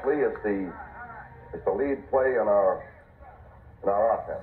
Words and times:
Actually, 0.00 0.24
it's 0.24 0.42
the 0.42 0.72
it's 1.52 1.64
the 1.66 1.72
lead 1.72 2.08
play 2.08 2.32
in 2.32 2.48
our 2.48 2.80
in 3.82 3.88
our 3.90 4.16
offense. 4.16 4.40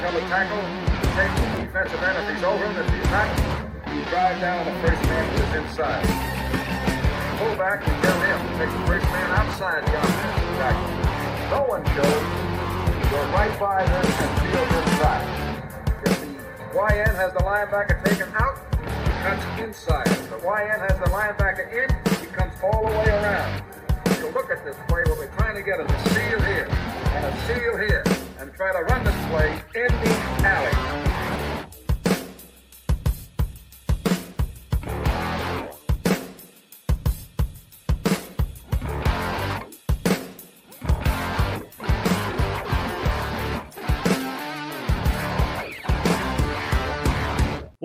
The 0.00 0.20
tackle, 0.32 0.64
take 1.12 1.28
the 1.36 1.60
defensive 1.60 2.00
end. 2.00 2.16
If 2.16 2.24
he's 2.32 2.44
over 2.44 2.64
him, 2.64 2.72
if 2.72 2.88
he's 2.88 3.10
not, 3.12 3.28
you 3.92 4.00
drive 4.08 4.40
down 4.40 4.64
the 4.64 4.72
first 4.80 5.02
man 5.04 5.28
who 5.28 5.44
is 5.44 5.52
inside. 5.60 6.08
Pull 7.36 7.52
back 7.60 7.84
and 7.86 8.00
get 8.00 8.16
him. 8.16 8.40
Take 8.56 8.72
the 8.72 8.86
first 8.88 9.04
man 9.12 9.28
outside 9.36 9.84
the 9.84 9.92
offensive. 9.92 10.56
No 11.52 11.60
one 11.68 11.84
goes. 11.92 12.24
Go 13.12 13.20
right 13.36 13.52
by 13.60 13.84
them 13.84 14.06
and 14.08 14.32
field 14.40 14.72
inside. 14.88 15.28
If 16.00 16.16
the 16.16 16.80
YN 16.80 17.12
has 17.12 17.32
the 17.34 17.44
linebacker 17.44 18.02
taken 18.08 18.32
out, 18.36 18.56
cuts 19.20 19.44
inside. 19.60 20.08
If 20.08 20.30
the 20.30 20.38
YN 20.38 20.80
has 20.80 20.96
the 20.96 21.12
linebacker 21.12 21.68
in, 21.76 22.05
comes 22.36 22.52
all 22.62 22.82
the 22.82 22.98
way 22.98 23.08
around. 23.08 23.62
So 24.20 24.28
look 24.30 24.50
at 24.50 24.62
this 24.64 24.76
play. 24.88 25.02
We're 25.06 25.26
trying 25.36 25.54
to 25.56 25.62
get 25.62 25.80
a 25.80 25.88
seal 26.10 26.40
here 26.42 26.68
and 26.68 27.24
a 27.24 27.40
seal 27.46 27.76
here 27.78 28.04
and 28.38 28.52
try 28.54 28.72
to 28.72 28.84
run 28.84 29.04
this 29.04 29.26
play 29.28 29.52
in 29.74 29.88
the 29.88 30.46
alley. 30.46 31.05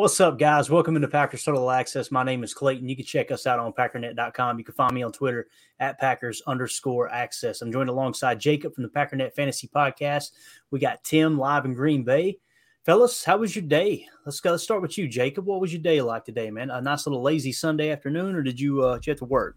What's 0.02 0.20
up, 0.20 0.40
guys? 0.40 0.68
Welcome 0.68 0.96
into 0.96 1.08
Packers 1.08 1.44
Total 1.44 1.70
Access. 1.70 2.10
My 2.10 2.24
name 2.24 2.44
is 2.44 2.56
Clayton. 2.56 2.90
You 2.90 2.96
can 2.96 3.06
check 3.06 3.30
us 3.30 3.46
out 3.46 3.60
on 3.60 3.72
packernet.com. 3.72 4.58
You 4.58 4.66
can 4.66 4.74
find 4.74 4.96
me 4.96 5.04
on 5.04 5.12
Twitter 5.12 5.46
at 5.80 6.00
Packers 6.00 6.42
underscore 6.48 7.08
access. 7.14 7.62
I'm 7.62 7.72
joined 7.72 7.88
alongside 7.88 8.40
Jacob 8.40 8.74
from 8.74 8.82
the 8.82 8.90
Packernet 8.90 9.36
Fantasy 9.36 9.68
Podcast. 9.68 10.32
We 10.72 10.80
got 10.80 11.04
Tim 11.04 11.38
live 11.38 11.66
in 11.66 11.76
Green 11.76 12.02
Bay. 12.04 12.40
Fellas, 12.84 13.24
how 13.24 13.38
was 13.38 13.56
your 13.56 13.62
day? 13.62 14.08
Let's 14.26 14.40
go. 14.40 14.50
Let's 14.50 14.64
start 14.64 14.82
with 14.82 14.98
you, 14.98 15.08
Jacob. 15.08 15.46
What 15.46 15.62
was 15.62 15.72
your 15.72 15.84
day 15.84 16.02
like 16.02 16.26
today, 16.26 16.50
man? 16.50 16.72
A 16.72 16.82
nice 16.82 17.06
little 17.06 17.22
lazy 17.22 17.52
Sunday 17.52 17.92
afternoon, 17.92 18.34
or 18.34 18.42
did 18.42 18.60
you 18.60 18.84
uh 18.84 18.96
did 18.96 19.06
you 19.06 19.12
have 19.12 19.20
to 19.20 19.26
work? 19.26 19.56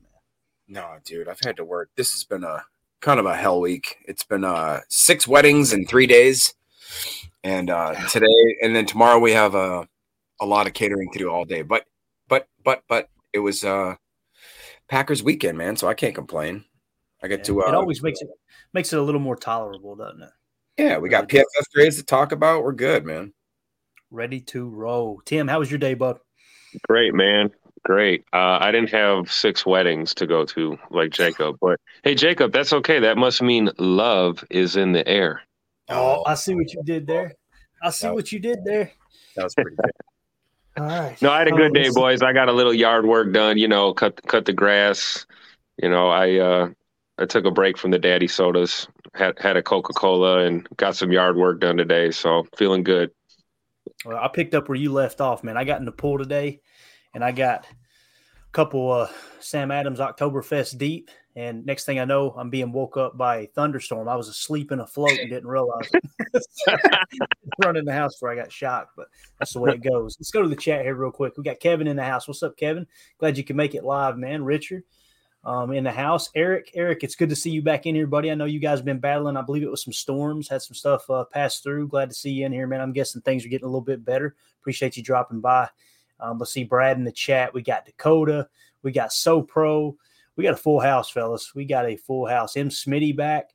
No, 0.69 0.99
dude, 1.07 1.27
I've 1.27 1.41
had 1.41 1.57
to 1.57 1.65
work. 1.65 1.89
This 1.97 2.13
has 2.13 2.23
been 2.23 2.45
a 2.45 2.63
kind 3.01 3.19
of 3.19 3.25
a 3.25 3.35
hell 3.35 3.63
week. 3.63 3.97
It's 4.07 4.25
been 4.25 4.45
uh 4.45 4.81
six 4.91 5.27
weddings 5.27 5.73
in 5.73 5.87
three 5.87 6.07
days. 6.07 6.53
And 7.43 7.71
uh 7.71 7.95
today 8.11 8.59
and 8.63 8.77
then 8.77 8.85
tomorrow 8.85 9.19
we 9.19 9.33
have 9.33 9.55
a 9.55 9.89
a 10.41 10.47
lot 10.47 10.67
of 10.67 10.73
catering 10.73 11.11
to 11.13 11.19
do 11.19 11.31
all 11.31 11.45
day. 11.45 11.63
But 11.63 11.85
but 12.29 12.49
but 12.65 12.83
but 12.89 13.09
it 13.33 13.39
was 13.39 13.65
uh 13.65 13.97
Packers 14.89 15.23
weekend, 15.23 15.59
man, 15.59 15.77
so 15.77 15.89
I 15.89 15.95
can't 15.95 16.15
complain. 16.15 16.65
I 17.23 17.29
get 17.29 17.45
to 17.45 17.63
uh, 17.63 17.69
it 17.69 17.75
always 17.75 18.03
makes 18.03 18.21
it 18.21 18.29
makes 18.73 18.93
it 18.93 18.99
a 18.99 19.03
little 19.03 19.21
more 19.21 19.37
tolerable, 19.37 19.97
doesn't 19.97 20.23
it? 20.23 20.31
Yeah, 20.77 20.99
we 20.99 21.09
got 21.09 21.29
PFF 21.29 21.45
grades 21.73 21.97
to 21.97 22.05
talk 22.05 22.33
about. 22.33 22.65
We're 22.65 22.73
good, 22.73 23.05
man. 23.05 23.33
Ready 24.11 24.41
to 24.41 24.69
roll. 24.69 25.21
Tim, 25.25 25.49
how 25.49 25.61
was 25.61 25.71
your 25.71 25.79
day, 25.79 25.95
bud? 25.95 26.19
Great, 26.89 27.15
man. 27.15 27.51
Great. 27.85 28.25
Uh, 28.33 28.59
I 28.61 28.73
didn't 28.73 28.91
have 28.91 29.31
six 29.31 29.65
weddings 29.65 30.15
to 30.15 30.27
go 30.27 30.45
to 30.47 30.79
like 30.91 31.11
Jacob, 31.11 31.57
but 31.61 31.81
hey, 32.03 32.15
Jacob, 32.15 32.53
that's 32.53 32.73
okay. 32.73 32.99
That 32.99 33.17
must 33.17 33.43
mean 33.43 33.71
love 33.79 34.45
is 34.51 34.77
in 34.77 34.93
the 34.93 35.07
air. 35.07 35.43
Oh, 35.89 36.25
I 36.27 36.35
see 36.35 36.55
what 36.55 36.73
you 36.73 36.83
did 36.83 37.07
there. 37.07 37.35
I 37.83 37.91
see 37.91 38.09
what 38.09 38.33
you 38.33 38.39
did 38.39 38.65
there. 38.65 38.91
That 39.37 39.45
was 39.45 39.55
pretty 39.55 39.77
good. 39.77 39.91
All 40.77 40.85
right. 40.85 41.21
No, 41.23 41.31
I 41.31 41.39
had 41.39 41.49
a 41.49 41.53
Oh, 41.53 41.57
good 41.57 41.73
day, 41.75 41.89
boys. 41.91 42.23
I 42.23 42.33
got 42.33 42.49
a 42.49 42.53
little 42.53 42.75
yard 42.75 43.07
work 43.07 43.33
done. 43.33 43.59
You 43.59 43.69
know, 43.69 43.95
cut 43.95 44.21
cut 44.27 44.45
the 44.45 44.53
grass. 44.53 45.27
You 45.81 45.89
know, 45.89 46.09
I 46.09 46.39
uh, 46.39 46.69
I 47.19 47.27
took 47.27 47.45
a 47.45 47.51
break 47.51 47.79
from 47.79 47.91
the 47.91 47.99
daddy 47.99 48.27
sodas. 48.29 48.89
Had 49.15 49.39
had 49.39 49.57
a 49.57 49.63
Coca 49.63 49.93
Cola 49.93 50.45
and 50.45 50.67
got 50.77 50.97
some 50.97 51.13
yard 51.13 51.37
work 51.37 51.61
done 51.61 51.77
today. 51.77 52.11
So 52.11 52.47
feeling 52.57 52.83
good. 52.83 53.11
Well, 54.05 54.17
I 54.17 54.29
picked 54.29 54.55
up 54.55 54.69
where 54.69 54.77
you 54.77 54.93
left 54.93 55.21
off, 55.21 55.45
man. 55.45 55.57
I 55.57 55.65
got 55.65 55.79
in 55.79 55.85
the 55.87 55.93
pool 55.93 56.19
today, 56.19 56.61
and 57.15 57.25
I 57.25 57.33
got 57.33 57.67
a 57.67 58.53
couple 58.53 58.91
uh, 58.91 59.09
Sam 59.41 59.71
Adams 59.71 60.01
Oktoberfest 60.01 60.77
deep. 60.79 61.11
And 61.37 61.67
next 61.67 61.85
thing 61.85 61.99
I 61.99 62.05
know, 62.05 62.33
I'm 62.37 62.49
being 62.49 62.71
woke 62.71 62.97
up 62.97 63.17
by 63.17 63.39
a 63.39 63.47
thunderstorm. 63.47 64.09
I 64.09 64.15
was 64.15 64.29
asleep 64.29 64.71
in 64.71 64.79
a 64.79 64.87
float 64.87 65.19
and 65.19 65.29
didn't 65.29 65.49
realize. 65.49 65.91
Running 67.65 67.85
the 67.85 67.93
house 67.93 68.15
before 68.15 68.31
I 68.31 68.37
got 68.37 68.53
shocked, 68.53 68.93
but 68.97 69.09
that's 69.39 69.53
the 69.53 69.61
way 69.61 69.73
it 69.73 69.83
goes. 69.83 70.17
Let's 70.21 70.31
go 70.31 70.43
to 70.43 70.49
the 70.49 70.55
chat 70.55 70.83
here 70.83 70.95
real 70.95 71.11
quick. 71.11 71.37
We 71.37 71.43
got 71.43 71.59
Kevin 71.59 71.89
in 71.89 71.97
the 71.97 72.05
house. 72.05 72.29
What's 72.29 72.43
up, 72.45 72.57
Kevin? 72.57 72.87
Glad 73.19 73.37
you 73.37 73.43
can 73.43 73.57
make 73.57 73.75
it 73.75 73.83
live, 73.83 74.17
man. 74.17 74.45
Richard 74.45 74.85
um, 75.45 75.73
in 75.73 75.85
the 75.85 75.93
house. 75.93 76.31
Eric, 76.35 76.71
Eric, 76.75 77.03
it's 77.03 77.17
good 77.17 77.29
to 77.29 77.37
see 77.37 77.51
you 77.51 77.63
back 77.63 77.87
in 77.87 77.95
here, 77.95 78.07
buddy. 78.07 78.31
I 78.31 78.35
know 78.35 78.45
you 78.45 78.61
guys 78.61 78.79
have 78.79 78.85
been 78.85 78.99
battling. 78.99 79.37
I 79.37 79.43
believe 79.43 79.63
it 79.63 79.71
was 79.71 79.83
some 79.83 79.93
storms, 79.93 80.49
had 80.49 80.63
some 80.63 80.75
stuff 80.75 81.09
uh, 81.11 81.25
pass 81.25 81.61
through. 81.61 81.89
Glad 81.89 82.11
to 82.11 82.15
see 82.15 82.31
you 82.31 82.47
in 82.47 82.53
here, 82.53 82.67
man. 82.67 82.81
I'm 82.81 82.93
guessing 82.93 83.23
things 83.23 83.45
are 83.45 83.49
getting 83.49 83.67
a 83.67 83.69
little 83.69 83.81
bit 83.81 84.05
better. 84.05 84.35
Appreciate 84.61 84.97
you 84.97 85.03
dropping 85.03 85.41
by. 85.41 85.69
Um, 86.21 86.39
let's 86.39 86.53
see 86.53 86.65
Brad 86.65 86.97
in 86.97 87.05
the 87.05 87.13
chat. 87.13 87.53
We 87.53 87.63
got 87.63 87.85
Dakota. 87.85 88.49
We 88.83 88.93
got 88.93 89.13
So 89.13 89.43
Pro. 89.43 89.97
We 90.37 90.45
got 90.45 90.55
a 90.55 90.59
full 90.59 90.81
house, 90.81 91.11
fellas. 91.11 91.55
We 91.55 91.65
got 91.65 91.87
a 91.87 91.97
full 91.97 92.27
house. 92.27 92.57
M. 92.57 92.69
Smitty 92.69 93.17
back 93.17 93.51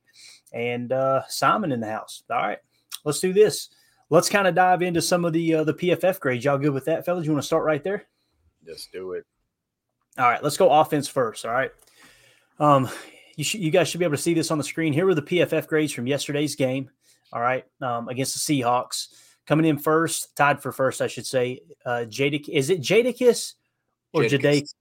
and 0.52 0.92
uh, 0.92 1.22
Simon 1.28 1.72
in 1.72 1.80
the 1.80 1.90
house. 1.90 2.22
All 2.30 2.36
right, 2.36 2.58
let's 3.04 3.20
do 3.20 3.32
this. 3.32 3.70
Let's 4.08 4.28
kind 4.28 4.48
of 4.48 4.54
dive 4.54 4.82
into 4.82 5.02
some 5.02 5.24
of 5.24 5.32
the 5.32 5.56
uh, 5.56 5.64
the 5.64 5.74
PFF 5.74 6.20
grades. 6.20 6.44
Y'all 6.44 6.58
good 6.58 6.72
with 6.72 6.86
that, 6.86 7.04
fellas? 7.04 7.24
You 7.26 7.32
want 7.32 7.42
to 7.42 7.46
start 7.46 7.64
right 7.64 7.82
there? 7.84 8.06
Just 8.64 8.92
do 8.92 9.12
it. 9.12 9.24
All 10.18 10.28
right, 10.28 10.42
let's 10.42 10.56
go 10.56 10.70
offense 10.70 11.08
first. 11.08 11.46
All 11.46 11.52
right. 11.52 11.70
Um, 12.58 12.88
you 13.36 13.44
should, 13.44 13.60
you 13.60 13.70
guys 13.70 13.88
should 13.88 14.00
be 14.00 14.04
able 14.04 14.16
to 14.16 14.22
see 14.22 14.34
this 14.34 14.50
on 14.50 14.58
the 14.58 14.64
screen. 14.64 14.92
Here 14.92 15.06
were 15.06 15.14
the 15.14 15.22
PFF 15.22 15.66
grades 15.66 15.92
from 15.92 16.06
yesterday's 16.06 16.56
game. 16.56 16.90
All 17.32 17.40
right, 17.40 17.64
um, 17.80 18.08
against 18.08 18.34
the 18.34 18.60
Seahawks. 18.62 19.08
Coming 19.46 19.66
in 19.66 19.78
first, 19.78 20.36
tied 20.36 20.60
for 20.60 20.72
first, 20.72 21.00
I 21.00 21.06
should 21.06 21.26
say. 21.26 21.60
Uh, 21.86 22.04
Jadic, 22.06 22.48
is 22.48 22.70
it 22.70 22.80
Jadicus 22.80 23.54
or 24.12 24.22
Jadakiss. 24.22 24.74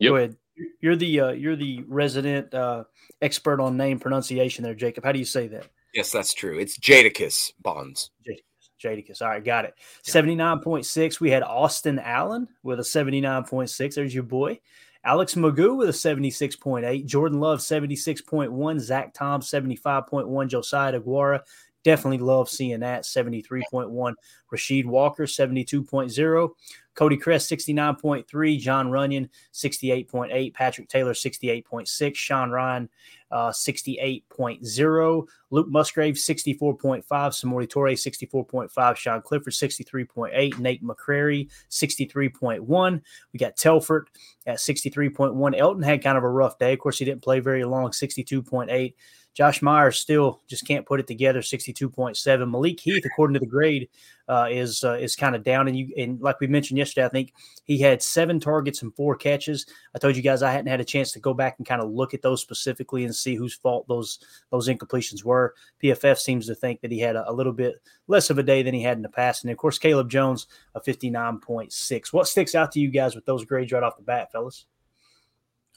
Jadake? 0.00 0.04
Yep. 0.04 0.10
Go 0.10 0.16
ahead. 0.16 0.36
You're 0.80 0.96
the 0.96 1.20
uh, 1.20 1.30
you're 1.32 1.56
the 1.56 1.84
resident 1.88 2.54
uh, 2.54 2.84
expert 3.20 3.60
on 3.60 3.76
name 3.76 3.98
pronunciation 3.98 4.62
there, 4.62 4.74
Jacob. 4.74 5.04
How 5.04 5.12
do 5.12 5.18
you 5.18 5.24
say 5.24 5.48
that? 5.48 5.66
Yes, 5.94 6.12
that's 6.12 6.34
true. 6.34 6.58
It's 6.58 6.78
Jadakiss 6.78 7.52
Bonds. 7.60 8.10
Jadicus. 8.26 8.42
Jadicus. 8.82 9.22
All 9.22 9.28
right, 9.28 9.44
got 9.44 9.64
it. 9.64 9.74
79.6. 10.04 11.20
We 11.20 11.30
had 11.30 11.42
Austin 11.42 11.98
Allen 11.98 12.48
with 12.62 12.80
a 12.80 12.82
79.6. 12.82 13.94
There's 13.94 14.14
your 14.14 14.24
boy. 14.24 14.60
Alex 15.04 15.34
McGough 15.34 15.76
with 15.76 15.88
a 15.88 15.92
76.8. 15.92 17.04
Jordan 17.06 17.38
Love, 17.38 17.60
76.1. 17.60 18.80
Zach 18.80 19.12
Tom, 19.14 19.40
75.1. 19.40 20.48
Josiah 20.48 20.98
Deguara. 20.98 21.40
Definitely 21.84 22.18
love 22.18 22.48
seeing 22.48 22.80
that. 22.80 23.02
73.1. 23.02 24.14
Rasheed 24.52 24.86
Walker, 24.86 25.24
72.0. 25.24 26.48
Cody 26.94 27.16
Chrest, 27.16 27.50
69.3. 27.50 28.58
John 28.58 28.90
Runyon, 28.90 29.28
68.8. 29.52 30.54
Patrick 30.54 30.88
Taylor, 30.88 31.12
68.6. 31.12 32.14
Sean 32.14 32.50
Rhyan, 32.50 32.88
uh, 33.30 33.50
68.0. 33.50 35.26
Luke 35.50 35.68
Musgrave, 35.68 36.14
64.5. 36.14 37.04
Samori 37.04 37.68
Toure, 37.68 37.92
64.5. 37.92 38.96
Sean 38.96 39.22
Clifford, 39.22 39.52
63.8. 39.52 40.58
Nate 40.58 40.84
McCrary, 40.84 41.50
63.1. 41.70 43.02
We 43.32 43.38
got 43.38 43.56
Telford 43.56 44.08
at 44.46 44.58
63.1. 44.58 45.58
Elgton 45.58 45.84
had 45.84 46.02
kind 46.02 46.16
of 46.16 46.24
a 46.24 46.28
rough 46.28 46.58
day. 46.58 46.72
Of 46.72 46.78
course, 46.78 46.98
he 46.98 47.04
didn't 47.04 47.22
play 47.22 47.40
very 47.40 47.64
long, 47.64 47.90
62.8. 47.90 48.94
Josh 49.34 49.62
Myers 49.62 49.98
still 49.98 50.40
just 50.46 50.66
can't 50.66 50.86
put 50.86 51.00
it 51.00 51.08
together. 51.08 51.42
Sixty-two 51.42 51.90
point 51.90 52.16
seven. 52.16 52.50
Malik 52.50 52.78
Heath, 52.78 53.04
according 53.04 53.34
to 53.34 53.40
the 53.40 53.46
grade, 53.46 53.88
uh, 54.28 54.46
is 54.48 54.84
uh, 54.84 54.92
is 54.92 55.16
kind 55.16 55.34
of 55.34 55.42
down. 55.42 55.66
And 55.66 55.76
you 55.76 55.92
and 55.98 56.20
like 56.20 56.38
we 56.38 56.46
mentioned 56.46 56.78
yesterday, 56.78 57.04
I 57.04 57.08
think 57.08 57.32
he 57.64 57.78
had 57.78 58.00
seven 58.00 58.38
targets 58.38 58.82
and 58.82 58.94
four 58.94 59.16
catches. 59.16 59.66
I 59.92 59.98
told 59.98 60.14
you 60.14 60.22
guys 60.22 60.42
I 60.42 60.52
hadn't 60.52 60.68
had 60.68 60.80
a 60.80 60.84
chance 60.84 61.10
to 61.12 61.20
go 61.20 61.34
back 61.34 61.56
and 61.58 61.66
kind 61.66 61.82
of 61.82 61.90
look 61.90 62.14
at 62.14 62.22
those 62.22 62.40
specifically 62.40 63.04
and 63.04 63.14
see 63.14 63.34
whose 63.34 63.54
fault 63.54 63.88
those 63.88 64.20
those 64.50 64.68
incompletions 64.68 65.24
were. 65.24 65.54
PFF 65.82 66.18
seems 66.18 66.46
to 66.46 66.54
think 66.54 66.80
that 66.80 66.92
he 66.92 67.00
had 67.00 67.16
a, 67.16 67.28
a 67.28 67.32
little 67.32 67.52
bit 67.52 67.74
less 68.06 68.30
of 68.30 68.38
a 68.38 68.42
day 68.44 68.62
than 68.62 68.72
he 68.72 68.82
had 68.82 68.96
in 68.96 69.02
the 69.02 69.08
past. 69.08 69.42
And 69.42 69.50
of 69.50 69.58
course, 69.58 69.80
Caleb 69.80 70.10
Jones 70.10 70.46
a 70.76 70.80
fifty-nine 70.80 71.40
point 71.40 71.72
six. 71.72 72.12
What 72.12 72.28
sticks 72.28 72.54
out 72.54 72.70
to 72.72 72.80
you 72.80 72.88
guys 72.88 73.16
with 73.16 73.26
those 73.26 73.44
grades 73.44 73.72
right 73.72 73.82
off 73.82 73.96
the 73.96 74.02
bat, 74.04 74.30
fellas? 74.30 74.66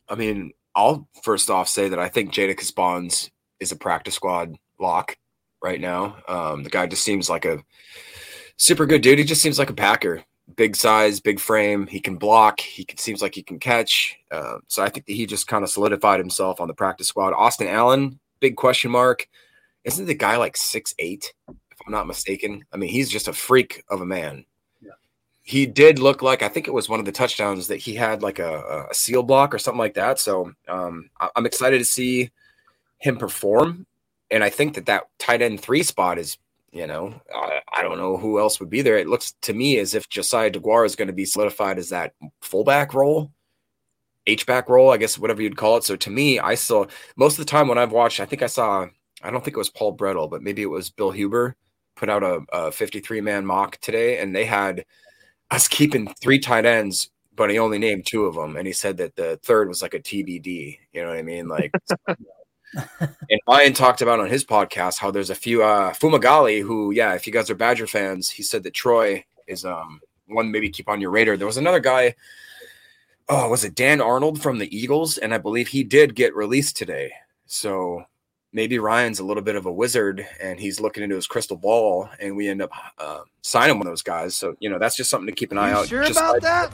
I 0.07 0.13
mean, 0.13 0.53
I'll 0.75 1.09
first 1.23 1.49
off 1.49 1.67
say 1.67 1.89
that 1.89 1.97
I 1.97 2.07
think 2.07 2.31
Jadakiss 2.31 2.75
Bonds 2.75 3.31
is 3.59 3.71
a 3.71 3.75
practice 3.75 4.15
squad 4.15 4.57
lock 4.79 5.17
right 5.61 5.81
now. 5.81 6.17
Um, 6.27 6.63
the 6.63 6.69
guy 6.69 6.87
just 6.87 7.03
seems 7.03 7.29
like 7.29 7.45
a 7.45 7.63
super 8.57 8.85
good 8.85 9.01
dude. 9.01 9.19
He 9.19 9.25
just 9.25 9.41
seems 9.41 9.59
like 9.59 9.69
a 9.69 9.73
Packer. 9.73 10.23
Big 10.55 10.77
size, 10.77 11.19
big 11.19 11.39
frame. 11.39 11.87
He 11.87 11.99
can 11.99 12.15
block. 12.15 12.61
He 12.61 12.85
can, 12.85 12.97
seems 12.97 13.21
like 13.21 13.35
he 13.35 13.43
can 13.43 13.59
catch. 13.59 14.17
Uh, 14.31 14.59
so 14.67 14.81
I 14.81 14.89
think 14.89 15.05
that 15.05 15.13
he 15.13 15.25
just 15.25 15.47
kind 15.47 15.63
of 15.63 15.69
solidified 15.69 16.19
himself 16.19 16.61
on 16.61 16.69
the 16.69 16.73
practice 16.73 17.07
squad. 17.07 17.33
Austin 17.33 17.67
Allen, 17.67 18.19
big 18.39 18.55
question 18.55 18.89
mark. 18.89 19.27
Isn't 19.83 20.05
the 20.05 20.13
guy 20.13 20.37
like 20.37 20.55
six 20.55 20.93
eight? 20.99 21.33
If 21.49 21.77
I'm 21.85 21.91
not 21.91 22.07
mistaken. 22.07 22.63
I 22.71 22.77
mean, 22.77 22.89
he's 22.89 23.09
just 23.09 23.27
a 23.27 23.33
freak 23.33 23.83
of 23.89 23.99
a 23.99 24.05
man. 24.05 24.45
Yeah. 24.81 24.91
He 25.41 25.65
did 25.65 25.99
look 25.99 26.21
like 26.21 26.41
I 26.41 26.47
think 26.47 26.67
it 26.67 26.73
was 26.73 26.87
one 26.87 26.99
of 26.99 27.05
the 27.05 27.11
touchdowns 27.11 27.67
that 27.67 27.77
he 27.77 27.95
had 27.95 28.23
like 28.23 28.39
a, 28.39 28.87
a 28.89 28.93
seal 28.93 29.23
block 29.23 29.53
or 29.53 29.59
something 29.59 29.79
like 29.79 29.95
that. 29.95 30.17
So 30.17 30.53
um, 30.69 31.09
I'm 31.35 31.45
excited 31.45 31.79
to 31.79 31.85
see 31.85 32.31
him 32.99 33.17
perform. 33.17 33.85
And 34.29 34.43
I 34.43 34.49
think 34.49 34.75
that 34.75 34.87
that 34.87 35.03
tight 35.19 35.41
end 35.41 35.61
three 35.61 35.83
spot 35.83 36.17
is 36.17 36.37
you 36.71 36.85
know, 36.85 37.13
I, 37.33 37.61
I, 37.77 37.81
don't 37.81 37.97
know 37.97 38.17
who 38.17 38.39
else 38.39 38.59
would 38.59 38.69
be 38.69 38.81
there. 38.81 38.97
It 38.97 39.07
looks 39.07 39.33
to 39.43 39.53
me 39.53 39.79
as 39.79 39.95
if 39.95 40.09
Josiah 40.09 40.51
Deguara 40.51 40.85
is 40.85 40.95
going 40.95 41.07
to 41.07 41.13
be 41.13 41.25
solidified 41.25 41.77
as 41.77 41.89
that 41.89 42.13
fullback 42.41 42.93
role, 42.93 43.31
H 44.27 44.45
back 44.45 44.67
role, 44.67 44.91
I 44.91 44.97
guess, 44.97 45.17
whatever 45.17 45.41
you'd 45.41 45.57
call 45.57 45.77
it. 45.77 45.85
So 45.85 45.95
to 45.95 46.09
me, 46.09 46.39
I 46.39 46.55
saw 46.55 46.85
most 47.15 47.39
of 47.39 47.45
the 47.45 47.49
time 47.49 47.67
when 47.67 47.77
I've 47.77 47.93
watched, 47.93 48.19
I 48.19 48.25
think 48.25 48.43
I 48.43 48.47
saw, 48.47 48.85
I 49.23 49.31
don't 49.31 49.43
think 49.43 49.55
it 49.55 49.59
was 49.59 49.69
Paul 49.69 49.95
Bretl, 49.95 50.29
but 50.29 50.43
maybe 50.43 50.61
it 50.61 50.69
was 50.69 50.89
Bill 50.89 51.11
Huber 51.11 51.55
put 51.95 52.09
out 52.09 52.23
a, 52.23 52.41
a 52.53 52.71
53 52.71 53.21
man 53.21 53.45
mock 53.45 53.77
today, 53.77 54.19
and 54.19 54.35
they 54.35 54.45
had 54.45 54.85
us 55.49 55.67
keeping 55.67 56.13
three 56.21 56.39
tight 56.39 56.65
ends, 56.65 57.09
but 57.35 57.49
he 57.49 57.59
only 57.59 57.79
named 57.79 58.05
two 58.05 58.25
of 58.25 58.35
them. 58.35 58.55
And 58.55 58.67
he 58.67 58.73
said 58.73 58.97
that 58.97 59.15
the 59.15 59.39
third 59.43 59.67
was 59.67 59.81
like 59.81 59.93
a 59.93 59.99
TBD. 59.99 60.77
You 60.93 61.01
know 61.01 61.09
what 61.09 61.17
I 61.17 61.23
mean? 61.23 61.47
Like, 61.47 61.71
and 62.99 63.39
Ryan 63.47 63.73
talked 63.73 64.01
about 64.01 64.19
on 64.19 64.29
his 64.29 64.43
podcast 64.45 64.97
how 64.99 65.11
there's 65.11 65.29
a 65.29 65.35
few 65.35 65.63
uh 65.63 65.93
Fumagalli 65.93 66.61
who, 66.61 66.91
yeah, 66.91 67.13
if 67.13 67.25
you 67.25 67.33
guys 67.33 67.49
are 67.49 67.55
Badger 67.55 67.87
fans, 67.87 68.29
he 68.29 68.43
said 68.43 68.63
that 68.63 68.73
Troy 68.73 69.23
is 69.47 69.65
um 69.65 70.01
one 70.27 70.51
maybe 70.51 70.69
keep 70.69 70.89
on 70.89 71.01
your 71.01 71.11
radar. 71.11 71.37
There 71.37 71.47
was 71.47 71.57
another 71.57 71.79
guy, 71.79 72.15
oh, 73.29 73.49
was 73.49 73.63
it 73.63 73.75
Dan 73.75 74.01
Arnold 74.01 74.41
from 74.41 74.57
the 74.57 74.77
Eagles? 74.77 75.17
And 75.17 75.33
I 75.33 75.37
believe 75.37 75.67
he 75.69 75.83
did 75.83 76.15
get 76.15 76.35
released 76.35 76.77
today. 76.77 77.11
So 77.45 78.03
maybe 78.53 78.79
Ryan's 78.79 79.19
a 79.19 79.23
little 79.23 79.43
bit 79.43 79.55
of 79.55 79.65
a 79.65 79.71
wizard 79.71 80.25
and 80.41 80.59
he's 80.59 80.79
looking 80.79 81.03
into 81.03 81.15
his 81.15 81.27
crystal 81.27 81.57
ball 81.57 82.09
and 82.19 82.35
we 82.35 82.47
end 82.47 82.61
up 82.61 82.71
uh, 82.97 83.21
signing 83.41 83.77
one 83.77 83.87
of 83.87 83.91
those 83.91 84.01
guys. 84.01 84.35
So, 84.35 84.55
you 84.59 84.69
know, 84.69 84.79
that's 84.79 84.95
just 84.95 85.09
something 85.09 85.27
to 85.27 85.33
keep 85.33 85.51
an 85.51 85.57
eye 85.57 85.71
out. 85.71 85.89
you 85.89 85.99
out. 85.99 86.07
Sure 86.07 86.11
about 86.11 86.33
like, 86.33 86.41
that? 86.41 86.73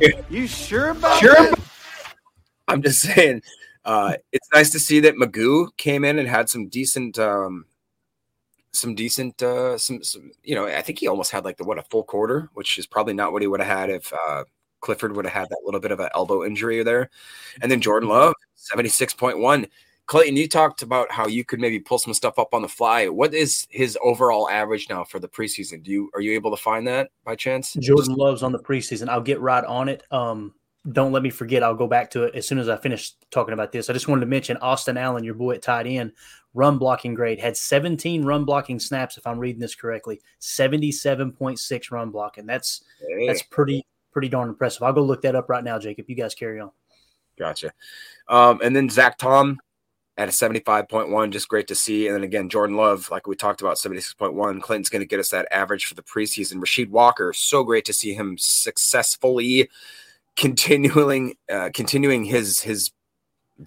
You 0.30 0.46
sure 0.46 0.90
about 0.90 1.20
Sure. 1.20 1.34
that? 1.34 1.58
I'm 2.68 2.82
just 2.82 3.00
saying 3.00 3.42
uh, 3.86 4.14
it's 4.32 4.48
nice 4.52 4.70
to 4.70 4.78
see 4.78 5.00
that 5.00 5.14
McGough 5.14 5.74
came 5.78 6.04
in 6.04 6.18
and 6.18 6.28
had 6.28 6.50
some 6.50 6.68
decent, 6.68 7.18
um, 7.18 7.64
some 8.72 8.94
decent, 8.94 9.42
uh, 9.42 9.78
some, 9.78 10.02
some, 10.02 10.30
you 10.42 10.54
know, 10.54 10.66
I 10.66 10.82
think 10.82 10.98
he 10.98 11.08
almost 11.08 11.30
had 11.30 11.44
like 11.46 11.56
the 11.56 11.64
what 11.64 11.78
a 11.78 11.82
full 11.82 12.02
quarter, 12.02 12.50
which 12.52 12.76
is 12.76 12.86
probably 12.86 13.14
not 13.14 13.32
what 13.32 13.40
he 13.40 13.48
would 13.48 13.60
have 13.60 13.78
had 13.78 13.88
if 13.88 14.12
uh, 14.12 14.44
Clifford 14.80 15.16
would 15.16 15.24
have 15.24 15.32
had 15.32 15.48
that 15.48 15.62
little 15.64 15.80
bit 15.80 15.92
of 15.92 16.00
an 16.00 16.10
elbow 16.14 16.44
injury 16.44 16.82
there. 16.82 17.08
And 17.62 17.72
then 17.72 17.80
Jordan 17.80 18.10
Love, 18.10 18.34
seventy 18.54 18.90
six 18.90 19.14
point 19.14 19.38
one. 19.38 19.66
Clayton, 20.06 20.36
you 20.36 20.48
talked 20.48 20.82
about 20.82 21.10
how 21.10 21.26
you 21.26 21.44
could 21.44 21.58
maybe 21.58 21.80
pull 21.80 21.98
some 21.98 22.14
stuff 22.14 22.38
up 22.38 22.54
on 22.54 22.62
the 22.62 22.68
fly. 22.68 23.08
What 23.08 23.34
is 23.34 23.66
his 23.70 23.98
overall 24.04 24.48
average 24.48 24.88
now 24.88 25.02
for 25.02 25.18
the 25.18 25.26
preseason? 25.26 25.82
Do 25.82 25.90
you 25.90 26.10
are 26.14 26.20
you 26.20 26.32
able 26.34 26.52
to 26.54 26.62
find 26.62 26.86
that 26.86 27.10
by 27.24 27.34
chance? 27.34 27.72
Jordan 27.74 28.14
Love's 28.14 28.44
on 28.44 28.52
the 28.52 28.58
preseason. 28.60 29.08
I'll 29.08 29.20
get 29.20 29.40
right 29.40 29.64
on 29.64 29.88
it. 29.88 30.04
Um, 30.12 30.54
don't 30.92 31.12
let 31.12 31.22
me 31.22 31.30
forget. 31.30 31.62
I'll 31.62 31.74
go 31.74 31.86
back 31.86 32.10
to 32.12 32.24
it 32.24 32.34
as 32.34 32.46
soon 32.46 32.58
as 32.58 32.68
I 32.68 32.76
finish 32.76 33.12
talking 33.30 33.54
about 33.54 33.72
this. 33.72 33.90
I 33.90 33.92
just 33.92 34.08
wanted 34.08 34.20
to 34.20 34.26
mention 34.26 34.56
Austin 34.58 34.96
Allen, 34.96 35.24
your 35.24 35.34
boy 35.34 35.54
at 35.54 35.62
tight 35.62 35.86
end, 35.86 36.12
run 36.54 36.78
blocking 36.78 37.14
grade, 37.14 37.40
had 37.40 37.56
17 37.56 38.24
run 38.24 38.44
blocking 38.44 38.78
snaps, 38.78 39.16
if 39.16 39.26
I'm 39.26 39.38
reading 39.38 39.60
this 39.60 39.74
correctly, 39.74 40.20
77.6 40.40 41.90
run 41.90 42.10
blocking. 42.10 42.46
That's 42.46 42.84
that's 43.26 43.42
pretty 43.42 43.84
pretty 44.12 44.28
darn 44.28 44.48
impressive. 44.48 44.82
I'll 44.82 44.92
go 44.92 45.02
look 45.02 45.22
that 45.22 45.34
up 45.34 45.48
right 45.48 45.64
now, 45.64 45.78
Jacob. 45.78 46.08
You 46.08 46.16
guys 46.16 46.34
carry 46.34 46.60
on. 46.60 46.70
gotcha. 47.38 47.72
Um, 48.28 48.60
and 48.62 48.74
then 48.74 48.88
Zach 48.88 49.18
Tom 49.18 49.58
at 50.18 50.28
a 50.28 50.32
75.1, 50.32 51.30
just 51.30 51.48
great 51.48 51.68
to 51.68 51.74
see. 51.74 52.06
And 52.06 52.16
then 52.16 52.22
again, 52.22 52.48
Jordan 52.48 52.76
Love, 52.76 53.10
like 53.10 53.26
we 53.26 53.36
talked 53.36 53.60
about, 53.60 53.76
76.1. 53.76 54.62
Clinton's 54.62 54.88
going 54.88 55.00
to 55.00 55.06
get 55.06 55.20
us 55.20 55.28
that 55.28 55.46
average 55.50 55.84
for 55.84 55.94
the 55.94 56.02
preseason. 56.02 56.54
Rasheed 56.54 56.88
Walker, 56.88 57.34
so 57.34 57.62
great 57.62 57.84
to 57.84 57.92
see 57.92 58.14
him 58.14 58.38
successfully 58.38 59.68
continuing 60.36 61.34
uh, 61.50 61.70
continuing 61.72 62.24
his 62.24 62.60
his 62.60 62.92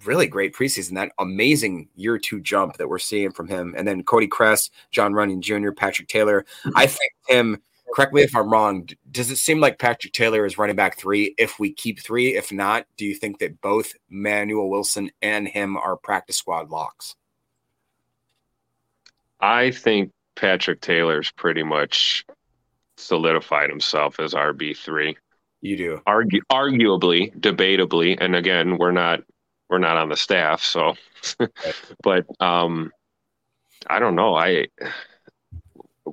really 0.04 0.26
great 0.26 0.54
preseason, 0.54 0.94
that 0.94 1.12
amazing 1.18 1.88
year 1.96 2.18
two 2.18 2.40
jump 2.40 2.76
that 2.76 2.88
we're 2.88 2.98
seeing 2.98 3.32
from 3.32 3.48
him. 3.48 3.74
And 3.76 3.86
then 3.86 4.02
Cody 4.04 4.26
Chrest, 4.26 4.72
John 4.90 5.12
Runyon 5.12 5.42
Jr., 5.42 5.72
Patrick 5.72 6.08
Taylor. 6.08 6.44
I 6.76 6.86
think 6.86 7.12
him, 7.28 7.60
correct 7.94 8.12
me 8.12 8.22
if 8.22 8.34
I'm 8.36 8.52
wrong, 8.52 8.88
does 9.10 9.30
it 9.30 9.36
seem 9.36 9.60
like 9.60 9.78
Patrick 9.78 10.12
Taylor 10.12 10.46
is 10.46 10.58
running 10.58 10.76
back 10.76 10.98
three 10.98 11.34
if 11.38 11.58
we 11.58 11.72
keep 11.72 12.00
three? 12.00 12.36
If 12.36 12.52
not, 12.52 12.86
do 12.96 13.04
you 13.04 13.14
think 13.14 13.38
that 13.40 13.60
both 13.60 13.94
Manuel 14.08 14.70
Wilson 14.70 15.10
and 15.22 15.48
him 15.48 15.76
are 15.76 15.96
practice 15.96 16.36
squad 16.36 16.70
locks? 16.70 17.16
I 19.40 19.70
think 19.70 20.12
Patrick 20.36 20.80
Taylor's 20.80 21.30
pretty 21.30 21.62
much 21.62 22.24
solidified 22.96 23.70
himself 23.70 24.20
as 24.20 24.34
RB 24.34 24.76
three. 24.76 25.16
You 25.62 25.76
do. 25.76 26.02
Argu- 26.06 26.40
arguably, 26.50 27.38
debatably, 27.38 28.16
and 28.20 28.34
again, 28.34 28.78
we're 28.78 28.92
not 28.92 29.20
we're 29.68 29.78
not 29.78 29.96
on 29.96 30.08
the 30.08 30.16
staff, 30.16 30.62
so. 30.62 30.94
but 32.02 32.24
um, 32.40 32.90
I 33.88 33.98
don't 33.98 34.14
know. 34.16 34.34
I 34.34 34.68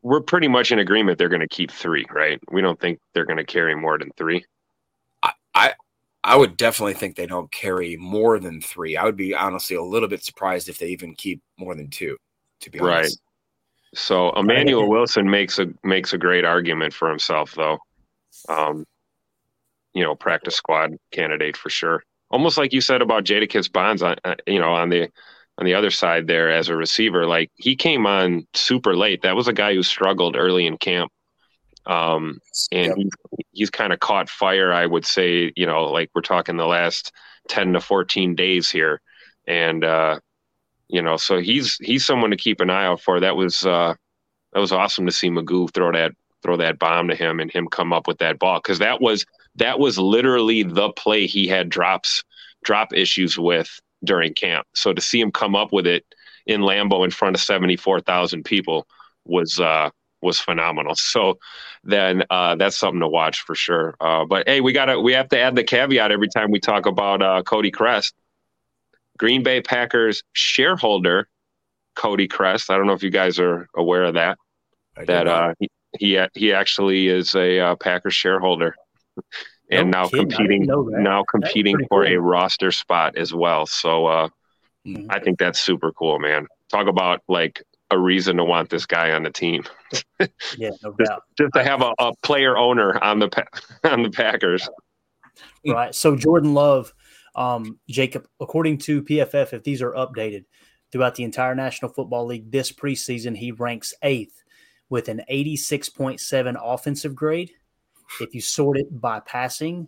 we're 0.04 0.22
pretty 0.22 0.48
much 0.48 0.72
in 0.72 0.80
agreement. 0.80 1.18
They're 1.18 1.30
going 1.30 1.42
to 1.42 1.48
keep 1.48 1.72
three, 1.72 2.06
right? 2.12 2.40
We 2.52 2.62
don't 2.62 2.80
think 2.80 3.00
they're 3.14 3.26
going 3.26 3.38
to 3.38 3.46
carry 3.46 3.76
more 3.76 3.98
than 3.98 4.12
three. 4.18 4.46
I 5.58 5.74
I 6.24 6.36
would 6.36 6.58
definitely 6.58 6.94
think 6.94 7.16
they 7.16 7.26
don't 7.26 7.52
carry 7.52 7.96
more 7.96 8.38
than 8.38 8.62
three. 8.62 8.98
I 8.98 9.06
would 9.06 9.16
be 9.16 9.34
honestly 9.34 9.76
a 9.76 9.82
little 9.82 10.10
bit 10.10 10.24
surprised 10.24 10.68
if 10.68 10.78
they 10.78 10.88
even 10.88 11.16
keep 11.16 11.42
more 11.58 11.74
than 11.74 11.90
two, 11.90 12.18
to 12.62 12.70
be 12.70 12.80
Right. 12.80 13.00
honest. 13.00 13.22
So 13.96 14.32
Emanuel 14.32 14.90
Wilson 14.90 15.30
makes 15.30 15.58
a 15.58 15.68
makes 15.84 16.14
a 16.14 16.18
great 16.18 16.44
argument 16.44 16.94
for 16.94 17.10
himself, 17.10 17.54
though. 17.56 17.80
Um, 18.50 18.86
you 19.98 20.04
know, 20.04 20.16
practice 20.16 20.56
squad 20.56 20.96
candidate 21.12 21.58
for 21.58 21.72
sure. 21.72 22.04
Almost 22.30 22.58
like 22.60 22.72
you 22.72 22.82
said 22.82 23.02
about 23.02 23.24
Jadakiss 23.24 23.72
Bonds, 23.72 24.04
on 24.04 24.16
uh, 24.24 24.36
you 24.46 24.60
know, 24.60 24.74
on 24.74 24.90
the 24.90 25.10
on 25.58 25.66
the 25.66 25.74
other 25.74 25.90
side 25.90 26.28
there 26.28 26.52
as 26.52 26.70
a 26.70 26.76
receiver, 26.78 27.26
like 27.26 27.50
he 27.56 27.76
came 27.76 28.06
on 28.06 28.46
super 28.54 28.96
late. 28.96 29.24
That 29.24 29.36
was 29.36 29.48
a 29.48 29.54
guy 29.54 29.74
who 29.74 29.82
struggled 29.82 30.36
early 30.38 30.68
in 30.68 30.78
camp, 30.78 31.12
um, 31.88 32.40
and 32.72 32.88
Yep. 32.88 32.98
he's, 32.98 33.12
he's 33.54 33.70
kind 33.72 33.92
of 33.92 34.00
caught 34.00 34.30
fire. 34.30 34.72
I 34.72 34.86
would 34.86 35.06
say, 35.06 35.52
you 35.56 35.66
know, 35.66 35.86
like 35.86 36.12
we're 36.14 36.22
talking 36.22 36.58
the 36.58 36.68
last 36.68 37.12
ten 37.50 37.74
to 37.74 37.82
fourteen 37.82 38.36
days 38.36 38.70
here, 38.70 39.02
and 39.48 39.84
uh, 39.84 40.20
you 40.90 41.02
know, 41.02 41.18
so 41.18 41.40
he's 41.40 41.78
he's 41.82 42.06
someone 42.06 42.32
to 42.32 42.38
keep 42.38 42.62
an 42.62 42.70
eye 42.70 42.86
out 42.86 43.02
for. 43.02 43.20
That 43.20 43.36
was 43.36 43.66
uh, 43.66 43.96
that 44.54 44.60
was 44.60 44.72
awesome 44.72 45.08
to 45.08 45.12
see 45.12 45.30
McGough 45.30 45.74
throw 45.74 45.92
that 45.94 46.12
throw 46.44 46.58
that 46.58 46.80
bomb 46.80 47.08
to 47.08 47.16
him 47.16 47.40
and 47.40 47.52
him 47.52 47.68
come 47.68 47.94
up 47.94 48.08
with 48.08 48.20
that 48.20 48.40
ball 48.40 48.60
because 48.60 48.80
that 48.80 49.02
was 49.02 49.26
that 49.56 49.80
was 49.80 49.98
literally 49.98 50.64
the 50.64 50.90
play 50.92 51.26
he 51.26 51.48
had 51.48 51.70
drops 51.70 52.24
drop 52.64 52.94
issues 52.94 53.38
with 53.38 53.80
during 54.04 54.34
camp. 54.34 54.68
So 54.76 54.94
to 54.94 55.02
see 55.02 55.20
him 55.20 55.32
come 55.32 55.56
up 55.56 55.72
with 55.72 55.88
it 55.88 56.06
in 56.46 56.62
Lambeau 56.62 57.04
in 57.04 57.12
front 57.12 57.36
of 57.36 57.42
seventy 57.42 57.76
four 57.76 58.00
thousand 58.00 58.44
people 58.44 58.88
was 59.26 59.60
uh, 59.60 59.90
was 60.22 60.40
phenomenal. 60.40 60.96
So 60.96 61.38
then 61.84 62.24
uh, 62.30 62.56
that's 62.56 62.78
something 62.78 63.02
to 63.02 63.08
watch 63.08 63.42
for 63.42 63.56
sure. 63.56 63.96
Uh, 64.00 64.26
but 64.26 64.48
hey, 64.48 64.62
we 64.62 64.74
gotta 64.74 65.00
we 65.00 65.14
have 65.14 65.30
to 65.30 65.40
add 65.40 65.56
the 65.56 65.64
caveat 65.64 66.12
every 66.12 66.30
time 66.30 66.52
we 66.52 66.60
talk 66.60 66.86
about 66.86 67.22
uh, 67.22 67.42
Cody 67.44 67.72
Chrest. 67.72 68.14
Green 69.18 69.42
Bay 69.42 69.62
Packers 69.62 70.24
shareholder 70.34 71.28
Cody 71.96 72.28
Chrest. 72.28 72.70
I 72.70 72.78
don't 72.78 72.86
know 72.86 72.94
if 72.94 73.04
you 73.04 73.10
guys 73.10 73.40
are 73.40 73.68
aware 73.76 74.04
of 74.04 74.14
that. 74.14 74.38
I 74.96 75.06
That 75.06 75.28
uh, 75.28 75.54
he 75.60 75.67
he 76.00 76.20
he 76.34 76.54
actually 76.54 77.08
is 77.08 77.36
a 77.36 77.60
uh, 77.60 77.76
Packers 77.76 78.16
shareholder, 78.16 78.76
and 79.70 79.92
No 79.92 80.04
now 80.04 80.08
kidding. 80.08 80.34
I 80.34 80.38
didn't 80.48 80.68
competing 80.68 81.04
now 81.04 81.24
competing 81.30 81.78
for 81.90 82.06
cool. 82.06 82.14
a 82.14 82.20
roster 82.20 82.72
spot 82.72 83.18
as 83.18 83.34
well. 83.34 83.66
So 83.66 84.06
uh, 84.06 84.30
I 85.10 85.20
think 85.20 85.40
that's 85.40 85.60
super 85.60 85.92
cool, 85.92 86.20
man. 86.20 86.48
Talk 86.70 86.88
about 86.88 87.22
like 87.28 87.64
a 87.92 87.98
reason 87.98 88.38
to 88.38 88.44
want 88.44 88.70
this 88.70 88.86
guy 88.86 89.12
on 89.12 89.24
the 89.24 89.32
team. 89.32 89.64
Yeah, 90.58 90.72
no 90.84 90.94
just, 91.00 91.10
doubt. 91.10 91.24
just 91.38 91.54
to 91.54 91.64
have 91.64 91.82
a, 91.82 91.94
a 92.00 92.12
player 92.24 92.58
owner 92.58 93.02
on 93.02 93.20
the 93.20 93.30
on 93.84 94.04
the 94.04 94.10
Packers. 94.10 94.68
Right. 95.66 95.94
So 95.94 96.16
Jordan 96.16 96.56
Love, 96.56 96.92
um, 97.36 97.80
Jacob, 97.88 98.28
according 98.40 98.80
to 98.80 99.04
PFF, 99.04 99.54
if 99.54 99.64
these 99.64 99.82
are 99.82 99.92
updated 99.92 100.46
throughout 100.92 101.16
the 101.16 101.24
entire 101.24 101.54
National 101.54 101.94
Football 101.94 102.26
League 102.26 102.52
this 102.52 102.72
preseason, 102.72 103.38
he 103.38 103.52
ranks 103.52 103.94
eighth 104.02 104.44
with 104.90 105.10
an 105.10 105.22
86.7 105.30 106.56
offensive 106.62 107.16
grade. 107.16 107.52
If 108.22 108.34
you 108.34 108.42
sort 108.42 108.78
it 108.78 109.02
by 109.02 109.20
passing, 109.22 109.88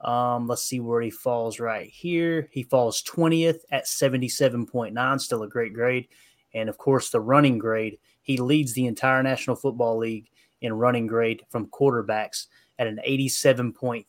um, 0.00 0.46
let's 0.46 0.62
see 0.62 0.80
where 0.80 1.02
he 1.02 1.10
falls 1.10 1.60
right 1.60 1.88
here. 1.88 2.48
He 2.50 2.62
falls 2.62 3.02
20th 3.02 3.60
at 3.70 3.84
77.9, 3.84 5.20
still 5.20 5.42
a 5.42 5.48
great 5.48 5.74
grade. 5.74 6.08
And 6.54 6.68
of 6.68 6.78
course, 6.78 7.10
the 7.10 7.20
running 7.20 7.58
grade, 7.58 7.98
he 8.22 8.38
leads 8.38 8.72
the 8.72 8.86
entire 8.86 9.22
National 9.22 9.56
Football 9.56 9.98
League 9.98 10.30
in 10.60 10.72
running 10.72 11.06
grade 11.06 11.42
from 11.50 11.66
quarterbacks 11.66 12.46
at 12.78 12.86
an 12.86 13.00
87.3. 13.06 14.04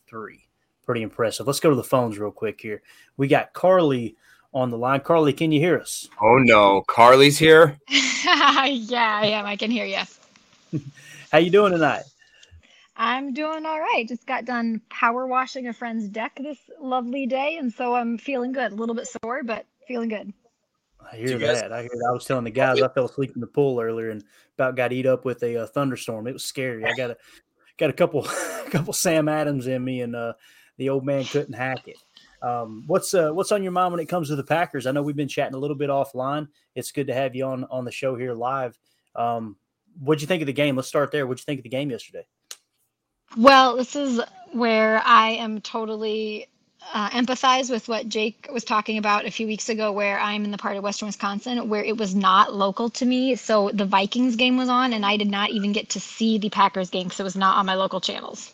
Pretty 0.86 1.02
impressive. 1.02 1.48
Let's 1.48 1.60
go 1.60 1.70
to 1.70 1.76
the 1.76 1.84
phones 1.84 2.18
real 2.18 2.32
quick 2.32 2.62
here. 2.62 2.82
We 3.18 3.28
got 3.28 3.54
Carly 3.54 4.16
on 4.54 4.70
the 4.70 4.78
line. 4.78 5.02
Carly, 5.02 5.34
can 5.34 5.52
you 5.52 5.60
hear 5.60 5.80
us? 5.80 6.08
Oh 6.22 6.38
no, 6.38 6.84
Carly's 6.88 7.38
here. 7.38 7.78
yeah, 7.90 9.20
I 9.22 9.30
am. 9.32 9.46
I 9.46 9.56
can 9.56 9.70
hear 9.70 9.86
you. 9.86 10.02
How 11.32 11.38
you 11.38 11.50
doing 11.50 11.72
tonight? 11.72 12.04
I'm 12.96 13.34
doing 13.34 13.66
all 13.66 13.80
right. 13.80 14.06
Just 14.08 14.26
got 14.26 14.46
done 14.46 14.82
power 14.90 15.26
washing 15.26 15.68
a 15.68 15.74
friend's 15.74 16.10
deck 16.10 16.38
this 16.42 16.58
lovely 16.82 17.26
day, 17.26 17.58
and 17.58 17.72
so 17.72 17.96
I'm 17.96 18.18
feeling 18.18 18.52
good. 18.52 18.74
A 18.74 18.76
little 18.76 18.96
bit 18.96 19.08
sore, 19.24 19.44
but 19.44 19.66
feeling 19.88 20.10
good. 20.10 20.34
I 21.12 21.16
hear 21.16 21.30
you 21.30 21.40
guys- 21.40 21.62
that. 21.62 21.72
I 21.72 21.84
hear. 21.84 21.92
I 22.08 22.12
was 22.12 22.26
telling 22.26 22.44
the 22.44 22.52
guys 22.52 22.82
I 22.82 22.90
fell 22.90 23.06
asleep 23.06 23.32
in 23.36 23.42
the 23.42 23.48
pool 23.48 23.80
earlier 23.80 24.10
and 24.10 24.24
about 24.56 24.76
got 24.76 24.92
eat 24.92 25.06
up 25.06 25.24
with 25.24 25.42
a 25.44 25.64
uh, 25.64 25.68
thunderstorm. 25.68 26.28
It 26.28 26.34
was 26.34 26.44
scary. 26.44 26.84
I 26.86 26.94
got 26.94 27.12
a 27.12 27.18
got 27.78 27.90
a 27.90 27.94
couple 27.94 28.24
couple 28.70 28.94
Sam 28.94 29.30
Adams 29.30 29.68
in 29.68 29.84
me, 29.84 30.02
and 30.02 30.16
uh, 30.16 30.34
the 30.78 30.90
old 30.90 31.06
man 31.06 31.24
couldn't 31.24 31.54
hack 31.54 31.88
it. 31.88 31.98
Um, 32.42 32.84
what's 32.88 33.14
uh, 33.14 33.32
what's 33.32 33.52
on 33.52 33.64
your 33.64 33.72
mind 33.72 33.94
when 33.94 34.02
it 34.02 34.08
comes 34.08 34.28
to 34.28 34.36
the 34.36 34.44
Packers? 34.44 34.86
I 34.86 34.92
know 34.92 35.02
we've 35.02 35.16
been 35.16 35.28
chatting 35.28 35.56
a 35.56 35.60
little 35.60 35.76
bit 35.76 35.90
offline. 35.90 36.50
It's 36.76 36.92
good 36.92 37.08
to 37.08 37.14
have 37.14 37.34
you 37.34 37.46
on 37.46 37.64
on 37.66 37.86
the 37.86 37.92
show 37.92 38.16
here 38.16 38.34
live. 38.34 38.78
Um, 39.16 39.56
what'd 40.00 40.22
you 40.22 40.28
think 40.28 40.42
of 40.42 40.48
the 40.48 40.54
game? 40.54 40.76
Let's 40.76 40.88
start 40.88 41.12
there. 41.12 41.26
What'd 41.26 41.42
you 41.42 41.46
think 41.46 41.60
of 41.60 41.64
the 41.64 41.70
game 41.70 41.92
yesterday? 41.92 42.26
Well, 43.38 43.78
this 43.78 43.96
is 43.96 44.22
where 44.52 45.02
I 45.06 45.30
am 45.32 45.62
totally 45.62 46.48
uh, 46.94 47.10
empathize 47.12 47.70
with 47.70 47.88
what 47.88 48.08
Jake 48.08 48.48
was 48.52 48.64
talking 48.64 48.98
about 48.98 49.26
a 49.26 49.32
few 49.32 49.46
weeks 49.46 49.70
ago, 49.70 49.92
where 49.92 50.20
I'm 50.20 50.44
in 50.46 50.52
the 50.52 50.58
part 50.58 50.78
of 50.78 50.84
Western 50.84 51.08
Wisconsin 51.08 51.70
where 51.70 51.84
it 51.84 51.98
was 51.98 52.16
not 52.16 52.54
local 52.54 52.90
to 52.92 53.06
me. 53.06 53.36
So 53.36 53.70
the 53.74 53.86
Vikings 53.86 54.36
game 54.36 54.58
was 54.58 54.70
on, 54.70 54.94
and 54.94 55.06
I 55.06 55.18
did 55.18 55.30
not 55.30 55.52
even 55.52 55.72
get 55.72 55.90
to 55.92 56.00
see 56.00 56.38
the 56.38 56.50
Packers 56.50 56.90
game 56.90 57.06
because 57.06 57.20
it 57.20 57.24
was 57.24 57.36
not 57.36 57.58
on 57.58 57.66
my 57.66 57.76
local 57.76 58.02
channels. 58.02 58.54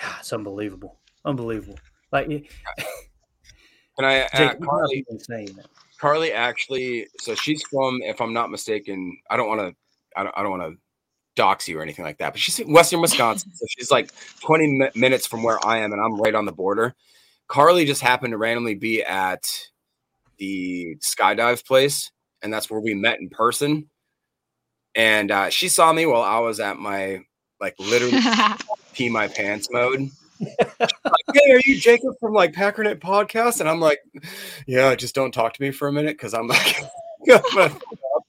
God, 0.00 0.14
it's 0.20 0.32
unbelievable, 0.32 0.98
unbelievable. 1.24 1.78
Like 2.12 2.28
Can 3.96 4.04
I? 4.04 4.28
Jake, 4.34 4.52
Uh, 4.52 4.54
you 4.58 4.66
Carly, 4.66 5.06
must 5.08 5.28
be 5.28 5.34
insane. 5.36 5.60
Carly 6.00 6.32
actually. 6.32 7.06
So 7.20 7.34
she's 7.34 7.62
from, 7.70 8.00
if 8.02 8.20
I'm 8.20 8.32
not 8.32 8.50
mistaken, 8.50 9.16
I 9.30 9.36
don't 9.36 9.48
want 9.48 9.60
to. 9.60 9.74
I 10.16 10.22
don't, 10.22 10.34
I 10.36 10.42
don't 10.42 10.58
want 10.58 10.62
to 10.74 10.78
dox 11.36 11.68
you 11.68 11.78
or 11.78 11.82
anything 11.82 12.04
like 12.04 12.18
that. 12.18 12.32
But 12.32 12.40
she's 12.40 12.58
in 12.58 12.72
Western 12.72 13.00
Wisconsin, 13.00 13.52
so 13.54 13.66
she's 13.68 13.90
like 13.90 14.10
20 14.40 14.66
mi- 14.66 14.90
minutes 14.94 15.26
from 15.26 15.42
where 15.42 15.64
I 15.64 15.78
am, 15.78 15.92
and 15.92 16.00
I'm 16.00 16.20
right 16.20 16.34
on 16.34 16.44
the 16.44 16.52
border. 16.52 16.94
Carly 17.48 17.84
just 17.84 18.00
happened 18.00 18.32
to 18.32 18.38
randomly 18.38 18.74
be 18.74 19.02
at 19.02 19.44
the 20.38 20.96
skydive 20.96 21.66
place, 21.66 22.10
and 22.42 22.52
that's 22.52 22.70
where 22.70 22.80
we 22.80 22.94
met 22.94 23.20
in 23.20 23.28
person. 23.28 23.88
And 24.94 25.30
uh, 25.30 25.50
she 25.50 25.68
saw 25.68 25.92
me 25.92 26.06
while 26.06 26.22
I 26.22 26.38
was 26.38 26.60
at 26.60 26.78
my 26.78 27.20
like 27.60 27.74
literally 27.78 28.18
pee 28.94 29.08
my 29.08 29.28
pants 29.28 29.68
mode. 29.70 30.10
like, 30.40 30.92
hey, 31.34 31.52
are 31.52 31.60
you 31.64 31.78
Jacob 31.78 32.14
from 32.20 32.32
like 32.32 32.52
Packernet 32.52 33.00
podcast? 33.00 33.60
And 33.60 33.68
I'm 33.68 33.80
like, 33.80 34.00
yeah, 34.66 34.94
just 34.94 35.14
don't 35.14 35.32
talk 35.32 35.54
to 35.54 35.62
me 35.62 35.70
for 35.70 35.88
a 35.88 35.92
minute 35.92 36.16
because 36.16 36.34
I'm 36.34 36.46
like, 36.46 36.76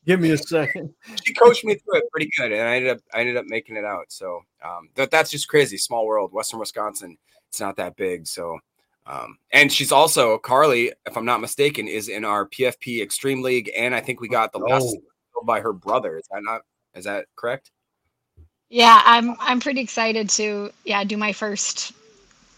Give 0.05 0.19
me 0.19 0.31
a 0.31 0.37
second. 0.37 0.93
she 1.23 1.33
coached 1.33 1.63
me 1.65 1.75
through 1.75 1.99
it 1.99 2.11
pretty 2.11 2.29
good, 2.37 2.51
and 2.51 2.61
I 2.61 2.75
ended 2.75 2.91
up 2.91 2.99
I 3.13 3.19
ended 3.21 3.37
up 3.37 3.45
making 3.47 3.75
it 3.75 3.85
out. 3.85 4.05
So 4.09 4.41
um, 4.63 4.89
that 4.95 5.11
that's 5.11 5.31
just 5.31 5.47
crazy. 5.47 5.77
Small 5.77 6.05
world, 6.05 6.31
Western 6.31 6.59
Wisconsin. 6.59 7.17
It's 7.49 7.59
not 7.59 7.75
that 7.77 7.95
big. 7.95 8.27
So, 8.27 8.57
um, 9.07 9.37
and 9.51 9.71
she's 9.71 9.91
also 9.91 10.37
Carly, 10.37 10.91
if 11.05 11.17
I'm 11.17 11.25
not 11.25 11.41
mistaken, 11.41 11.87
is 11.87 12.09
in 12.09 12.25
our 12.25 12.47
PFP 12.47 13.01
Extreme 13.01 13.41
League, 13.41 13.71
and 13.75 13.95
I 13.95 14.01
think 14.01 14.21
we 14.21 14.27
got 14.27 14.51
the 14.51 14.59
last 14.59 14.95
Oh. 15.37 15.43
by 15.45 15.59
her 15.61 15.73
brother. 15.73 16.17
Is 16.17 16.27
that 16.31 16.43
not? 16.43 16.61
Is 16.95 17.05
that 17.05 17.25
correct? 17.35 17.71
Yeah, 18.69 19.01
I'm 19.05 19.35
I'm 19.39 19.59
pretty 19.59 19.81
excited 19.81 20.29
to 20.31 20.71
yeah 20.83 21.03
do 21.03 21.17
my 21.17 21.33
first 21.33 21.93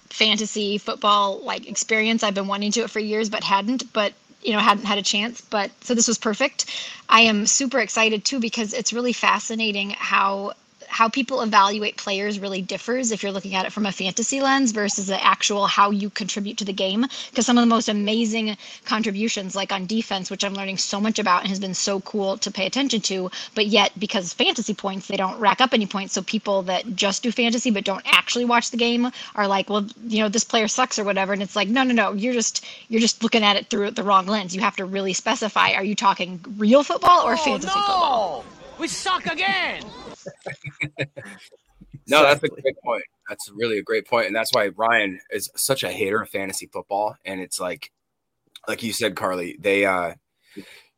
fantasy 0.10 0.78
football 0.78 1.40
like 1.44 1.68
experience. 1.68 2.24
I've 2.24 2.34
been 2.34 2.48
wanting 2.48 2.72
to 2.72 2.80
do 2.80 2.86
it 2.86 2.90
for 2.90 3.00
years, 3.00 3.30
but 3.30 3.44
hadn't. 3.44 3.92
But 3.94 4.14
you 4.48 4.54
know 4.54 4.60
hadn't 4.60 4.86
had 4.86 4.98
a 4.98 5.04
chance. 5.04 5.42
But 5.42 5.72
so 5.84 5.94
this 5.94 6.08
was 6.08 6.18
perfect. 6.18 6.66
I 7.10 7.22
am 7.22 7.46
super 7.46 7.80
excited 7.80 8.24
too 8.24 8.40
because 8.40 8.74
it's 8.74 8.94
really 8.94 9.14
fascinating 9.14 9.92
how 9.92 10.54
how 10.88 11.10
people 11.10 11.42
evaluate 11.42 11.98
players 11.98 12.40
really 12.40 12.62
differs 12.62 13.12
if 13.12 13.22
you're 13.22 13.32
looking 13.32 13.56
at 13.56 13.66
it 13.66 13.74
from 13.74 13.86
a 13.86 13.92
fantasy 13.92 14.42
lens 14.42 14.72
versus 14.72 15.08
the 15.08 15.24
actual 15.24 15.68
how 15.68 15.92
you 15.92 16.10
contribute 16.10 16.58
to 16.58 16.66
the 16.66 16.74
game. 16.74 17.06
Because 17.30 17.46
some 17.46 17.58
of 17.58 17.62
the 17.62 17.68
most 17.68 17.90
amazing 17.90 18.58
contributions 18.86 19.56
like 19.56 19.72
on 19.72 19.86
defense 19.86 20.32
which 20.32 20.44
i'm 20.44 20.54
learning 20.54 20.78
so 20.78 21.00
much 21.00 21.20
about 21.20 21.42
and 21.42 21.50
has 21.50 21.60
been 21.60 21.74
so 21.74 22.00
cool 22.02 22.38
to 22.38 22.52
pay 22.52 22.66
attention 22.66 23.02
to 23.02 23.30
but 23.54 23.68
yet 23.68 23.92
because 24.00 24.34
fantasy 24.34 24.74
points 24.74 25.08
they 25.08 25.18
don't 25.18 25.40
rack 25.40 25.62
up 25.62 25.74
any 25.74 25.86
points. 25.86 26.14
So 26.14 26.22
people 26.22 26.64
that 26.64 26.96
just 26.96 27.24
do 27.24 27.32
fantasy 27.32 27.72
but 27.72 27.84
don't 27.84 28.04
actually 28.06 28.46
watch 28.46 28.72
the 28.72 28.78
game 28.78 29.12
are 29.36 29.48
like 29.48 29.70
well 29.70 29.86
you 30.08 30.22
know 30.22 30.30
this 30.30 30.44
player 30.44 30.68
sucks 30.68 30.98
or 30.98 31.04
whatever. 31.04 31.34
And 31.34 31.42
it's 31.42 31.56
like 31.56 31.68
no 31.68 31.84
no 31.84 31.94
no. 31.94 32.14
You're 32.14 32.34
just 32.34 32.66
you're 32.90 33.02
just 33.02 33.24
looking 33.24 33.44
at 33.44 33.56
it 33.56 33.70
through 33.70 33.92
the 33.92 34.04
wrong 34.04 34.26
lens. 34.26 34.56
You 34.56 34.62
have 34.62 34.76
to 34.78 34.86
really 34.86 35.14
specify 35.14 35.72
are 35.74 35.84
you 35.84 35.96
talking 35.96 36.44
real 36.58 36.84
football 36.84 37.28
or 37.28 37.34
oh, 37.34 37.38
fantasy 37.38 37.70
football 37.70 38.46
We 38.80 38.88
suck 38.88 39.26
again. 39.26 39.84
No, 42.10 42.24
that's 42.24 42.42
a 42.42 42.48
great 42.48 42.78
point. 42.84 43.04
That's 43.28 43.50
really 43.54 43.78
a 43.80 43.84
great 43.84 44.08
point, 44.08 44.28
and 44.28 44.36
that's 44.36 44.54
why 44.54 44.68
Ryan 44.70 45.20
is 45.30 45.50
such 45.56 45.84
a 45.84 45.92
hater 45.92 46.22
of 46.22 46.30
fantasy 46.30 46.70
football. 46.72 47.16
And 47.26 47.42
it's 47.42 47.60
like, 47.60 47.92
like 48.68 48.82
you 48.82 48.94
said, 48.94 49.16
Carly, 49.16 49.58
they 49.60 49.86
uh 49.86 50.14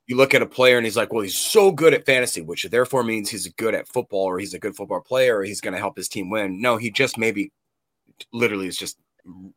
you 0.07 0.15
look 0.15 0.33
at 0.33 0.41
a 0.41 0.47
player 0.47 0.77
and 0.77 0.85
he's 0.85 0.97
like, 0.97 1.13
well, 1.13 1.21
he's 1.21 1.37
so 1.37 1.71
good 1.71 1.93
at 1.93 2.05
fantasy, 2.05 2.41
which 2.41 2.63
therefore 2.63 3.03
means 3.03 3.29
he's 3.29 3.47
good 3.47 3.75
at 3.75 3.87
football, 3.87 4.23
or 4.23 4.39
he's 4.39 4.55
a 4.55 4.59
good 4.59 4.75
football 4.75 5.01
player, 5.01 5.37
or 5.37 5.43
he's 5.43 5.61
going 5.61 5.73
to 5.73 5.79
help 5.79 5.95
his 5.95 6.09
team 6.09 6.31
win. 6.31 6.59
No, 6.59 6.77
he 6.77 6.89
just 6.89 7.15
maybe 7.17 7.51
literally 8.33 8.67
is 8.67 8.75
just 8.77 8.97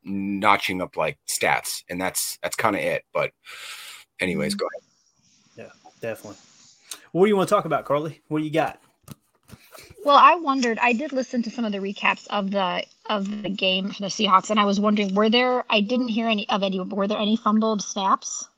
notching 0.04 0.82
up 0.82 0.96
like 0.96 1.18
stats, 1.26 1.82
and 1.88 1.98
that's 1.98 2.38
that's 2.42 2.56
kind 2.56 2.76
of 2.76 2.82
it. 2.82 3.04
But, 3.14 3.32
anyways, 4.20 4.54
go 4.54 4.66
ahead. 4.66 4.90
Yeah, 5.56 5.90
definitely. 6.02 6.36
What 7.12 7.26
do 7.26 7.28
you 7.28 7.36
want 7.36 7.48
to 7.48 7.54
talk 7.54 7.66
about, 7.66 7.84
Carly? 7.84 8.22
What 8.28 8.38
do 8.38 8.44
you 8.44 8.50
got? 8.50 8.80
Well, 10.04 10.16
I 10.16 10.34
wondered. 10.34 10.78
I 10.80 10.92
did 10.92 11.12
listen 11.12 11.42
to 11.42 11.50
some 11.50 11.64
of 11.64 11.72
the 11.72 11.78
recaps 11.78 12.26
of 12.28 12.50
the 12.50 12.84
of 13.06 13.42
the 13.42 13.50
game 13.50 13.90
for 13.90 14.02
the 14.02 14.08
Seahawks, 14.08 14.50
and 14.50 14.58
I 14.58 14.64
was 14.64 14.80
wondering, 14.80 15.14
were 15.14 15.30
there? 15.30 15.64
I 15.70 15.80
didn't 15.80 16.08
hear 16.08 16.26
any 16.28 16.48
of 16.48 16.62
any. 16.62 16.80
Were 16.80 17.06
there 17.06 17.18
any 17.18 17.36
fumbled 17.36 17.82
snaps? 17.82 18.48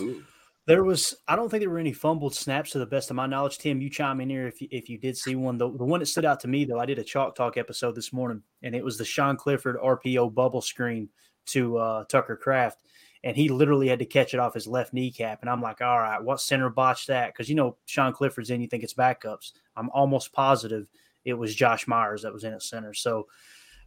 Ooh. 0.00 0.22
There 0.66 0.84
was, 0.84 1.16
I 1.26 1.34
don't 1.34 1.50
think 1.50 1.62
there 1.62 1.70
were 1.70 1.80
any 1.80 1.92
fumbled 1.92 2.36
snaps 2.36 2.70
to 2.70 2.78
the 2.78 2.86
best 2.86 3.10
of 3.10 3.16
my 3.16 3.26
knowledge. 3.26 3.58
Tim, 3.58 3.80
you 3.80 3.90
chime 3.90 4.20
in 4.20 4.30
here 4.30 4.46
if 4.46 4.62
you, 4.62 4.68
if 4.70 4.88
you 4.88 4.96
did 4.96 5.16
see 5.16 5.34
one. 5.34 5.58
The, 5.58 5.68
the 5.68 5.84
one 5.84 5.98
that 5.98 6.06
stood 6.06 6.24
out 6.24 6.38
to 6.40 6.48
me, 6.48 6.64
though, 6.64 6.78
I 6.78 6.86
did 6.86 7.00
a 7.00 7.04
Chalk 7.04 7.34
Talk 7.34 7.56
episode 7.56 7.96
this 7.96 8.12
morning, 8.12 8.42
and 8.62 8.76
it 8.76 8.84
was 8.84 8.96
the 8.96 9.04
Sean 9.04 9.36
Clifford 9.36 9.76
RPO 9.76 10.32
bubble 10.32 10.60
screen 10.60 11.08
to 11.46 11.78
uh, 11.78 12.04
Tucker 12.04 12.36
Kraft. 12.36 12.78
And 13.24 13.36
he 13.36 13.48
literally 13.48 13.88
had 13.88 14.00
to 14.00 14.04
catch 14.04 14.34
it 14.34 14.40
off 14.40 14.54
his 14.54 14.66
left 14.66 14.92
kneecap. 14.92 15.42
And 15.42 15.50
I'm 15.50 15.62
like, 15.62 15.80
all 15.80 16.00
right, 16.00 16.22
what 16.22 16.40
center 16.40 16.68
botched 16.70 17.06
that? 17.06 17.32
Because, 17.32 17.48
you 17.48 17.54
know, 17.54 17.76
Sean 17.86 18.12
Clifford's 18.12 18.50
in, 18.50 18.60
you 18.60 18.66
think 18.66 18.82
it's 18.82 18.94
backups. 18.94 19.52
I'm 19.76 19.90
almost 19.90 20.32
positive 20.32 20.88
it 21.24 21.34
was 21.34 21.54
Josh 21.54 21.86
Myers 21.86 22.22
that 22.22 22.32
was 22.32 22.44
in 22.44 22.52
at 22.52 22.62
center. 22.62 22.94
So 22.94 23.28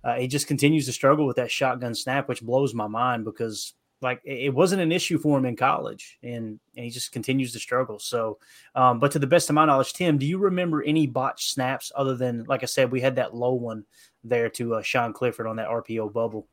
uh, 0.04 0.16
he 0.16 0.28
just 0.28 0.48
continues 0.48 0.86
to 0.86 0.94
struggle 0.94 1.26
with 1.26 1.38
that 1.38 1.52
shotgun 1.52 1.96
snap, 1.96 2.28
which 2.28 2.42
blows 2.42 2.74
my 2.74 2.88
mind 2.88 3.26
because 3.26 3.74
like 4.02 4.22
it 4.26 4.54
wasn't 4.54 4.82
an 4.82 4.92
issue 4.92 5.18
for 5.18 5.38
him 5.38 5.46
in 5.46 5.56
college 5.56 6.20
and, 6.22 6.60
and 6.76 6.86
he 6.86 6.90
just 6.90 7.14
continues 7.14 7.54
to 7.54 7.60
struggle 7.60 7.98
so 7.98 8.38
um, 8.76 9.00
but 9.00 9.10
to 9.10 9.20
the 9.20 9.26
best 9.26 9.50
of 9.50 9.56
my 9.56 9.66
knowledge 9.66 9.94
tim 9.94 10.18
do 10.18 10.26
you 10.26 10.38
remember 10.38 10.84
any 10.84 11.08
botched 11.08 11.50
snaps 11.50 11.94
other 11.96 12.14
than 12.14 12.44
like 12.44 12.62
i 12.62 12.66
said 12.66 12.92
we 12.92 13.00
had 13.00 13.16
that 13.16 13.34
low 13.34 13.54
one 13.54 13.86
there 14.24 14.50
to 14.50 14.76
uh, 14.76 14.82
sean 14.82 15.14
clifford 15.14 15.48
on 15.48 15.56
that 15.56 15.70
rpo 15.70 16.12
bubble 16.12 16.46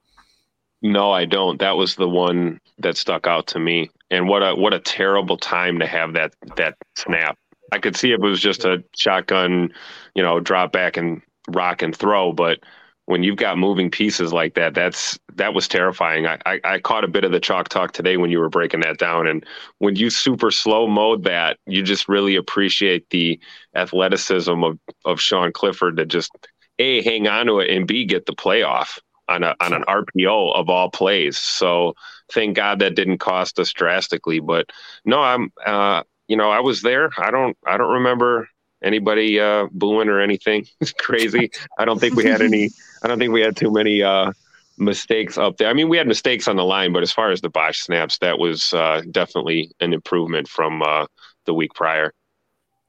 No, 0.83 1.13
I 1.13 1.25
don't. 1.27 1.61
That 1.61 1.77
was 1.77 1.95
the 1.95 2.09
one 2.09 2.61
that 2.79 2.97
stuck 2.97 3.27
out 3.27 3.47
to 3.49 3.59
me. 3.59 3.91
And 4.11 4.29
what 4.29 4.43
a 4.43 4.55
what 4.55 4.75
a 4.75 4.81
terrible 4.81 5.37
time 5.37 5.79
to 5.79 5.87
have 5.87 6.13
that 6.15 6.35
that 6.57 6.77
snap. 6.97 7.39
I 7.71 7.79
could 7.79 7.97
see 7.97 8.13
it 8.13 8.21
was 8.21 8.41
just 8.41 8.65
a 8.65 8.83
shotgun, 8.97 9.73
you 10.15 10.23
know, 10.23 10.41
drop 10.41 10.73
back 10.73 10.97
and 10.97 11.23
rock 11.49 11.83
and 11.83 11.97
throw, 11.97 12.33
but 12.33 12.61
when 13.07 13.23
you've 13.23 13.37
got 13.37 13.59
moving 13.59 13.91
pieces 13.91 14.33
like 14.33 14.55
that, 14.55 14.75
that's 14.75 15.19
that 15.35 15.55
was 15.55 15.67
terrifying. 15.69 16.27
I, 16.27 16.39
I, 16.47 16.61
I 16.65 16.79
caught 16.81 17.05
a 17.05 17.09
bit 17.09 17.25
of 17.25 17.33
the 17.33 17.41
chalk 17.41 17.69
talk 17.69 17.93
today 17.93 18.17
when 18.17 18.31
you 18.31 18.39
were 18.39 18.49
breaking 18.51 18.81
that 18.81 18.99
down, 18.99 19.27
and 19.27 19.45
when 19.79 19.97
you 19.97 20.11
super 20.11 20.51
slow 20.51 20.87
mode 20.87 21.25
that, 21.25 21.59
you 21.67 21.83
just 21.83 22.09
really 22.09 22.37
appreciate 22.37 23.09
the 23.11 23.41
athleticism 23.75 24.63
of 24.65 24.79
of 25.05 25.21
Sean 25.21 25.53
Clifford 25.53 25.97
to 25.97 26.07
just 26.07 26.31
a 26.79 27.03
hang 27.03 27.29
on 27.29 27.47
to 27.47 27.61
it 27.61 27.71
and 27.71 27.87
b 27.87 28.05
get 28.05 28.27
the 28.27 28.33
playoff 28.35 28.99
on 29.29 29.43
a 29.43 29.55
on 29.61 29.73
an 29.73 29.85
RPO 29.85 30.55
of 30.55 30.69
all 30.69 30.91
plays. 30.91 31.39
So 31.39 31.95
thank 32.33 32.57
God 32.57 32.79
that 32.81 32.95
didn't 32.95 33.19
cost 33.19 33.59
us 33.59 33.73
drastically. 33.73 34.41
But 34.41 34.71
no, 35.05 35.21
I'm 35.21 35.53
uh, 35.65 36.03
you 36.29 36.37
know 36.37 36.51
I 36.51 36.61
was 36.61 36.83
there. 36.83 37.11
I 37.19 37.31
don't 37.31 37.57
I 37.67 37.77
don't 37.77 37.93
remember 37.93 38.49
anybody 38.83 39.41
uh, 39.41 39.67
booing 39.71 40.09
or 40.09 40.21
anything 40.21 40.67
crazy. 40.99 41.51
I 41.79 41.85
don't 41.85 41.99
think 41.99 42.15
we 42.15 42.25
had 42.25 42.43
any. 42.43 42.71
I 43.03 43.09
don't 43.09 43.19
think 43.19 43.33
we 43.33 43.41
had 43.41 43.57
too 43.57 43.71
many 43.71 44.03
uh, 44.03 44.33
mistakes 44.79 45.39
up 45.39 45.57
there. 45.57 45.69
I 45.69 45.73
mean, 45.73 45.89
we 45.89 45.97
had 45.97 46.07
mistakes 46.07 46.49
on 46.49 46.57
the 46.57 46.65
line, 46.65 46.93
but 46.93 47.03
as 47.03 47.13
far 47.13 47.31
as 47.31 47.41
the 47.41 47.51
botch 47.51 47.83
snaps, 47.83 48.19
that 48.19 48.39
was 48.39 48.73
uh, 48.73 49.03
definitely 49.11 49.71
an 49.81 49.93
improvement 49.93 50.49
from 50.49 50.83
uh, 50.83 51.07
the 51.47 51.55
week 51.55 51.75
prior. 51.75 52.13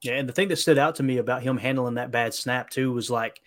Yeah, 0.01 0.15
and 0.15 0.27
the 0.27 0.33
thing 0.33 0.49
that 0.49 0.57
stood 0.57 0.77
out 0.77 0.95
to 0.95 1.03
me 1.03 1.17
about 1.17 1.43
him 1.43 1.57
handling 1.57 1.95
that 1.95 2.11
bad 2.11 2.33
snap 2.33 2.69
too 2.69 2.91
was 2.91 3.09
like 3.09 3.39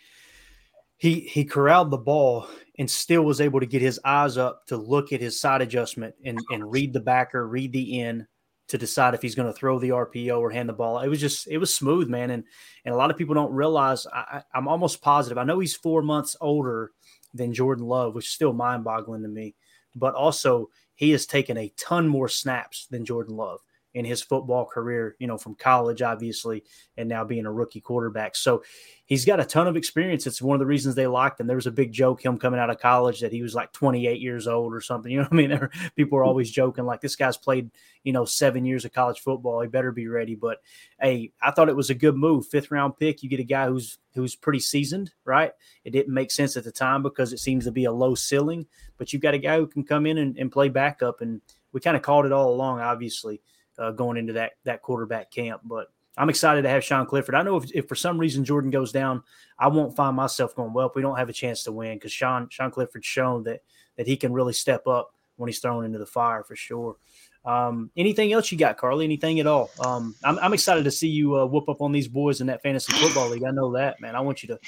he 0.97 1.21
he 1.21 1.45
corralled 1.45 1.91
the 1.91 1.99
ball 1.99 2.49
and 2.79 2.91
still 2.91 3.23
was 3.23 3.41
able 3.41 3.61
to 3.61 3.67
get 3.67 3.83
his 3.83 4.01
eyes 4.05 4.37
up 4.39 4.67
to 4.67 4.77
look 4.77 5.13
at 5.13 5.21
his 5.21 5.41
side 5.41 5.63
adjustment 5.63 6.15
and 6.25 6.39
and 6.51 6.71
read 6.71 6.93
the 6.93 7.01
backer, 7.01 7.47
read 7.47 7.73
the 7.73 8.01
in, 8.01 8.27
to 8.69 8.79
decide 8.79 9.15
if 9.15 9.23
he's 9.23 9.35
going 9.35 9.53
to 9.53 9.59
throw 9.59 9.79
the 9.79 9.91
RPO 9.91 10.39
or 10.39 10.51
hand 10.51 10.69
the 10.69 10.75
ball. 10.75 11.01
It 11.01 11.09
was 11.09 11.21
just 11.21 11.47
it 11.49 11.59
was 11.59 11.75
smooth, 11.75 12.09
man, 12.09 12.31
and 12.31 12.45
and 12.85 12.95
a 12.95 12.97
lot 12.97 13.11
of 13.11 13.17
people 13.17 13.35
don't 13.35 13.53
realize. 13.53 14.07
I, 14.07 14.43
I'm 14.55 14.69
almost 14.69 15.03
positive. 15.03 15.39
I 15.39 15.45
know 15.45 15.59
he's 15.59 15.77
four 15.77 16.03
months 16.03 16.37
older 16.41 16.93
than 17.35 17.53
Jordan 17.53 17.85
Love, 17.85 18.15
which 18.15 18.27
is 18.27 18.33
still 18.33 18.53
mind 18.53 18.85
boggling 18.85 19.23
to 19.23 19.29
me, 19.29 19.55
but 19.95 20.15
also 20.15 20.71
he 20.95 21.11
has 21.11 21.27
taken 21.27 21.59
a 21.59 21.73
ton 21.77 22.09
more 22.09 22.29
snaps 22.29 22.87
than 22.91 23.05
Jordan 23.05 23.37
Love 23.37 23.61
in 23.97 24.05
his 24.05 24.23
football 24.23 24.67
career, 24.67 25.17
you 25.19 25.27
know, 25.27 25.39
from 25.39 25.55
college, 25.55 26.03
obviously, 26.03 26.63
and 26.99 27.09
now 27.09 27.25
being 27.25 27.47
a 27.47 27.51
rookie 27.51 27.81
quarterback. 27.81 28.37
So 28.37 28.63
he's 29.07 29.25
got 29.25 29.41
a 29.41 29.45
ton 29.45 29.67
of 29.67 29.75
experience. 29.75 30.27
It's 30.27 30.43
one 30.43 30.55
of 30.55 30.59
the 30.59 30.67
reasons 30.67 30.95
they 30.95 31.07
liked 31.07 31.41
him. 31.41 31.47
There 31.47 31.57
was 31.57 31.67
a 31.67 31.71
big 31.71 31.93
joke 31.93 32.23
him 32.23 32.39
coming 32.39 32.61
out 32.61 32.69
of 32.69 32.79
college 32.79 33.21
that 33.21 33.33
he 33.33 33.41
was 33.41 33.55
like 33.55 33.73
28 33.73 34.21
years 34.21 34.47
old 34.47 34.75
or 34.75 34.83
something. 34.83 35.11
You 35.11 35.23
know 35.23 35.29
what 35.31 35.33
I 35.33 35.47
mean? 35.47 35.69
People 35.97 36.19
are 36.19 36.25
always 36.25 36.51
joking 36.51 36.85
like 36.85 37.01
this 37.01 37.17
guy's 37.17 37.39
played, 37.39 37.71
you 38.05 38.13
know, 38.13 38.27
seven 38.27 38.67
years 38.67 38.85
of 38.85 38.93
college 38.93 39.21
football. 39.21 39.63
He 39.63 39.69
better 39.69 39.93
be 39.93 40.09
ready. 40.09 40.35
But 40.35 40.59
hey, 41.01 41.33
I 41.41 41.51
thought 41.53 41.71
it 41.71 41.77
was 41.77 41.89
a 41.89 41.95
good 41.95 42.17
move. 42.17 42.47
Fifth 42.49 42.71
round 42.71 42.99
pick. 42.99 43.23
You 43.23 43.31
get 43.31 43.41
a 43.41 43.45
guy 43.45 43.69
who's 43.69 43.97
who's 44.15 44.37
pretty 44.37 44.61
seasoned, 44.61 45.11
right? 45.25 45.53
It 45.85 45.93
didn't 45.93 46.13
make 46.13 46.31
sense 46.31 46.59
at 46.59 46.65
the 46.65 46.73
time 46.73 47.03
because 47.03 47.33
it 47.33 47.39
seems 47.39 47.65
to 47.65 47.73
be 47.73 47.87
a 47.87 47.93
low 47.93 48.15
ceiling, 48.15 48.67
but 48.99 49.15
you've 49.15 49.23
got 49.23 49.33
a 49.33 49.39
guy 49.39 49.57
who 49.57 49.67
can 49.67 49.85
come 49.85 50.05
in 50.05 50.19
and, 50.19 50.37
and 50.37 50.53
play 50.53 50.69
backup. 50.69 51.23
And 51.23 51.41
we 51.73 51.81
kind 51.81 51.97
of 51.97 52.03
called 52.03 52.27
it 52.27 52.33
all 52.33 52.53
along, 52.53 52.81
obviously 52.81 53.41
uh, 53.79 53.93
going 53.93 54.17
into 54.17 54.35
that 54.35 54.53
that 54.65 54.83
quarterback 54.83 55.31
camp. 55.31 55.63
But 55.65 55.89
I'm 56.17 56.31
excited 56.31 56.63
to 56.63 56.69
have 56.69 56.85
Sean 56.85 57.07
Clifford. 57.07 57.35
I 57.35 57.43
know 57.43 57.57
if, 57.57 57.71
if, 57.75 57.89
for 57.89 57.95
some 57.95 58.19
reason 58.19 58.45
Jordan 58.45 58.71
goes 58.71 58.91
down, 58.91 59.23
I 59.59 59.69
won't 59.69 59.95
find 59.95 60.17
myself 60.17 60.55
going, 60.55 60.73
well, 60.73 60.91
we 60.95 61.03
don't 61.03 61.19
have 61.19 61.29
a 61.29 61.35
chance 61.35 61.65
to 61.65 61.73
win 61.73 61.97
because 61.97 62.13
Sean 62.13 62.49
Sean 62.51 62.71
Clifford's 62.71 63.07
shown 63.07 63.45
that 63.45 63.63
that 63.97 64.07
he 64.07 64.17
can 64.17 64.33
really 64.33 64.53
step 64.53 64.87
up 64.87 65.13
when 65.37 65.49
he's 65.49 65.59
thrown 65.59 65.85
into 65.85 65.99
the 65.99 66.07
fire 66.07 66.43
for 66.43 66.57
sure. 66.57 66.97
Um, 67.45 67.91
anything 67.97 68.33
else 68.33 68.51
you 68.51 68.59
got, 68.59 68.77
Carly? 68.77 69.05
Anything 69.05 69.39
at 69.39 69.47
all? 69.47 69.71
Um, 69.79 70.17
I'm, 70.25 70.37
I'm, 70.41 70.53
excited 70.53 70.83
to 70.83 70.91
see 70.91 71.07
you 71.09 71.37
uh, 71.37 71.47
whoop 71.47 71.69
up 71.69 71.81
on 71.81 71.93
these 71.93 72.09
boys 72.09 72.41
in 72.41 72.49
that 72.49 72.61
fantasy 72.61 72.93
football 72.95 73.29
league. 73.29 73.45
I 73.45 73.53
know 73.53 73.71
that, 73.75 74.01
man. 74.01 74.17
I 74.17 74.21
want 74.21 74.43
you 74.43 74.49
to, 74.49 74.59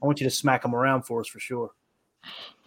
I 0.00 0.06
want 0.06 0.20
you 0.20 0.26
to 0.28 0.30
smack 0.30 0.62
them 0.62 0.72
around 0.72 1.02
for 1.02 1.18
us 1.18 1.26
for 1.26 1.40
sure. 1.40 1.72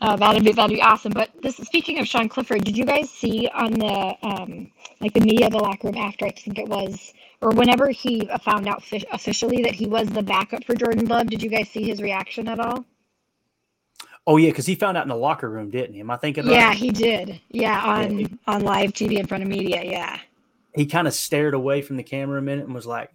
Uh, 0.02 0.16
that'd 0.16 0.44
be 0.44 0.52
that'd 0.52 0.76
be 0.76 0.82
awesome. 0.82 1.14
But 1.14 1.30
this 1.42 1.58
speaking 1.58 2.00
of 2.00 2.08
Sean 2.08 2.28
Clifford, 2.28 2.64
did 2.64 2.78
you 2.78 2.86
guys 2.86 3.10
see 3.10 3.50
on 3.54 3.74
the 3.74 4.16
um, 4.22 4.72
like 5.00 5.14
the 5.14 5.22
media, 5.22 5.50
the 5.50 5.58
locker 5.58 5.88
room 5.88 5.98
after 5.98 6.26
I 6.26 6.32
think 6.32 6.60
it 6.60 6.68
was, 6.68 7.14
or 7.42 7.52
whenever 7.52 7.90
he 7.90 8.30
found 8.44 8.68
out 8.68 8.84
fi- 8.84 9.06
officially 9.12 9.64
that 9.64 9.74
he 9.74 9.88
was 9.88 10.08
the 10.10 10.22
backup 10.22 10.64
for 10.66 10.76
Jordan 10.76 11.06
Love? 11.08 11.28
Did 11.28 11.42
you 11.42 11.50
guys 11.50 11.70
see 11.70 11.84
his 11.84 12.02
reaction 12.02 12.48
at 12.48 12.60
all? 12.60 12.86
Oh 14.28 14.38
yeah, 14.38 14.50
because 14.50 14.66
he 14.66 14.76
found 14.76 14.98
out 14.98 15.04
in 15.04 15.10
the 15.10 15.16
locker 15.16 15.50
room, 15.50 15.70
didn't 15.70 15.94
he? 15.94 16.02
Am 16.02 16.12
I 16.12 16.18
thinking? 16.18 16.46
Yeah, 16.46 16.68
right? 16.68 16.78
he 16.78 16.92
did. 16.92 17.40
Yeah, 17.50 17.82
on 17.82 18.20
yeah, 18.20 18.28
on 18.48 18.64
live 18.64 18.92
TV 18.92 19.20
in 19.20 19.28
front 19.28 19.44
of 19.44 19.50
media. 19.50 19.84
Yeah. 19.84 20.20
He 20.76 20.88
kind 20.88 21.08
of 21.08 21.14
stared 21.14 21.54
away 21.54 21.82
from 21.82 21.96
the 21.96 22.04
camera 22.04 22.40
a 22.40 22.42
minute 22.42 22.66
and 22.66 22.76
was 22.76 22.88
like, 22.88 23.12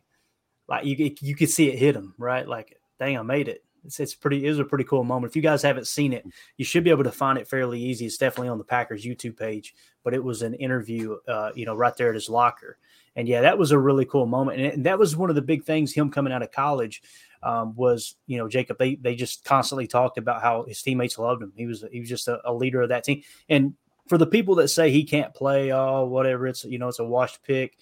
like 0.66 0.87
you 0.87 1.14
you 1.20 1.37
could 1.37 1.50
see 1.50 1.68
it 1.68 1.79
hit 1.79 1.94
him 1.96 2.14
right, 2.16 2.48
like 2.48 2.79
dang, 2.98 3.18
I 3.18 3.22
made 3.22 3.48
it. 3.48 3.64
It's, 3.84 4.00
it's 4.00 4.14
pretty. 4.14 4.44
It 4.44 4.48
was 4.48 4.58
a 4.58 4.64
pretty 4.64 4.84
cool 4.84 5.04
moment. 5.04 5.30
If 5.30 5.36
you 5.36 5.42
guys 5.42 5.62
haven't 5.62 5.86
seen 5.86 6.12
it, 6.12 6.24
you 6.56 6.64
should 6.64 6.84
be 6.84 6.90
able 6.90 7.04
to 7.04 7.12
find 7.12 7.38
it 7.38 7.48
fairly 7.48 7.80
easy. 7.80 8.06
It's 8.06 8.18
definitely 8.18 8.48
on 8.48 8.58
the 8.58 8.64
Packers 8.64 9.04
YouTube 9.04 9.38
page. 9.38 9.74
But 10.02 10.14
it 10.14 10.22
was 10.22 10.42
an 10.42 10.54
interview, 10.54 11.16
uh, 11.28 11.50
you 11.54 11.66
know, 11.66 11.74
right 11.74 11.96
there 11.96 12.08
at 12.08 12.14
his 12.14 12.30
locker. 12.30 12.78
And 13.16 13.28
yeah, 13.28 13.42
that 13.42 13.58
was 13.58 13.72
a 13.72 13.78
really 13.78 14.04
cool 14.04 14.26
moment. 14.26 14.60
And, 14.60 14.72
and 14.72 14.86
that 14.86 14.98
was 14.98 15.16
one 15.16 15.30
of 15.30 15.36
the 15.36 15.42
big 15.42 15.64
things. 15.64 15.92
Him 15.92 16.10
coming 16.10 16.32
out 16.32 16.42
of 16.42 16.52
college 16.52 17.02
um, 17.42 17.74
was, 17.74 18.16
you 18.26 18.38
know, 18.38 18.48
Jacob. 18.48 18.78
They 18.78 18.94
they 18.96 19.14
just 19.14 19.44
constantly 19.44 19.86
talked 19.86 20.18
about 20.18 20.42
how 20.42 20.64
his 20.64 20.82
teammates 20.82 21.18
loved 21.18 21.42
him. 21.42 21.52
He 21.56 21.66
was 21.66 21.84
he 21.90 22.00
was 22.00 22.08
just 22.08 22.28
a, 22.28 22.40
a 22.44 22.52
leader 22.52 22.82
of 22.82 22.90
that 22.90 23.04
team. 23.04 23.22
And 23.48 23.74
for 24.08 24.18
the 24.18 24.26
people 24.26 24.56
that 24.56 24.68
say 24.68 24.90
he 24.90 25.04
can't 25.04 25.34
play, 25.34 25.72
oh 25.72 26.06
whatever, 26.06 26.46
it's 26.46 26.64
you 26.64 26.78
know 26.78 26.88
it's 26.88 26.98
a 26.98 27.04
washed 27.04 27.42
pick. 27.42 27.78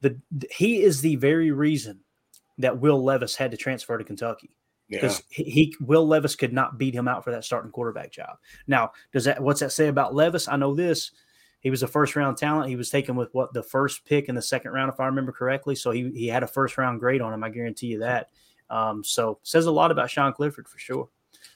The 0.00 0.18
he 0.50 0.82
is 0.82 1.00
the 1.00 1.16
very 1.16 1.50
reason 1.50 2.00
that 2.58 2.78
Will 2.78 3.02
Levis 3.02 3.36
had 3.36 3.50
to 3.52 3.56
transfer 3.56 3.96
to 3.96 4.04
Kentucky 4.04 4.56
because 4.88 5.22
yeah. 5.30 5.44
he, 5.44 5.50
he, 5.50 5.76
Will 5.80 6.06
Levis 6.06 6.36
could 6.36 6.52
not 6.52 6.78
beat 6.78 6.94
him 6.94 7.08
out 7.08 7.24
for 7.24 7.30
that 7.30 7.44
starting 7.44 7.70
quarterback 7.70 8.12
job. 8.12 8.36
Now, 8.66 8.92
does 9.12 9.24
that 9.24 9.42
what's 9.42 9.60
that 9.60 9.72
say 9.72 9.88
about 9.88 10.14
Levis? 10.14 10.48
I 10.48 10.56
know 10.56 10.74
this. 10.74 11.12
He 11.60 11.70
was 11.70 11.82
a 11.82 11.88
first 11.88 12.16
round 12.16 12.36
talent. 12.36 12.68
He 12.68 12.76
was 12.76 12.90
taken 12.90 13.14
with 13.14 13.32
what 13.32 13.54
the 13.54 13.62
first 13.62 14.04
pick 14.04 14.28
in 14.28 14.34
the 14.34 14.42
second 14.42 14.72
round, 14.72 14.92
if 14.92 14.98
I 15.00 15.06
remember 15.06 15.32
correctly. 15.32 15.74
So 15.74 15.90
he 15.90 16.10
he 16.10 16.26
had 16.26 16.42
a 16.42 16.48
first 16.48 16.76
round 16.76 17.00
grade 17.00 17.20
on 17.20 17.32
him. 17.32 17.44
I 17.44 17.50
guarantee 17.50 17.86
you 17.86 18.00
that. 18.00 18.30
Um, 18.68 19.04
so 19.04 19.38
says 19.42 19.66
a 19.66 19.70
lot 19.70 19.90
about 19.90 20.10
Sean 20.10 20.32
Clifford 20.32 20.68
for 20.68 20.78
sure. 20.78 21.08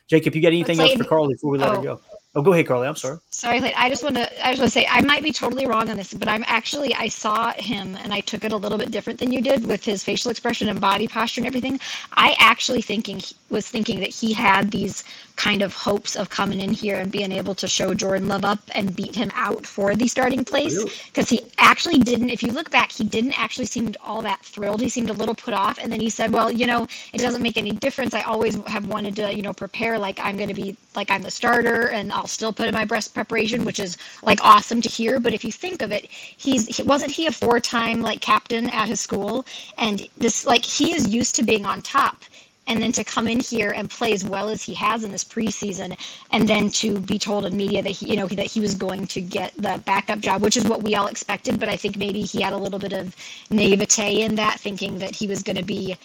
Jacob, 0.07 0.35
you 0.35 0.43
got 0.43 0.49
anything 0.49 0.79
else 0.79 0.95
for 0.95 1.05
Carly 1.05 1.35
before 1.35 1.51
we 1.51 1.59
let 1.59 1.71
oh. 1.71 1.77
her 1.77 1.83
go? 1.83 2.01
Oh, 2.37 2.43
go 2.43 2.55
ahead, 2.55 2.69
Carly. 2.69 2.89
I'm 2.89 2.97
sorry. 2.97 3.19
Sorry, 3.33 3.61
I 3.75 3.91
just 3.91 4.03
want 4.05 4.17
to. 4.17 4.47
I 4.47 4.53
just 4.53 4.61
want 4.61 4.73
to 4.73 4.81
say 4.81 4.89
I 4.91 5.03
might 5.03 5.23
be 5.23 5.33
totally 5.33 5.67
wrong 5.69 5.91
on 5.91 5.99
this, 5.99 6.15
but 6.15 6.29
I'm 6.29 6.45
actually 6.49 6.95
I 6.97 7.09
saw 7.09 7.53
him 7.53 7.97
and 7.97 8.13
I 8.13 8.23
took 8.23 8.45
it 8.45 8.53
a 8.53 8.57
little 8.59 8.79
bit 8.79 8.91
different 8.91 9.21
than 9.21 9.33
you 9.33 9.43
did 9.43 9.67
with 9.67 9.85
his 9.85 10.05
facial 10.05 10.33
expression 10.33 10.69
and 10.71 10.81
body 10.81 11.09
posture 11.09 11.43
and 11.43 11.47
everything. 11.49 11.81
I 12.15 12.37
actually 12.41 12.83
thinking 12.83 13.23
was 13.51 13.69
thinking 13.69 14.01
that 14.01 14.11
he 14.11 14.33
had 14.35 14.73
these 14.73 15.05
kind 15.37 15.63
of 15.63 15.75
hopes 15.75 16.17
of 16.17 16.31
coming 16.31 16.61
in 16.61 16.73
here 16.73 16.97
and 16.97 17.13
being 17.13 17.31
able 17.31 17.55
to 17.55 17.69
show 17.69 17.95
Jordan 17.95 18.29
Love 18.29 18.45
up 18.45 18.59
and 18.73 18.97
beat 18.97 19.15
him 19.15 19.31
out 19.35 19.67
for 19.67 19.95
the 19.95 20.09
starting 20.09 20.45
place 20.45 20.83
because 21.07 21.29
he 21.29 21.41
actually 21.59 21.99
didn't. 21.99 22.31
If 22.31 22.43
you 22.43 22.53
look 22.53 22.71
back, 22.71 22.91
he 22.91 23.05
didn't 23.05 23.39
actually 23.39 23.67
seem 23.67 23.95
all 24.03 24.23
that 24.23 24.45
thrilled. 24.45 24.81
He 24.81 24.89
seemed 24.89 25.11
a 25.11 25.13
little 25.13 25.35
put 25.35 25.55
off, 25.55 25.79
and 25.79 25.93
then 25.93 26.01
he 26.01 26.11
said, 26.11 26.33
"Well, 26.33 26.51
you 26.51 26.67
know, 26.67 26.87
it 27.13 27.19
doesn't 27.19 27.43
make 27.43 27.57
any 27.57 27.73
difference. 27.73 28.15
I 28.15 28.23
always 28.23 28.57
have 28.67 28.87
wanted 28.87 29.15
to, 29.17 29.35
you 29.35 29.43
know, 29.43 29.53
prepare 29.53 29.99
like 29.99 30.19
I'm 30.21 30.37
going 30.37 30.49
to 30.49 30.55
be 30.55 30.77
like 30.95 31.11
I'm 31.11 31.23
the 31.23 31.31
starter, 31.31 31.89
and 31.89 32.13
I'll 32.13 32.27
still 32.27 32.53
put 32.53 32.69
in 32.69 32.75
my 32.75 32.85
breast 32.85 33.15
preparation, 33.15 33.65
which 33.65 33.79
is 33.81 33.97
like 34.23 34.41
awesome 34.43 34.81
to 34.83 34.89
hear. 34.89 35.21
But 35.21 35.35
if 35.35 35.45
you 35.45 35.53
think 35.53 35.83
of 35.83 35.93
it, 35.93 36.07
he's 36.11 36.67
he, 36.77 36.83
wasn't 36.83 37.13
he 37.13 37.27
a 37.27 37.33
four-time 37.33 38.01
like 38.01 38.21
captain 38.21 38.71
at 38.71 38.89
his 38.89 39.01
school, 39.01 39.45
and 39.79 40.09
this 40.17 40.47
like 40.47 40.65
he 40.65 40.93
is 40.95 41.09
used 41.09 41.35
to 41.37 41.43
being 41.43 41.67
on 41.67 41.83
top 41.83 42.25
and 42.67 42.83
then 42.83 42.93
to 42.93 43.05
come 43.05 43.29
in 43.29 43.41
here 43.41 43.71
and 43.73 43.89
play 43.91 44.13
as 44.13 44.25
well 44.25 44.49
as 44.49 44.63
he 44.63 44.75
has 44.75 45.05
in 45.05 45.13
this 45.13 45.25
preseason 45.25 45.97
and 46.33 46.49
then 46.49 46.71
to 46.71 47.01
be 47.01 47.19
told 47.19 47.47
in 47.47 47.57
media 47.57 47.83
that 47.83 47.91
he 47.91 48.11
you 48.11 48.17
know 48.17 48.27
that 48.29 48.47
he 48.47 48.61
was 48.61 48.75
going 48.75 49.07
to 49.07 49.21
get 49.21 49.53
the 49.57 49.81
backup 49.87 50.21
job 50.21 50.43
which 50.43 50.57
is 50.57 50.65
what 50.65 50.83
we 50.83 50.95
all 50.95 51.07
expected 51.07 51.59
but 51.61 51.69
i 51.69 51.77
think 51.77 51.97
maybe 51.97 52.23
he 52.23 52.43
had 52.43 52.53
a 52.53 52.57
little 52.57 52.79
bit 52.79 52.93
of 52.93 53.15
naivete 53.51 54.23
in 54.23 54.35
that 54.35 54.61
thinking 54.61 54.99
that 54.99 55.15
he 55.15 55.27
was 55.27 55.43
going 55.43 55.57
to 55.57 55.65
be 55.65 55.97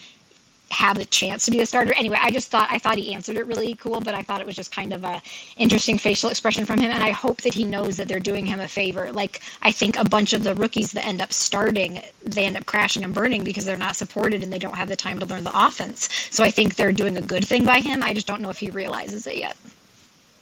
have 0.72 0.98
the 0.98 1.04
chance 1.04 1.44
to 1.44 1.50
be 1.50 1.60
a 1.60 1.66
starter. 1.66 1.92
Anyway, 1.94 2.18
I 2.20 2.30
just 2.30 2.48
thought 2.48 2.68
I 2.70 2.78
thought 2.78 2.96
he 2.96 3.14
answered 3.14 3.36
it 3.36 3.46
really 3.46 3.74
cool, 3.74 4.00
but 4.00 4.14
I 4.14 4.22
thought 4.22 4.40
it 4.40 4.46
was 4.46 4.56
just 4.56 4.74
kind 4.74 4.92
of 4.92 5.04
a 5.04 5.20
interesting 5.56 5.98
facial 5.98 6.30
expression 6.30 6.64
from 6.64 6.80
him, 6.80 6.90
and 6.90 7.02
I 7.02 7.10
hope 7.10 7.42
that 7.42 7.54
he 7.54 7.64
knows 7.64 7.96
that 7.98 8.08
they're 8.08 8.20
doing 8.20 8.46
him 8.46 8.58
a 8.60 8.68
favor. 8.68 9.12
Like 9.12 9.42
I 9.60 9.70
think 9.70 9.96
a 9.96 10.04
bunch 10.04 10.32
of 10.32 10.42
the 10.42 10.54
rookies 10.54 10.92
that 10.92 11.06
end 11.06 11.20
up 11.20 11.32
starting, 11.32 12.02
they 12.24 12.46
end 12.46 12.56
up 12.56 12.66
crashing 12.66 13.04
and 13.04 13.14
burning 13.14 13.44
because 13.44 13.64
they're 13.64 13.76
not 13.76 13.96
supported 13.96 14.42
and 14.42 14.52
they 14.52 14.58
don't 14.58 14.76
have 14.76 14.88
the 14.88 14.96
time 14.96 15.18
to 15.20 15.26
learn 15.26 15.44
the 15.44 15.66
offense. 15.66 16.08
So 16.30 16.42
I 16.42 16.50
think 16.50 16.74
they're 16.74 16.92
doing 16.92 17.16
a 17.18 17.22
good 17.22 17.46
thing 17.46 17.64
by 17.64 17.80
him. 17.80 18.02
I 18.02 18.14
just 18.14 18.26
don't 18.26 18.40
know 18.40 18.50
if 18.50 18.58
he 18.58 18.70
realizes 18.70 19.26
it 19.26 19.36
yet. 19.36 19.56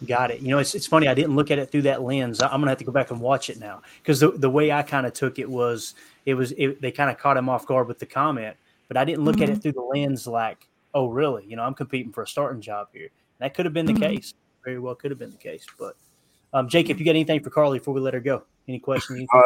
Got 0.07 0.31
it. 0.31 0.41
You 0.41 0.49
know, 0.49 0.59
it's, 0.59 0.75
it's 0.75 0.87
funny. 0.87 1.09
I 1.09 1.15
didn't 1.15 1.37
look 1.37 1.51
at 1.51 1.59
it 1.59 1.71
through 1.71 1.83
that 1.83 2.03
lens. 2.03 2.41
I'm 2.41 2.51
gonna 2.53 2.71
have 2.71 2.79
to 2.79 2.85
go 2.85 2.93
back 2.93 3.11
and 3.11 3.21
watch 3.21 3.51
it 3.51 3.59
now 3.59 3.83
because 4.03 4.21
the, 4.21 4.31
the 4.31 4.49
way 4.49 4.73
I 4.73 4.83
kind 4.83 5.07
of 5.07 5.13
took 5.13 5.39
it 5.39 5.51
was 5.51 5.95
it 6.25 6.35
was 6.35 6.53
it, 6.53 6.81
they 6.81 6.93
kind 6.93 7.11
of 7.11 7.19
caught 7.19 7.37
him 7.37 7.49
off 7.49 7.67
guard 7.67 7.89
with 7.89 7.99
the 7.99 8.07
comment 8.07 8.57
but 8.91 8.97
I 8.97 9.05
didn't 9.05 9.25
look 9.25 9.37
mm-hmm. 9.37 9.45
at 9.45 9.49
it 9.51 9.53
mm-hmm. 9.53 9.61
through 9.61 9.73
the 9.73 9.83
lens 9.83 10.27
like, 10.27 10.69
oh, 10.95 11.07
really? 11.07 11.45
You 11.47 11.55
know, 11.55 11.63
I'm 11.63 11.75
competing 11.75 12.11
for 12.11 12.25
a 12.25 12.27
starting 12.27 12.61
job 12.61 12.89
here. 12.93 13.11
That 13.39 13.55
could 13.55 13.65
have 13.65 13.73
been 13.73 13.87
the 13.87 13.93
mm-hmm. 13.93 14.03
case. 14.03 14.35
Very 14.65 14.81
well 14.81 14.97
could 14.97 15.13
have 15.13 15.19
been 15.21 15.31
the 15.31 15.37
case. 15.37 15.65
But 15.79 15.95
um, 16.53 16.69
Jake, 16.69 16.91
if 16.91 16.99
you 16.99 17.05
got 17.05 17.13
anything 17.13 17.41
for 17.41 17.51
Carly 17.51 17.79
before 17.79 17.95
we 17.95 18.01
let 18.01 18.15
her 18.15 18.21
go, 18.21 18.43
any 18.67 18.81
questions? 18.81 19.29
Uh, 19.33 19.43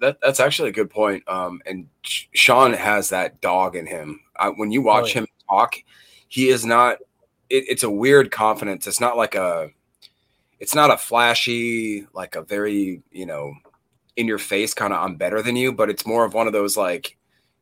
that, 0.00 0.18
that's 0.20 0.40
actually 0.40 0.70
a 0.70 0.72
good 0.72 0.90
point. 0.90 1.22
Um, 1.28 1.62
and 1.64 1.86
Sean 2.02 2.72
has 2.72 3.10
that 3.10 3.40
dog 3.40 3.76
in 3.76 3.86
him. 3.86 4.18
I, 4.36 4.48
when 4.48 4.72
you 4.72 4.82
watch 4.82 5.04
oh, 5.04 5.06
yeah. 5.06 5.14
him 5.20 5.26
talk, 5.48 5.76
he 6.26 6.48
is 6.48 6.66
not 6.66 6.98
it, 7.48 7.66
it's 7.68 7.84
a 7.84 7.90
weird 7.90 8.32
confidence. 8.32 8.88
It's 8.88 9.00
not 9.00 9.16
like 9.16 9.36
a 9.36 9.70
it's 10.58 10.74
not 10.74 10.90
a 10.90 10.98
flashy, 10.98 12.04
like 12.12 12.34
a 12.34 12.42
very, 12.42 13.00
you 13.12 13.26
know, 13.26 13.54
in 14.16 14.26
your 14.26 14.38
face 14.38 14.74
kind 14.74 14.92
of 14.92 15.00
I'm 15.00 15.14
better 15.14 15.40
than 15.40 15.54
you, 15.54 15.72
but 15.72 15.88
it's 15.88 16.04
more 16.04 16.24
of 16.24 16.34
one 16.34 16.48
of 16.48 16.52
those 16.52 16.76
like 16.76 17.16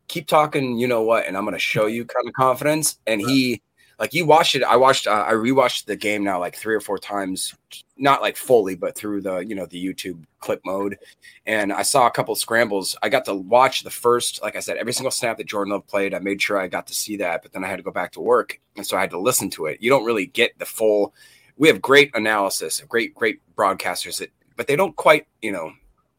keep 0.09 0.27
talking, 0.27 0.79
you 0.79 0.89
know 0.89 1.03
what, 1.03 1.27
and 1.27 1.37
I'm 1.37 1.45
gonna 1.45 1.59
show 1.59 1.87
you 1.87 2.05
kind 2.05 2.27
of 2.27 2.35
confidence. 2.35 2.99
And 3.07 3.21
he 3.21 3.63
like 3.99 4.13
you 4.15 4.27
watched 4.27 4.55
it. 4.55 4.63
I 4.63 4.77
watched 4.77 5.07
uh, 5.07 5.25
I 5.27 5.33
rewatched 5.33 5.87
the 5.87 5.97
game 5.97 6.25
now 6.25 6.39
like 6.39 6.57
three 6.57 6.75
or 6.75 6.81
four 6.81 6.99
times, 6.99 7.55
not 7.97 8.23
like 8.23 8.37
fully, 8.37 8.75
but 8.75 8.95
through 8.97 9.23
the 9.23 9.39
you 9.39 9.55
know 9.55 9.67
the 9.67 9.85
YouTube 9.85 10.23
clip 10.41 10.61
mode. 10.65 10.99
And 11.47 11.73
I 11.73 11.83
saw 11.83 12.07
a 12.07 12.11
couple 12.11 12.35
scrambles. 12.35 12.97
I 13.03 13.09
got 13.09 13.25
to 13.27 13.35
watch 13.35 13.83
the 13.83 13.91
first, 13.91 14.43
like 14.43 14.57
I 14.57 14.61
said, 14.61 14.77
every 14.77 14.93
single 14.93 15.11
snap 15.11 15.39
that 15.39 15.47
Jordan 15.47 15.73
Love 15.73 15.87
played. 15.87 16.15
I 16.15 16.19
made 16.19 16.43
sure 16.43 16.59
I 16.59 16.69
got 16.69 16.87
to 16.89 16.95
see 16.95 17.17
that, 17.19 17.43
but 17.43 17.53
then 17.53 17.65
I 17.65 17.69
had 17.69 17.77
to 17.77 17.83
go 17.83 17.91
back 17.91 18.13
to 18.13 18.21
work, 18.21 18.61
and 18.77 18.87
so 18.87 18.97
I 18.97 19.01
had 19.01 19.11
to 19.11 19.19
listen 19.19 19.51
to 19.51 19.67
it. 19.67 19.79
You 19.81 19.91
don't 19.91 20.05
really 20.05 20.27
get 20.27 20.59
the 20.59 20.67
full 20.67 21.15
we 21.57 21.69
have 21.69 21.81
great 21.81 22.15
analysis, 22.15 22.81
great, 22.89 23.15
great 23.15 23.41
broadcasters 23.57 24.19
that, 24.19 24.31
but 24.57 24.67
they 24.67 24.77
don't 24.77 24.95
quite, 24.97 25.27
you 25.43 25.53
know, 25.53 25.73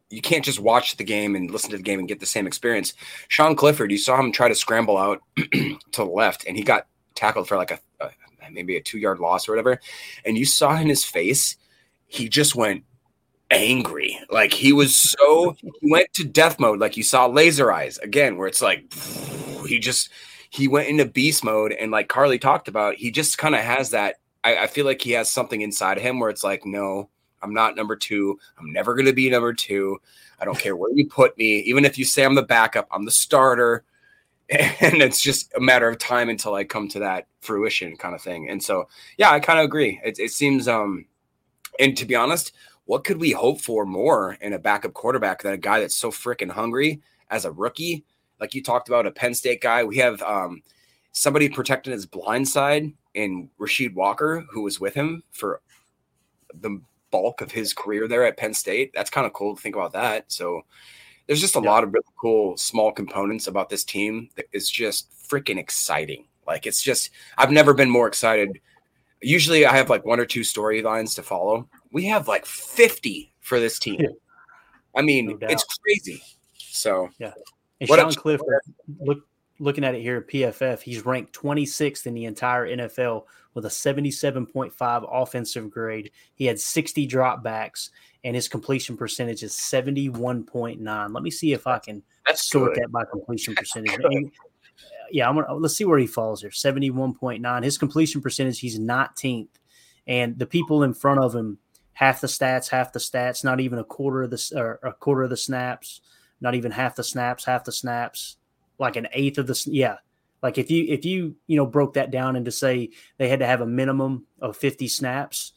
you 0.09 0.21
can't 0.21 0.45
just 0.45 0.59
watch 0.59 0.97
the 0.97 1.03
game 1.03 1.35
and 1.35 1.51
listen 1.51 1.71
to 1.71 1.77
the 1.77 1.83
game 1.83 1.99
and 1.99 2.07
get 2.07 2.19
the 2.19 2.25
same 2.25 2.47
experience. 2.47 2.93
Sean 3.27 3.55
Clifford, 3.55 3.91
you 3.91 3.97
saw 3.97 4.19
him 4.19 4.31
try 4.31 4.47
to 4.47 4.55
scramble 4.55 4.97
out 4.97 5.21
to 5.35 5.77
the 5.93 6.05
left, 6.05 6.45
and 6.47 6.55
he 6.55 6.63
got 6.63 6.87
tackled 7.15 7.47
for 7.47 7.57
like 7.57 7.71
a, 7.71 7.79
a 7.99 8.11
maybe 8.51 8.77
a 8.77 8.81
two 8.81 8.97
yard 8.97 9.19
loss 9.19 9.47
or 9.47 9.51
whatever. 9.51 9.79
And 10.25 10.37
you 10.37 10.45
saw 10.45 10.75
in 10.79 10.87
his 10.87 11.03
face, 11.03 11.57
he 12.07 12.29
just 12.29 12.55
went 12.55 12.83
angry. 13.51 14.19
Like 14.29 14.53
he 14.53 14.71
was 14.73 14.95
so 14.95 15.55
he 15.61 15.91
went 15.91 16.13
to 16.13 16.23
death 16.23 16.59
mode. 16.59 16.79
Like 16.79 16.97
you 16.97 17.03
saw 17.03 17.27
laser 17.27 17.71
eyes 17.71 17.97
again, 17.97 18.37
where 18.37 18.47
it's 18.47 18.61
like 18.61 18.93
he 19.67 19.79
just 19.79 20.09
he 20.49 20.67
went 20.67 20.87
into 20.87 21.05
beast 21.05 21.43
mode. 21.43 21.73
And 21.73 21.91
like 21.91 22.07
Carly 22.07 22.39
talked 22.39 22.69
about, 22.69 22.95
he 22.95 23.11
just 23.11 23.37
kind 23.37 23.55
of 23.55 23.61
has 23.61 23.91
that 23.91 24.15
I, 24.43 24.63
I 24.63 24.67
feel 24.67 24.85
like 24.85 25.01
he 25.01 25.11
has 25.11 25.29
something 25.29 25.61
inside 25.61 25.97
of 25.97 26.03
him 26.03 26.19
where 26.19 26.29
it's 26.29 26.43
like, 26.43 26.65
no, 26.65 27.09
I'm 27.41 27.53
not 27.53 27.75
number 27.75 27.95
two. 27.95 28.39
I'm 28.57 28.71
never 28.71 28.93
going 28.93 29.05
to 29.05 29.13
be 29.13 29.29
number 29.29 29.53
two. 29.53 29.99
I 30.39 30.45
don't 30.45 30.59
care 30.59 30.75
where 30.75 30.91
you 30.93 31.07
put 31.07 31.37
me. 31.37 31.59
Even 31.59 31.85
if 31.85 31.97
you 31.97 32.05
say 32.05 32.23
I'm 32.23 32.35
the 32.35 32.43
backup, 32.43 32.87
I'm 32.91 33.05
the 33.05 33.11
starter. 33.11 33.83
And 34.49 35.01
it's 35.01 35.21
just 35.21 35.53
a 35.55 35.59
matter 35.59 35.89
of 35.89 35.97
time 35.97 36.29
until 36.29 36.55
I 36.55 36.63
come 36.63 36.87
to 36.89 36.99
that 36.99 37.27
fruition 37.41 37.97
kind 37.97 38.15
of 38.15 38.21
thing. 38.21 38.49
And 38.49 38.63
so, 38.63 38.87
yeah, 39.17 39.29
I 39.31 39.41
kind 39.41 39.59
of 39.59 39.65
agree. 39.65 39.99
It, 40.05 40.19
it 40.19 40.31
seems, 40.31 40.69
um, 40.69 41.05
and 41.81 41.97
to 41.97 42.05
be 42.05 42.15
honest, 42.15 42.53
what 42.85 43.03
could 43.03 43.19
we 43.19 43.31
hope 43.31 43.59
for 43.59 43.85
more 43.85 44.37
in 44.39 44.53
a 44.53 44.59
backup 44.59 44.93
quarterback 44.93 45.43
than 45.43 45.51
a 45.51 45.57
guy 45.57 45.81
that's 45.81 45.97
so 45.97 46.11
freaking 46.11 46.49
hungry 46.49 47.01
as 47.29 47.43
a 47.43 47.51
rookie? 47.51 48.05
Like 48.39 48.55
you 48.55 48.63
talked 48.63 48.87
about 48.87 49.05
a 49.05 49.11
Penn 49.11 49.33
State 49.33 49.59
guy. 49.59 49.83
We 49.83 49.97
have 49.97 50.21
um, 50.21 50.63
somebody 51.11 51.49
protecting 51.49 51.91
his 51.91 52.05
blind 52.05 52.47
side 52.47 52.93
in 53.15 53.49
Rasheed 53.59 53.95
Walker, 53.95 54.45
who 54.49 54.61
was 54.61 54.79
with 54.79 54.93
him 54.93 55.23
for 55.31 55.59
the 56.53 56.81
bulk 57.11 57.41
of 57.41 57.51
his 57.51 57.73
career 57.73 58.07
there 58.07 58.25
at 58.25 58.37
Penn 58.37 58.53
State. 58.53 58.91
That's 58.93 59.09
kind 59.09 59.25
of 59.25 59.33
cool 59.33 59.55
to 59.55 59.61
think 59.61 59.75
about 59.75 59.93
that. 59.93 60.25
So 60.31 60.61
there's 61.27 61.41
just 61.41 61.55
a 61.55 61.61
yeah. 61.61 61.69
lot 61.69 61.83
of 61.83 61.93
really 61.93 62.05
cool 62.19 62.57
small 62.57 62.91
components 62.91 63.47
about 63.47 63.69
this 63.69 63.83
team 63.83 64.29
that 64.35 64.45
is 64.51 64.69
just 64.69 65.11
freaking 65.11 65.57
exciting. 65.57 66.25
Like 66.45 66.65
it's 66.65 66.81
just 66.81 67.11
I've 67.37 67.51
never 67.51 67.73
been 67.73 67.89
more 67.89 68.07
excited. 68.07 68.59
Usually 69.21 69.65
I 69.65 69.75
have 69.75 69.89
like 69.89 70.05
one 70.05 70.19
or 70.19 70.25
two 70.25 70.41
storylines 70.41 71.15
to 71.15 71.23
follow. 71.23 71.67
We 71.91 72.05
have 72.05 72.27
like 72.27 72.45
50 72.45 73.33
for 73.41 73.59
this 73.59 73.79
team. 73.79 73.99
Yeah. 73.99 74.07
I 74.95 75.01
mean, 75.01 75.37
no 75.39 75.47
it's 75.47 75.63
crazy. 75.63 76.23
So 76.57 77.09
yeah. 77.19 77.33
And 77.79 77.89
what 77.89 77.99
Sean 77.99 78.13
Clifford, 78.13 78.61
look 78.99 79.19
looking 79.59 79.83
at 79.83 79.95
it 79.95 80.01
here 80.01 80.17
at 80.17 80.27
PFF, 80.27 80.81
he's 80.81 81.05
ranked 81.05 81.33
26th 81.33 82.05
in 82.05 82.13
the 82.13 82.25
entire 82.25 82.67
NFL 82.67 83.23
with 83.53 83.65
a 83.65 83.69
77.5 83.69 85.09
offensive 85.11 85.69
grade. 85.69 86.11
He 86.35 86.45
had 86.45 86.59
60 86.59 87.07
dropbacks, 87.07 87.89
and 88.23 88.35
his 88.35 88.47
completion 88.47 88.95
percentage 88.95 89.43
is 89.43 89.53
71.9. 89.53 91.13
Let 91.13 91.23
me 91.23 91.31
see 91.31 91.53
if 91.53 91.65
I 91.65 91.79
can 91.79 92.03
That's 92.25 92.49
sort 92.49 92.75
good. 92.75 92.83
that 92.83 92.91
by 92.91 93.05
completion 93.05 93.55
percentage. 93.55 93.97
yeah, 95.11 95.27
I'm 95.27 95.35
gonna 95.35 95.53
let's 95.55 95.75
see 95.75 95.85
where 95.85 95.99
he 95.99 96.07
falls 96.07 96.41
here. 96.41 96.51
71.9. 96.51 97.63
His 97.63 97.77
completion 97.77 98.21
percentage, 98.21 98.59
he's 98.59 98.79
19th. 98.79 99.49
And 100.05 100.37
the 100.37 100.45
people 100.45 100.83
in 100.83 100.93
front 100.93 101.19
of 101.19 101.33
him, 101.33 101.57
half 101.93 102.21
the 102.21 102.27
stats, 102.27 102.69
half 102.69 102.93
the 102.93 102.99
stats, 102.99 103.43
not 103.43 103.59
even 103.59 103.79
a 103.79 103.83
quarter 103.83 104.23
of 104.23 104.29
the 104.29 104.51
or 104.55 104.79
a 104.83 104.93
quarter 104.93 105.23
of 105.23 105.29
the 105.29 105.37
snaps, 105.37 106.01
not 106.39 106.53
even 106.55 106.71
half 106.71 106.95
the 106.95 107.03
snaps, 107.03 107.43
half 107.45 107.63
the 107.63 107.71
snaps 107.71 108.37
like 108.79 108.95
an 108.95 109.07
eighth 109.13 109.37
of 109.37 109.47
the 109.47 109.61
yeah. 109.67 109.97
Like 110.41 110.57
if 110.57 110.69
you 110.69 110.85
if 110.87 111.05
you 111.05 111.35
you 111.47 111.57
know 111.57 111.65
broke 111.65 111.93
that 111.95 112.11
down 112.11 112.35
into 112.35 112.51
say 112.51 112.91
they 113.17 113.27
had 113.27 113.39
to 113.39 113.47
have 113.47 113.61
a 113.61 113.65
minimum 113.65 114.25
of 114.39 114.55
50 114.55 114.87
snaps 114.87 115.53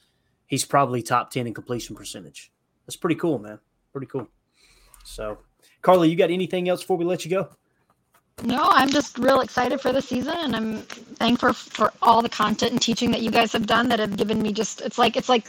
he's 0.47 0.65
probably 0.65 1.03
top 1.03 1.31
10 1.31 1.47
in 1.47 1.55
completion 1.55 1.95
percentage. 1.95 2.51
That's 2.87 2.97
pretty 2.97 3.17
cool 3.17 3.39
man. 3.39 3.59
Pretty 3.93 4.07
cool. 4.07 4.27
So 5.05 5.39
carly 5.83 6.11
you 6.11 6.17
got 6.17 6.31
anything 6.31 6.69
else 6.69 6.81
before 6.81 6.97
we 6.97 7.05
let 7.05 7.25
you 7.25 7.31
go 7.31 7.51
no, 8.43 8.69
I'm 8.71 8.91
just 8.91 9.19
real 9.19 9.41
excited 9.41 9.81
for 9.81 9.93
the 9.93 10.01
season, 10.01 10.35
and 10.37 10.57
I'm 10.57 10.83
thankful 10.83 11.53
for 11.53 11.93
all 12.01 12.23
the 12.23 12.29
content 12.29 12.73
and 12.73 12.81
teaching 12.81 13.11
that 13.11 13.21
you 13.21 13.31
guys 13.31 13.53
have 13.53 13.67
done 13.67 13.89
that 13.91 13.99
have 13.99 14.17
given 14.17 14.41
me 14.41 14.53
just. 14.53 14.81
It's 14.81 14.99
like 14.99 15.17
it's 15.17 15.29
like 15.29 15.47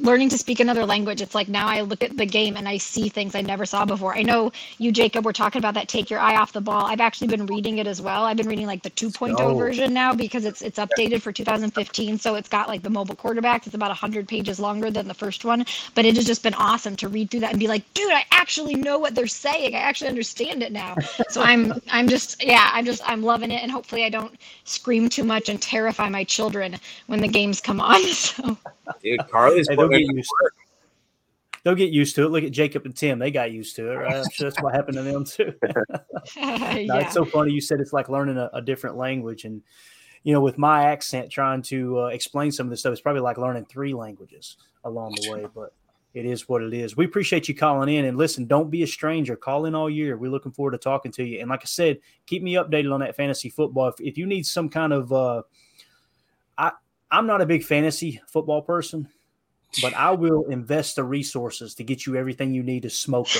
learning 0.00 0.30
to 0.30 0.38
speak 0.38 0.60
another 0.60 0.86
language. 0.86 1.20
It's 1.20 1.34
like 1.34 1.48
now 1.48 1.68
I 1.68 1.82
look 1.82 2.02
at 2.02 2.16
the 2.16 2.24
game 2.24 2.56
and 2.56 2.66
I 2.66 2.78
see 2.78 3.08
things 3.08 3.34
I 3.34 3.42
never 3.42 3.66
saw 3.66 3.84
before. 3.84 4.16
I 4.16 4.22
know 4.22 4.52
you, 4.78 4.90
Jacob, 4.90 5.24
were 5.24 5.32
talking 5.32 5.58
about 5.58 5.74
that. 5.74 5.88
Take 5.88 6.08
your 6.08 6.20
eye 6.20 6.36
off 6.36 6.52
the 6.52 6.60
ball. 6.60 6.86
I've 6.86 7.00
actually 7.00 7.28
been 7.28 7.46
reading 7.46 7.78
it 7.78 7.86
as 7.86 8.00
well. 8.00 8.24
I've 8.24 8.36
been 8.36 8.48
reading 8.48 8.66
like 8.66 8.82
the 8.82 8.90
2.0 8.90 9.36
oh. 9.38 9.54
version 9.54 9.92
now 9.92 10.14
because 10.14 10.44
it's 10.44 10.62
it's 10.62 10.78
updated 10.78 11.20
for 11.20 11.32
2015, 11.32 12.18
so 12.18 12.36
it's 12.36 12.48
got 12.48 12.68
like 12.68 12.82
the 12.82 12.90
mobile 12.90 13.16
quarterbacks. 13.16 13.66
It's 13.66 13.74
about 13.74 13.90
100 13.90 14.26
pages 14.26 14.58
longer 14.58 14.90
than 14.90 15.08
the 15.08 15.14
first 15.14 15.44
one, 15.44 15.66
but 15.94 16.04
it 16.06 16.16
has 16.16 16.24
just 16.24 16.42
been 16.42 16.54
awesome 16.54 16.96
to 16.96 17.08
read 17.08 17.30
through 17.30 17.40
that 17.40 17.50
and 17.50 17.60
be 17.60 17.68
like, 17.68 17.82
dude, 17.92 18.10
I 18.12 18.24
actually 18.30 18.76
know 18.76 18.98
what 18.98 19.14
they're 19.14 19.26
saying. 19.26 19.74
I 19.74 19.80
actually 19.80 20.08
understand 20.08 20.62
it 20.62 20.72
now. 20.72 20.96
So 21.28 21.42
I'm 21.42 21.80
I'm 21.90 22.08
just 22.08 22.19
yeah, 22.40 22.70
I'm 22.72 22.84
just 22.84 23.02
I'm 23.08 23.22
loving 23.22 23.50
it, 23.50 23.62
and 23.62 23.70
hopefully 23.70 24.04
I 24.04 24.08
don't 24.08 24.38
scream 24.64 25.08
too 25.08 25.24
much 25.24 25.48
and 25.48 25.60
terrify 25.60 26.08
my 26.08 26.24
children 26.24 26.76
when 27.06 27.20
the 27.20 27.28
games 27.28 27.60
come 27.60 27.80
on. 27.80 28.00
So, 28.10 28.56
dude, 29.02 29.20
Carly's 29.30 29.68
hey, 29.68 29.76
they'll 29.76 29.88
get 29.88 30.00
used 30.00 30.28
to 30.28 30.46
it. 30.46 30.52
They'll 31.62 31.74
get 31.74 31.90
used 31.90 32.14
to 32.16 32.24
it. 32.24 32.30
Look 32.30 32.44
at 32.44 32.52
Jacob 32.52 32.86
and 32.86 32.96
Tim; 32.96 33.18
they 33.18 33.30
got 33.30 33.52
used 33.52 33.76
to 33.76 33.90
it, 33.90 33.94
right? 33.94 34.16
I'm 34.16 34.30
sure 34.32 34.50
that's 34.50 34.62
what 34.62 34.74
happened 34.74 34.96
to 34.96 35.02
them 35.02 35.24
too. 35.24 35.52
yeah. 36.36 36.84
no, 36.86 36.98
it's 36.98 37.14
so 37.14 37.24
funny. 37.24 37.52
You 37.52 37.60
said 37.60 37.80
it's 37.80 37.92
like 37.92 38.08
learning 38.08 38.38
a, 38.38 38.50
a, 38.52 38.62
different 38.62 38.96
language, 38.96 39.44
and 39.44 39.62
you 40.22 40.32
know, 40.32 40.40
with 40.40 40.58
my 40.58 40.84
accent, 40.84 41.30
trying 41.30 41.62
to 41.62 42.00
uh, 42.00 42.06
explain 42.06 42.52
some 42.52 42.66
of 42.66 42.70
this 42.70 42.80
stuff, 42.80 42.92
it's 42.92 43.00
probably 43.00 43.22
like 43.22 43.38
learning 43.38 43.66
three 43.66 43.94
languages 43.94 44.56
along 44.84 45.16
the 45.20 45.30
way. 45.30 45.46
But 45.54 45.72
it 46.12 46.26
is 46.26 46.48
what 46.48 46.62
it 46.62 46.74
is. 46.74 46.96
We 46.96 47.04
appreciate 47.04 47.48
you 47.48 47.54
calling 47.54 47.94
in 47.94 48.04
and 48.04 48.18
listen, 48.18 48.46
don't 48.46 48.70
be 48.70 48.82
a 48.82 48.86
stranger. 48.86 49.36
Call 49.36 49.66
in 49.66 49.74
all 49.74 49.88
year. 49.88 50.16
We're 50.16 50.30
looking 50.30 50.52
forward 50.52 50.72
to 50.72 50.78
talking 50.78 51.12
to 51.12 51.24
you. 51.24 51.40
And 51.40 51.48
like 51.48 51.60
I 51.62 51.66
said, 51.66 51.98
keep 52.26 52.42
me 52.42 52.54
updated 52.54 52.92
on 52.92 53.00
that 53.00 53.16
fantasy 53.16 53.48
football. 53.48 53.88
If, 53.88 54.00
if 54.00 54.18
you 54.18 54.26
need 54.26 54.44
some 54.44 54.68
kind 54.68 54.92
of 54.92 55.12
uh 55.12 55.42
I 56.58 56.72
I'm 57.10 57.26
not 57.26 57.40
a 57.40 57.46
big 57.46 57.62
fantasy 57.62 58.20
football 58.26 58.62
person, 58.62 59.08
but 59.80 59.94
I 59.94 60.10
will 60.22 60.46
invest 60.46 60.96
the 60.96 61.04
resources 61.04 61.74
to 61.76 61.84
get 61.84 62.06
you 62.06 62.16
everything 62.16 62.54
you 62.54 62.62
need 62.62 62.82
to 62.82 62.90
smoke. 62.90 63.28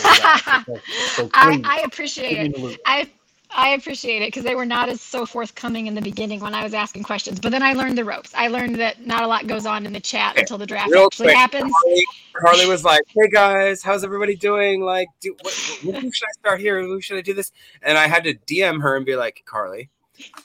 So, 1.17 1.29
I, 1.35 1.61
I, 1.65 1.81
appreciate 1.81 2.55
it. 2.55 2.81
I 2.87 3.11
I 3.53 3.71
appreciate 3.71 4.23
it 4.23 4.29
because 4.29 4.45
they 4.45 4.55
were 4.55 4.65
not 4.65 4.89
as 4.89 5.01
so 5.01 5.27
forthcoming 5.27 5.87
in 5.87 5.95
the 5.95 6.01
beginning 6.01 6.41
when 6.41 6.55
I 6.55 6.63
was 6.63 6.73
asking 6.73 7.03
questions. 7.03 7.41
But 7.41 7.51
then 7.51 7.63
I 7.63 7.73
learned 7.73 7.99
the 7.99 8.05
ropes. 8.05 8.33
I 8.35 8.49
learned 8.49 8.77
that 8.77 9.05
not 9.05 9.23
a 9.23 9.27
lot 9.27 9.47
goes 9.47 9.67
on 9.67 9.87
in 9.87 9.93
the 9.93 10.01
chat 10.01 10.39
until 10.39 10.57
the 10.57 10.67
draft 10.67 10.91
Real 10.91 11.07
actually 11.07 11.27
quick, 11.27 11.37
happens. 11.37 11.73
Carly, 11.83 12.05
Carly, 12.33 12.67
was 12.67 12.85
like, 12.85 13.03
"Hey 13.09 13.29
guys, 13.29 13.83
how's 13.83 14.05
everybody 14.05 14.37
doing? 14.37 14.83
Like, 14.83 15.09
do, 15.21 15.35
what, 15.43 15.55
who 15.55 15.93
should 16.13 16.29
I 16.29 16.33
start 16.39 16.61
here? 16.61 16.81
Who 16.81 17.01
should 17.01 17.19
I 17.19 17.23
do 17.23 17.35
this?" 17.35 17.51
And 17.83 17.99
I 17.99 18.07
had 18.07 18.25
to 18.25 18.35
DM 18.35 18.81
her 18.83 18.97
and 18.97 19.05
be 19.05 19.17
like, 19.17 19.43
"Carly, 19.47 19.91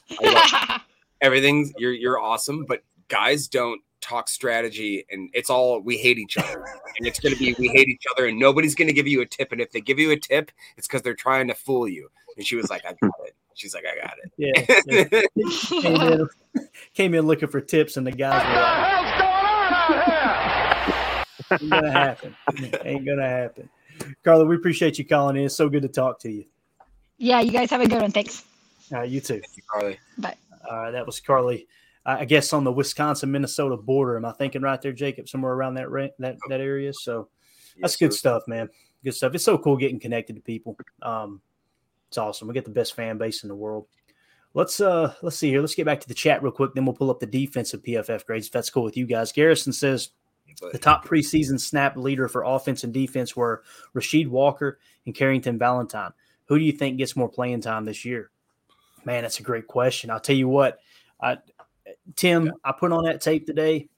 everything's 1.21 1.73
you're 1.77 1.93
you're 1.93 2.19
awesome, 2.19 2.65
but 2.65 2.83
guys 3.07 3.47
don't 3.47 3.81
talk 4.01 4.29
strategy 4.29 5.03
and 5.09 5.31
it's 5.33 5.49
all 5.49 5.79
we 5.81 5.97
hate 5.97 6.19
each 6.19 6.37
other 6.37 6.63
and 6.97 7.07
it's 7.07 7.19
going 7.19 7.33
to 7.33 7.39
be 7.39 7.55
we 7.57 7.67
hate 7.69 7.89
each 7.89 8.03
other 8.11 8.27
and 8.27 8.37
nobody's 8.37 8.75
going 8.75 8.87
to 8.87 8.93
give 8.93 9.07
you 9.07 9.21
a 9.21 9.25
tip 9.25 9.51
and 9.51 9.59
if 9.59 9.71
they 9.71 9.81
give 9.81 9.97
you 9.97 10.11
a 10.11 10.15
tip 10.19 10.51
it's 10.77 10.85
because 10.85 11.01
they're 11.01 11.15
trying 11.15 11.47
to 11.47 11.55
fool 11.55 11.87
you 11.87 12.07
and 12.37 12.45
she 12.45 12.55
was 12.55 12.69
like 12.69 12.83
i 12.85 12.93
got 13.01 13.11
it 13.25 13.35
she's 13.53 13.73
like 13.73 13.85
i 13.85 13.95
got 13.95 14.15
it 14.23 14.31
yeah, 14.37 14.51
yeah. 14.87 15.03
came, 15.81 16.01
in, 16.11 16.27
came, 16.93 17.13
in, 17.13 17.25
looking 17.25 17.49
for 17.49 17.61
tips 17.61 17.97
and 17.97 18.05
the 18.05 18.11
guys 18.11 18.43
were 18.45 18.53
like 21.51 21.61
ain't 21.61 21.69
gonna 21.69 21.91
happen 21.91 22.35
ain't 22.83 23.05
gonna 23.05 23.27
happen 23.27 23.69
carla 24.23 24.45
we 24.45 24.55
appreciate 24.55 24.97
you 24.97 25.05
calling 25.05 25.35
in 25.37 25.43
it's 25.43 25.55
so 25.55 25.69
good 25.69 25.81
to 25.83 25.89
talk 25.89 26.19
to 26.19 26.31
you 26.31 26.45
yeah 27.17 27.39
you 27.39 27.51
guys 27.51 27.69
have 27.69 27.81
a 27.81 27.87
good 27.87 28.01
one 28.01 28.11
thanks 28.11 28.43
all 28.91 28.99
right 28.99 29.09
you 29.09 29.21
too 29.21 29.41
you, 29.55 29.63
carly 29.71 29.97
bye 30.17 30.35
all 30.69 30.77
right 30.77 30.91
that 30.91 31.05
was 31.05 31.19
carly 31.19 31.67
I 32.05 32.25
guess 32.25 32.53
on 32.53 32.63
the 32.63 32.71
Wisconsin 32.71 33.31
Minnesota 33.31 33.75
border. 33.77 34.15
Am 34.15 34.25
I 34.25 34.31
thinking 34.31 34.61
right 34.61 34.79
there, 34.79 34.93
Jacob? 34.93 35.27
Somewhere 35.27 35.53
around 35.53 35.73
that 35.75 35.87
that 36.19 36.37
that 36.49 36.61
area. 36.61 36.93
So 36.93 37.29
that's 37.81 37.93
yes, 37.93 37.99
good 37.99 38.13
sir. 38.13 38.19
stuff, 38.19 38.43
man. 38.47 38.69
Good 39.03 39.15
stuff. 39.15 39.33
It's 39.33 39.43
so 39.43 39.57
cool 39.57 39.75
getting 39.75 39.99
connected 39.99 40.35
to 40.35 40.41
people. 40.41 40.77
Um, 41.01 41.41
it's 42.07 42.17
awesome. 42.17 42.47
We 42.47 42.53
get 42.53 42.65
the 42.65 42.71
best 42.71 42.95
fan 42.95 43.17
base 43.17 43.43
in 43.43 43.49
the 43.49 43.55
world. 43.55 43.87
Let's 44.53 44.79
uh 44.79 45.13
let's 45.21 45.35
see 45.37 45.49
here. 45.49 45.59
Let's 45.59 45.75
get 45.75 45.85
back 45.85 45.99
to 46.01 46.07
the 46.07 46.13
chat 46.13 46.41
real 46.41 46.51
quick. 46.51 46.73
Then 46.73 46.85
we'll 46.85 46.95
pull 46.95 47.11
up 47.11 47.19
the 47.19 47.25
defensive 47.25 47.81
PFF 47.81 48.25
grades 48.25 48.47
if 48.47 48.53
that's 48.53 48.69
cool 48.69 48.83
with 48.83 48.95
you 48.95 49.05
guys. 49.05 49.31
Garrison 49.31 49.73
says 49.73 50.11
the 50.71 50.77
top 50.77 51.05
preseason 51.05 51.59
snap 51.59 51.97
leader 51.97 52.27
for 52.27 52.43
offense 52.43 52.83
and 52.83 52.93
defense 52.93 53.35
were 53.35 53.63
Rasheed 53.93 54.27
Walker 54.27 54.79
and 55.05 55.13
Carrington 55.13 55.57
Valentine. 55.57 56.11
Who 56.45 56.57
do 56.57 56.63
you 56.63 56.71
think 56.71 56.97
gets 56.97 57.15
more 57.15 57.27
playing 57.27 57.61
time 57.61 57.85
this 57.85 58.05
year? 58.05 58.31
Man, 59.03 59.23
that's 59.23 59.39
a 59.39 59.43
great 59.43 59.67
question. 59.67 60.09
I'll 60.09 60.19
tell 60.19 60.35
you 60.35 60.47
what, 60.47 60.79
I, 61.21 61.37
Tim, 62.15 62.53
I 62.63 62.71
put 62.71 62.91
on 62.91 63.03
that 63.03 63.21
tape 63.21 63.45
today 63.45 63.89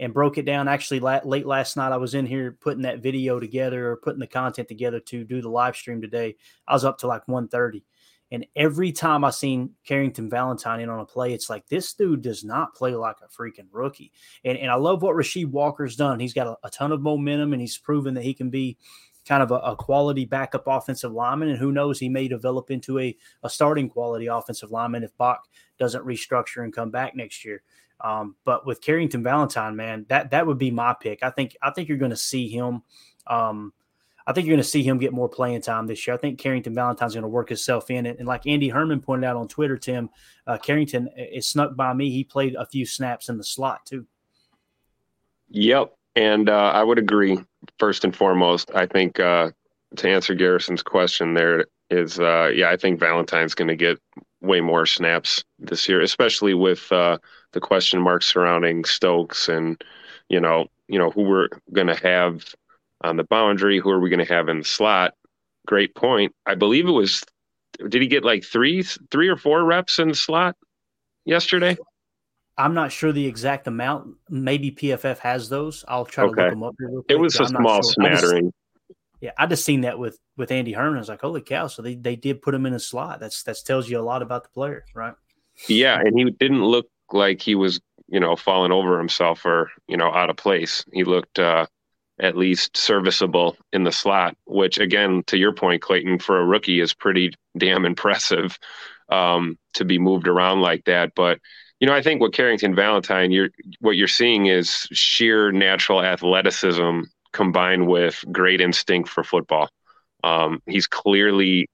and 0.00 0.14
broke 0.14 0.38
it 0.38 0.44
down. 0.44 0.68
Actually, 0.68 1.00
late 1.00 1.46
last 1.46 1.76
night, 1.76 1.92
I 1.92 1.96
was 1.96 2.14
in 2.14 2.26
here 2.26 2.56
putting 2.60 2.82
that 2.82 3.02
video 3.02 3.40
together 3.40 3.90
or 3.90 3.96
putting 3.96 4.20
the 4.20 4.26
content 4.26 4.68
together 4.68 5.00
to 5.00 5.24
do 5.24 5.42
the 5.42 5.48
live 5.48 5.76
stream 5.76 6.00
today. 6.00 6.36
I 6.66 6.74
was 6.74 6.84
up 6.84 6.98
to 6.98 7.06
like 7.06 7.26
1.30. 7.26 7.82
And 8.30 8.46
every 8.54 8.92
time 8.92 9.24
I 9.24 9.30
seen 9.30 9.70
Carrington 9.86 10.28
Valentine 10.28 10.80
in 10.80 10.90
on 10.90 11.00
a 11.00 11.06
play, 11.06 11.32
it's 11.32 11.48
like 11.48 11.66
this 11.66 11.94
dude 11.94 12.22
does 12.22 12.44
not 12.44 12.74
play 12.74 12.94
like 12.94 13.16
a 13.22 13.28
freaking 13.28 13.68
rookie. 13.72 14.12
And, 14.44 14.58
and 14.58 14.70
I 14.70 14.74
love 14.74 15.02
what 15.02 15.16
Rasheed 15.16 15.50
Walker's 15.50 15.96
done. 15.96 16.20
He's 16.20 16.34
got 16.34 16.46
a, 16.46 16.56
a 16.62 16.70
ton 16.70 16.92
of 16.92 17.00
momentum 17.00 17.54
and 17.54 17.62
he's 17.62 17.78
proven 17.78 18.14
that 18.14 18.24
he 18.24 18.34
can 18.34 18.50
be 18.50 18.76
kind 19.26 19.42
of 19.42 19.50
a, 19.50 19.56
a, 19.56 19.76
quality 19.76 20.24
backup 20.24 20.64
offensive 20.66 21.12
lineman. 21.12 21.48
And 21.48 21.58
who 21.58 21.72
knows, 21.72 21.98
he 21.98 22.08
may 22.08 22.28
develop 22.28 22.70
into 22.70 22.98
a, 22.98 23.16
a 23.42 23.50
starting 23.50 23.88
quality 23.88 24.26
offensive 24.26 24.70
lineman 24.70 25.04
if 25.04 25.16
Bach 25.16 25.46
doesn't 25.78 26.04
restructure 26.04 26.64
and 26.64 26.72
come 26.72 26.90
back 26.90 27.16
next 27.16 27.44
year. 27.44 27.62
Um, 28.00 28.36
but 28.44 28.66
with 28.66 28.80
Carrington 28.80 29.22
Valentine, 29.22 29.76
man, 29.76 30.06
that 30.08 30.30
that 30.30 30.46
would 30.46 30.58
be 30.58 30.70
my 30.70 30.94
pick. 31.00 31.22
I 31.22 31.30
think 31.30 31.56
I 31.62 31.70
think 31.70 31.88
you're 31.88 31.98
going 31.98 32.10
to 32.10 32.16
see 32.16 32.48
him. 32.48 32.82
Um, 33.26 33.72
I 34.26 34.32
think 34.32 34.46
you're 34.46 34.56
going 34.56 34.62
to 34.62 34.68
see 34.68 34.82
him 34.82 34.98
get 34.98 35.14
more 35.14 35.28
playing 35.28 35.62
time 35.62 35.86
this 35.86 36.06
year. 36.06 36.14
I 36.14 36.18
think 36.18 36.38
Carrington 36.38 36.74
Valentine's 36.74 37.14
going 37.14 37.22
to 37.22 37.28
work 37.28 37.48
himself 37.48 37.90
in 37.90 38.04
it. 38.04 38.18
And 38.18 38.28
like 38.28 38.46
Andy 38.46 38.68
Herman 38.68 39.00
pointed 39.00 39.26
out 39.26 39.36
on 39.36 39.48
Twitter, 39.48 39.78
Tim 39.78 40.10
uh, 40.46 40.58
Carrington 40.58 41.08
it 41.16 41.44
snuck 41.44 41.74
by 41.74 41.94
me. 41.94 42.10
He 42.10 42.24
played 42.24 42.54
a 42.54 42.66
few 42.66 42.84
snaps 42.84 43.30
in 43.30 43.38
the 43.38 43.44
slot 43.44 43.86
too. 43.86 44.06
Yep, 45.48 45.94
and 46.14 46.50
uh, 46.50 46.72
I 46.74 46.82
would 46.82 46.98
agree. 46.98 47.38
First 47.78 48.04
and 48.04 48.14
foremost, 48.14 48.70
I 48.74 48.86
think 48.86 49.18
uh, 49.18 49.50
to 49.96 50.08
answer 50.08 50.34
Garrison's 50.34 50.82
question, 50.82 51.34
there 51.34 51.64
is 51.90 52.20
uh, 52.20 52.50
yeah, 52.54 52.70
I 52.70 52.76
think 52.76 53.00
Valentine's 53.00 53.54
going 53.54 53.68
to 53.68 53.76
get 53.76 53.98
way 54.40 54.60
more 54.60 54.84
snaps 54.84 55.42
this 55.58 55.88
year, 55.88 56.02
especially 56.02 56.54
with 56.54 56.90
uh, 56.92 57.18
the 57.52 57.60
question 57.60 58.00
marks 58.00 58.26
surrounding 58.26 58.84
Stokes 58.84 59.48
and 59.48 59.82
you 60.28 60.40
know 60.40 60.66
you 60.88 60.98
know 60.98 61.10
who 61.10 61.22
we're 61.22 61.48
going 61.72 61.86
to 61.86 61.94
have 61.94 62.54
on 63.02 63.16
the 63.16 63.24
boundary, 63.24 63.78
who 63.78 63.90
are 63.90 64.00
we 64.00 64.10
going 64.10 64.24
to 64.24 64.34
have 64.34 64.48
in 64.48 64.58
the 64.58 64.64
slot. 64.64 65.14
Great 65.66 65.94
point. 65.94 66.34
I 66.46 66.54
believe 66.54 66.88
it 66.88 66.92
was. 66.92 67.22
Did 67.88 68.02
he 68.02 68.08
get 68.08 68.24
like 68.24 68.44
three, 68.44 68.82
three 68.82 69.28
or 69.28 69.36
four 69.36 69.64
reps 69.64 69.98
in 69.98 70.08
the 70.08 70.14
slot 70.14 70.56
yesterday? 71.24 71.76
I'm 72.56 72.74
not 72.74 72.90
sure 72.90 73.12
the 73.12 73.26
exact 73.26 73.68
amount. 73.68 74.16
Maybe 74.28 74.72
PFF 74.72 75.18
has 75.18 75.48
those. 75.48 75.84
I'll 75.86 76.04
try 76.04 76.24
okay. 76.24 76.34
to 76.34 76.40
look 76.42 76.50
them 76.50 76.62
up 76.64 76.74
here. 76.78 77.02
It 77.08 77.20
was 77.20 77.38
a 77.38 77.46
small 77.46 77.82
sure. 77.82 77.92
smattering. 77.92 78.46
I 78.46 78.50
just, 78.88 78.98
yeah, 79.20 79.30
I 79.38 79.46
just 79.46 79.64
seen 79.64 79.82
that 79.82 79.98
with 79.98 80.18
with 80.36 80.50
Andy 80.50 80.72
Herman. 80.72 80.96
I 80.96 81.00
was 81.00 81.08
like, 81.08 81.20
holy 81.20 81.40
cow! 81.40 81.68
So 81.68 81.82
they, 81.82 81.94
they 81.94 82.16
did 82.16 82.42
put 82.42 82.54
him 82.54 82.66
in 82.66 82.74
a 82.74 82.80
slot. 82.80 83.20
That's 83.20 83.44
that 83.44 83.58
tells 83.64 83.88
you 83.88 84.00
a 84.00 84.02
lot 84.02 84.22
about 84.22 84.42
the 84.42 84.48
player, 84.48 84.84
right? 84.94 85.14
Yeah, 85.68 86.00
and 86.00 86.18
he 86.18 86.24
didn't 86.30 86.64
look 86.64 86.88
like 87.12 87.40
he 87.42 87.54
was, 87.54 87.80
you 88.08 88.20
know, 88.20 88.36
falling 88.36 88.72
over 88.72 88.98
himself 88.98 89.44
or 89.44 89.70
you 89.86 89.96
know 89.96 90.12
out 90.12 90.30
of 90.30 90.36
place. 90.36 90.84
He 90.92 91.04
looked 91.04 91.38
uh, 91.38 91.66
at 92.20 92.36
least 92.36 92.76
serviceable 92.76 93.56
in 93.72 93.84
the 93.84 93.92
slot, 93.92 94.36
which 94.46 94.78
again, 94.78 95.22
to 95.26 95.38
your 95.38 95.52
point, 95.52 95.82
Clayton, 95.82 96.18
for 96.18 96.40
a 96.40 96.46
rookie 96.46 96.80
is 96.80 96.94
pretty 96.94 97.32
damn 97.56 97.84
impressive 97.84 98.58
um, 99.08 99.58
to 99.74 99.84
be 99.84 99.98
moved 99.98 100.28
around 100.28 100.60
like 100.60 100.84
that. 100.84 101.12
But 101.14 101.38
you 101.80 101.86
know, 101.86 101.94
I 101.94 102.02
think 102.02 102.20
what 102.20 102.32
Carrington 102.32 102.74
Valentine, 102.74 103.30
you're 103.30 103.50
what 103.80 103.96
you're 103.96 104.08
seeing 104.08 104.46
is 104.46 104.88
sheer 104.92 105.52
natural 105.52 106.02
athleticism 106.02 107.02
combined 107.32 107.86
with 107.86 108.24
great 108.32 108.60
instinct 108.60 109.08
for 109.08 109.22
football. 109.22 109.68
Um, 110.24 110.60
he's 110.66 110.88
clearly, 110.88 111.68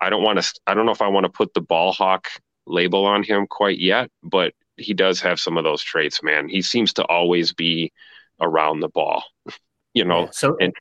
I 0.00 0.08
don't 0.08 0.22
want 0.22 0.40
to, 0.40 0.60
I 0.66 0.74
don't 0.74 0.86
know 0.86 0.92
if 0.92 1.02
I 1.02 1.08
want 1.08 1.24
to 1.24 1.32
put 1.32 1.52
the 1.52 1.60
ball 1.60 1.92
hawk 1.92 2.28
label 2.66 3.04
on 3.04 3.22
him 3.22 3.46
quite 3.46 3.78
yet, 3.78 4.08
but 4.22 4.54
he 4.76 4.94
does 4.94 5.20
have 5.20 5.38
some 5.38 5.56
of 5.56 5.64
those 5.64 5.82
traits, 5.82 6.22
man. 6.22 6.48
He 6.48 6.62
seems 6.62 6.92
to 6.94 7.04
always 7.04 7.52
be 7.52 7.92
around 8.40 8.80
the 8.80 8.88
ball, 8.88 9.24
you 9.94 10.04
know. 10.04 10.24
Yeah, 10.24 10.30
so, 10.32 10.56
and, 10.60 10.72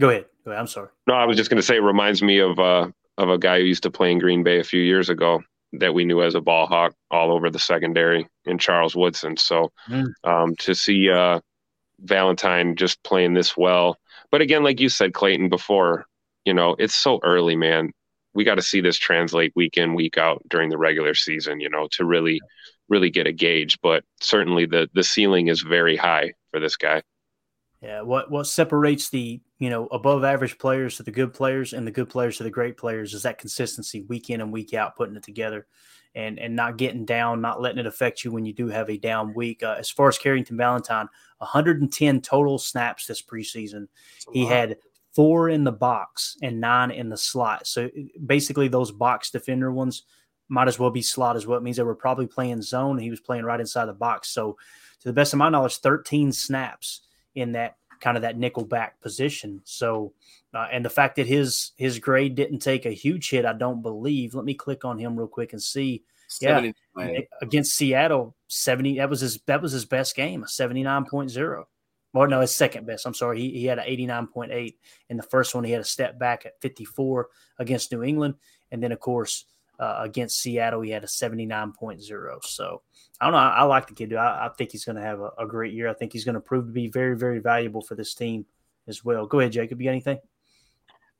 go 0.00 0.10
ahead. 0.10 0.26
Go 0.44 0.50
ahead. 0.50 0.60
I'm 0.60 0.66
sorry. 0.66 0.88
No, 1.06 1.14
I 1.14 1.26
was 1.26 1.36
just 1.36 1.50
going 1.50 1.60
to 1.60 1.66
say, 1.66 1.76
it 1.76 1.82
reminds 1.82 2.22
me 2.22 2.38
of 2.38 2.58
uh, 2.58 2.88
of 3.18 3.28
a 3.28 3.38
guy 3.38 3.58
who 3.58 3.64
used 3.64 3.84
to 3.84 3.90
play 3.90 4.10
in 4.10 4.18
Green 4.18 4.42
Bay 4.42 4.58
a 4.58 4.64
few 4.64 4.80
years 4.80 5.08
ago 5.08 5.42
that 5.74 5.94
we 5.94 6.04
knew 6.04 6.22
as 6.22 6.34
a 6.34 6.40
ball 6.40 6.66
hawk 6.66 6.94
all 7.10 7.32
over 7.32 7.48
the 7.48 7.58
secondary 7.58 8.28
in 8.44 8.58
Charles 8.58 8.94
Woodson. 8.94 9.36
So 9.36 9.72
mm. 9.88 10.06
um, 10.24 10.54
to 10.56 10.74
see 10.74 11.10
uh, 11.10 11.40
Valentine 12.00 12.76
just 12.76 13.02
playing 13.02 13.34
this 13.34 13.56
well, 13.56 13.98
but 14.30 14.40
again, 14.40 14.62
like 14.62 14.80
you 14.80 14.88
said, 14.88 15.14
Clayton 15.14 15.48
before, 15.48 16.06
you 16.44 16.52
know, 16.52 16.76
it's 16.78 16.94
so 16.94 17.20
early, 17.22 17.56
man. 17.56 17.92
We 18.34 18.44
got 18.44 18.56
to 18.56 18.62
see 18.62 18.80
this 18.80 18.96
translate 18.96 19.52
week 19.54 19.76
in, 19.76 19.94
week 19.94 20.18
out 20.18 20.42
during 20.48 20.70
the 20.70 20.78
regular 20.78 21.14
season, 21.14 21.60
you 21.60 21.68
know, 21.68 21.88
to 21.92 22.04
really, 22.04 22.40
really 22.88 23.10
get 23.10 23.26
a 23.26 23.32
gauge. 23.32 23.78
But 23.82 24.04
certainly 24.20 24.66
the 24.66 24.88
the 24.94 25.04
ceiling 25.04 25.48
is 25.48 25.60
very 25.62 25.96
high 25.96 26.32
for 26.50 26.60
this 26.60 26.76
guy. 26.76 27.02
Yeah, 27.82 28.02
what 28.02 28.30
what 28.30 28.46
separates 28.46 29.10
the 29.10 29.40
you 29.58 29.68
know 29.68 29.86
above 29.88 30.22
average 30.22 30.56
players 30.56 30.96
to 30.96 31.02
the 31.02 31.10
good 31.10 31.34
players 31.34 31.72
and 31.72 31.84
the 31.84 31.90
good 31.90 32.08
players 32.08 32.36
to 32.36 32.44
the 32.44 32.50
great 32.50 32.76
players 32.76 33.12
is 33.12 33.24
that 33.24 33.38
consistency 33.38 34.02
week 34.02 34.30
in 34.30 34.40
and 34.40 34.52
week 34.52 34.72
out, 34.72 34.94
putting 34.94 35.16
it 35.16 35.24
together, 35.24 35.66
and 36.14 36.38
and 36.38 36.54
not 36.54 36.76
getting 36.78 37.04
down, 37.04 37.40
not 37.40 37.60
letting 37.60 37.80
it 37.80 37.86
affect 37.86 38.24
you 38.24 38.30
when 38.30 38.44
you 38.44 38.52
do 38.52 38.68
have 38.68 38.88
a 38.88 38.98
down 38.98 39.34
week. 39.34 39.64
Uh, 39.64 39.74
as 39.78 39.90
far 39.90 40.06
as 40.06 40.16
Carrington 40.16 40.56
Valentine, 40.56 41.08
110 41.38 42.20
total 42.20 42.56
snaps 42.56 43.06
this 43.06 43.20
preseason. 43.20 43.88
He 44.32 44.46
had 44.46 44.76
four 45.14 45.48
in 45.48 45.64
the 45.64 45.72
box 45.72 46.36
and 46.42 46.60
nine 46.60 46.90
in 46.90 47.08
the 47.08 47.16
slot. 47.16 47.66
So 47.66 47.90
basically, 48.24 48.68
those 48.68 48.90
box 48.90 49.30
defender 49.30 49.70
ones 49.70 50.04
might 50.48 50.68
as 50.68 50.78
well 50.78 50.90
be 50.90 51.02
slot 51.02 51.36
as 51.36 51.46
well. 51.46 51.58
It 51.58 51.62
means 51.62 51.76
they 51.76 51.82
were 51.82 51.94
probably 51.94 52.26
playing 52.26 52.62
zone. 52.62 52.98
he 52.98 53.10
was 53.10 53.20
playing 53.20 53.44
right 53.44 53.60
inside 53.60 53.86
the 53.86 53.92
box. 53.92 54.28
So, 54.28 54.58
to 55.00 55.08
the 55.08 55.12
best 55.12 55.32
of 55.32 55.38
my 55.38 55.48
knowledge, 55.48 55.78
13 55.78 56.30
snaps 56.30 57.02
in 57.34 57.52
that 57.52 57.76
kind 58.00 58.16
of 58.16 58.22
that 58.22 58.36
nickel 58.36 58.64
back 58.64 59.00
position. 59.00 59.62
So, 59.64 60.12
uh, 60.54 60.66
and 60.70 60.84
the 60.84 60.90
fact 60.90 61.16
that 61.16 61.26
his 61.26 61.72
his 61.76 61.98
grade 61.98 62.34
didn't 62.34 62.58
take 62.58 62.84
a 62.84 62.90
huge 62.90 63.30
hit, 63.30 63.46
I 63.46 63.54
don't 63.54 63.82
believe. 63.82 64.34
Let 64.34 64.44
me 64.44 64.54
click 64.54 64.84
on 64.84 64.98
him 64.98 65.16
real 65.16 65.28
quick 65.28 65.52
and 65.52 65.62
see. 65.62 66.04
Yeah, 66.40 66.70
against 67.42 67.74
Seattle, 67.74 68.36
seventy. 68.48 68.98
That 68.98 69.10
was 69.10 69.20
his 69.20 69.40
that 69.46 69.60
was 69.60 69.72
his 69.72 69.84
best 69.84 70.14
game, 70.14 70.42
a 70.44 70.48
seventy 70.48 70.82
nine 70.82 71.04
point 71.04 71.30
zero. 71.30 71.68
Or 72.14 72.28
no, 72.28 72.40
his 72.40 72.54
second 72.54 72.86
best. 72.86 73.06
I'm 73.06 73.14
sorry. 73.14 73.40
He, 73.40 73.50
he 73.50 73.64
had 73.66 73.78
an 73.78 73.86
89.8. 73.86 74.74
In 75.08 75.16
the 75.16 75.22
first 75.22 75.54
one, 75.54 75.64
he 75.64 75.72
had 75.72 75.80
a 75.80 75.84
step 75.84 76.18
back 76.18 76.44
at 76.44 76.60
54 76.60 77.28
against 77.58 77.90
New 77.90 78.02
England. 78.02 78.34
And 78.70 78.82
then, 78.82 78.92
of 78.92 79.00
course, 79.00 79.46
uh, 79.78 80.00
against 80.00 80.40
Seattle, 80.40 80.82
he 80.82 80.90
had 80.90 81.04
a 81.04 81.08
79.0. 81.08 82.44
So 82.44 82.82
I 83.20 83.24
don't 83.24 83.32
know. 83.32 83.38
I, 83.38 83.48
I 83.48 83.62
like 83.62 83.86
the 83.86 83.94
kid. 83.94 84.14
I, 84.14 84.46
I, 84.46 84.50
think 84.56 84.72
he's 84.72 84.84
going 84.84 84.96
to 84.96 85.02
have 85.02 85.20
a, 85.20 85.30
a, 85.38 85.46
great 85.46 85.72
year. 85.72 85.88
I 85.88 85.94
think 85.94 86.12
he's 86.12 86.24
going 86.24 86.34
to 86.34 86.40
prove 86.40 86.66
to 86.66 86.72
be 86.72 86.88
very, 86.88 87.16
very 87.16 87.38
valuable 87.38 87.80
for 87.80 87.94
this 87.94 88.14
team 88.14 88.46
as 88.86 89.04
well. 89.04 89.26
Go 89.26 89.40
ahead, 89.40 89.52
Jacob. 89.52 89.80
You 89.80 89.86
got 89.86 89.92
anything? 89.92 90.18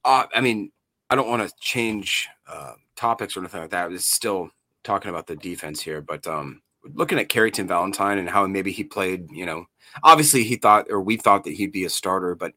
Uh, 0.04 0.26
I 0.34 0.40
mean, 0.40 0.72
I 1.08 1.14
don't 1.14 1.28
want 1.28 1.48
to 1.48 1.54
change 1.60 2.28
uh, 2.46 2.74
topics 2.96 3.36
or 3.36 3.40
anything 3.40 3.60
like 3.60 3.70
that. 3.70 3.84
I 3.84 3.88
was 3.88 4.04
still 4.04 4.50
talking 4.84 5.10
about 5.10 5.26
the 5.26 5.36
defense 5.36 5.80
here, 5.80 6.00
but 6.00 6.26
um, 6.26 6.62
looking 6.84 7.18
at 7.18 7.28
Carrington 7.28 7.66
Valentine 7.66 8.18
and 8.18 8.28
how 8.28 8.46
maybe 8.46 8.72
he 8.72 8.84
played, 8.84 9.30
you 9.30 9.46
know, 9.46 9.66
obviously 10.02 10.44
he 10.44 10.56
thought 10.56 10.86
or 10.90 11.00
we 11.00 11.16
thought 11.16 11.44
that 11.44 11.54
he'd 11.54 11.72
be 11.72 11.84
a 11.84 11.90
starter, 11.90 12.34
but 12.34 12.52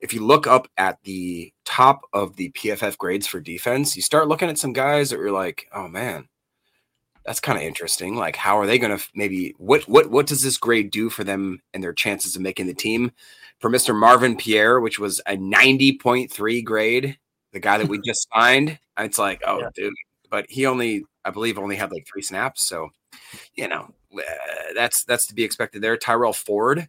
if 0.00 0.14
you 0.14 0.24
look 0.24 0.46
up 0.46 0.66
at 0.76 0.98
the 1.04 1.52
top 1.64 2.02
of 2.12 2.36
the 2.36 2.50
PFF 2.52 2.96
grades 2.96 3.26
for 3.26 3.40
defense, 3.40 3.96
you 3.96 4.02
start 4.02 4.28
looking 4.28 4.48
at 4.48 4.58
some 4.58 4.72
guys 4.72 5.10
that 5.10 5.18
you're 5.18 5.30
like, 5.30 5.68
oh 5.74 5.88
man, 5.88 6.28
that's 7.24 7.40
kind 7.40 7.58
of 7.58 7.64
interesting. 7.64 8.16
Like, 8.16 8.36
how 8.36 8.58
are 8.58 8.66
they 8.66 8.78
going 8.78 8.96
to 8.96 9.04
maybe 9.14 9.54
what 9.58 9.82
what 9.88 10.10
what 10.10 10.26
does 10.26 10.42
this 10.42 10.56
grade 10.56 10.90
do 10.90 11.10
for 11.10 11.22
them 11.22 11.60
and 11.74 11.82
their 11.82 11.92
chances 11.92 12.34
of 12.34 12.42
making 12.42 12.66
the 12.66 12.74
team? 12.74 13.12
For 13.58 13.70
Mr. 13.70 13.94
Marvin 13.94 14.36
Pierre, 14.36 14.80
which 14.80 14.98
was 14.98 15.20
a 15.26 15.36
90.3 15.36 16.64
grade, 16.64 17.18
the 17.52 17.60
guy 17.60 17.76
that 17.76 17.88
we 17.88 18.00
just 18.04 18.26
signed, 18.34 18.78
it's 18.98 19.18
like, 19.18 19.42
oh, 19.46 19.60
yeah. 19.60 19.68
dude. 19.74 19.94
But 20.30 20.46
he 20.48 20.64
only, 20.64 21.04
I 21.24 21.30
believe, 21.30 21.58
only 21.58 21.76
had 21.76 21.92
like 21.92 22.06
three 22.06 22.22
snaps. 22.22 22.66
So, 22.66 22.90
you 23.54 23.68
know, 23.68 23.92
uh, 24.16 24.72
that's 24.74 25.04
that's 25.04 25.26
to 25.26 25.34
be 25.34 25.44
expected 25.44 25.82
there. 25.82 25.96
Tyrell 25.96 26.32
Ford, 26.32 26.88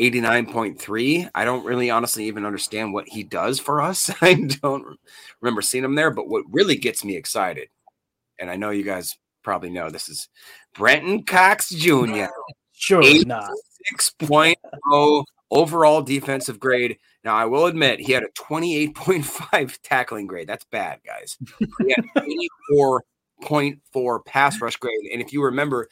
89.3. 0.00 1.30
I 1.34 1.44
don't 1.44 1.64
really 1.64 1.90
honestly 1.90 2.26
even 2.26 2.46
understand 2.46 2.92
what 2.92 3.08
he 3.08 3.22
does 3.22 3.58
for 3.58 3.80
us. 3.80 4.10
I 4.20 4.34
don't 4.34 4.98
remember 5.40 5.62
seeing 5.62 5.84
him 5.84 5.94
there, 5.94 6.10
but 6.10 6.28
what 6.28 6.44
really 6.50 6.76
gets 6.76 7.04
me 7.04 7.16
excited, 7.16 7.68
and 8.38 8.50
I 8.50 8.56
know 8.56 8.70
you 8.70 8.84
guys 8.84 9.16
probably 9.42 9.70
know 9.70 9.90
this 9.90 10.08
is 10.08 10.28
Brenton 10.74 11.24
Cox 11.24 11.70
Jr. 11.70 12.26
Sure, 12.72 13.02
not 13.24 13.50
6.0 13.94 15.24
overall 15.50 16.02
defensive 16.02 16.58
grade. 16.58 16.98
Now, 17.24 17.34
I 17.34 17.46
will 17.46 17.66
admit 17.66 18.00
he 18.00 18.12
had 18.12 18.22
a 18.22 18.28
28.5 18.28 19.78
tackling 19.82 20.26
grade. 20.26 20.48
That's 20.48 20.64
bad, 20.64 21.00
guys. 21.04 21.36
He 21.58 21.94
had 21.96 22.04
84 22.16 23.02
8.4 23.42 24.24
pass 24.24 24.60
rush 24.60 24.76
grade. 24.76 25.10
And 25.12 25.20
if 25.20 25.32
you 25.32 25.44
remember 25.44 25.88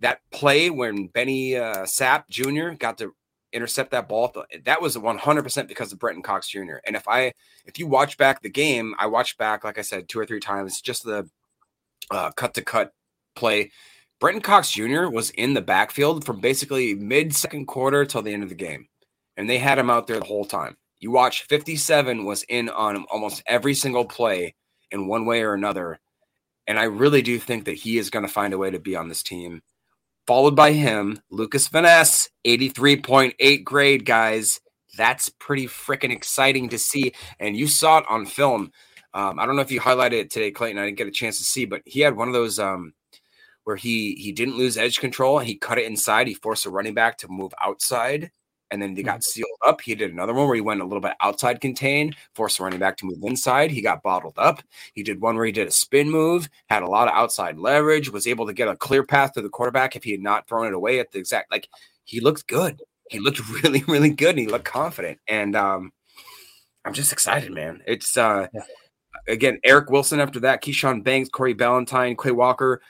that 0.00 0.20
play 0.30 0.70
when 0.70 1.06
Benny 1.08 1.56
uh, 1.56 1.84
Sapp 1.84 2.28
Jr. 2.28 2.76
got 2.76 2.98
to 2.98 3.14
intercept 3.52 3.90
that 3.92 4.08
ball, 4.08 4.32
that 4.64 4.82
was 4.82 4.96
100% 4.96 5.68
because 5.68 5.92
of 5.92 5.98
Brenton 5.98 6.22
Cox 6.22 6.48
Jr. 6.48 6.76
And 6.86 6.96
if 6.96 7.08
I, 7.08 7.32
if 7.64 7.78
you 7.78 7.86
watch 7.86 8.18
back 8.18 8.42
the 8.42 8.50
game, 8.50 8.94
I 8.98 9.06
watched 9.06 9.38
back, 9.38 9.64
like 9.64 9.78
I 9.78 9.82
said, 9.82 10.08
two 10.08 10.18
or 10.18 10.26
three 10.26 10.40
times, 10.40 10.80
just 10.80 11.04
the 11.04 11.28
uh, 12.10 12.30
cut 12.32 12.54
to 12.54 12.62
cut 12.62 12.92
play. 13.34 13.70
Brenton 14.18 14.42
Cox 14.42 14.70
Jr. 14.70 15.08
was 15.08 15.30
in 15.30 15.54
the 15.54 15.60
backfield 15.60 16.24
from 16.24 16.40
basically 16.40 16.94
mid 16.94 17.34
second 17.34 17.66
quarter 17.66 18.04
till 18.04 18.22
the 18.22 18.32
end 18.32 18.42
of 18.42 18.48
the 18.48 18.54
game. 18.54 18.88
And 19.36 19.48
they 19.48 19.58
had 19.58 19.78
him 19.78 19.90
out 19.90 20.06
there 20.06 20.18
the 20.18 20.24
whole 20.24 20.46
time. 20.46 20.76
You 20.98 21.10
watch 21.10 21.42
57 21.42 22.24
was 22.24 22.42
in 22.44 22.70
on 22.70 23.04
almost 23.10 23.42
every 23.46 23.74
single 23.74 24.06
play 24.06 24.54
in 24.90 25.06
one 25.06 25.26
way 25.26 25.42
or 25.42 25.52
another. 25.52 26.00
And 26.66 26.78
I 26.78 26.84
really 26.84 27.22
do 27.22 27.38
think 27.38 27.64
that 27.64 27.76
he 27.76 27.98
is 27.98 28.10
going 28.10 28.26
to 28.26 28.32
find 28.32 28.52
a 28.52 28.58
way 28.58 28.70
to 28.70 28.78
be 28.78 28.96
on 28.96 29.08
this 29.08 29.22
team. 29.22 29.62
Followed 30.26 30.56
by 30.56 30.72
him, 30.72 31.20
Lucas 31.30 31.72
Ness, 31.72 32.28
83.8 32.44 33.64
grade, 33.64 34.04
guys. 34.04 34.60
That's 34.96 35.28
pretty 35.28 35.66
freaking 35.66 36.10
exciting 36.10 36.68
to 36.70 36.78
see. 36.78 37.12
And 37.38 37.56
you 37.56 37.68
saw 37.68 37.98
it 37.98 38.04
on 38.08 38.26
film. 38.26 38.72
Um, 39.14 39.38
I 39.38 39.46
don't 39.46 39.56
know 39.56 39.62
if 39.62 39.70
you 39.70 39.80
highlighted 39.80 40.20
it 40.20 40.30
today, 40.30 40.50
Clayton. 40.50 40.78
I 40.78 40.84
didn't 40.84 40.98
get 40.98 41.06
a 41.06 41.12
chance 41.12 41.38
to 41.38 41.44
see, 41.44 41.64
but 41.64 41.82
he 41.84 42.00
had 42.00 42.16
one 42.16 42.28
of 42.28 42.34
those 42.34 42.58
um, 42.58 42.92
where 43.64 43.76
he 43.76 44.14
he 44.14 44.32
didn't 44.32 44.58
lose 44.58 44.76
edge 44.76 44.98
control 44.98 45.38
and 45.38 45.46
he 45.46 45.56
cut 45.56 45.78
it 45.78 45.86
inside. 45.86 46.26
He 46.26 46.34
forced 46.34 46.66
a 46.66 46.70
running 46.70 46.94
back 46.94 47.18
to 47.18 47.28
move 47.28 47.52
outside 47.62 48.30
and 48.70 48.82
then 48.82 48.94
they 48.94 49.02
got 49.02 49.16
mm-hmm. 49.16 49.22
sealed 49.22 49.58
up. 49.66 49.80
He 49.80 49.94
did 49.94 50.12
another 50.12 50.34
one 50.34 50.46
where 50.46 50.54
he 50.54 50.60
went 50.60 50.80
a 50.80 50.84
little 50.84 51.00
bit 51.00 51.14
outside 51.20 51.60
contain, 51.60 52.14
forced 52.34 52.58
the 52.58 52.64
running 52.64 52.78
back 52.78 52.96
to 52.98 53.06
move 53.06 53.22
inside. 53.22 53.70
He 53.70 53.80
got 53.80 54.02
bottled 54.02 54.34
up. 54.36 54.62
He 54.92 55.02
did 55.02 55.20
one 55.20 55.36
where 55.36 55.46
he 55.46 55.52
did 55.52 55.68
a 55.68 55.72
spin 55.72 56.10
move, 56.10 56.48
had 56.68 56.82
a 56.82 56.88
lot 56.88 57.08
of 57.08 57.14
outside 57.14 57.58
leverage, 57.58 58.10
was 58.10 58.26
able 58.26 58.46
to 58.46 58.52
get 58.52 58.68
a 58.68 58.76
clear 58.76 59.04
path 59.04 59.32
to 59.32 59.42
the 59.42 59.48
quarterback 59.48 59.96
if 59.96 60.04
he 60.04 60.10
had 60.10 60.20
not 60.20 60.48
thrown 60.48 60.66
it 60.66 60.74
away 60.74 60.98
at 60.98 61.12
the 61.12 61.18
exact 61.18 61.50
like 61.50 61.68
he 62.04 62.20
looked 62.20 62.46
good. 62.46 62.80
He 63.10 63.18
looked 63.18 63.40
really, 63.62 63.84
really 63.86 64.10
good 64.10 64.30
and 64.30 64.40
he 64.40 64.46
looked 64.46 64.64
confident. 64.64 65.18
And 65.28 65.54
um 65.56 65.92
I'm 66.84 66.92
just 66.92 67.12
excited, 67.12 67.52
man. 67.52 67.82
It's 67.86 68.16
uh 68.16 68.48
yeah. 68.52 68.62
again 69.28 69.58
Eric 69.64 69.90
Wilson 69.90 70.20
after 70.20 70.40
that, 70.40 70.62
Keshawn 70.62 71.04
Banks, 71.04 71.28
Corey 71.28 71.54
Ballentine, 71.54 72.16
Quay 72.20 72.32
Walker, 72.32 72.80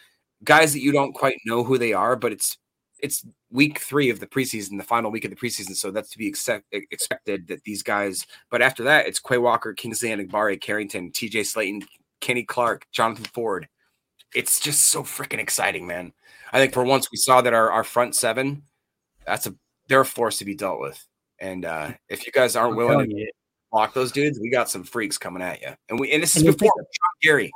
guys 0.44 0.72
that 0.72 0.80
you 0.80 0.92
don't 0.92 1.12
quite 1.12 1.36
know 1.44 1.64
who 1.64 1.78
they 1.78 1.92
are, 1.92 2.16
but 2.16 2.32
it's 2.32 2.58
it's 3.00 3.24
week 3.50 3.78
three 3.78 4.10
of 4.10 4.20
the 4.20 4.26
preseason, 4.26 4.76
the 4.78 4.84
final 4.84 5.10
week 5.10 5.24
of 5.24 5.30
the 5.30 5.36
preseason. 5.36 5.76
So 5.76 5.90
that's 5.90 6.10
to 6.10 6.18
be 6.18 6.28
accept, 6.28 6.64
expected 6.72 7.48
that 7.48 7.62
these 7.64 7.82
guys, 7.82 8.26
but 8.50 8.62
after 8.62 8.84
that, 8.84 9.06
it's 9.06 9.20
Quay 9.20 9.38
Walker, 9.38 9.74
Kingsley 9.74 10.10
Enagbare, 10.10 10.60
Carrington, 10.60 11.10
TJ 11.10 11.40
Slaton, 11.40 11.86
Kenny 12.20 12.44
Clark, 12.44 12.86
Jonathan 12.92 13.26
Ford. 13.26 13.68
It's 14.34 14.60
just 14.60 14.86
so 14.86 15.02
freaking 15.02 15.38
exciting, 15.38 15.86
man. 15.86 16.12
I 16.52 16.58
think 16.58 16.72
for 16.72 16.84
once 16.84 17.10
we 17.10 17.16
saw 17.16 17.40
that 17.42 17.54
our, 17.54 17.70
our 17.70 17.84
front 17.84 18.14
seven, 18.14 18.62
that's 19.26 19.46
a 19.46 19.54
they're 19.88 20.00
a 20.00 20.06
force 20.06 20.38
to 20.38 20.44
be 20.44 20.54
dealt 20.54 20.80
with. 20.80 21.04
And 21.38 21.64
uh 21.64 21.92
if 22.08 22.26
you 22.26 22.32
guys 22.32 22.56
aren't 22.56 22.76
willing 22.76 23.08
to 23.08 23.26
block 23.72 23.94
those 23.94 24.12
dudes, 24.12 24.38
we 24.40 24.50
got 24.50 24.70
some 24.70 24.84
freaks 24.84 25.18
coming 25.18 25.42
at 25.42 25.60
you. 25.60 25.70
And 25.88 26.00
we 26.00 26.12
and 26.12 26.22
this 26.22 26.36
is 26.36 26.42
and 26.42 26.56
before 26.56 26.72
Sean 26.76 27.14
Gary. 27.22 27.52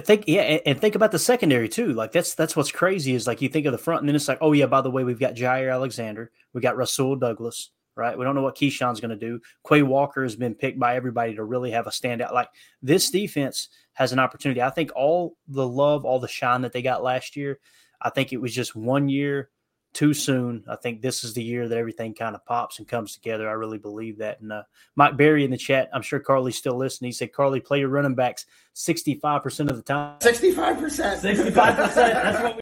Think 0.00 0.24
yeah, 0.26 0.42
and, 0.42 0.62
and, 0.66 0.80
think 0.80 0.94
about 0.94 1.10
the 1.10 1.18
secondary 1.18 1.68
too. 1.68 1.92
Like 1.92 2.12
that's 2.12 2.34
that's 2.34 2.54
what's 2.54 2.70
crazy 2.70 3.14
is 3.14 3.26
like 3.26 3.42
you 3.42 3.48
think 3.48 3.66
of 3.66 3.72
the 3.72 3.78
front, 3.78 4.00
and 4.00 4.08
then 4.08 4.16
it's 4.16 4.28
like, 4.28 4.38
oh 4.40 4.52
yeah, 4.52 4.66
by 4.66 4.80
the 4.80 4.90
way, 4.90 5.04
we've 5.04 5.18
got 5.18 5.34
Jaire 5.34 5.72
Alexander, 5.72 6.30
we 6.52 6.60
got 6.60 6.76
Rasul 6.76 7.16
Douglas, 7.16 7.70
right? 7.96 8.16
We 8.16 8.24
don't 8.24 8.34
know 8.34 8.42
what 8.42 8.56
Keisean's 8.56 9.00
going 9.00 9.10
to 9.10 9.16
do. 9.16 9.40
Quay 9.68 9.82
Walker 9.82 10.22
has 10.22 10.36
been 10.36 10.54
picked 10.54 10.78
by 10.78 10.96
everybody 10.96 11.34
to 11.34 11.44
really 11.44 11.70
have 11.72 11.86
a 11.86 11.90
standout. 11.90 12.32
Like 12.32 12.48
this 12.82 13.10
defense 13.10 13.68
has 13.94 14.12
an 14.12 14.18
opportunity. 14.18 14.62
I 14.62 14.70
think 14.70 14.90
all 14.94 15.36
the 15.48 15.66
love, 15.66 16.04
all 16.04 16.20
the 16.20 16.28
shine 16.28 16.62
that 16.62 16.72
they 16.72 16.82
got 16.82 17.02
last 17.02 17.36
year, 17.36 17.58
I 18.00 18.10
think 18.10 18.32
it 18.32 18.40
was 18.40 18.54
just 18.54 18.76
one 18.76 19.08
year 19.08 19.50
too 19.92 20.14
soon. 20.14 20.64
I 20.68 20.76
think 20.76 21.02
this 21.02 21.24
is 21.24 21.34
the 21.34 21.42
year 21.42 21.68
that 21.68 21.76
everything 21.78 22.14
kind 22.14 22.34
of 22.34 22.44
pops 22.44 22.78
and 22.78 22.86
comes 22.86 23.14
together. 23.14 23.48
I 23.48 23.52
really 23.52 23.78
believe 23.78 24.18
that. 24.18 24.40
And 24.40 24.52
uh, 24.52 24.62
Mike 24.96 25.16
Berry 25.16 25.44
in 25.44 25.50
the 25.50 25.56
chat, 25.56 25.90
I'm 25.92 26.02
sure 26.02 26.20
Carly's 26.20 26.56
still 26.56 26.76
listening. 26.76 27.08
He 27.08 27.12
said, 27.12 27.32
Carly, 27.32 27.60
play 27.60 27.80
your 27.80 27.88
running 27.88 28.14
backs 28.14 28.46
65% 28.74 29.70
of 29.70 29.76
the 29.76 29.82
time. 29.82 30.18
65%. 30.20 30.76
65%. 31.20 31.94
That's 31.94 32.42
what 32.42 32.56
we 32.56 32.60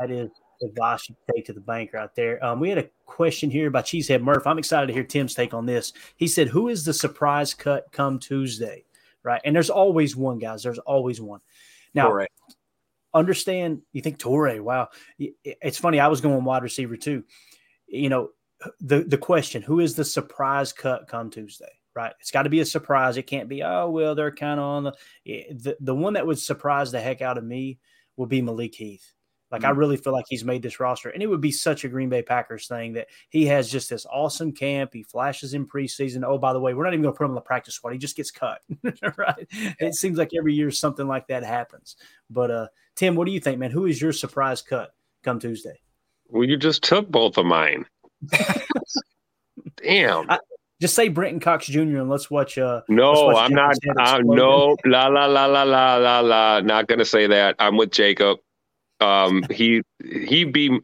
That 0.00 0.10
is 0.10 0.30
advice 0.62 1.08
you 1.08 1.16
take 1.34 1.44
to 1.44 1.52
the 1.52 1.60
bank 1.60 1.92
right 1.92 2.14
there. 2.14 2.42
Um, 2.44 2.60
we 2.60 2.68
had 2.70 2.78
a 2.78 2.88
question 3.04 3.50
here 3.50 3.70
by 3.70 3.82
Cheesehead 3.82 4.22
Murph. 4.22 4.46
I'm 4.46 4.58
excited 4.58 4.86
to 4.86 4.92
hear 4.92 5.04
Tim's 5.04 5.34
take 5.34 5.52
on 5.52 5.66
this. 5.66 5.92
He 6.16 6.26
said, 6.26 6.48
Who 6.48 6.68
is 6.68 6.84
the 6.84 6.94
surprise 6.94 7.52
cut 7.52 7.86
come 7.92 8.18
Tuesday? 8.18 8.84
Right. 9.22 9.40
And 9.44 9.54
there's 9.54 9.70
always 9.70 10.16
one, 10.16 10.38
guys. 10.38 10.62
There's 10.62 10.78
always 10.78 11.20
one. 11.20 11.40
Now, 11.94 12.10
right 12.12 12.30
understand. 13.14 13.82
You 13.92 14.02
think 14.02 14.18
Toure? 14.18 14.60
Wow, 14.60 14.88
it's 15.18 15.78
funny. 15.78 16.00
I 16.00 16.08
was 16.08 16.20
going 16.20 16.44
wide 16.44 16.62
receiver 16.62 16.96
too. 16.96 17.24
You 17.86 18.08
know, 18.08 18.30
the 18.80 19.04
the 19.04 19.18
question: 19.18 19.62
Who 19.62 19.80
is 19.80 19.94
the 19.94 20.04
surprise 20.04 20.72
cut 20.72 21.08
come 21.08 21.30
Tuesday? 21.30 21.72
Right, 21.94 22.12
it's 22.20 22.32
got 22.32 22.42
to 22.42 22.50
be 22.50 22.60
a 22.60 22.66
surprise. 22.66 23.16
It 23.16 23.28
can't 23.28 23.48
be. 23.48 23.62
Oh 23.62 23.88
well, 23.90 24.14
they're 24.14 24.34
kind 24.34 24.58
of 24.58 24.66
on 24.66 24.84
the, 24.84 24.92
the 25.24 25.76
the 25.80 25.94
one 25.94 26.14
that 26.14 26.26
would 26.26 26.38
surprise 26.38 26.90
the 26.90 27.00
heck 27.00 27.22
out 27.22 27.38
of 27.38 27.44
me 27.44 27.78
would 28.16 28.28
be 28.28 28.42
Malik 28.42 28.74
Heath. 28.74 29.14
Like 29.54 29.62
mm-hmm. 29.62 29.68
I 29.68 29.74
really 29.74 29.96
feel 29.96 30.12
like 30.12 30.24
he's 30.28 30.44
made 30.44 30.62
this 30.62 30.80
roster, 30.80 31.10
and 31.10 31.22
it 31.22 31.28
would 31.28 31.40
be 31.40 31.52
such 31.52 31.84
a 31.84 31.88
Green 31.88 32.08
Bay 32.08 32.22
Packers 32.22 32.66
thing 32.66 32.94
that 32.94 33.06
he 33.28 33.46
has 33.46 33.70
just 33.70 33.88
this 33.88 34.04
awesome 34.06 34.50
camp. 34.50 34.90
He 34.92 35.04
flashes 35.04 35.54
in 35.54 35.68
preseason. 35.68 36.24
Oh, 36.26 36.38
by 36.38 36.52
the 36.52 36.58
way, 36.58 36.74
we're 36.74 36.82
not 36.82 36.92
even 36.92 37.02
going 37.02 37.14
to 37.14 37.18
put 37.18 37.24
him 37.24 37.30
on 37.30 37.36
the 37.36 37.40
practice 37.40 37.74
squad. 37.74 37.92
He 37.92 37.98
just 37.98 38.16
gets 38.16 38.32
cut. 38.32 38.62
right? 39.16 39.46
It 39.78 39.94
seems 39.94 40.18
like 40.18 40.30
every 40.36 40.54
year 40.54 40.72
something 40.72 41.06
like 41.06 41.28
that 41.28 41.44
happens. 41.44 41.94
But 42.28 42.50
uh, 42.50 42.66
Tim, 42.96 43.16
what 43.16 43.26
do 43.26 43.32
you 43.32 43.40
think, 43.40 43.58
man? 43.58 43.70
Who 43.70 43.86
is 43.86 44.00
your 44.00 44.12
surprise 44.12 44.62
cut 44.62 44.94
come 45.22 45.38
Tuesday? 45.38 45.80
Well, 46.28 46.44
you 46.44 46.56
just 46.56 46.82
took 46.82 47.08
both 47.10 47.36
of 47.38 47.46
mine. 47.46 47.86
Damn. 49.76 50.30
I, 50.30 50.38
just 50.80 50.94
say 50.94 51.08
Brenton 51.08 51.40
Cox 51.40 51.66
Jr. 51.66 51.80
and 51.80 52.10
let's 52.10 52.30
watch. 52.30 52.58
Uh, 52.58 52.82
no, 52.88 53.12
let's 53.12 53.36
watch 53.36 53.50
I'm 53.50 53.54
not. 53.54 53.76
I'm 53.98 54.26
no 54.26 54.76
la 54.84 55.06
la 55.06 55.26
la 55.26 55.46
la 55.46 55.62
la 55.62 55.96
la 55.96 56.20
la. 56.20 56.60
Not 56.60 56.88
gonna 56.88 57.04
say 57.04 57.26
that. 57.26 57.56
I'm 57.58 57.76
with 57.76 57.90
Jacob. 57.90 58.38
Um, 59.00 59.44
he 59.50 59.82
he 60.04 60.44
be. 60.44 60.78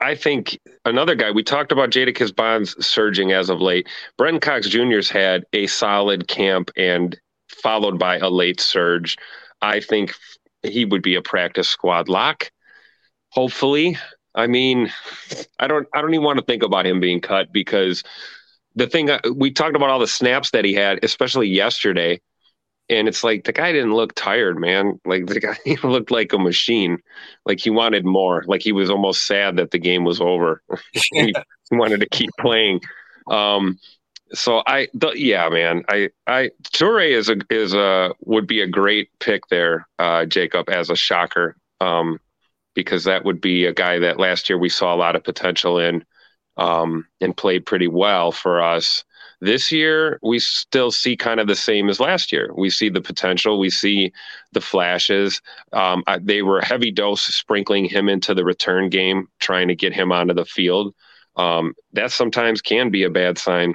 I 0.00 0.14
think 0.14 0.58
another 0.84 1.14
guy. 1.14 1.30
We 1.32 1.42
talked 1.42 1.72
about 1.72 1.90
Jadakiss 1.90 2.34
Bonds 2.34 2.76
surging 2.84 3.32
as 3.32 3.50
of 3.50 3.60
late. 3.60 3.88
Brenton 4.16 4.40
Cox 4.40 4.68
Jr.'s 4.68 5.10
had 5.10 5.44
a 5.52 5.66
solid 5.66 6.28
camp 6.28 6.70
and 6.76 7.18
followed 7.48 7.98
by 7.98 8.18
a 8.18 8.30
late 8.30 8.60
surge. 8.60 9.16
I 9.60 9.80
think 9.80 10.14
he 10.68 10.84
would 10.84 11.02
be 11.02 11.14
a 11.14 11.22
practice 11.22 11.68
squad 11.68 12.08
lock. 12.08 12.50
Hopefully, 13.30 13.98
I 14.34 14.46
mean, 14.46 14.92
I 15.58 15.66
don't 15.66 15.86
I 15.94 16.00
don't 16.00 16.14
even 16.14 16.24
want 16.24 16.38
to 16.38 16.44
think 16.44 16.62
about 16.62 16.86
him 16.86 17.00
being 17.00 17.20
cut 17.20 17.52
because 17.52 18.02
the 18.74 18.86
thing 18.86 19.10
uh, 19.10 19.20
we 19.34 19.50
talked 19.50 19.76
about 19.76 19.90
all 19.90 19.98
the 19.98 20.06
snaps 20.06 20.50
that 20.50 20.64
he 20.64 20.74
had, 20.74 21.02
especially 21.02 21.48
yesterday, 21.48 22.20
and 22.88 23.08
it's 23.08 23.24
like 23.24 23.44
the 23.44 23.52
guy 23.52 23.72
didn't 23.72 23.94
look 23.94 24.14
tired, 24.14 24.58
man. 24.58 25.00
Like 25.04 25.26
the 25.26 25.40
guy 25.40 25.56
he 25.64 25.76
looked 25.78 26.10
like 26.10 26.32
a 26.32 26.38
machine. 26.38 26.98
Like 27.44 27.60
he 27.60 27.70
wanted 27.70 28.04
more. 28.04 28.44
Like 28.46 28.62
he 28.62 28.72
was 28.72 28.90
almost 28.90 29.26
sad 29.26 29.56
that 29.56 29.70
the 29.70 29.78
game 29.78 30.04
was 30.04 30.20
over. 30.20 30.62
he, 30.92 31.02
he 31.12 31.34
wanted 31.72 32.00
to 32.00 32.08
keep 32.08 32.30
playing. 32.38 32.80
Um, 33.30 33.78
so 34.32 34.62
I, 34.66 34.88
the, 34.94 35.12
yeah, 35.12 35.48
man, 35.48 35.84
I, 35.88 36.10
I, 36.26 36.50
Toure 36.72 37.10
is 37.10 37.28
a, 37.28 37.36
is 37.50 37.74
a, 37.74 38.12
would 38.20 38.46
be 38.46 38.60
a 38.60 38.66
great 38.66 39.10
pick 39.20 39.46
there, 39.48 39.86
uh, 39.98 40.24
Jacob, 40.24 40.68
as 40.68 40.90
a 40.90 40.96
shocker. 40.96 41.56
Um, 41.80 42.20
because 42.76 43.04
that 43.04 43.24
would 43.24 43.40
be 43.40 43.64
a 43.64 43.72
guy 43.72 43.98
that 43.98 44.20
last 44.20 44.48
year 44.48 44.58
we 44.58 44.68
saw 44.68 44.94
a 44.94 44.96
lot 44.96 45.16
of 45.16 45.24
potential 45.24 45.78
in, 45.78 46.04
um, 46.58 47.06
and 47.20 47.36
played 47.36 47.66
pretty 47.66 47.88
well 47.88 48.30
for 48.30 48.62
us. 48.62 49.02
This 49.40 49.72
year, 49.72 50.18
we 50.22 50.38
still 50.38 50.90
see 50.90 51.16
kind 51.16 51.40
of 51.40 51.46
the 51.46 51.56
same 51.56 51.88
as 51.88 52.00
last 52.00 52.32
year. 52.32 52.50
We 52.56 52.70
see 52.70 52.88
the 52.88 53.00
potential, 53.00 53.58
we 53.58 53.70
see 53.70 54.12
the 54.52 54.60
flashes. 54.60 55.40
Um, 55.72 56.04
I, 56.06 56.18
they 56.18 56.42
were 56.42 56.60
heavy 56.60 56.90
dose 56.90 57.22
sprinkling 57.22 57.86
him 57.86 58.08
into 58.08 58.34
the 58.34 58.44
return 58.44 58.88
game, 58.88 59.28
trying 59.40 59.68
to 59.68 59.74
get 59.74 59.92
him 59.92 60.12
onto 60.12 60.34
the 60.34 60.44
field. 60.44 60.94
Um, 61.36 61.74
that 61.92 62.12
sometimes 62.12 62.62
can 62.62 62.90
be 62.90 63.02
a 63.02 63.10
bad 63.10 63.36
sign 63.36 63.74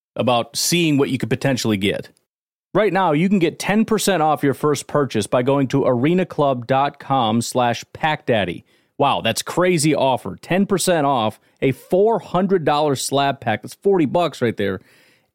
about 0.15 0.55
seeing 0.55 0.97
what 0.97 1.09
you 1.09 1.17
could 1.17 1.29
potentially 1.29 1.77
get. 1.77 2.09
Right 2.73 2.93
now, 2.93 3.11
you 3.11 3.27
can 3.27 3.39
get 3.39 3.59
10% 3.59 4.21
off 4.21 4.43
your 4.43 4.53
first 4.53 4.87
purchase 4.87 5.27
by 5.27 5.43
going 5.43 5.67
to 5.69 5.81
arenaclub.com 5.81 7.41
slash 7.41 7.83
packdaddy. 7.93 8.63
Wow, 8.97 9.21
that's 9.21 9.41
crazy 9.41 9.93
offer. 9.93 10.37
10% 10.37 11.03
off 11.03 11.39
a 11.61 11.73
$400 11.73 12.99
slab 12.99 13.41
pack. 13.41 13.61
That's 13.61 13.73
40 13.73 14.05
bucks 14.05 14.41
right 14.41 14.55
there. 14.55 14.79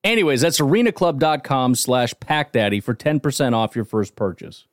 Anyways, 0.03 0.41
that's 0.41 0.61
arenaclub.com 0.61 1.75
slash 1.75 2.15
packdaddy 2.15 2.83
for 2.83 2.95
10% 2.95 3.53
off 3.53 3.77
your 3.77 3.85
first 3.85 4.17
purchase. 4.17 4.67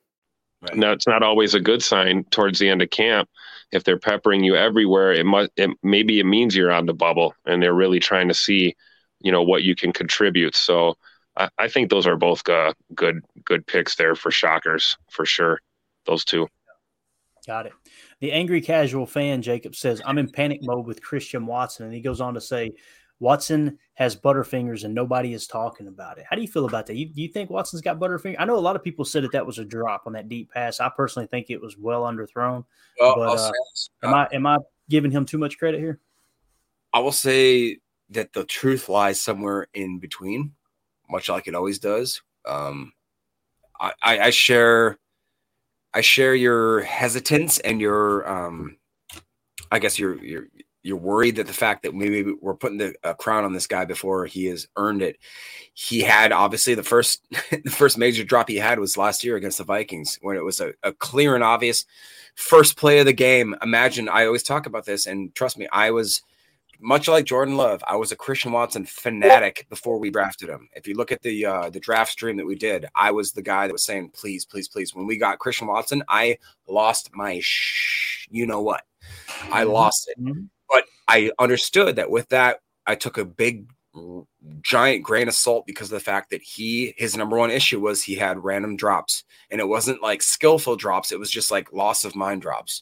Now, 0.74 0.94
it's 0.94 1.08
not 1.08 1.24
always 1.24 1.54
a 1.54 1.60
good 1.60 1.84
sign 1.84 2.24
towards 2.26 2.60
the 2.60 2.70
end 2.70 2.82
of 2.82 2.90
camp. 2.92 3.28
If 3.74 3.84
they're 3.84 4.00
peppering 4.00 4.46
you 4.46 4.56
everywhere, 4.56 5.12
it 5.12 5.26
must 5.26 5.50
it, 5.58 5.72
maybe 5.82 6.20
it 6.20 6.26
means 6.26 6.56
you're 6.56 6.72
on 6.72 6.86
the 6.86 6.94
bubble 6.94 7.34
and 7.46 7.62
they're 7.62 7.74
really 7.74 8.00
trying 8.00 8.30
to 8.30 8.34
see– 8.34 8.74
you 9.24 9.32
know 9.32 9.42
what 9.42 9.64
you 9.64 9.76
can 9.76 9.92
contribute. 9.92 10.56
So 10.56 10.96
I, 11.36 11.50
I 11.58 11.68
think 11.68 11.90
those 11.90 12.06
are 12.06 12.18
both 12.18 12.48
uh, 12.48 12.74
good 12.94 13.24
good 13.44 13.66
picks 13.66 13.96
there 13.96 14.16
for 14.16 14.30
shockers 14.30 14.98
for 15.10 15.26
sure. 15.26 15.60
Those 16.06 16.24
two. 16.24 16.48
Got 17.48 17.66
it. 17.66 17.74
The 18.20 18.32
angry 18.32 18.62
casual 18.62 19.06
fan 19.06 19.42
Jacob 19.42 19.76
says, 19.76 20.02
"I'm 20.06 20.18
in 20.18 20.30
panic 20.30 20.60
mode 20.62 20.86
with 20.86 21.02
Christian 21.02 21.46
Watson," 21.46 21.86
and 21.86 21.94
he 21.94 22.02
goes 22.02 22.22
on 22.22 22.36
to 22.36 22.42
say, 22.42 22.72
"Watson 23.20 23.80
has 23.96 24.16
butterfingers 24.16 24.84
and 24.84 24.94
nobody 24.94 25.34
is 25.34 25.48
talking 25.48 25.88
about 25.88 26.18
it." 26.18 26.26
How 26.30 26.36
do 26.36 26.42
you 26.42 26.48
feel 26.48 26.66
about 26.66 26.86
that? 26.88 26.96
You, 26.96 27.08
do 27.08 27.22
you 27.22 27.28
think 27.28 27.50
Watson's 27.50 27.82
got 27.82 28.00
butterfingers? 28.00 28.36
I 28.40 28.46
know 28.46 28.56
a 28.56 28.60
lot 28.60 28.76
of 28.76 28.84
people 28.84 29.04
said 29.04 29.24
that 29.24 29.34
that 29.34 29.46
was 29.46 29.60
a 29.60 29.66
drop 29.66 30.04
on 30.06 30.14
that 30.14 30.30
deep 30.30 30.52
pass. 30.52 30.80
I 30.80 30.90
personally 30.96 31.28
think 31.28 31.50
it 31.50 31.62
was 31.62 31.78
well 31.78 32.04
underthrown. 32.04 32.66
Well, 33.00 33.16
but 33.16 33.40
uh, 33.40 33.52
am 34.04 34.14
I 34.14 34.28
am 34.32 34.46
I 34.46 34.58
giving 34.90 35.12
him 35.12 35.26
too 35.26 35.38
much 35.38 35.58
credit 35.58 35.80
here? 35.80 36.00
I 36.94 37.00
will 37.00 37.12
say 37.12 37.80
that 38.14 38.34
the 38.34 38.46
truth 38.46 38.90
lies 38.90 39.22
somewhere 39.22 39.68
in 39.74 40.00
between, 40.00 40.54
much 41.10 41.30
like 41.30 41.48
it 41.48 41.56
always 41.56 41.80
does. 41.80 42.22
Um, 42.46 42.94
I, 43.80 43.94
I, 44.04 44.30
share, 44.30 44.98
I 45.94 46.02
share 46.02 46.36
your 46.36 46.82
hesitance 46.82 47.60
and 47.60 47.82
your, 47.82 48.28
um, 48.30 48.78
I 49.72 49.80
guess 49.80 49.98
you're 49.98 50.24
you're 50.24 50.48
you're 50.84 50.98
worried 50.98 51.38
that 51.38 51.48
the 51.48 51.54
fact 51.54 51.84
that 51.84 51.96
maybe 51.96 52.34
we're 52.42 52.54
putting 52.54 52.78
the 52.78 52.94
crown 53.18 53.46
on 53.46 53.54
this 53.54 53.68
guy 53.68 53.86
before 53.86 54.26
he 54.26 54.46
has 54.46 54.68
earned 54.76 55.02
it. 55.02 55.18
He 55.74 56.02
had 56.02 56.34
obviously 56.34 56.76
the 56.76 56.84
first 56.84 57.26
the 57.52 57.72
first 57.72 57.98
major 57.98 58.24
drop 58.24 58.50
he 58.50 58.58
had 58.58 58.80
was 58.80 58.98
last 58.98 59.24
year 59.24 59.38
against 59.38 59.58
the 59.58 59.64
Vikings 59.64 60.20
when 60.22 60.36
it 60.36 60.44
was 60.44 60.60
a, 60.60 60.74
a 60.84 60.92
clear 60.94 61.36
and 61.36 61.44
obvious 61.44 61.86
first 62.36 62.78
play 62.78 63.00
of 63.00 63.06
the 63.06 63.14
game. 63.14 63.56
Imagine 63.64 64.10
I 64.10 64.26
always 64.26 64.44
talk 64.44 64.66
about 64.66 64.86
this, 64.86 65.06
and 65.06 65.34
trust 65.34 65.58
me, 65.58 65.68
I 65.72 65.92
was 65.92 66.22
much 66.84 67.08
like 67.08 67.26
Jordan 67.26 67.56
Love, 67.56 67.84
I 67.88 67.96
was 67.96 68.12
a 68.12 68.16
Christian 68.16 68.52
Watson 68.52 68.86
fanatic 68.86 69.66
before 69.70 69.98
we 69.98 70.10
drafted 70.10 70.50
him. 70.50 70.70
If 70.76 70.88
you 70.88 70.96
look 70.96 71.12
at 71.12 71.22
the 71.22 71.46
uh, 71.46 71.70
the 71.70 71.80
draft 71.80 72.12
stream 72.12 72.38
that 72.38 72.46
we 72.46 72.56
did, 72.56 72.86
I 72.96 73.12
was 73.12 73.32
the 73.32 73.42
guy 73.42 73.68
that 73.68 73.74
was 73.74 73.86
saying, 73.86 74.10
"Please, 74.10 74.46
please, 74.46 74.68
please." 74.68 74.94
When 74.94 75.08
we 75.08 75.18
got 75.18 75.40
Christian 75.40 75.68
Watson, 75.68 76.04
I 76.10 76.38
lost 76.68 77.10
my 77.14 77.40
sh- 77.42 78.28
you 78.30 78.46
know 78.46 78.62
what? 78.62 78.84
I 79.52 79.64
mm-hmm. 79.64 79.72
lost 79.72 80.10
it, 80.10 80.22
mm-hmm. 80.22 80.44
but 80.70 80.86
I 81.08 81.32
understood 81.40 81.96
that 81.96 82.12
with 82.12 82.30
that, 82.30 82.60
I 82.86 82.96
took 82.96 83.18
a 83.18 83.26
big 83.26 83.68
giant 84.62 85.04
grain 85.04 85.28
of 85.28 85.36
salt 85.36 85.68
because 85.68 85.92
of 85.92 85.98
the 85.98 86.04
fact 86.04 86.32
that 86.32 86.42
he 86.42 86.96
his 86.98 87.16
number 87.16 87.38
one 87.38 87.52
issue 87.52 87.80
was 87.80 88.02
he 88.02 88.16
had 88.16 88.44
random 88.44 88.76
drops 88.76 89.24
and 89.52 89.62
it 89.62 89.68
wasn't 89.68 90.02
like 90.02 90.24
skillful 90.24 90.76
drops 90.76 91.12
it 91.12 91.20
was 91.20 91.30
just 91.30 91.52
like 91.52 91.72
loss 91.72 92.04
of 92.04 92.16
mind 92.16 92.42
drops 92.42 92.82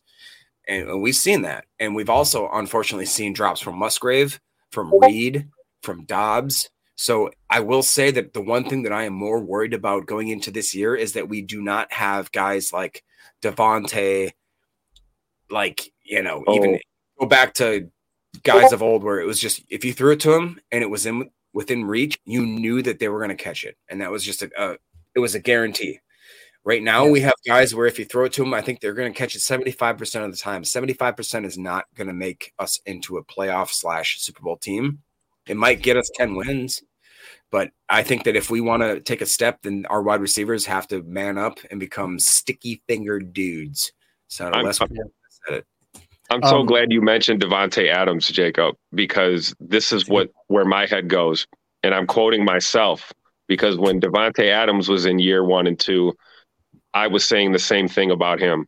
and 0.67 1.01
we've 1.01 1.15
seen 1.15 1.41
that. 1.43 1.65
And 1.79 1.95
we've 1.95 2.09
also 2.09 2.49
unfortunately 2.51 3.05
seen 3.05 3.33
drops 3.33 3.61
from 3.61 3.77
Musgrave, 3.77 4.39
from 4.71 4.93
Reed, 4.99 5.49
from 5.81 6.05
Doubs. 6.05 6.69
So 6.95 7.31
I 7.49 7.61
will 7.61 7.83
say 7.83 8.11
that 8.11 8.33
the 8.33 8.41
one 8.41 8.69
thing 8.69 8.83
that 8.83 8.93
I 8.93 9.03
am 9.03 9.13
more 9.13 9.39
worried 9.39 9.73
about 9.73 10.05
going 10.05 10.27
into 10.27 10.51
this 10.51 10.75
year 10.75 10.95
is 10.95 11.13
that 11.13 11.29
we 11.29 11.41
do 11.41 11.61
not 11.61 11.91
have 11.93 12.31
guys 12.31 12.71
like 12.71 13.03
Davante, 13.41 14.31
like, 15.49 15.91
you 16.03 16.21
know, 16.21 16.43
oh. 16.45 16.55
even 16.55 16.79
go 17.19 17.25
back 17.25 17.55
to 17.55 17.89
guys 18.43 18.71
of 18.71 18.83
old 18.83 19.03
where 19.03 19.19
it 19.19 19.25
was 19.25 19.39
just 19.39 19.63
if 19.69 19.83
you 19.83 19.93
threw 19.93 20.11
it 20.11 20.19
to 20.21 20.33
him 20.33 20.59
and 20.71 20.83
it 20.83 20.89
was 20.89 21.05
in 21.05 21.29
within 21.53 21.85
reach, 21.85 22.19
you 22.23 22.45
knew 22.45 22.81
that 22.81 22.99
they 22.99 23.09
were 23.09 23.19
going 23.19 23.35
to 23.35 23.43
catch 23.43 23.63
it. 23.63 23.75
And 23.89 24.01
that 24.01 24.11
was 24.11 24.23
just 24.23 24.43
a, 24.43 24.51
a 24.57 24.77
it 25.15 25.19
was 25.19 25.35
a 25.35 25.39
guarantee. 25.39 25.99
Right 26.63 26.83
now, 26.83 27.07
we 27.07 27.21
have 27.21 27.33
guys 27.45 27.73
where 27.73 27.87
if 27.87 27.97
you 27.97 28.05
throw 28.05 28.25
it 28.25 28.33
to 28.33 28.43
them, 28.43 28.53
I 28.53 28.61
think 28.61 28.79
they're 28.79 28.93
going 28.93 29.11
to 29.11 29.17
catch 29.17 29.35
it 29.35 29.39
75% 29.39 30.23
of 30.23 30.31
the 30.31 30.37
time. 30.37 30.61
75% 30.61 31.45
is 31.45 31.57
not 31.57 31.85
going 31.95 32.07
to 32.07 32.13
make 32.13 32.53
us 32.59 32.79
into 32.85 33.17
a 33.17 33.23
playoff 33.23 33.69
slash 33.69 34.19
Super 34.19 34.43
Bowl 34.43 34.57
team. 34.57 34.99
It 35.47 35.57
might 35.57 35.81
get 35.81 35.97
us 35.97 36.11
10 36.13 36.35
wins, 36.35 36.83
but 37.49 37.71
I 37.89 38.03
think 38.03 38.25
that 38.25 38.35
if 38.35 38.51
we 38.51 38.61
want 38.61 38.83
to 38.83 38.99
take 38.99 39.21
a 39.21 39.25
step, 39.25 39.63
then 39.63 39.87
our 39.89 40.03
wide 40.03 40.21
receivers 40.21 40.65
have 40.67 40.87
to 40.89 41.01
man 41.01 41.39
up 41.39 41.57
and 41.71 41.79
become 41.79 42.19
sticky 42.19 42.83
fingered 42.87 43.33
dudes. 43.33 43.91
So 44.27 44.45
I'm, 44.45 44.63
less 44.63 44.79
it. 45.49 45.65
I'm 46.29 46.43
so 46.43 46.59
um, 46.59 46.65
glad 46.65 46.91
you 46.91 47.01
mentioned 47.01 47.41
Davante 47.41 47.89
Adams, 47.89 48.27
Jacob, 48.27 48.75
because 48.93 49.53
this 49.59 49.91
is 49.91 50.07
what 50.07 50.29
where 50.47 50.63
my 50.63 50.85
head 50.85 51.09
goes, 51.09 51.45
and 51.83 51.93
I'm 51.93 52.07
quoting 52.07 52.45
myself 52.45 53.11
because 53.47 53.77
when 53.77 53.99
Davante 53.99 54.49
Adams 54.49 54.87
was 54.87 55.05
in 55.05 55.19
year 55.19 55.43
one 55.43 55.67
and 55.67 55.77
two, 55.77 56.13
I 56.93 57.07
was 57.07 57.27
saying 57.27 57.51
the 57.51 57.59
same 57.59 57.87
thing 57.87 58.11
about 58.11 58.39
him. 58.39 58.67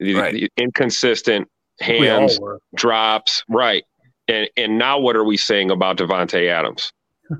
Right. 0.00 0.32
The, 0.32 0.40
the 0.40 0.50
inconsistent 0.56 1.48
hands, 1.80 2.38
drops, 2.74 3.44
right. 3.48 3.84
And 4.28 4.48
and 4.56 4.78
now 4.78 4.98
what 4.98 5.16
are 5.16 5.24
we 5.24 5.36
saying 5.36 5.70
about 5.70 5.98
Davante 5.98 6.48
Adams? 6.48 6.92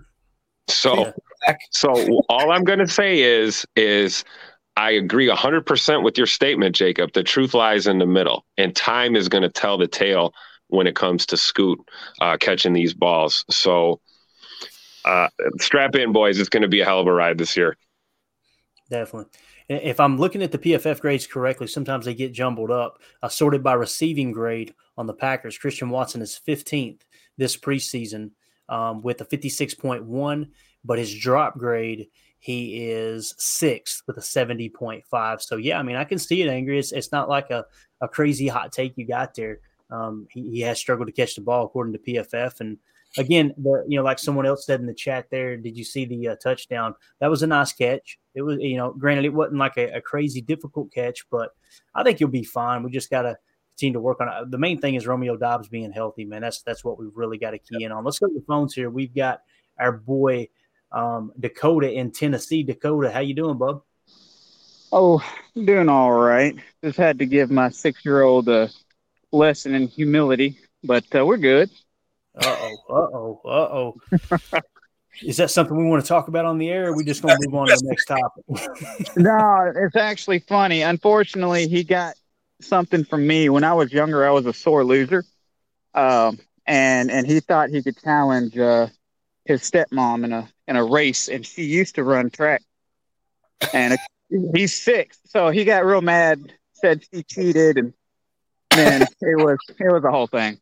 So 0.69 1.13
yeah. 1.47 1.55
so 1.71 2.23
all 2.29 2.51
I'm 2.51 2.65
going 2.65 2.81
to 2.81 2.89
say 2.89 3.21
is 3.21 3.65
is 3.77 4.25
I 4.77 4.91
agree 4.91 5.29
100% 5.29 6.03
with 6.03 6.19
your 6.19 6.27
statement, 6.27 6.75
Jacob. 6.75 7.13
The 7.13 7.23
truth 7.23 7.55
lies 7.55 7.87
in 7.87 8.01
the 8.01 8.07
middle, 8.07 8.45
and 8.59 8.75
time 8.75 9.15
is 9.15 9.29
going 9.29 9.43
to 9.43 9.49
tell 9.49 9.79
the 9.79 9.87
tale 9.87 10.35
when 10.67 10.89
it 10.89 10.97
comes 10.97 11.25
to 11.27 11.37
Scoot 11.37 11.79
uh, 12.21 12.37
catching 12.39 12.73
these 12.73 12.95
balls. 12.95 13.45
So, 13.49 14.01
uh, 15.05 15.29
strap 15.61 15.95
in, 15.95 16.13
boys. 16.13 16.41
It's 16.41 16.49
going 16.49 16.65
to 16.65 16.69
be 16.69 16.81
a 16.81 16.85
hell 16.85 16.99
of 16.99 17.07
a 17.07 17.13
ride 17.13 17.39
this 17.39 17.57
year. 17.57 17.77
Definitely 18.91 19.31
if 19.69 19.99
I'm 20.01 20.19
looking 20.19 20.43
at 20.43 20.53
the 20.53 20.59
PFF 20.59 21.01
grades 21.01 21.27
correctly, 21.27 21.67
sometimes 21.67 22.05
they 22.05 22.15
get 22.15 22.33
jumbled 22.33 22.71
up. 22.71 23.01
I 23.23 23.29
sorted 23.29 23.63
by 23.63 23.75
receiving 23.75 24.33
grade 24.33 24.75
on 24.97 25.07
the 25.07 25.15
Packers. 25.15 25.59
Christian 25.59 25.91
Watson 25.91 26.23
is 26.23 26.41
15th 26.47 27.01
this 27.37 27.57
preseason 27.57 28.31
um, 28.69 29.03
with 29.03 29.21
a 29.21 29.25
56.1, 29.25 30.49
but 30.85 30.99
his 30.99 31.15
drop 31.15 31.59
grade 31.59 32.09
he 32.39 32.91
is 32.91 33.35
sixth 33.39 34.03
with 34.07 34.19
a 34.19 34.21
70.5. 34.21 35.43
So 35.43 35.57
yeah, 35.57 35.79
I 35.79 35.83
mean 35.83 35.97
I 35.97 36.05
can 36.05 36.19
see 36.19 36.43
it 36.43 36.49
angry. 36.49 36.79
It's, 36.79 36.93
it's 36.93 37.11
not 37.11 37.29
like 37.29 37.51
a, 37.51 37.65
a 38.01 38.07
crazy 38.07 38.47
hot 38.47 38.73
take 38.73 38.97
you 38.97 39.07
got 39.07 39.35
there. 39.35 39.59
Um, 39.91 40.27
he, 40.31 40.51
he 40.51 40.61
has 40.61 40.79
struggled 40.79 41.09
to 41.09 41.13
catch 41.13 41.35
the 41.35 41.41
ball 41.41 41.65
according 41.65 41.95
to 41.95 41.99
PFF. 41.99 42.61
And 42.61 42.79
again, 43.17 43.55
the 43.57 43.85
you 43.89 43.99
know, 43.99 44.05
like 44.05 44.19
someone 44.19 44.47
else 44.47 44.67
said 44.67 44.81
in 44.81 44.87
the 44.87 44.95
chat 44.95 45.27
there, 45.31 45.57
did 45.57 45.77
you 45.77 45.85
see 45.85 46.05
the 46.05 46.29
uh, 46.29 46.37
touchdown? 46.37 46.95
That 47.21 47.31
was 47.31 47.43
a 47.43 47.47
nice 47.47 47.73
catch. 47.73 48.19
It 48.35 48.43
was, 48.43 48.59
you 48.61 48.77
know, 48.77 48.93
granted 48.93 49.25
it 49.25 49.33
wasn't 49.33 49.59
like 49.59 49.77
a, 49.77 49.97
a 49.97 50.01
crazy 50.01 50.41
difficult 50.41 50.93
catch, 50.93 51.29
but 51.31 51.51
I 51.95 52.03
think 52.03 52.21
you'll 52.21 52.31
be 52.31 52.45
fine. 52.45 52.83
We 52.83 52.91
just 52.91 53.11
got 53.11 53.23
to 53.23 53.37
continue 53.73 53.95
to 53.95 54.01
work 54.01 54.21
on 54.21 54.29
it. 54.29 54.51
The 54.51 54.59
main 54.59 54.81
thing 54.81 54.95
is 54.95 55.07
Romeo 55.07 55.37
Doubs 55.37 55.69
being 55.69 55.93
healthy, 55.93 56.25
man. 56.25 56.43
That's 56.43 56.63
that's 56.63 56.85
what 56.85 56.99
we've 56.99 57.15
really 57.15 57.39
got 57.39 57.53
to 57.53 57.59
key 57.59 57.85
in 57.85 57.93
on. 57.93 58.05
Let's 58.05 58.19
go 58.19 58.27
to 58.27 58.35
the 58.35 58.45
phones 58.47 58.75
here. 58.75 58.91
We've 58.91 59.15
got 59.15 59.41
our 59.79 59.93
boy 59.93 60.49
um, 60.93 61.33
Dakota 61.39 61.93
in 61.93 62.11
Tennessee. 62.11 62.63
Dakota, 62.63 63.11
how 63.11 63.21
you 63.21 63.35
doing, 63.35 63.59
bub? 63.59 63.83
Oh, 64.93 65.23
doing 65.55 65.89
all 65.89 66.13
right. 66.13 66.57
Just 66.83 66.97
had 66.97 67.19
to 67.19 67.27
give 67.27 67.51
my 67.51 67.71
six-year-old 67.71 68.49
a 68.49 68.71
lesson 69.33 69.75
in 69.75 69.89
humility, 69.89 70.59
but 70.85 71.05
uh, 71.15 71.27
we're 71.27 71.37
good. 71.37 71.71
Uh 72.37 72.57
oh. 72.61 72.77
Uh 72.89 72.93
oh. 72.95 73.41
Uh 73.45 74.19
oh. 74.19 74.61
Is 75.23 75.39
that 75.39 75.51
something 75.51 75.77
we 75.77 75.85
want 75.85 76.03
to 76.03 76.09
talk 76.09 76.29
about 76.29 76.45
on 76.45 76.59
the 76.59 76.69
air? 76.69 76.87
Or 76.87 76.91
are 76.91 76.97
we 76.97 77.05
just 77.05 77.23
going 77.23 77.37
to 77.37 77.49
move 77.49 77.55
on 77.55 77.69
to 77.69 77.77
the 77.77 77.89
next 77.89 78.05
topic? 78.05 79.17
no, 79.17 79.73
it's 79.75 79.97
actually 79.97 80.41
funny. 80.41 80.83
Unfortunately, 80.83 81.69
he 81.69 81.85
got 81.85 82.15
something 82.61 83.05
from 83.05 83.27
me 83.27 83.49
when 83.49 83.65
I 83.65 83.73
was 83.73 83.93
younger. 83.93 84.27
I 84.27 84.31
was 84.31 84.47
a 84.47 84.53
sore 84.53 84.85
loser, 84.85 85.25
um, 85.95 86.39
and 86.67 87.11
and 87.11 87.27
he 87.27 87.41
thought 87.41 87.71
he 87.71 87.83
could 87.83 87.97
challenge 88.03 88.59
uh, 88.59 88.89
his 89.45 89.63
stepmom 89.63 90.25
in 90.25 90.33
a 90.33 90.49
in 90.69 90.77
a 90.77 90.85
race, 90.85 91.29
and 91.29 91.47
she 91.47 91.65
used 91.65 91.95
to 91.95 92.05
run 92.05 92.29
track, 92.29 92.63
and 93.73 93.97
he's 94.55 94.77
six, 94.83 95.19
so 95.25 95.49
he 95.49 95.65
got 95.65 95.87
real 95.87 96.03
mad, 96.03 96.53
said 96.75 97.03
she 97.13 97.23
cheated, 97.23 97.79
and 97.79 97.95
then 98.71 99.03
it 99.03 99.37
was 99.37 99.59
it 99.69 99.93
was 99.93 100.05
a 100.05 100.11
whole 100.11 100.27
thing. 100.27 100.59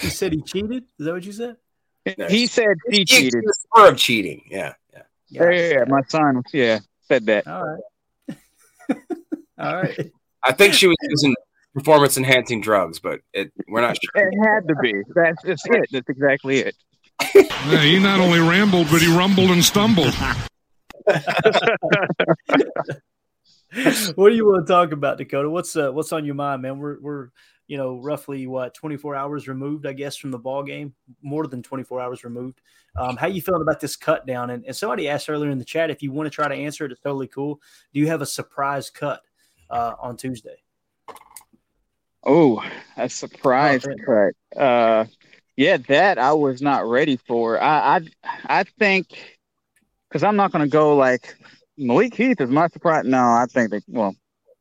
He 0.00 0.08
said 0.10 0.32
he 0.32 0.42
cheated. 0.42 0.84
Is 0.98 1.06
that 1.06 1.12
what 1.12 1.24
you 1.24 1.32
said? 1.32 1.56
He 2.28 2.46
said 2.46 2.76
he, 2.90 2.98
He 2.98 3.04
cheated. 3.04 3.34
accused 3.34 3.66
of 3.76 3.96
cheating. 3.96 4.42
Yeah, 4.50 4.74
yeah. 4.92 5.02
Yeah, 5.28 5.50
yeah, 5.50 5.84
my 5.88 6.02
son, 6.08 6.42
yeah, 6.52 6.80
said 7.08 7.26
that. 7.26 7.46
All 7.46 7.64
right. 7.64 8.36
All 9.58 9.76
right. 9.76 10.10
I 10.44 10.52
think 10.52 10.74
she 10.74 10.86
was 10.86 10.96
using 11.02 11.34
performance 11.74 12.16
enhancing 12.18 12.60
drugs, 12.60 12.98
but 12.98 13.20
it 13.32 13.50
we're 13.68 13.80
not 13.80 13.96
sure. 14.02 14.10
It 14.28 14.34
had 14.46 14.68
to 14.68 14.74
be. 14.82 14.94
That's 15.14 15.42
just 15.42 15.66
it. 15.70 15.88
That's 15.92 16.08
exactly 16.08 16.58
it. 16.58 16.76
Yeah, 17.66 17.80
he 17.80 17.98
not 17.98 18.20
only 18.20 18.40
rambled, 18.40 18.88
but 18.90 19.00
he 19.00 19.10
rumbled 19.16 19.50
and 19.50 19.64
stumbled. 19.64 20.12
what 24.14 24.28
do 24.28 24.34
you 24.36 24.44
want 24.46 24.66
to 24.66 24.70
talk 24.70 24.92
about, 24.92 25.16
Dakota? 25.16 25.48
What's 25.48 25.74
uh, 25.76 25.90
what's 25.90 26.12
on 26.12 26.26
your 26.26 26.34
mind, 26.34 26.60
man? 26.60 26.78
We're 26.78 27.00
we're 27.00 27.28
you 27.66 27.76
know 27.76 28.00
roughly 28.00 28.46
what 28.46 28.74
24 28.74 29.16
hours 29.16 29.48
removed, 29.48 29.86
I 29.86 29.92
guess, 29.92 30.16
from 30.16 30.30
the 30.30 30.38
ball 30.38 30.62
game. 30.62 30.94
More 31.22 31.46
than 31.46 31.62
24 31.62 32.00
hours 32.00 32.24
removed. 32.24 32.60
Um, 32.96 33.16
how 33.16 33.26
you 33.26 33.42
feeling 33.42 33.62
about 33.62 33.80
this 33.80 33.96
cut 33.96 34.26
down? 34.26 34.50
And, 34.50 34.64
and 34.64 34.76
somebody 34.76 35.08
asked 35.08 35.28
earlier 35.28 35.50
in 35.50 35.58
the 35.58 35.64
chat 35.64 35.90
if 35.90 36.02
you 36.02 36.12
want 36.12 36.26
to 36.26 36.30
try 36.30 36.48
to 36.48 36.54
answer 36.54 36.84
it, 36.84 36.92
it's 36.92 37.00
totally 37.00 37.28
cool. 37.28 37.60
Do 37.92 38.00
you 38.00 38.06
have 38.08 38.22
a 38.22 38.26
surprise 38.26 38.90
cut 38.90 39.22
uh, 39.70 39.94
on 40.00 40.16
Tuesday? 40.16 40.62
Oh, 42.24 42.62
a 42.96 43.08
surprise 43.08 43.86
Oh, 43.86 43.94
cut. 44.54 44.60
Uh, 44.60 45.04
yeah, 45.56 45.76
that 45.88 46.18
I 46.18 46.32
was 46.32 46.62
not 46.62 46.86
ready 46.86 47.16
for. 47.16 47.60
I 47.62 47.96
I, 47.96 48.00
I 48.60 48.64
think 48.78 49.08
because 50.08 50.22
I'm 50.22 50.36
not 50.36 50.52
going 50.52 50.64
to 50.64 50.70
go 50.70 50.96
like 50.96 51.34
Malik 51.76 52.14
Heath 52.14 52.40
is 52.40 52.50
my 52.50 52.68
surprise. 52.68 53.04
No, 53.04 53.18
I 53.18 53.46
think 53.48 53.70
that 53.70 53.82
well, 53.88 54.14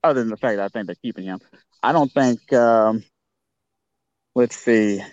other 0.04 0.22
than 0.22 0.30
the 0.30 0.38
fact 0.38 0.58
that 0.58 0.66
I 0.66 0.68
think 0.68 0.88
they're 0.88 0.96
keeping 0.96 1.26
him, 1.26 1.40
I 1.84 1.92
don't 1.92 2.12
think. 2.12 2.52
Um, 2.54 3.04
let's 4.36 4.56
see. 4.56 5.04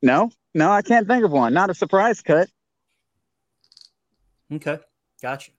No, 0.00 0.30
no, 0.54 0.70
I 0.70 0.82
can't 0.82 1.08
think 1.08 1.24
of 1.24 1.32
one. 1.32 1.52
Not 1.52 1.70
a 1.70 1.74
surprise 1.74 2.22
cut. 2.22 2.48
Okay, 4.52 4.78
gotcha. 5.20 5.50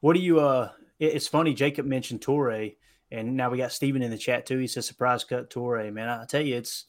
What 0.00 0.12
do 0.14 0.20
you? 0.20 0.40
Uh, 0.40 0.70
it- 0.98 1.14
it's 1.14 1.26
funny. 1.26 1.54
Jacob 1.54 1.86
mentioned 1.86 2.20
Toure, 2.20 2.76
and 3.10 3.36
now 3.36 3.50
we 3.50 3.58
got 3.58 3.72
Steven 3.72 4.02
in 4.02 4.10
the 4.10 4.18
chat 4.18 4.46
too. 4.46 4.58
He 4.58 4.66
says 4.66 4.86
surprise 4.86 5.24
cut 5.24 5.50
Toure. 5.50 5.90
Man, 5.92 6.08
I 6.08 6.24
tell 6.26 6.42
you, 6.42 6.56
it's 6.56 6.84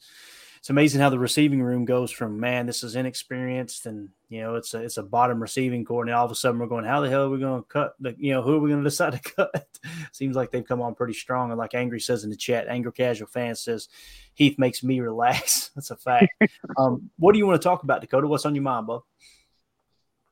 it's 0.60 0.68
amazing 0.68 1.00
how 1.00 1.08
the 1.08 1.18
receiving 1.18 1.62
room 1.62 1.86
goes 1.86 2.10
from 2.10 2.38
man, 2.38 2.66
this 2.66 2.82
is 2.84 2.94
inexperienced, 2.94 3.86
and 3.86 4.10
you 4.28 4.42
know 4.42 4.56
it's 4.56 4.74
a 4.74 4.82
it's 4.82 4.98
a 4.98 5.02
bottom 5.02 5.40
receiving 5.40 5.86
core, 5.86 6.02
and 6.02 6.12
all 6.12 6.26
of 6.26 6.30
a 6.30 6.34
sudden 6.34 6.60
we're 6.60 6.66
going, 6.66 6.84
how 6.84 7.00
the 7.00 7.08
hell 7.08 7.22
are 7.22 7.30
we 7.30 7.38
going 7.38 7.62
to 7.62 7.66
cut? 7.66 7.94
The, 7.98 8.14
you 8.18 8.34
know, 8.34 8.42
who 8.42 8.56
are 8.56 8.58
we 8.58 8.68
going 8.68 8.82
to 8.84 8.90
decide 8.90 9.14
to 9.14 9.18
cut? 9.20 9.68
Seems 10.12 10.36
like 10.36 10.50
they've 10.50 10.66
come 10.66 10.82
on 10.82 10.94
pretty 10.94 11.14
strong, 11.14 11.50
and 11.50 11.58
like 11.58 11.74
Angry 11.74 11.98
says 11.98 12.24
in 12.24 12.30
the 12.30 12.36
chat, 12.36 12.68
Angry 12.68 12.92
Casual 12.92 13.26
Fan 13.28 13.54
says 13.54 13.88
Heath 14.34 14.58
makes 14.58 14.84
me 14.84 15.00
relax. 15.00 15.70
That's 15.74 15.92
a 15.92 15.96
fact. 15.96 16.28
um, 16.76 17.08
what 17.16 17.32
do 17.32 17.38
you 17.38 17.46
want 17.46 17.60
to 17.60 17.66
talk 17.66 17.82
about, 17.82 18.02
Dakota? 18.02 18.26
What's 18.26 18.44
on 18.44 18.54
your 18.54 18.62
mind, 18.62 18.86
bub? 18.86 19.02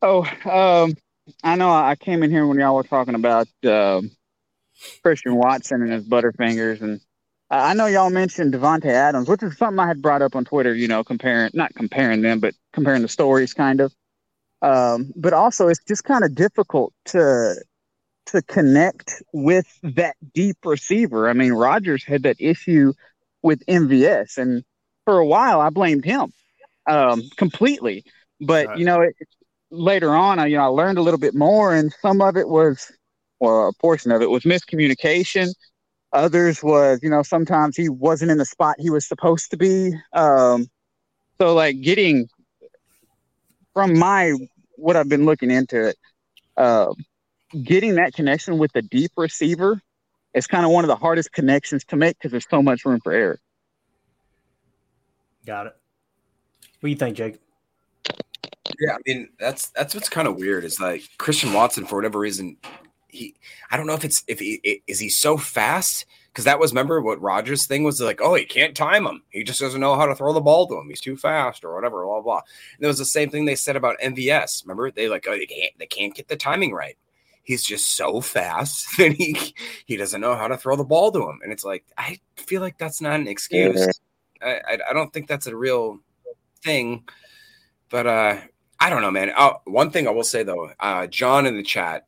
Oh, 0.02 0.24
um, 0.44 0.94
I 1.42 1.56
know 1.56 1.70
I 1.70 1.96
came 1.96 2.22
in 2.22 2.30
here 2.30 2.46
when 2.46 2.58
y'all 2.58 2.76
were 2.76 2.82
talking 2.82 3.14
about 3.14 3.48
um 3.64 4.10
Christian 5.02 5.36
Watson 5.36 5.80
and 5.80 5.90
his 5.90 6.06
Butterfingers, 6.06 6.82
and 6.82 7.00
I 7.50 7.72
know 7.74 7.86
y'all 7.86 8.10
mentioned 8.10 8.52
Davante 8.52 8.86
Adams, 8.86 9.28
which 9.28 9.42
is 9.42 9.56
something 9.56 9.78
I 9.78 9.86
had 9.86 10.02
brought 10.02 10.20
up 10.20 10.36
on 10.36 10.44
Twitter. 10.44 10.74
You 10.74 10.88
know, 10.88 11.02
comparing 11.02 11.50
not 11.54 11.74
comparing 11.74 12.20
them, 12.20 12.40
but 12.40 12.54
comparing 12.72 13.02
the 13.02 13.08
stories, 13.08 13.54
kind 13.54 13.80
of. 13.80 13.94
Um, 14.60 15.12
but 15.16 15.32
also, 15.32 15.68
it's 15.68 15.82
just 15.84 16.04
kind 16.04 16.24
of 16.24 16.34
difficult 16.34 16.92
to 17.06 17.54
to 18.26 18.42
connect 18.42 19.22
with 19.32 19.66
that 19.82 20.16
deep 20.34 20.58
receiver. 20.64 21.28
I 21.28 21.32
mean, 21.32 21.52
Rodgers 21.52 22.04
had 22.04 22.24
that 22.24 22.36
issue 22.38 22.92
with 23.42 23.64
MVS, 23.66 24.36
and 24.36 24.62
for 25.06 25.18
a 25.18 25.26
while, 25.26 25.62
I 25.62 25.70
blamed 25.70 26.04
him 26.04 26.32
um, 26.86 27.22
completely. 27.36 28.04
But 28.40 28.78
you 28.78 28.84
know, 28.84 29.00
it, 29.00 29.16
later 29.70 30.14
on, 30.14 30.38
I 30.38 30.46
you 30.46 30.56
know 30.58 30.64
I 30.64 30.66
learned 30.66 30.98
a 30.98 31.02
little 31.02 31.20
bit 31.20 31.34
more, 31.34 31.74
and 31.74 31.94
some 32.02 32.20
of 32.20 32.36
it 32.36 32.48
was, 32.48 32.92
or 33.40 33.68
a 33.68 33.72
portion 33.80 34.12
of 34.12 34.20
it 34.20 34.28
was 34.28 34.42
miscommunication. 34.42 35.48
Others 36.12 36.62
was, 36.62 37.00
you 37.02 37.10
know, 37.10 37.22
sometimes 37.22 37.76
he 37.76 37.88
wasn't 37.88 38.30
in 38.30 38.38
the 38.38 38.44
spot 38.44 38.76
he 38.78 38.90
was 38.90 39.06
supposed 39.06 39.50
to 39.50 39.56
be. 39.56 39.92
Um, 40.14 40.66
so 41.38 41.54
like 41.54 41.80
getting 41.80 42.28
from 43.74 43.98
my 43.98 44.34
what 44.76 44.96
I've 44.96 45.08
been 45.08 45.26
looking 45.26 45.50
into 45.50 45.88
it, 45.88 45.96
uh, 46.56 46.92
getting 47.62 47.96
that 47.96 48.14
connection 48.14 48.58
with 48.58 48.72
the 48.72 48.82
deep 48.82 49.12
receiver 49.16 49.80
is 50.34 50.46
kind 50.46 50.64
of 50.64 50.70
one 50.70 50.84
of 50.84 50.88
the 50.88 50.96
hardest 50.96 51.32
connections 51.32 51.84
to 51.86 51.96
make 51.96 52.16
because 52.18 52.30
there's 52.30 52.46
so 52.48 52.62
much 52.62 52.84
room 52.84 53.00
for 53.02 53.12
error. 53.12 53.38
Got 55.46 55.66
it. 55.66 55.76
What 56.80 56.86
do 56.86 56.90
you 56.90 56.96
think, 56.96 57.16
Jake? 57.16 57.38
Yeah, 58.80 58.94
I 58.94 58.98
mean 59.06 59.28
that's 59.40 59.70
that's 59.70 59.94
what's 59.94 60.08
kind 60.08 60.28
of 60.28 60.36
weird 60.36 60.64
is 60.64 60.78
like 60.78 61.02
Christian 61.18 61.52
Watson 61.52 61.84
for 61.84 61.96
whatever 61.96 62.18
reason 62.18 62.56
he 63.08 63.34
I 63.70 63.76
don't 63.76 63.86
know 63.86 63.94
if 63.94 64.04
it's 64.04 64.22
if 64.28 64.38
he 64.38 64.82
is 64.86 65.00
he 65.00 65.08
so 65.08 65.36
fast? 65.36 66.06
Because 66.28 66.44
that 66.44 66.60
was 66.60 66.72
remember 66.72 67.00
what 67.00 67.20
Rodgers 67.20 67.66
thing 67.66 67.84
was 67.84 68.00
like 68.00 68.20
oh 68.20 68.34
he 68.34 68.44
can't 68.44 68.76
time 68.76 69.06
him. 69.06 69.22
He 69.30 69.42
just 69.42 69.60
doesn't 69.60 69.80
know 69.80 69.96
how 69.96 70.06
to 70.06 70.14
throw 70.14 70.32
the 70.32 70.40
ball 70.40 70.66
to 70.68 70.78
him. 70.78 70.88
He's 70.88 71.00
too 71.00 71.16
fast 71.16 71.64
or 71.64 71.74
whatever 71.74 72.04
blah 72.04 72.20
blah. 72.20 72.42
And 72.76 72.84
it 72.84 72.86
was 72.86 72.98
the 72.98 73.04
same 73.04 73.30
thing 73.30 73.44
they 73.44 73.56
said 73.56 73.76
about 73.76 73.98
MVS 74.00 74.64
remember 74.64 74.90
they 74.90 75.08
like 75.08 75.26
oh 75.28 75.36
they 75.36 75.46
can't 75.46 75.72
they 75.78 75.86
can't 75.86 76.14
get 76.14 76.28
the 76.28 76.36
timing 76.36 76.72
right. 76.72 76.96
He's 77.42 77.64
just 77.64 77.96
so 77.96 78.20
fast 78.20 78.86
that 78.98 79.12
he 79.12 79.54
he 79.86 79.96
doesn't 79.96 80.20
know 80.20 80.36
how 80.36 80.48
to 80.48 80.56
throw 80.56 80.76
the 80.76 80.84
ball 80.84 81.10
to 81.12 81.28
him. 81.28 81.40
And 81.42 81.52
it's 81.52 81.64
like 81.64 81.84
I 81.96 82.20
feel 82.36 82.60
like 82.60 82.78
that's 82.78 83.00
not 83.00 83.20
an 83.20 83.28
excuse. 83.28 83.88
I 84.42 84.60
I, 84.66 84.78
I 84.90 84.92
don't 84.92 85.12
think 85.12 85.28
that's 85.28 85.46
a 85.46 85.56
real 85.56 86.00
thing. 86.62 87.04
But 87.88 88.06
uh 88.06 88.36
I 88.80 88.90
don't 88.90 89.02
know, 89.02 89.10
man. 89.10 89.32
Uh, 89.36 89.54
one 89.64 89.90
thing 89.90 90.06
I 90.06 90.12
will 90.12 90.24
say 90.24 90.42
though, 90.44 90.70
uh, 90.78 91.06
John 91.08 91.46
in 91.46 91.56
the 91.56 91.62
chat 91.62 92.06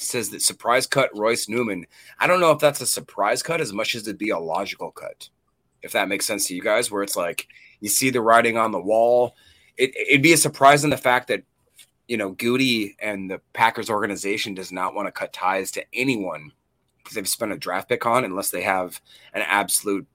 says 0.00 0.30
that 0.30 0.42
surprise 0.42 0.86
cut 0.86 1.16
Royce 1.16 1.48
Newman. 1.48 1.86
I 2.18 2.26
don't 2.26 2.40
know 2.40 2.52
if 2.52 2.58
that's 2.58 2.80
a 2.80 2.86
surprise 2.86 3.42
cut 3.42 3.60
as 3.60 3.72
much 3.72 3.94
as 3.94 4.02
it'd 4.02 4.18
be 4.18 4.30
a 4.30 4.38
logical 4.38 4.90
cut, 4.90 5.28
if 5.82 5.92
that 5.92 6.08
makes 6.08 6.26
sense 6.26 6.46
to 6.48 6.54
you 6.54 6.62
guys. 6.62 6.90
Where 6.90 7.02
it's 7.02 7.16
like 7.16 7.48
you 7.80 7.88
see 7.88 8.10
the 8.10 8.20
writing 8.20 8.56
on 8.56 8.72
the 8.72 8.80
wall. 8.80 9.34
It, 9.76 9.94
it'd 9.96 10.22
be 10.22 10.32
a 10.32 10.38
surprise 10.38 10.84
in 10.84 10.90
the 10.90 10.96
fact 10.96 11.28
that 11.28 11.42
you 12.06 12.16
know 12.16 12.32
Gutey 12.32 12.96
and 13.00 13.30
the 13.30 13.40
Packers 13.52 13.90
organization 13.90 14.54
does 14.54 14.72
not 14.72 14.94
want 14.94 15.06
to 15.06 15.12
cut 15.12 15.32
ties 15.32 15.70
to 15.72 15.84
anyone 15.92 16.52
because 16.98 17.14
they've 17.14 17.28
spent 17.28 17.52
a 17.52 17.58
draft 17.58 17.88
pick 17.88 18.06
on 18.06 18.24
unless 18.24 18.50
they 18.50 18.62
have 18.62 19.00
an 19.32 19.42
absolute 19.42 20.06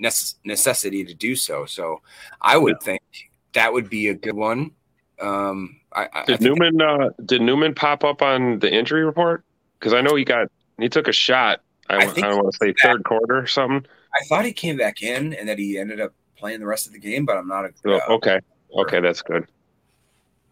necess- 0.00 0.34
necessity 0.44 1.04
to 1.04 1.14
do 1.14 1.36
so. 1.36 1.66
So 1.66 2.02
I 2.40 2.56
would 2.56 2.80
think 2.82 3.02
that 3.52 3.72
would 3.72 3.88
be 3.88 4.08
a 4.08 4.14
good 4.14 4.34
one. 4.34 4.72
Um, 5.20 5.80
I, 5.96 6.02
I, 6.02 6.08
I 6.12 6.24
Did 6.26 6.38
think- 6.38 6.58
Newman 6.58 6.80
uh, 6.80 7.10
did 7.24 7.40
Newman 7.42 7.74
pop 7.74 8.04
up 8.04 8.22
on 8.22 8.58
the 8.60 8.72
injury 8.72 9.04
report? 9.04 9.44
Because 9.78 9.94
I 9.94 10.00
know 10.02 10.14
he 10.14 10.24
got 10.24 10.48
he 10.78 10.88
took 10.88 11.08
a 11.08 11.12
shot. 11.12 11.62
I, 11.88 11.96
I 11.96 11.98
I, 11.98 12.06
don't 12.06 12.36
want 12.36 12.52
to 12.52 12.58
say 12.58 12.74
third 12.82 13.04
quarter 13.04 13.38
or 13.38 13.46
something. 13.46 13.86
I 14.14 14.24
thought 14.26 14.44
he 14.44 14.52
came 14.52 14.76
back 14.76 15.02
in 15.02 15.32
and 15.34 15.48
that 15.48 15.58
he 15.58 15.78
ended 15.78 16.00
up 16.00 16.12
playing 16.36 16.60
the 16.60 16.66
rest 16.66 16.86
of 16.86 16.92
the 16.92 16.98
game, 16.98 17.24
but 17.24 17.36
I'm 17.36 17.48
not. 17.48 17.64
A, 17.64 17.70
So, 17.82 17.94
uh, 17.94 18.00
okay, 18.14 18.40
okay, 18.76 19.00
that's 19.00 19.22
good. 19.22 19.46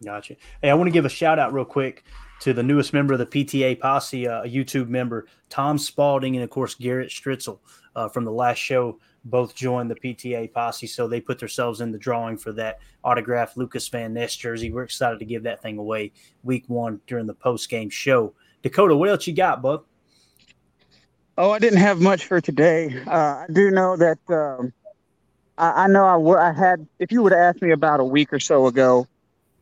Gotcha. 0.03 0.35
Hey, 0.61 0.69
I 0.69 0.73
want 0.73 0.87
to 0.87 0.91
give 0.91 1.05
a 1.05 1.09
shout 1.09 1.39
out 1.39 1.53
real 1.53 1.65
quick 1.65 2.03
to 2.41 2.53
the 2.53 2.63
newest 2.63 2.93
member 2.93 3.13
of 3.13 3.19
the 3.19 3.25
PTA 3.25 3.79
posse, 3.79 4.27
uh, 4.27 4.43
a 4.43 4.47
YouTube 4.47 4.87
member, 4.89 5.25
Tom 5.49 5.77
Spalding, 5.77 6.35
and 6.35 6.43
of 6.43 6.49
course 6.49 6.75
Garrett 6.75 7.09
Stritzel. 7.09 7.59
uh, 7.95 8.09
from 8.09 8.25
the 8.25 8.31
last 8.31 8.57
show 8.57 8.99
both 9.25 9.55
joined 9.55 9.89
the 9.89 9.95
PTA 9.95 10.53
posse, 10.53 10.87
so 10.87 11.07
they 11.07 11.19
put 11.19 11.39
themselves 11.39 11.81
in 11.81 11.91
the 11.91 11.97
drawing 11.97 12.37
for 12.37 12.51
that 12.53 12.79
autographed 13.03 13.57
Lucas 13.57 13.87
Van 13.89 14.13
Ness 14.13 14.35
jersey. 14.35 14.71
We're 14.71 14.83
excited 14.83 15.19
to 15.19 15.25
give 15.25 15.43
that 15.43 15.61
thing 15.61 15.77
away 15.77 16.11
week 16.43 16.63
one 16.67 17.01
during 17.07 17.25
the 17.25 17.33
post 17.33 17.69
game 17.69 17.89
show. 17.89 18.33
Dakota, 18.61 18.95
what 18.95 19.09
else 19.09 19.27
you 19.27 19.33
got, 19.33 19.61
bud? 19.61 19.81
Oh, 21.37 21.51
I 21.51 21.59
didn't 21.59 21.79
have 21.79 21.99
much 21.99 22.25
for 22.25 22.39
today. 22.39 23.03
Uh, 23.05 23.11
I 23.11 23.45
do 23.51 23.69
know 23.71 23.97
that 23.97 24.19
um, 24.29 24.71
I, 25.57 25.83
I, 25.83 25.87
know 25.87 26.05
I, 26.05 26.13
w- 26.13 26.37
I 26.37 26.53
had. 26.53 26.87
If 26.99 27.11
you 27.11 27.21
would 27.23 27.33
have 27.33 27.41
asked 27.41 27.61
me 27.61 27.71
about 27.71 27.99
a 27.99 28.05
week 28.05 28.31
or 28.31 28.39
so 28.39 28.67
ago, 28.67 29.07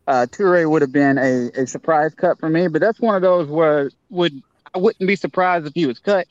uh, 0.07 0.27
Toure 0.29 0.69
would 0.69 0.83
have 0.83 0.91
been 0.91 1.17
a, 1.17 1.49
a 1.61 1.65
surprise 1.65 2.13
cut 2.13 2.39
for 2.39 2.49
me. 2.49 2.67
But 2.67 2.81
that's 2.81 2.99
one 2.99 3.15
of 3.15 3.23
those 3.23 3.47
where 3.47 3.89
would 4.09 4.43
I 4.73 4.77
wouldn't 4.77 5.07
be 5.07 5.15
surprised 5.15 5.65
if 5.65 5.73
he 5.73 5.85
was 5.85 5.99
cut. 5.99 6.27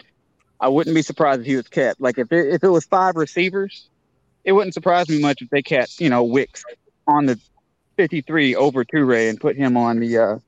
I 0.63 0.69
wouldn't 0.69 0.95
be 0.95 1.03
surprised 1.03 1.41
if 1.41 1.47
he 1.47 1.57
was 1.57 1.67
kept. 1.67 2.01
Like 2.01 2.19
if 2.19 2.31
it, 2.31 2.55
if 2.55 2.63
it 2.63 2.69
was 2.69 2.85
five 2.85 3.17
receivers, 3.17 3.89
it 4.45 4.53
wouldn't 4.53 4.75
surprise 4.75 5.09
me 5.09 5.21
much 5.21 5.43
if 5.43 5.51
they 5.51 5.61
kept 5.61 6.01
you 6.01 6.09
know 6.09 6.23
Wicks 6.23 6.65
on 7.09 7.27
the 7.27 7.39
53 7.97 8.55
over 8.55 8.85
Toure 8.85 9.29
and 9.29 9.41
put 9.41 9.57
him 9.57 9.77
on 9.77 9.99
the 9.99 10.17
uh, 10.17 10.39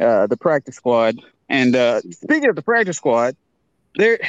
uh, 0.00 0.26
the 0.28 0.36
practice 0.36 0.76
squad. 0.76 1.18
And 1.48 1.74
uh, 1.74 2.00
speaking 2.02 2.48
of 2.48 2.54
the 2.54 2.62
practice 2.62 2.96
squad, 2.96 3.36
there, 3.96 4.20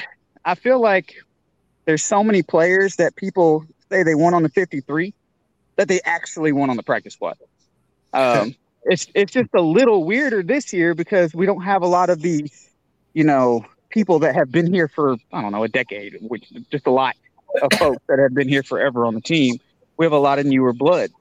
I 0.43 0.55
feel 0.55 0.81
like 0.81 1.15
there's 1.85 2.03
so 2.03 2.23
many 2.23 2.41
players 2.41 2.95
that 2.95 3.15
people 3.15 3.63
say 3.91 4.01
they 4.01 4.15
want 4.15 4.33
on 4.33 4.41
the 4.41 4.49
53 4.49 5.13
that 5.75 5.87
they 5.87 6.01
actually 6.03 6.51
want 6.51 6.71
on 6.71 6.77
the 6.77 6.83
practice 6.83 7.13
squad. 7.13 7.37
Um, 8.13 8.55
it's 8.85 9.05
it's 9.13 9.31
just 9.31 9.51
a 9.53 9.61
little 9.61 10.05
weirder 10.05 10.41
this 10.41 10.73
year 10.73 10.95
because 10.95 11.35
we 11.35 11.45
don't 11.45 11.61
have 11.61 11.83
a 11.83 11.87
lot 11.87 12.09
of 12.09 12.23
the, 12.23 12.51
you 13.13 13.23
know, 13.23 13.63
people 13.91 14.19
that 14.19 14.35
have 14.35 14.51
been 14.51 14.71
here 14.73 14.87
for 14.87 15.15
I 15.33 15.41
don't 15.41 15.51
know 15.51 15.63
a 15.63 15.67
decade, 15.67 16.17
which 16.21 16.51
just 16.71 16.87
a 16.87 16.91
lot 16.91 17.15
of 17.61 17.71
folks 17.77 18.01
that 18.07 18.19
have 18.19 18.33
been 18.33 18.47
here 18.47 18.63
forever 18.63 19.05
on 19.05 19.13
the 19.13 19.21
team. 19.21 19.57
We 19.97 20.05
have 20.05 20.13
a 20.13 20.19
lot 20.19 20.39
of 20.39 20.45
newer 20.45 20.73
blood, 20.73 21.11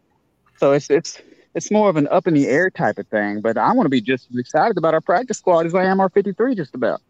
so 0.58 0.72
it's 0.72 0.90
it's 0.90 1.20
it's 1.54 1.70
more 1.70 1.90
of 1.90 1.96
an 1.96 2.08
up 2.08 2.26
in 2.26 2.34
the 2.34 2.46
air 2.46 2.70
type 2.70 2.98
of 2.98 3.06
thing. 3.08 3.40
But 3.40 3.58
I 3.58 3.72
want 3.72 3.86
to 3.86 3.90
be 3.90 4.00
just 4.00 4.30
as 4.30 4.36
excited 4.36 4.78
about 4.78 4.94
our 4.94 5.00
practice 5.00 5.38
squad 5.38 5.66
as 5.66 5.74
I 5.74 5.84
am 5.84 6.00
our 6.00 6.08
53, 6.08 6.54
just 6.54 6.74
about. 6.74 7.02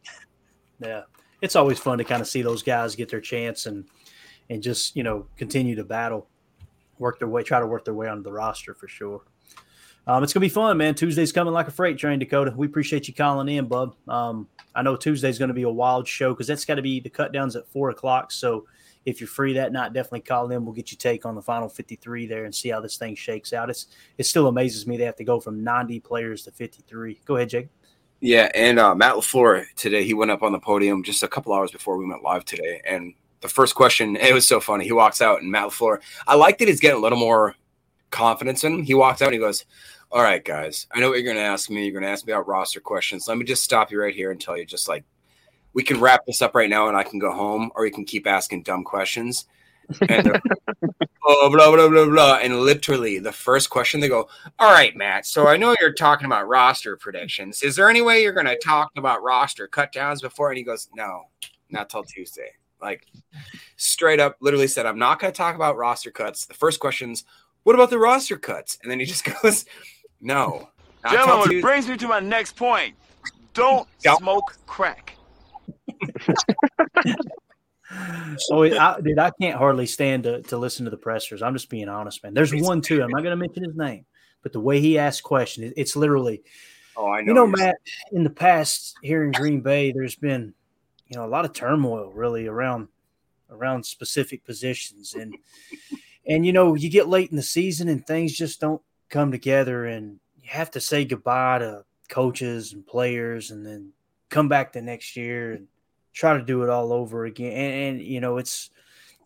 Yeah, 0.81 1.03
it's 1.43 1.57
always 1.57 1.79
fun 1.79 1.99
to 1.99 2.05
kind 2.05 2.21
of 2.21 2.27
see 2.27 2.43
those 2.43 2.63
guys 2.63 2.97
get 2.97 3.11
their 3.11 3.21
chance 3.21 3.67
and 3.67 3.85
and 4.49 4.63
just 4.63 4.97
you 4.97 5.03
know 5.03 5.27
continue 5.37 5.77
to 5.77 5.85
battle, 5.85 6.29
work 6.99 7.19
their 7.19 7.29
way, 7.29 7.43
try 7.43 7.61
to 7.61 7.67
work 7.67 7.85
their 7.85 7.95
way 7.95 8.09
onto 8.09 8.23
the 8.23 8.33
roster 8.33 8.75
for 8.75 8.89
sure. 8.89 9.23
Um, 10.07 10.25
it's 10.25 10.33
gonna 10.33 10.45
be 10.45 10.49
fun, 10.49 10.77
man. 10.77 10.95
Tuesday's 10.95 11.33
coming 11.33 11.53
like 11.53 11.69
a 11.69 11.71
freight 11.71 11.99
train, 11.99 12.19
Dakota. 12.19 12.53
We 12.57 12.67
appreciate 12.67 13.07
you 13.09 13.15
calling 13.15 13.49
in, 13.49 13.67
bub. 13.67 13.95
Um, 14.09 14.49
I 14.75 14.83
know 14.83 14.97
Tuesday's 14.97 15.39
to 15.39 15.53
be 15.53 15.63
a 15.63 15.71
wild 15.71 16.07
show 16.07 16.33
because 16.33 16.47
that's 16.47 16.65
got 16.65 16.77
to 16.77 16.83
be 16.83 17.01
the 17.01 17.11
cut 17.11 17.33
downs 17.33 17.57
at 17.57 17.67
four 17.69 17.91
o'clock. 17.91 18.31
So 18.31 18.67
if 19.07 19.21
you're 19.21 19.29
free 19.29 19.53
that 19.55 19.73
night, 19.73 19.93
definitely 19.93 20.21
call 20.21 20.51
in. 20.51 20.65
We'll 20.65 20.75
get 20.75 20.91
you 20.91 20.97
take 20.97 21.25
on 21.25 21.35
the 21.35 21.43
final 21.43 21.69
53 21.69 22.27
there 22.27 22.45
and 22.45 22.55
see 22.55 22.69
how 22.69 22.81
this 22.81 22.97
thing 22.97 23.15
shakes 23.15 23.53
out. 23.53 23.71
It's 23.71 23.87
it 24.19 24.25
still 24.25 24.47
amazes 24.47 24.87
me 24.87 24.97
they 24.97 25.05
have 25.05 25.17
to 25.17 25.25
go 25.25 25.41
from 25.41 25.65
90 25.65 26.01
players 26.01 26.45
to 26.45 26.51
53. 26.51 27.21
Go 27.25 27.37
ahead, 27.37 27.51
Jake. 27.51 27.69
Yeah, 28.21 28.51
and 28.55 28.79
uh, 28.79 28.95
Matt 28.95 29.15
LaFleur 29.15 29.65
today 29.77 30.05
he 30.05 30.13
went 30.13 30.31
up 30.31 30.43
on 30.43 30.53
the 30.53 30.59
podium 30.59 31.03
just 31.03 31.23
a 31.23 31.29
couple 31.29 31.55
hours 31.55 31.71
before 31.71 31.97
we 31.97 32.07
went 32.07 32.23
live 32.23 32.45
today, 32.45 32.83
and 32.85 33.15
the 33.41 33.49
first 33.49 33.75
question 33.75 34.17
it 34.21 34.35
was 34.35 34.47
so 34.47 34.61
funny. 34.61 34.85
He 34.85 34.93
walks 34.93 35.23
out 35.23 35.41
and 35.41 35.51
Matt 35.51 35.69
LaFleur, 35.69 36.01
I 36.27 36.35
like 36.35 36.59
that 36.59 36.69
he's 36.69 36.81
getting 36.81 36.99
a 36.99 37.03
little 37.03 37.19
more 37.19 37.57
confidence 38.11 38.65
in 38.65 38.75
him. 38.75 38.83
He 38.83 38.95
walks 38.95 39.23
out 39.23 39.27
and 39.27 39.35
he 39.35 39.41
goes, 39.41 39.65
"All 40.11 40.23
right, 40.23 40.45
guys, 40.45 40.87
I 40.93 41.01
know 41.01 41.09
what 41.09 41.19
you're 41.19 41.33
going 41.33 41.37
to 41.37 41.43
ask 41.43 41.71
me. 41.71 41.85
You're 41.85 41.93
going 41.93 42.05
to 42.05 42.11
ask 42.11 42.27
me 42.27 42.33
about 42.33 42.49
roster 42.49 42.81
questions. 42.81 43.29
Let 43.29 43.39
me 43.39 43.45
just 43.45 43.63
stop 43.63 43.91
you 43.91 44.01
right 44.01 44.15
here 44.15 44.31
and 44.31 44.41
tell 44.41 44.57
you, 44.57 44.65
just 44.65 44.89
like 44.89 45.05
we 45.73 45.83
can 45.83 46.01
wrap 46.01 46.27
this 46.27 46.43
up 46.43 46.55
right 46.55 46.71
now 46.71 46.89
and 46.89 46.97
I 46.97 47.03
can 47.03 47.19
go 47.19 47.33
home, 47.33 47.71
or 47.75 47.87
you 47.87 47.93
can 47.93 48.05
keep 48.05 48.27
asking 48.27 48.63
dumb 48.63 48.85
questions." 48.85 49.47
and 50.09 50.41
oh, 51.27 51.51
blah 51.51 51.71
blah 51.75 51.89
blah 51.89 52.07
blah. 52.07 52.39
And 52.43 52.61
literally, 52.61 53.19
the 53.19 53.33
first 53.33 53.71
question 53.71 54.01
they 54.01 54.09
go, 54.09 54.29
"All 54.59 54.73
right, 54.73 54.97
Matt. 54.97 55.27
So 55.27 55.47
I 55.47 55.57
know 55.57 55.75
you're 55.81 55.93
talking 55.93 56.27
about 56.27 56.49
roster 56.49 56.97
predictions. 56.97 57.63
Is 57.63 57.77
there 57.77 57.91
any 57.91 58.03
way 58.03 58.23
you're 58.23 58.33
going 58.33 58.47
to 58.47 58.59
talk 58.59 58.91
about 58.97 59.23
roster 59.23 59.67
cut 59.67 59.93
downs 59.93 60.21
before?" 60.21 60.51
And 60.51 60.59
he 60.59 60.65
goes, 60.65 60.89
"No, 60.95 61.25
not 61.71 61.91
till 61.91 62.05
Tuesday." 62.05 62.53
Like 62.81 63.07
straight 63.77 64.21
up, 64.21 64.37
literally 64.41 64.69
said, 64.69 64.87
"I'm 64.87 64.99
not 64.99 65.21
going 65.21 65.33
to 65.33 65.37
talk 65.37 65.55
about 65.55 65.77
roster 65.77 66.11
cuts." 66.11 66.47
The 66.47 66.55
first 66.55 66.81
question's, 66.81 67.25
"What 67.65 67.75
about 67.75 67.91
the 67.91 67.99
roster 67.99 68.37
cuts?" 68.37 68.79
And 68.83 68.91
then 68.91 69.01
he 69.01 69.07
just 69.07 69.25
goes, 69.43 69.65
"No." 70.21 70.71
Gentlemen, 71.09 71.57
it 71.57 71.63
brings 71.63 71.89
me 71.89 71.97
to 71.97 72.09
my 72.09 72.21
next 72.21 72.57
point. 72.57 72.95
Don't 73.55 73.89
yep. 74.05 74.19
smoke 74.19 74.57
crack. 74.67 75.17
oh, 78.51 78.65
I, 78.65 79.01
dude, 79.01 79.19
I 79.19 79.31
can't 79.41 79.57
hardly 79.57 79.87
stand 79.87 80.25
to, 80.25 80.43
to 80.43 80.59
listen 80.59 80.85
to 80.85 80.91
the 80.91 80.97
pressers. 80.97 81.43
I'm 81.43 81.55
just 81.55 81.71
being 81.71 81.89
honest, 81.89 82.23
man. 82.23 82.35
There's 82.35 82.55
one 82.55 82.81
too. 82.81 83.03
I'm 83.03 83.11
not 83.11 83.23
going 83.23 83.33
to 83.33 83.37
mention 83.37 83.65
his 83.65 83.77
name, 83.77 84.05
but 84.43 84.53
the 84.53 84.61
way 84.61 84.81
he 84.81 84.99
asks 84.99 85.21
questions, 85.21 85.73
it's 85.77 85.97
literally. 85.97 86.43
Oh, 86.97 87.11
I 87.11 87.23
know. 87.23 87.29
You 87.29 87.35
know, 87.35 87.47
Matt. 87.47 87.77
In 88.13 88.25
the 88.25 88.31
past, 88.31 88.97
here 89.03 89.25
in 89.25 89.33
Green 89.33 89.61
Bay, 89.61 89.93
there's 89.93 90.17
been, 90.17 90.55
you 91.09 91.19
know, 91.19 91.25
a 91.25 91.29
lot 91.29 91.45
of 91.45 91.53
turmoil 91.53 92.13
really 92.13 92.47
around 92.47 92.89
around 93.51 93.85
specific 93.85 94.45
positions, 94.45 95.15
and 95.15 95.35
and 96.27 96.45
you 96.45 96.53
know, 96.53 96.75
you 96.75 96.91
get 96.91 97.09
late 97.09 97.31
in 97.31 97.37
the 97.37 97.43
season 97.43 97.89
and 97.89 98.07
things 98.07 98.37
just 98.37 98.61
don't 98.61 98.83
come 99.09 99.31
together, 99.31 99.87
and 99.87 100.21
you 100.41 100.49
have 100.51 100.71
to 100.73 100.81
say 100.81 101.05
goodbye 101.05 101.59
to 101.61 101.85
coaches 102.09 102.73
and 102.73 102.87
players, 102.87 103.51
and 103.51 103.65
then 103.65 103.93
come 104.29 104.49
back 104.49 104.73
the 104.73 104.83
next 104.83 105.17
year 105.17 105.53
and 105.53 105.67
try 106.13 106.37
to 106.37 106.43
do 106.43 106.63
it 106.63 106.71
all 106.71 106.93
over 106.93 107.25
again. 107.25 107.53
And, 107.53 107.99
and 107.99 108.07
you 108.07 108.21
know, 108.21 108.39
it's 108.39 108.71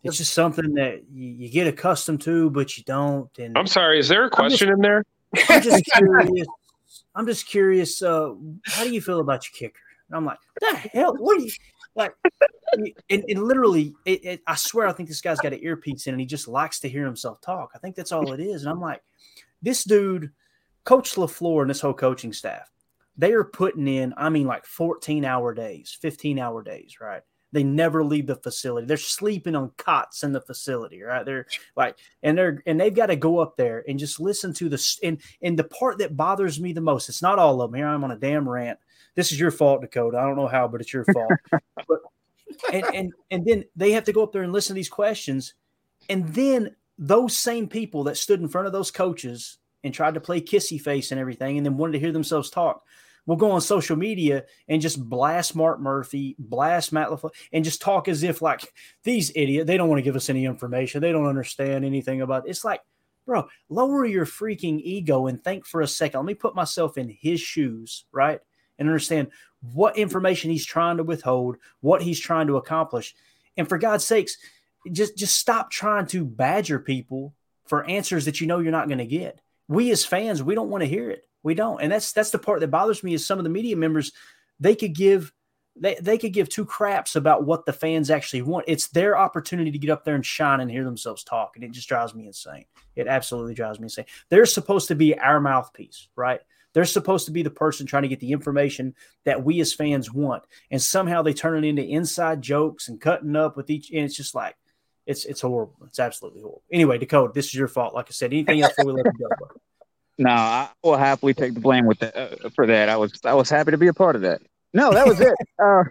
it's 0.03 0.17
just 0.17 0.33
something 0.33 0.75
that 0.75 1.03
you, 1.11 1.29
you, 1.29 1.49
get 1.49 1.65
accustomed 1.65 2.21
to, 2.21 2.51
but 2.51 2.77
you 2.77 2.83
don't. 2.83 3.29
And 3.39 3.57
I'm 3.57 3.65
sorry, 3.65 3.99
is 3.99 4.07
there 4.07 4.25
a 4.25 4.29
question 4.29 4.67
just, 4.67 4.71
in 4.71 4.81
there? 4.81 5.03
I'm 5.49 5.61
just 5.61 5.85
curious. 5.85 6.47
I'm 7.15 7.25
just 7.25 7.47
curious. 7.47 8.01
Uh, 8.01 8.35
how 8.65 8.83
do 8.83 8.91
you 8.91 9.01
feel 9.01 9.19
about 9.19 9.45
your 9.45 9.57
kicker? 9.57 9.79
And 10.09 10.17
I'm 10.17 10.25
like, 10.25 10.37
the 10.59 10.75
hell? 10.75 11.15
What 11.17 11.39
are 11.39 11.41
you 11.41 11.51
like? 11.95 12.13
And, 13.09 13.23
and 13.29 13.43
literally, 13.43 13.93
it, 14.05 14.25
it, 14.25 14.41
I 14.47 14.55
swear, 14.55 14.87
I 14.87 14.91
think 14.93 15.07
this 15.07 15.21
guy's 15.21 15.39
got 15.39 15.53
an 15.53 15.63
earpiece 15.63 16.07
in, 16.07 16.13
and 16.13 16.19
he 16.19 16.27
just 16.27 16.47
likes 16.47 16.79
to 16.81 16.89
hear 16.89 17.05
himself 17.05 17.39
talk. 17.41 17.71
I 17.73 17.79
think 17.79 17.95
that's 17.95 18.11
all 18.11 18.33
it 18.33 18.39
is. 18.39 18.63
And 18.63 18.69
I'm 18.69 18.81
like, 18.81 19.01
this 19.61 19.83
dude, 19.83 20.31
Coach 20.83 21.15
LaFleur, 21.15 21.61
and 21.61 21.69
this 21.69 21.81
whole 21.81 21.93
coaching 21.93 22.33
staff 22.33 22.69
they 23.17 23.33
are 23.33 23.43
putting 23.43 23.87
in, 23.87 24.13
I 24.17 24.29
mean, 24.29 24.47
like 24.47 24.65
14 24.65 25.25
hour 25.25 25.53
days, 25.53 25.97
15 26.01 26.39
hour 26.39 26.61
days, 26.63 26.97
right? 26.99 27.21
They 27.51 27.63
never 27.63 28.03
leave 28.03 28.27
the 28.27 28.35
facility. 28.35 28.85
They're 28.85 28.97
sleeping 28.97 29.55
on 29.55 29.71
cots 29.77 30.23
in 30.23 30.33
the 30.33 30.41
facility, 30.41 31.01
right? 31.01 31.25
They're 31.25 31.45
like, 31.77 31.97
and 32.21 32.37
they're 32.37 32.61
and 32.65 32.79
they've 32.79 32.93
got 32.93 33.05
to 33.05 33.15
go 33.15 33.39
up 33.39 33.55
there 33.55 33.85
and 33.87 33.97
just 33.97 34.19
listen 34.19 34.53
to 34.55 34.67
the 34.67 34.97
and 35.03 35.21
and 35.41 35.57
the 35.57 35.63
part 35.63 35.99
that 35.99 36.17
bothers 36.17 36.59
me 36.59 36.73
the 36.73 36.81
most. 36.81 37.07
It's 37.07 37.21
not 37.21 37.39
all 37.39 37.61
of 37.61 37.71
them. 37.71 37.77
Here 37.77 37.87
I'm 37.87 38.03
on 38.03 38.11
a 38.11 38.17
damn 38.17 38.49
rant. 38.49 38.79
This 39.15 39.31
is 39.31 39.39
your 39.39 39.51
fault, 39.51 39.81
Dakota. 39.81 40.17
I 40.17 40.23
don't 40.23 40.35
know 40.35 40.47
how, 40.47 40.67
but 40.67 40.81
it's 40.81 40.93
your 40.93 41.05
fault. 41.05 41.31
but 41.87 41.99
and 42.71 42.85
and 42.93 43.13
and 43.31 43.45
then 43.45 43.63
they 43.75 43.91
have 43.91 44.03
to 44.05 44.13
go 44.13 44.23
up 44.23 44.31
there 44.31 44.43
and 44.43 44.53
listen 44.53 44.73
to 44.73 44.75
these 44.75 44.89
questions, 44.89 45.53
and 46.09 46.27
then 46.33 46.75
those 46.97 47.37
same 47.37 47.67
people 47.67 48.03
that 48.05 48.17
stood 48.17 48.41
in 48.41 48.47
front 48.47 48.67
of 48.67 48.73
those 48.73 48.91
coaches 48.91 49.57
and 49.83 49.93
tried 49.93 50.13
to 50.13 50.19
play 50.19 50.41
kissy 50.41 50.79
face 50.79 51.11
and 51.11 51.19
everything, 51.19 51.57
and 51.57 51.65
then 51.65 51.77
wanted 51.77 51.93
to 51.93 51.99
hear 51.99 52.11
themselves 52.11 52.49
talk 52.49 52.83
will 53.25 53.35
go 53.35 53.51
on 53.51 53.61
social 53.61 53.95
media 53.95 54.45
and 54.67 54.81
just 54.81 55.03
blast 55.09 55.55
Mark 55.55 55.79
Murphy, 55.79 56.35
blast 56.37 56.93
Matt 56.93 57.09
LaFleur, 57.09 57.31
and 57.51 57.65
just 57.65 57.81
talk 57.81 58.07
as 58.07 58.23
if 58.23 58.41
like 58.41 58.61
these 59.03 59.31
idiot, 59.35 59.67
they 59.67 59.77
don't 59.77 59.89
want 59.89 59.99
to 59.99 60.03
give 60.03 60.15
us 60.15 60.29
any 60.29 60.45
information. 60.45 61.01
They 61.01 61.11
don't 61.11 61.27
understand 61.27 61.85
anything 61.85 62.21
about 62.21 62.45
it. 62.45 62.49
It's 62.49 62.63
like, 62.63 62.81
bro, 63.25 63.47
lower 63.69 64.05
your 64.05 64.25
freaking 64.25 64.79
ego 64.81 65.27
and 65.27 65.43
think 65.43 65.65
for 65.65 65.81
a 65.81 65.87
second. 65.87 66.19
Let 66.19 66.27
me 66.27 66.33
put 66.35 66.55
myself 66.55 66.97
in 66.97 67.09
his 67.09 67.41
shoes, 67.41 68.05
right? 68.11 68.39
And 68.77 68.89
understand 68.89 69.29
what 69.73 69.97
information 69.97 70.51
he's 70.51 70.65
trying 70.65 70.97
to 70.97 71.03
withhold, 71.03 71.57
what 71.79 72.01
he's 72.01 72.19
trying 72.19 72.47
to 72.47 72.57
accomplish. 72.57 73.15
And 73.57 73.67
for 73.67 73.77
God's 73.77 74.05
sakes, 74.05 74.37
just 74.91 75.17
just 75.17 75.37
stop 75.37 75.71
trying 75.71 76.07
to 76.07 76.25
badger 76.25 76.79
people 76.79 77.33
for 77.65 77.85
answers 77.85 78.25
that 78.25 78.41
you 78.41 78.47
know 78.47 78.59
you're 78.59 78.71
not 78.71 78.87
going 78.87 78.99
to 78.99 79.05
get. 79.05 79.41
We 79.67 79.91
as 79.91 80.05
fans, 80.05 80.43
we 80.43 80.55
don't 80.55 80.69
want 80.69 80.83
to 80.83 80.89
hear 80.89 81.09
it. 81.09 81.27
We 81.41 81.55
don't. 81.55 81.81
And 81.81 81.91
that's 81.91 82.11
that's 82.11 82.31
the 82.31 82.39
part 82.39 82.59
that 82.59 82.67
bothers 82.69 83.03
me 83.03 83.13
is 83.13 83.25
some 83.25 83.39
of 83.39 83.43
the 83.43 83.49
media 83.49 83.75
members, 83.75 84.11
they 84.59 84.75
could 84.75 84.93
give 84.93 85.31
they, 85.77 85.95
they 85.95 86.17
could 86.17 86.31
give 86.31 86.47
two 86.47 86.65
craps 86.65 87.15
about 87.15 87.43
what 87.43 87.65
the 87.65 87.73
fans 87.73 88.09
actually 88.09 88.41
want. 88.41 88.65
It's 88.67 88.87
their 88.87 89.17
opportunity 89.17 89.71
to 89.71 89.77
get 89.77 89.89
up 89.89 90.05
there 90.05 90.15
and 90.15 90.25
shine 90.25 90.61
and 90.61 90.71
hear 90.71 90.85
themselves 90.85 91.23
talk. 91.23 91.53
And 91.55 91.65
it 91.65 91.71
just 91.71 91.89
drives 91.89 92.15
me 92.15 92.27
insane. 92.27 92.65
It 92.95 93.07
absolutely 93.07 93.55
drives 93.55 93.79
me 93.79 93.85
insane. 93.85 94.05
They're 94.29 94.45
supposed 94.45 94.87
to 94.87 94.95
be 94.95 95.17
our 95.19 95.41
mouthpiece, 95.41 96.07
right? 96.15 96.39
They're 96.75 96.83
supposed 96.83 97.25
to 97.27 97.31
be 97.31 97.41
the 97.41 97.49
person 97.49 97.87
trying 97.87 98.03
to 98.03 98.09
get 98.09 98.19
the 98.19 98.33
information 98.33 98.95
that 99.23 99.45
we 99.45 99.61
as 99.61 99.73
fans 99.73 100.13
want. 100.13 100.43
And 100.69 100.81
somehow 100.81 101.21
they 101.21 101.33
turn 101.33 101.63
it 101.63 101.67
into 101.67 101.81
inside 101.81 102.41
jokes 102.41 102.89
and 102.89 102.99
cutting 102.99 103.33
up 103.37 103.55
with 103.55 103.69
each. 103.69 103.91
And 103.91 104.01
it's 104.01 104.17
just 104.17 104.35
like, 104.35 104.57
it's 105.05 105.23
it's 105.23 105.39
horrible. 105.39 105.77
It's 105.87 105.99
absolutely 105.99 106.41
horrible. 106.41 106.63
Anyway, 106.69 106.97
Dakota, 106.97 107.31
this 107.33 107.45
is 107.45 107.55
your 107.55 107.69
fault. 107.69 107.93
Like 107.93 108.07
I 108.09 108.11
said, 108.11 108.33
anything 108.33 108.61
else 108.61 108.73
before 108.75 108.93
we 108.93 109.01
let 109.01 109.13
you 109.17 109.29
go? 109.39 109.47
No, 110.17 110.29
I 110.29 110.69
will 110.81 110.95
happily 110.95 111.33
take 111.33 111.55
the 111.55 111.59
blame 111.59 111.85
with 111.85 111.99
that 111.99 112.15
uh, 112.15 112.49
for 112.55 112.65
that. 112.67 112.87
I 112.87 112.95
was 112.95 113.19
I 113.25 113.33
was 113.33 113.49
happy 113.49 113.71
to 113.71 113.77
be 113.77 113.87
a 113.87 113.93
part 113.93 114.15
of 114.15 114.21
that. 114.21 114.41
No, 114.73 114.93
that 114.93 115.05
was 115.05 115.19
it. 115.19 115.33
Uh, 115.61 115.83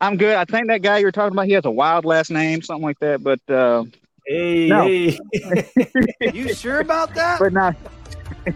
I'm 0.00 0.16
good. 0.16 0.36
I 0.36 0.44
think 0.44 0.68
that 0.68 0.82
guy 0.82 0.98
you 0.98 1.06
were 1.06 1.12
talking 1.12 1.32
about, 1.32 1.46
he 1.46 1.54
has 1.54 1.64
a 1.64 1.72
wild 1.72 2.04
last 2.04 2.30
name, 2.30 2.62
something 2.62 2.84
like 2.84 3.00
that. 3.00 3.24
But 3.24 3.40
uh, 3.52 3.84
hey, 4.28 4.68
no. 4.68 4.86
hey. 4.86 5.18
You 6.32 6.54
sure 6.54 6.78
about 6.78 7.14
that? 7.16 7.40
but 7.40 7.52
not. 7.52 7.74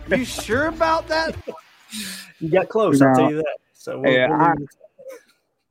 You 0.08 0.24
sure 0.24 0.66
about 0.66 1.08
that? 1.08 1.34
you 2.40 2.50
got 2.50 2.68
close. 2.68 3.00
I'll 3.00 3.14
tell 3.14 3.30
you 3.30 3.36
that. 3.38 3.56
So 3.74 3.98
we'll, 4.00 4.12
Yeah, 4.12 4.28
we'll 4.28 4.40
I- 4.40 4.54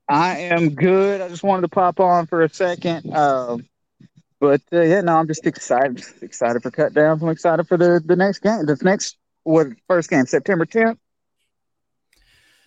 I 0.10 0.38
am 0.38 0.74
good. 0.74 1.20
I 1.20 1.28
just 1.28 1.44
wanted 1.44 1.64
to 1.64 1.68
pop 1.68 2.00
on 2.00 2.28
for 2.28 2.42
a 2.44 2.50
second. 2.50 3.14
Um, 3.14 3.68
but 4.40 4.62
uh, 4.72 4.82
yeah, 4.82 5.02
no, 5.02 5.18
I'm 5.18 5.28
just 5.28 5.46
excited. 5.46 6.02
Excited 6.22 6.64
for 6.64 6.72
cut 6.72 6.94
downs. 6.94 7.22
I'm 7.22 7.30
excited 7.30 7.68
for 7.68 7.76
the 7.76 8.02
the 8.06 8.16
next 8.16 8.40
game. 8.40 8.66
The 8.66 8.78
next 8.84 9.18
what 9.44 9.68
first 9.88 10.10
game 10.10 10.26
September 10.26 10.66
10th. 10.66 10.98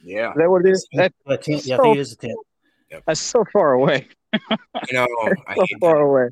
Yeah. 0.02 0.30
Is 0.30 0.36
that 0.36 0.50
what 0.50 0.66
it 0.66 0.70
is? 0.70 0.86
That, 0.92 1.12
10th. 1.26 1.66
Yeah, 1.66 1.76
I 1.76 1.82
think 1.82 1.96
it 1.96 2.00
is 2.00 2.16
the 2.16 2.28
10th. 2.28 3.02
that's 3.06 3.20
so 3.20 3.44
far 3.52 3.72
away. 3.72 4.08
I 4.32 4.58
know. 4.92 5.06
I 5.46 5.54
so 5.54 5.60
hate 5.66 5.78
far 5.80 5.96
away. 5.96 6.30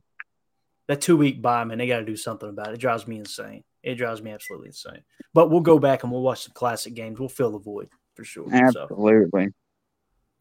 That 0.88 1.00
two 1.00 1.16
week 1.16 1.40
buy, 1.42 1.64
man, 1.64 1.78
they 1.78 1.86
got 1.86 2.00
to 2.00 2.04
do 2.04 2.16
something 2.16 2.48
about 2.48 2.68
it. 2.68 2.74
It 2.74 2.80
drives 2.80 3.06
me 3.06 3.18
insane. 3.18 3.62
It 3.82 3.94
drives 3.94 4.22
me 4.22 4.32
absolutely 4.32 4.68
insane. 4.68 5.02
But 5.34 5.50
we'll 5.50 5.60
go 5.60 5.78
back 5.78 6.02
and 6.02 6.12
we'll 6.12 6.22
watch 6.22 6.44
some 6.44 6.52
classic 6.54 6.94
games. 6.94 7.18
We'll 7.18 7.28
fill 7.28 7.52
the 7.52 7.58
void 7.58 7.88
for 8.14 8.24
sure. 8.24 8.48
So, 8.48 8.82
Absolutely. 8.82 9.48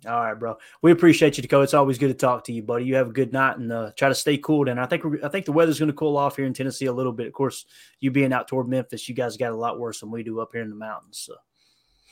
all 0.05 0.21
right, 0.21 0.33
bro. 0.33 0.57
We 0.81 0.91
appreciate 0.91 1.37
you, 1.37 1.43
Dakota. 1.43 1.63
It's 1.63 1.73
always 1.73 1.97
good 1.97 2.07
to 2.07 2.13
talk 2.13 2.43
to 2.45 2.53
you, 2.53 2.63
buddy. 2.63 2.85
You 2.85 2.95
have 2.95 3.09
a 3.09 3.13
good 3.13 3.33
night 3.33 3.57
and 3.57 3.71
uh, 3.71 3.91
try 3.95 4.09
to 4.09 4.15
stay 4.15 4.37
cool. 4.37 4.69
And 4.69 4.79
I 4.79 4.85
think 4.85 5.03
we're, 5.03 5.23
I 5.23 5.29
think 5.29 5.45
the 5.45 5.51
weather's 5.51 5.79
going 5.79 5.91
to 5.91 5.95
cool 5.95 6.17
off 6.17 6.35
here 6.35 6.45
in 6.45 6.53
Tennessee 6.53 6.85
a 6.87 6.93
little 6.93 7.13
bit. 7.13 7.27
Of 7.27 7.33
course, 7.33 7.65
you 7.99 8.11
being 8.11 8.33
out 8.33 8.47
toward 8.47 8.67
Memphis, 8.67 9.07
you 9.07 9.15
guys 9.15 9.37
got 9.37 9.51
a 9.51 9.55
lot 9.55 9.79
worse 9.79 9.99
than 9.99 10.11
we 10.11 10.23
do 10.23 10.39
up 10.39 10.49
here 10.53 10.61
in 10.63 10.69
the 10.69 10.75
mountains. 10.75 11.19
So 11.19 11.35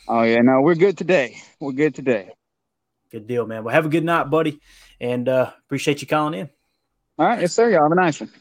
Oh 0.07 0.23
yeah, 0.23 0.41
no, 0.41 0.61
we're 0.61 0.75
good 0.75 0.97
today. 0.97 1.37
We're 1.59 1.71
good 1.71 1.95
today. 1.95 2.29
good 3.11 3.25
deal, 3.27 3.47
man. 3.47 3.63
Well, 3.63 3.73
have 3.73 3.85
a 3.85 3.89
good 3.89 4.03
night, 4.03 4.29
buddy, 4.29 4.59
and 5.01 5.27
uh, 5.27 5.51
appreciate 5.65 6.01
you 6.01 6.07
calling 6.07 6.39
in. 6.39 6.49
All 7.17 7.25
right, 7.25 7.41
yes, 7.41 7.53
sir. 7.53 7.71
Y'all 7.71 7.83
have 7.83 7.91
a 7.91 7.95
nice 7.95 8.19
one. 8.19 8.31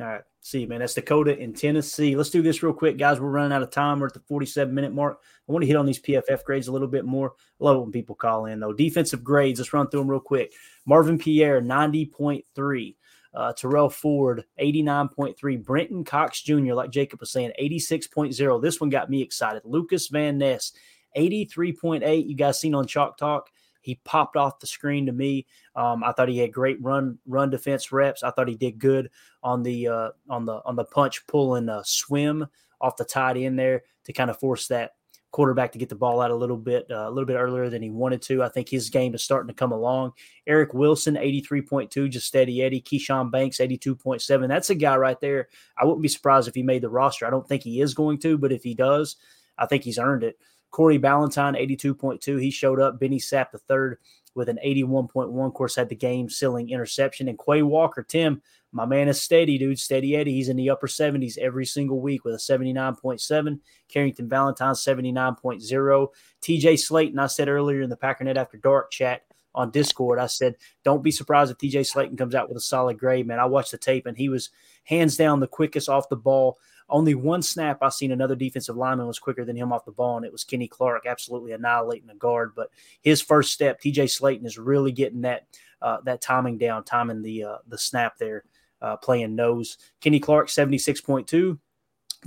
All 0.00 0.06
right. 0.06 0.22
See 0.46 0.64
man. 0.64 0.78
That's 0.78 0.94
Dakota 0.94 1.36
in 1.36 1.54
Tennessee. 1.54 2.14
Let's 2.14 2.30
do 2.30 2.40
this 2.40 2.62
real 2.62 2.72
quick, 2.72 2.98
guys. 2.98 3.18
We're 3.18 3.30
running 3.30 3.50
out 3.50 3.64
of 3.64 3.72
time. 3.72 3.98
We're 3.98 4.06
at 4.06 4.14
the 4.14 4.20
47 4.20 4.72
minute 4.72 4.94
mark. 4.94 5.18
I 5.48 5.50
want 5.50 5.64
to 5.64 5.66
hit 5.66 5.74
on 5.74 5.86
these 5.86 6.00
PFF 6.00 6.44
grades 6.44 6.68
a 6.68 6.72
little 6.72 6.86
bit 6.86 7.04
more. 7.04 7.32
I 7.60 7.64
love 7.64 7.78
it 7.78 7.80
when 7.80 7.90
people 7.90 8.14
call 8.14 8.46
in, 8.46 8.60
though. 8.60 8.72
Defensive 8.72 9.24
grades, 9.24 9.58
let's 9.58 9.72
run 9.72 9.88
through 9.88 10.02
them 10.02 10.08
real 10.08 10.20
quick. 10.20 10.52
Marvin 10.84 11.18
Pierre, 11.18 11.60
90.3. 11.60 12.94
Uh, 13.34 13.52
Terrell 13.54 13.90
Ford, 13.90 14.44
89.3. 14.60 15.64
Brenton 15.64 16.04
Cox 16.04 16.40
Jr., 16.42 16.74
like 16.74 16.90
Jacob 16.90 17.18
was 17.18 17.32
saying, 17.32 17.50
86.0. 17.60 18.62
This 18.62 18.80
one 18.80 18.88
got 18.88 19.10
me 19.10 19.22
excited. 19.22 19.62
Lucas 19.64 20.06
Van 20.06 20.38
Ness, 20.38 20.70
83.8. 21.16 22.24
You 22.24 22.36
guys 22.36 22.60
seen 22.60 22.76
on 22.76 22.86
Chalk 22.86 23.18
Talk. 23.18 23.50
He 23.86 24.00
popped 24.04 24.36
off 24.36 24.58
the 24.58 24.66
screen 24.66 25.06
to 25.06 25.12
me. 25.12 25.46
Um, 25.76 26.02
I 26.02 26.10
thought 26.10 26.28
he 26.28 26.38
had 26.38 26.52
great 26.52 26.82
run 26.82 27.18
run 27.24 27.50
defense 27.50 27.92
reps. 27.92 28.24
I 28.24 28.32
thought 28.32 28.48
he 28.48 28.56
did 28.56 28.80
good 28.80 29.10
on 29.44 29.62
the 29.62 29.86
uh, 29.86 30.08
on 30.28 30.44
the 30.44 30.60
on 30.64 30.74
the 30.74 30.84
punch 30.84 31.24
pull 31.28 31.54
and 31.54 31.70
uh, 31.70 31.82
swim 31.84 32.46
off 32.80 32.96
the 32.96 33.04
tight 33.04 33.36
end 33.36 33.56
there 33.56 33.84
to 34.04 34.12
kind 34.12 34.28
of 34.28 34.40
force 34.40 34.66
that 34.68 34.92
quarterback 35.30 35.70
to 35.70 35.78
get 35.78 35.88
the 35.88 35.94
ball 35.94 36.20
out 36.20 36.32
a 36.32 36.34
little 36.34 36.56
bit 36.56 36.86
uh, 36.90 37.06
a 37.06 37.10
little 37.10 37.26
bit 37.26 37.36
earlier 37.36 37.70
than 37.70 37.80
he 37.80 37.90
wanted 37.90 38.22
to. 38.22 38.42
I 38.42 38.48
think 38.48 38.68
his 38.68 38.90
game 38.90 39.14
is 39.14 39.22
starting 39.22 39.48
to 39.48 39.54
come 39.54 39.70
along. 39.70 40.12
Eric 40.48 40.74
Wilson, 40.74 41.14
83.2, 41.14 42.10
just 42.10 42.26
steady 42.26 42.62
Eddie. 42.62 42.80
Keshawn 42.82 43.30
Banks, 43.30 43.58
82.7. 43.58 44.48
That's 44.48 44.70
a 44.70 44.74
guy 44.74 44.96
right 44.96 45.20
there. 45.20 45.48
I 45.78 45.84
wouldn't 45.84 46.02
be 46.02 46.08
surprised 46.08 46.48
if 46.48 46.56
he 46.56 46.64
made 46.64 46.82
the 46.82 46.90
roster. 46.90 47.24
I 47.24 47.30
don't 47.30 47.46
think 47.46 47.62
he 47.62 47.80
is 47.80 47.94
going 47.94 48.18
to, 48.20 48.36
but 48.36 48.50
if 48.50 48.64
he 48.64 48.74
does, 48.74 49.14
I 49.56 49.66
think 49.66 49.84
he's 49.84 49.98
earned 49.98 50.24
it. 50.24 50.38
Corey 50.70 50.98
Ballentine, 50.98 51.58
82.2. 51.58 52.40
He 52.40 52.50
showed 52.50 52.80
up. 52.80 53.00
Benny 53.00 53.18
Sapp, 53.18 53.50
the 53.50 53.58
third, 53.58 53.98
with 54.34 54.48
an 54.48 54.58
81.1. 54.64 55.46
Of 55.46 55.54
course, 55.54 55.76
had 55.76 55.88
the 55.88 55.96
game 55.96 56.28
sealing 56.28 56.70
interception. 56.70 57.28
And 57.28 57.38
Quay 57.38 57.62
Walker, 57.62 58.02
Tim, 58.02 58.42
my 58.72 58.84
man 58.84 59.08
is 59.08 59.22
steady, 59.22 59.56
dude. 59.56 59.78
Steady 59.78 60.14
Eddie. 60.16 60.34
He's 60.34 60.50
in 60.50 60.56
the 60.56 60.70
upper 60.70 60.86
70s 60.86 61.38
every 61.38 61.64
single 61.64 62.00
week 62.00 62.24
with 62.24 62.34
a 62.34 62.38
79.7. 62.38 63.60
Carrington 63.88 64.28
Valentine, 64.28 64.74
79.0. 64.74 66.08
TJ 66.42 66.72
Slaton, 66.74 67.18
I 67.18 67.26
said 67.26 67.48
earlier 67.48 67.80
in 67.80 67.90
the 67.90 67.96
Packernet 67.96 68.36
After 68.36 68.58
Dark 68.58 68.90
chat 68.90 69.22
on 69.54 69.70
Discord, 69.70 70.18
I 70.18 70.26
said, 70.26 70.56
don't 70.84 71.02
be 71.02 71.10
surprised 71.10 71.50
if 71.50 71.56
TJ 71.56 71.90
Slaton 71.90 72.18
comes 72.18 72.34
out 72.34 72.48
with 72.48 72.58
a 72.58 72.60
solid 72.60 72.98
grade, 72.98 73.26
man. 73.26 73.40
I 73.40 73.46
watched 73.46 73.70
the 73.70 73.78
tape 73.78 74.04
and 74.04 74.16
he 74.16 74.28
was 74.28 74.50
hands 74.84 75.16
down 75.16 75.40
the 75.40 75.46
quickest 75.46 75.88
off 75.88 76.10
the 76.10 76.16
ball. 76.16 76.58
Only 76.88 77.14
one 77.14 77.42
snap 77.42 77.78
I 77.82 77.88
seen 77.88 78.12
another 78.12 78.36
defensive 78.36 78.76
lineman 78.76 79.06
was 79.06 79.18
quicker 79.18 79.44
than 79.44 79.56
him 79.56 79.72
off 79.72 79.84
the 79.84 79.92
ball, 79.92 80.16
and 80.16 80.24
it 80.24 80.32
was 80.32 80.44
Kenny 80.44 80.68
Clark 80.68 81.04
absolutely 81.06 81.52
annihilating 81.52 82.06
the 82.06 82.14
guard. 82.14 82.52
But 82.54 82.70
his 83.02 83.20
first 83.20 83.52
step, 83.52 83.80
TJ 83.80 84.04
Slaton 84.04 84.46
is 84.46 84.58
really 84.58 84.92
getting 84.92 85.22
that 85.22 85.46
uh, 85.82 85.98
that 86.04 86.20
timing 86.20 86.58
down, 86.58 86.84
timing 86.84 87.22
the 87.22 87.44
uh, 87.44 87.58
the 87.66 87.78
snap 87.78 88.18
there, 88.18 88.44
uh, 88.80 88.96
playing 88.96 89.34
nose. 89.34 89.78
Kenny 90.00 90.20
Clark 90.20 90.48
seventy 90.48 90.78
six 90.78 91.00
point 91.00 91.26
two, 91.26 91.58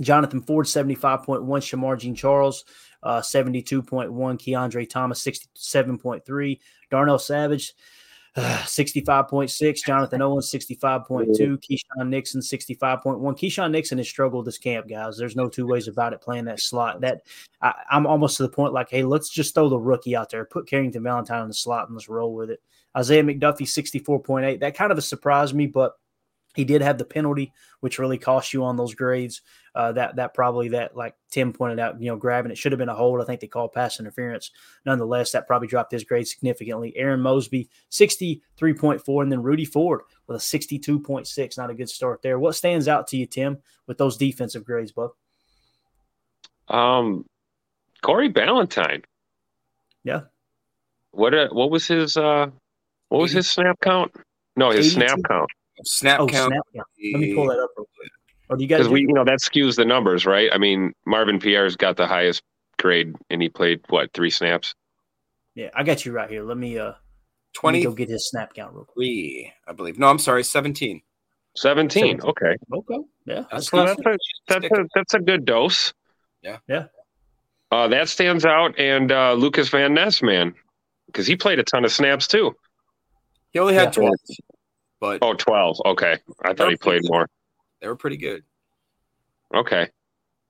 Jonathan 0.00 0.42
Ford 0.42 0.68
seventy 0.68 0.94
five 0.94 1.22
point 1.22 1.42
one, 1.42 1.62
Shemar 1.62 1.98
Jean-Charles 1.98 2.64
uh, 3.02 3.22
seventy 3.22 3.62
two 3.62 3.82
point 3.82 4.12
one, 4.12 4.36
Keandre 4.36 4.88
Thomas 4.88 5.22
sixty 5.22 5.48
seven 5.54 5.98
point 5.98 6.24
three, 6.26 6.60
Darnell 6.90 7.18
Savage. 7.18 7.72
Uh, 8.36 8.62
65.6, 8.64 9.84
Jonathan 9.84 10.22
Owens 10.22 10.52
65.2, 10.52 11.36
Keisean 11.36 12.08
Nixon 12.08 12.40
65.1. 12.40 13.20
Keisean 13.20 13.72
Nixon 13.72 13.98
has 13.98 14.08
struggled 14.08 14.44
this 14.44 14.56
camp, 14.56 14.88
guys. 14.88 15.16
There's 15.16 15.34
no 15.34 15.48
two 15.48 15.66
ways 15.66 15.88
about 15.88 16.12
it 16.12 16.20
playing 16.20 16.44
that 16.44 16.60
slot. 16.60 17.00
That 17.00 17.22
I, 17.60 17.74
I'm 17.90 18.06
almost 18.06 18.36
to 18.36 18.44
the 18.44 18.48
point 18.48 18.72
like, 18.72 18.88
hey, 18.88 19.02
let's 19.02 19.30
just 19.30 19.54
throw 19.54 19.68
the 19.68 19.78
rookie 19.78 20.14
out 20.14 20.30
there, 20.30 20.44
put 20.44 20.68
Carrington 20.68 21.02
Valentine 21.02 21.42
in 21.42 21.48
the 21.48 21.54
slot 21.54 21.88
and 21.88 21.96
let's 21.96 22.08
roll 22.08 22.32
with 22.32 22.50
it. 22.50 22.62
Isaiah 22.96 23.24
McDuffie 23.24 23.62
64.8. 23.62 24.60
That 24.60 24.76
kind 24.76 24.92
of 24.92 25.02
surprised 25.02 25.54
me, 25.54 25.66
but 25.66 25.94
he 26.54 26.64
did 26.64 26.82
have 26.82 26.98
the 26.98 27.04
penalty, 27.04 27.52
which 27.80 27.98
really 27.98 28.18
cost 28.18 28.52
you 28.52 28.64
on 28.64 28.76
those 28.76 28.94
grades. 28.94 29.42
Uh, 29.74 29.92
that 29.92 30.16
that 30.16 30.34
probably 30.34 30.68
that 30.70 30.96
like 30.96 31.14
Tim 31.30 31.52
pointed 31.52 31.78
out, 31.78 32.00
you 32.00 32.08
know, 32.10 32.16
grabbing 32.16 32.50
it 32.50 32.58
should 32.58 32.72
have 32.72 32.78
been 32.78 32.88
a 32.88 32.94
hold. 32.94 33.20
I 33.20 33.24
think 33.24 33.40
they 33.40 33.46
called 33.46 33.72
pass 33.72 34.00
interference. 34.00 34.50
Nonetheless, 34.84 35.30
that 35.32 35.46
probably 35.46 35.68
dropped 35.68 35.92
his 35.92 36.02
grade 36.04 36.26
significantly. 36.26 36.92
Arron 36.96 37.20
Mosby, 37.20 37.68
63.4, 37.90 39.22
and 39.22 39.30
then 39.30 39.42
Rudy 39.42 39.64
Ford 39.64 40.00
with 40.26 40.36
a 40.36 40.40
62.6. 40.40 41.56
Not 41.58 41.70
a 41.70 41.74
good 41.74 41.88
start 41.88 42.20
there. 42.22 42.38
What 42.38 42.54
stands 42.56 42.88
out 42.88 43.06
to 43.08 43.16
you, 43.16 43.26
Tim, 43.26 43.58
with 43.86 43.96
those 43.98 44.16
defensive 44.16 44.64
grades, 44.64 44.90
bud? 44.92 45.10
Um, 46.68 47.24
Corey 48.02 48.32
Ballentine. 48.32 49.04
Yeah. 50.04 50.22
What 51.12 51.34
uh, 51.34 51.48
what 51.50 51.70
was 51.70 51.86
his 51.86 52.16
uh 52.16 52.46
what 53.08 53.18
was 53.20 53.32
his 53.32 53.48
snap 53.50 53.78
count? 53.80 54.12
No, 54.56 54.70
his 54.70 54.96
82. 54.96 55.06
snap 55.06 55.18
count. 55.28 55.50
Snap 55.84 56.20
Oh, 56.20 56.26
count. 56.26 56.52
snap 56.52 56.62
count. 56.74 56.86
Let 57.12 57.20
me 57.20 57.34
pull 57.34 57.46
that 57.48 57.58
up 57.58 57.70
real 57.76 57.86
quick. 57.96 58.10
Or 58.50 58.56
do 58.56 58.64
you 58.64 58.68
guys? 58.68 58.78
Because 58.78 58.88
we 58.90 59.02
you 59.02 59.12
know 59.12 59.24
that 59.24 59.38
skews 59.38 59.76
the 59.76 59.84
numbers, 59.84 60.26
right? 60.26 60.50
I 60.52 60.58
mean, 60.58 60.92
Marvin 61.06 61.38
Pierre's 61.38 61.76
got 61.76 61.96
the 61.96 62.08
highest 62.08 62.42
grade, 62.78 63.14
and 63.30 63.40
he 63.40 63.48
played 63.48 63.80
what 63.88 64.12
three 64.12 64.30
snaps? 64.30 64.74
yeah, 65.54 65.68
I 65.74 65.84
got 65.84 66.04
you 66.04 66.12
right 66.12 66.28
here. 66.28 66.42
Let 66.42 66.56
me 66.58 66.76
uh, 66.76 66.92
let 67.62 67.72
me 67.72 67.84
go 67.84 67.92
get 67.92 68.08
his 68.08 68.28
snap 68.28 68.52
count 68.52 68.72
real 68.74 68.84
quick. 68.84 68.94
23, 68.94 69.52
I 69.68 69.72
believe. 69.72 69.98
No, 69.98 70.08
I'm 70.08 70.18
sorry, 70.18 70.42
17. 70.42 71.00
Seventeen. 71.56 72.20
Okay, 72.22 72.56
Okay. 72.72 72.98
Yeah. 73.26 73.44
That's 73.50 73.72
well, 73.72 73.86
that's 73.86 74.00
a 74.04 74.16
that's 74.48 74.66
a 74.66 74.84
that's 74.94 75.14
a 75.14 75.20
good 75.20 75.44
dose. 75.44 75.92
Yeah. 76.42 76.58
Yeah. 76.68 76.86
Uh, 77.70 77.86
that 77.88 78.08
stands 78.08 78.44
out, 78.44 78.76
and 78.78 79.12
uh, 79.12 79.32
Lucas 79.34 79.68
Van 79.68 79.94
Ness, 79.94 80.22
man, 80.22 80.54
because 81.06 81.26
he 81.26 81.36
played 81.36 81.60
a 81.60 81.62
ton 81.62 81.84
of 81.84 81.92
snaps 81.92 82.26
too. 82.26 82.56
He 83.52 83.60
only 83.60 83.74
had 83.74 83.88
Yeah. 83.96 84.08
12, 84.08 84.14
but 85.00 85.18
Oh, 85.22 85.34
12. 85.34 85.82
Okay, 85.86 86.18
I 86.42 86.52
thought 86.54 86.70
he 86.70 86.76
played 86.76 87.02
more. 87.04 87.28
They 87.80 87.88
were 87.88 87.96
pretty 87.96 88.16
good. 88.16 88.44
Okay. 89.54 89.88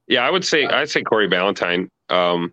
Yeah, 0.07 0.27
I 0.27 0.31
would 0.31 0.45
say 0.45 0.67
I'd 0.67 0.91
say 0.91 1.03
Corey 1.03 1.29
Ballentine 1.29 1.89
um, 2.09 2.53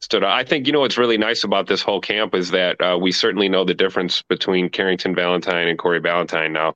stood 0.00 0.24
out. 0.24 0.32
I 0.32 0.44
think 0.44 0.66
you 0.66 0.72
know 0.72 0.80
what's 0.80 0.96
really 0.98 1.18
nice 1.18 1.44
about 1.44 1.66
this 1.66 1.82
whole 1.82 2.00
camp 2.00 2.34
is 2.34 2.50
that 2.52 2.80
uh, 2.80 2.98
we 2.98 3.12
certainly 3.12 3.48
know 3.48 3.64
the 3.64 3.74
difference 3.74 4.22
between 4.22 4.70
Carrington 4.70 5.14
Valentine 5.14 5.68
and 5.68 5.78
Corey 5.78 6.00
Ballentine 6.00 6.52
now. 6.52 6.74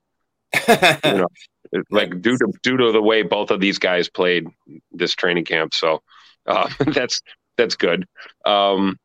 You 1.05 1.17
know, 1.17 1.83
like 1.91 2.21
due 2.21 2.35
to 2.37 2.51
due 2.63 2.77
to 2.77 2.91
the 2.91 3.01
way 3.01 3.21
both 3.21 3.51
of 3.51 3.59
these 3.59 3.77
guys 3.77 4.09
played 4.09 4.47
this 4.91 5.13
training 5.13 5.45
camp. 5.45 5.73
So 5.73 6.01
uh, 6.47 6.67
that's 6.87 7.21
that's 7.57 7.75
good. 7.75 8.07
Um, 8.45 8.97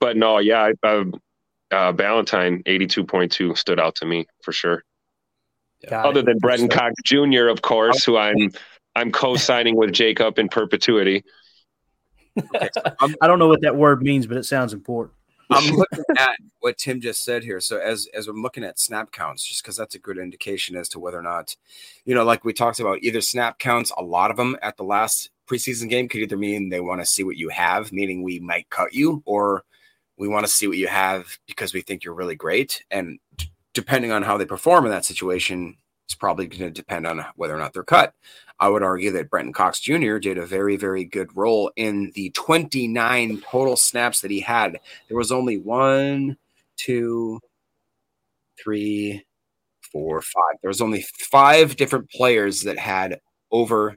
but 0.00 0.16
no, 0.16 0.38
yeah, 0.38 0.70
I- 0.82 0.86
uh, 0.86 1.04
uh, 1.70 1.92
Ballentine 1.92 2.62
eighty 2.66 2.86
two 2.88 3.04
point 3.04 3.30
two 3.30 3.54
stood 3.54 3.78
out 3.78 3.96
to 3.96 4.06
me 4.06 4.26
for 4.42 4.50
sure. 4.52 4.82
Got 5.88 6.06
Other 6.06 6.20
it. 6.20 6.26
than 6.26 6.38
Brenton 6.38 6.68
Cox 6.68 6.94
Jr., 7.04 7.48
of 7.48 7.62
course, 7.62 8.04
who 8.04 8.16
I'm 8.16 8.50
I'm 8.96 9.12
co-signing 9.12 9.76
with 9.76 9.92
Jacob 9.92 10.38
in 10.38 10.48
perpetuity. 10.48 11.24
I 12.36 13.26
don't 13.26 13.38
know 13.38 13.48
what 13.48 13.62
that 13.62 13.76
word 13.76 14.02
means, 14.02 14.26
but 14.26 14.36
it 14.36 14.44
sounds 14.44 14.72
important. 14.72 15.14
I'm 15.52 15.74
looking 15.74 16.04
at 16.16 16.36
what 16.60 16.78
Tim 16.78 17.00
just 17.00 17.24
said 17.24 17.42
here. 17.42 17.60
So 17.60 17.78
as 17.78 18.06
as 18.14 18.28
I'm 18.28 18.40
looking 18.40 18.62
at 18.62 18.78
snap 18.78 19.10
counts, 19.10 19.44
just 19.44 19.62
because 19.62 19.76
that's 19.76 19.96
a 19.96 19.98
good 19.98 20.16
indication 20.16 20.76
as 20.76 20.88
to 20.90 21.00
whether 21.00 21.18
or 21.18 21.22
not, 21.22 21.56
you 22.04 22.14
know, 22.14 22.24
like 22.24 22.44
we 22.44 22.52
talked 22.52 22.78
about, 22.78 22.98
either 23.02 23.20
snap 23.20 23.58
counts, 23.58 23.90
a 23.96 24.02
lot 24.02 24.30
of 24.30 24.36
them 24.36 24.56
at 24.62 24.76
the 24.76 24.84
last 24.84 25.30
preseason 25.48 25.88
game 25.88 26.08
could 26.08 26.20
either 26.20 26.36
mean 26.36 26.68
they 26.68 26.80
want 26.80 27.00
to 27.00 27.06
see 27.06 27.24
what 27.24 27.36
you 27.36 27.48
have, 27.48 27.90
meaning 27.90 28.22
we 28.22 28.38
might 28.38 28.70
cut 28.70 28.94
you, 28.94 29.22
or 29.26 29.64
We 30.16 30.28
want 30.28 30.44
to 30.44 30.52
see 30.52 30.68
what 30.68 30.76
you 30.76 30.86
have 30.86 31.38
because 31.46 31.72
we 31.72 31.80
think 31.80 32.04
you're 32.04 32.14
really 32.14 32.36
great. 32.36 32.84
And 32.90 33.18
d- 33.29 33.29
depending 33.74 34.12
on 34.12 34.22
how 34.22 34.36
they 34.36 34.46
perform 34.46 34.84
in 34.84 34.90
that 34.90 35.04
situation, 35.04 35.76
it's 36.06 36.14
probably 36.14 36.46
going 36.46 36.62
to 36.62 36.70
depend 36.70 37.06
on 37.06 37.24
whether 37.36 37.54
or 37.54 37.58
not 37.58 37.72
they're 37.72 37.84
cut. 37.84 38.14
I 38.58 38.68
would 38.68 38.82
argue 38.82 39.10
that 39.12 39.30
Brenton 39.30 39.52
Cox 39.52 39.80
Jr. 39.80 40.18
did 40.18 40.36
a 40.36 40.44
very, 40.44 40.76
very 40.76 41.04
good 41.04 41.34
role 41.36 41.70
in 41.76 42.12
the 42.14 42.30
29 42.30 43.42
total 43.48 43.76
snaps 43.76 44.20
that 44.20 44.30
he 44.30 44.40
had. 44.40 44.78
There 45.08 45.16
was 45.16 45.32
only 45.32 45.56
one, 45.56 46.36
two, 46.76 47.40
three, 48.62 49.24
four, 49.92 50.20
five. 50.20 50.56
There 50.62 50.68
was 50.68 50.80
only 50.80 51.02
five 51.30 51.76
different 51.76 52.10
players 52.10 52.62
that 52.62 52.78
had 52.78 53.20
over 53.50 53.96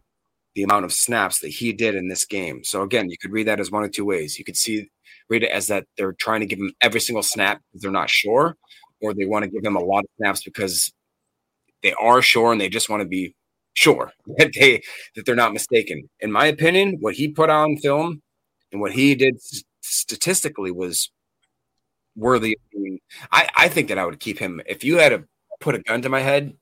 the 0.56 0.64
amount 0.64 0.86
of 0.86 0.94
snaps 0.94 1.40
that 1.40 1.50
he 1.50 1.74
did 1.74 1.96
in 1.96 2.08
this 2.08 2.26
game. 2.26 2.64
So 2.64 2.84
again, 2.84 3.10
you 3.10 3.18
could 3.18 3.32
read 3.32 3.48
that 3.48 3.60
as 3.60 3.72
one 3.72 3.84
of 3.84 3.92
two 3.92 4.06
ways. 4.06 4.38
You 4.38 4.46
could 4.46 4.58
see 4.58 4.90
read 5.30 5.44
it 5.44 5.52
as 5.52 5.68
that 5.68 5.86
they're 5.98 6.14
trying 6.14 6.42
to 6.42 6.46
give 6.46 6.60
him 6.60 6.74
every 6.82 7.00
single 7.00 7.24
snap 7.24 7.62
they're 7.74 7.92
not 7.92 8.10
sure, 8.10 8.56
or 9.04 9.14
they 9.14 9.26
want 9.26 9.44
to 9.44 9.52
give 9.52 9.64
him 9.64 9.76
a 9.76 9.84
lot 9.84 10.00
of 10.00 10.10
snaps 10.18 10.44
because 10.44 10.92
they 11.84 11.94
are 11.94 12.22
sure 12.22 12.52
and 12.52 12.62
they 12.62 12.70
just 12.70 12.90
want 12.90 13.02
to 13.02 13.08
be 13.08 13.36
sure 13.74 14.12
that 14.38 14.52
they 14.54 14.82
that 15.16 15.26
they're 15.26 15.36
not 15.36 15.54
mistaken. 15.54 16.10
In 16.22 16.32
my 16.32 16.46
opinion, 16.46 16.98
what 17.02 17.16
he 17.16 17.28
put 17.28 17.50
on 17.50 17.78
film 17.78 18.22
and 18.72 18.82
what 18.82 18.94
he 18.94 19.14
did 19.14 19.40
statistically 19.82 20.72
was 20.72 21.12
worthy. 22.16 22.58
I, 23.32 23.50
I 23.58 23.68
think 23.68 23.90
that 23.90 23.98
I 23.98 24.06
would 24.06 24.20
keep 24.20 24.40
him 24.40 24.62
if 24.66 24.84
you 24.84 24.98
had 24.98 25.10
to 25.10 25.26
put 25.60 25.76
a 25.76 25.80
gun 25.80 26.02
to 26.02 26.10
my 26.10 26.22
head 26.22 26.56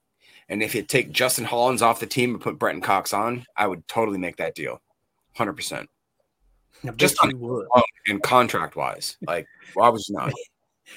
and 0.49 0.61
if 0.61 0.75
you 0.75 0.81
take 0.81 1.11
Justin 1.11 1.45
Hollins 1.45 1.81
off 1.81 1.99
the 1.99 2.05
team 2.05 2.31
and 2.31 2.41
put 2.41 2.59
Brenton 2.59 2.81
Cox 2.81 3.13
on, 3.13 3.45
I 3.55 3.67
would 3.67 3.87
totally 3.87 4.17
make 4.17 4.37
that 4.37 4.55
deal. 4.55 4.81
100%. 5.37 5.85
Just 6.97 7.17
on 7.21 7.31
and 8.07 8.23
contract 8.23 8.75
wise. 8.75 9.17
Like, 9.25 9.47
why 9.75 9.89
was 9.89 10.09
not? 10.09 10.33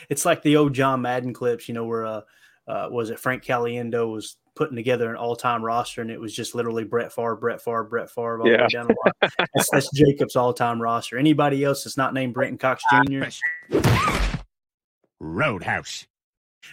it's 0.09 0.25
like 0.25 0.43
the 0.43 0.57
old 0.57 0.75
John 0.75 1.03
Madden 1.03 1.33
clips, 1.33 1.69
you 1.69 1.75
know, 1.75 1.85
where 1.85 2.07
uh, 2.07 2.21
uh 2.67 2.89
was 2.91 3.11
it 3.11 3.19
Frank 3.19 3.45
Caliendo 3.45 4.11
was 4.11 4.37
putting 4.55 4.77
together 4.77 5.11
an 5.11 5.17
all-time 5.17 5.65
roster, 5.65 6.01
and 6.01 6.11
it 6.11 6.21
was 6.21 6.35
just 6.35 6.55
literally 6.55 6.85
Brett 6.85 7.13
Favre, 7.13 7.37
Brett 7.37 7.61
Favre, 7.61 7.85
Brett 7.85 8.11
Favre 8.11 8.41
all 8.41 8.49
yeah. 8.49 8.59
the 8.59 8.63
way 8.63 8.69
down 8.69 8.87
the 8.87 8.97
line. 9.05 9.49
that's, 9.55 9.71
that's 9.71 9.91
Jacob's 9.93 10.37
all-time 10.37 10.81
roster. 10.81 11.19
Anybody 11.19 11.65
else 11.65 11.85
that's 11.85 11.97
not 11.97 12.15
named 12.15 12.35
Brenton 12.35 12.59
Cox 12.59 12.83
Jr. 12.91 13.25
Roadhouse. 15.21 16.07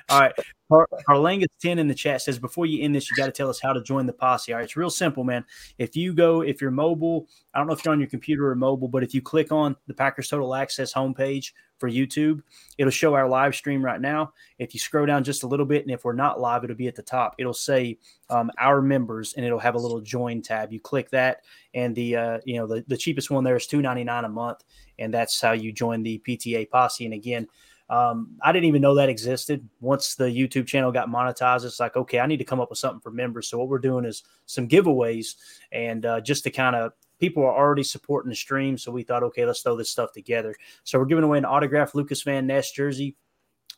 All 0.09 0.21
right. 0.21 0.33
Car- 0.69 0.87
Carlanga's 1.07 1.49
10 1.61 1.79
in 1.79 1.87
the 1.87 1.95
chat 1.95 2.21
says, 2.21 2.39
before 2.39 2.65
you 2.65 2.83
end 2.83 2.95
this, 2.95 3.09
you 3.09 3.17
got 3.17 3.25
to 3.25 3.31
tell 3.31 3.49
us 3.49 3.59
how 3.59 3.73
to 3.73 3.81
join 3.81 4.05
the 4.05 4.13
posse. 4.13 4.53
All 4.53 4.59
right. 4.59 4.63
It's 4.63 4.77
real 4.77 4.89
simple, 4.89 5.23
man. 5.23 5.43
If 5.77 5.95
you 5.95 6.13
go, 6.13 6.41
if 6.41 6.61
you're 6.61 6.71
mobile, 6.71 7.27
I 7.53 7.59
don't 7.59 7.67
know 7.67 7.73
if 7.73 7.83
you're 7.83 7.91
on 7.91 7.99
your 7.99 8.09
computer 8.09 8.49
or 8.49 8.55
mobile, 8.55 8.87
but 8.87 9.03
if 9.03 9.13
you 9.13 9.21
click 9.21 9.51
on 9.51 9.75
the 9.87 9.93
Packers 9.93 10.29
Total 10.29 10.55
Access 10.55 10.93
homepage 10.93 11.51
for 11.81 11.89
YouTube, 11.89 12.41
it'll 12.77 12.91
show 12.91 13.15
our 13.15 13.27
live 13.27 13.55
stream 13.55 13.83
right 13.83 13.99
now. 13.99 14.31
If 14.59 14.73
you 14.73 14.79
scroll 14.79 15.05
down 15.05 15.25
just 15.25 15.43
a 15.43 15.47
little 15.47 15.65
bit, 15.65 15.81
and 15.81 15.91
if 15.91 16.05
we're 16.05 16.13
not 16.13 16.39
live, 16.39 16.63
it'll 16.63 16.75
be 16.77 16.87
at 16.87 16.95
the 16.95 17.01
top. 17.01 17.35
It'll 17.39 17.53
say 17.53 17.97
um, 18.29 18.51
our 18.57 18.81
members, 18.81 19.33
and 19.33 19.45
it'll 19.45 19.59
have 19.59 19.75
a 19.75 19.79
little 19.79 19.99
join 19.99 20.41
tab. 20.41 20.71
You 20.71 20.79
click 20.79 21.09
that, 21.09 21.41
and 21.73 21.93
the 21.93 22.15
uh, 22.15 22.39
you 22.45 22.57
know 22.57 22.67
the, 22.67 22.85
the 22.87 22.95
cheapest 22.95 23.31
one 23.31 23.43
there 23.43 23.57
is 23.57 23.67
two 23.67 23.81
ninety 23.81 24.03
nine 24.03 24.23
a 24.23 24.29
month, 24.29 24.63
and 24.99 25.13
that's 25.13 25.41
how 25.41 25.51
you 25.51 25.73
join 25.73 26.03
the 26.03 26.21
PTA 26.25 26.69
posse. 26.69 27.03
And 27.03 27.15
again, 27.15 27.47
um, 27.89 28.37
I 28.41 28.51
didn't 28.53 28.67
even 28.67 28.81
know 28.81 28.95
that 28.95 29.09
existed. 29.09 29.67
Once 29.81 30.15
the 30.15 30.25
YouTube 30.25 30.67
channel 30.67 30.91
got 30.91 31.09
monetized, 31.09 31.65
it's 31.65 31.79
like, 31.79 31.97
okay, 31.97 32.19
I 32.19 32.27
need 32.27 32.37
to 32.37 32.45
come 32.45 32.61
up 32.61 32.69
with 32.69 32.79
something 32.79 33.01
for 33.01 33.11
members. 33.11 33.49
So 33.49 33.57
what 33.57 33.67
we're 33.67 33.79
doing 33.79 34.05
is 34.05 34.23
some 34.45 34.67
giveaways, 34.67 35.35
and 35.71 36.05
uh, 36.05 36.21
just 36.21 36.43
to 36.45 36.51
kind 36.51 36.75
of 36.75 36.93
people 37.21 37.43
are 37.43 37.55
already 37.55 37.83
supporting 37.83 38.29
the 38.29 38.35
stream, 38.35 38.77
so 38.77 38.91
we 38.91 39.03
thought, 39.03 39.23
okay, 39.23 39.45
let's 39.45 39.61
throw 39.61 39.77
this 39.77 39.89
stuff 39.89 40.11
together. 40.11 40.53
So 40.83 40.99
we're 40.99 41.05
giving 41.05 41.23
away 41.23 41.37
an 41.37 41.45
autographed 41.45 41.95
Lucas 41.95 42.23
Van 42.23 42.45
Ness 42.47 42.71
jersey. 42.71 43.15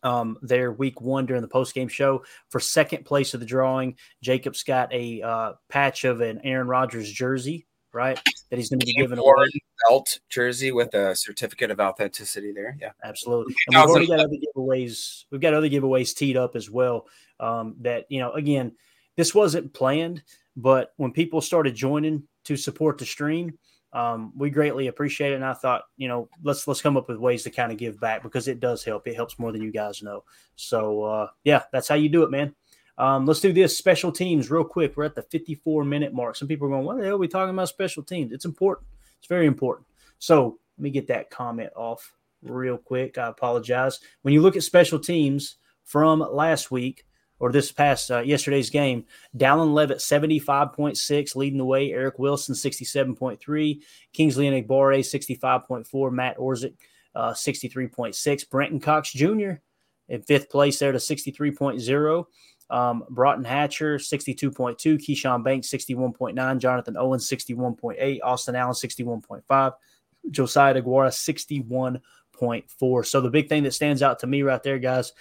Um, 0.01 0.37
their 0.41 0.73
week 0.73 0.99
one 0.99 1.25
during 1.25 1.41
the 1.41 1.47
post 1.47 1.73
game 1.73 1.87
show 1.87 2.25
for 2.49 2.59
second 2.59 3.05
place 3.05 3.33
of 3.33 3.39
the 3.39 3.45
drawing. 3.45 3.95
Jacob's 4.21 4.63
got 4.63 4.91
a 4.91 5.21
uh, 5.21 5.53
patch 5.69 6.03
of 6.03 6.19
an 6.19 6.41
Aaron 6.43 6.67
Rodgers 6.67 7.09
jersey 7.09 7.67
right? 7.93 8.19
That 8.49 8.57
he's 8.57 8.69
going 8.69 8.79
to 8.79 8.85
be 8.85 8.93
given 8.93 9.19
away. 9.19 9.45
Belt 9.87 10.19
jersey 10.29 10.71
with 10.71 10.93
a 10.93 11.15
certificate 11.15 11.71
of 11.71 11.79
authenticity 11.79 12.51
there. 12.51 12.77
Yeah, 12.79 12.91
absolutely. 13.03 13.53
And 13.67 13.77
we've 13.77 13.89
already 13.89 14.07
got 14.07 14.19
other 14.19 14.35
giveaways. 14.35 15.25
We've 15.31 15.41
got 15.41 15.53
other 15.53 15.69
giveaways 15.69 16.15
teed 16.15 16.37
up 16.37 16.55
as 16.55 16.69
well. 16.69 17.07
Um, 17.39 17.75
that 17.81 18.05
you 18.09 18.19
know, 18.19 18.31
again, 18.31 18.73
this 19.15 19.35
wasn't 19.35 19.73
planned, 19.73 20.23
but 20.55 20.93
when 20.97 21.11
people 21.11 21.41
started 21.41 21.75
joining 21.75 22.23
to 22.45 22.55
support 22.57 22.97
the 22.97 23.05
stream, 23.05 23.57
um, 23.93 24.33
we 24.35 24.49
greatly 24.49 24.87
appreciate 24.87 25.33
it. 25.33 25.35
And 25.35 25.45
I 25.45 25.53
thought, 25.53 25.83
you 25.97 26.07
know, 26.07 26.27
let's 26.41 26.67
let's 26.67 26.81
come 26.81 26.97
up 26.97 27.07
with 27.07 27.17
ways 27.17 27.43
to 27.43 27.51
kind 27.51 27.71
of 27.71 27.77
give 27.77 27.99
back 27.99 28.23
because 28.23 28.47
it 28.47 28.59
does 28.59 28.83
help. 28.83 29.07
It 29.07 29.15
helps 29.15 29.37
more 29.37 29.51
than 29.51 29.61
you 29.61 29.71
guys 29.71 30.01
know. 30.01 30.23
So 30.55 31.03
uh, 31.03 31.27
yeah, 31.43 31.63
that's 31.71 31.87
how 31.87 31.95
you 31.95 32.09
do 32.09 32.23
it, 32.23 32.31
man. 32.31 32.55
Um, 32.97 33.25
let's 33.25 33.39
do 33.39 33.53
this 33.53 33.77
special 33.77 34.11
teams 34.11 34.51
real 34.51 34.63
quick. 34.63 34.95
We're 34.95 35.05
at 35.05 35.15
the 35.15 35.23
54 35.23 35.83
minute 35.83 36.13
mark. 36.13 36.35
Some 36.35 36.47
people 36.47 36.67
are 36.67 36.71
going, 36.71 36.85
What 36.85 36.97
the 36.97 37.05
hell 37.05 37.15
are 37.15 37.19
we 37.19 37.27
talking 37.27 37.53
about 37.53 37.69
special 37.69 38.03
teams? 38.03 38.31
It's 38.31 38.45
important. 38.45 38.87
It's 39.19 39.27
very 39.27 39.45
important. 39.45 39.87
So 40.19 40.59
let 40.77 40.83
me 40.83 40.89
get 40.89 41.07
that 41.07 41.29
comment 41.29 41.71
off 41.75 42.13
real 42.41 42.77
quick. 42.77 43.17
I 43.17 43.27
apologize. 43.27 43.99
When 44.23 44.33
you 44.33 44.41
look 44.41 44.55
at 44.55 44.63
special 44.63 44.99
teams 44.99 45.57
from 45.83 46.19
last 46.19 46.71
week 46.71 47.05
or 47.39 47.51
this 47.51 47.71
past 47.71 48.11
uh, 48.11 48.19
yesterday's 48.19 48.69
game, 48.69 49.05
Dallin 49.35 49.73
Leavitt 49.73 49.97
75.6 49.97 51.35
leading 51.35 51.57
the 51.57 51.65
way, 51.65 51.91
Eric 51.91 52.19
Wilson 52.19 52.55
67.3, 52.55 53.81
Kingsley 54.13 54.49
Enagbare 54.49 54.99
65.4, 54.99 56.11
Matt 56.11 56.37
Orzech 56.37 56.75
uh, 57.15 57.31
63.6, 57.31 58.49
Brenton 58.49 58.79
Cox 58.79 59.11
Jr. 59.11 59.53
in 60.09 60.21
fifth 60.21 60.49
place 60.49 60.79
there 60.79 60.91
to 60.91 60.97
63.0. 60.97 62.25
Um, 62.69 63.03
Broughton 63.09 63.43
Hatcher, 63.43 63.97
62.2. 63.97 64.51
Keyshawn 64.97 65.43
Banks, 65.43 65.69
61.9. 65.69 66.57
Jonathan 66.57 66.97
Owens, 66.97 67.29
61.8. 67.29 68.19
Austin 68.23 68.55
Allen, 68.55 68.73
61.5. 68.73 69.73
Josiah 70.31 70.73
Deguara, 70.73 72.01
61.4. 72.39 73.05
So 73.05 73.21
the 73.21 73.29
big 73.29 73.49
thing 73.49 73.63
that 73.63 73.73
stands 73.73 74.01
out 74.01 74.19
to 74.19 74.27
me 74.27 74.41
right 74.41 74.63
there, 74.63 74.79
guys, 74.79 75.11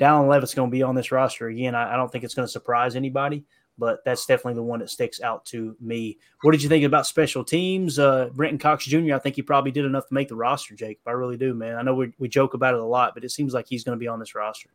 Dallin 0.00 0.28
Leavitt's 0.28 0.54
going 0.54 0.70
to 0.70 0.74
be 0.74 0.82
on 0.82 0.94
this 0.94 1.12
roster 1.12 1.48
again. 1.48 1.74
I, 1.74 1.94
I 1.94 1.96
don't 1.96 2.10
think 2.10 2.24
it's 2.24 2.34
going 2.34 2.46
to 2.46 2.52
surprise 2.52 2.96
anybody, 2.96 3.44
but 3.78 4.04
that's 4.04 4.26
definitely 4.26 4.54
the 4.54 4.62
one 4.62 4.80
that 4.80 4.90
sticks 4.90 5.20
out 5.20 5.44
to 5.46 5.76
me. 5.80 6.18
What 6.42 6.52
did 6.52 6.62
you 6.62 6.68
think 6.68 6.84
about 6.84 7.06
special 7.06 7.44
teams? 7.44 7.98
Uh, 7.98 8.30
Brenton 8.32 8.58
Cox 8.58 8.84
Jr., 8.84 9.14
I 9.14 9.18
think 9.18 9.36
he 9.36 9.42
probably 9.42 9.70
did 9.70 9.84
enough 9.84 10.08
to 10.08 10.14
make 10.14 10.28
the 10.28 10.36
roster, 10.36 10.74
Jake. 10.74 11.00
I 11.06 11.12
really 11.12 11.36
do, 11.36 11.54
man. 11.54 11.76
I 11.76 11.82
know 11.82 11.94
we, 11.94 12.12
we 12.18 12.28
joke 12.28 12.54
about 12.54 12.74
it 12.74 12.80
a 12.80 12.84
lot, 12.84 13.14
but 13.14 13.24
it 13.24 13.30
seems 13.30 13.54
like 13.54 13.66
he's 13.68 13.84
going 13.84 13.96
to 13.96 14.00
be 14.00 14.08
on 14.08 14.18
this 14.18 14.34
roster. 14.34 14.70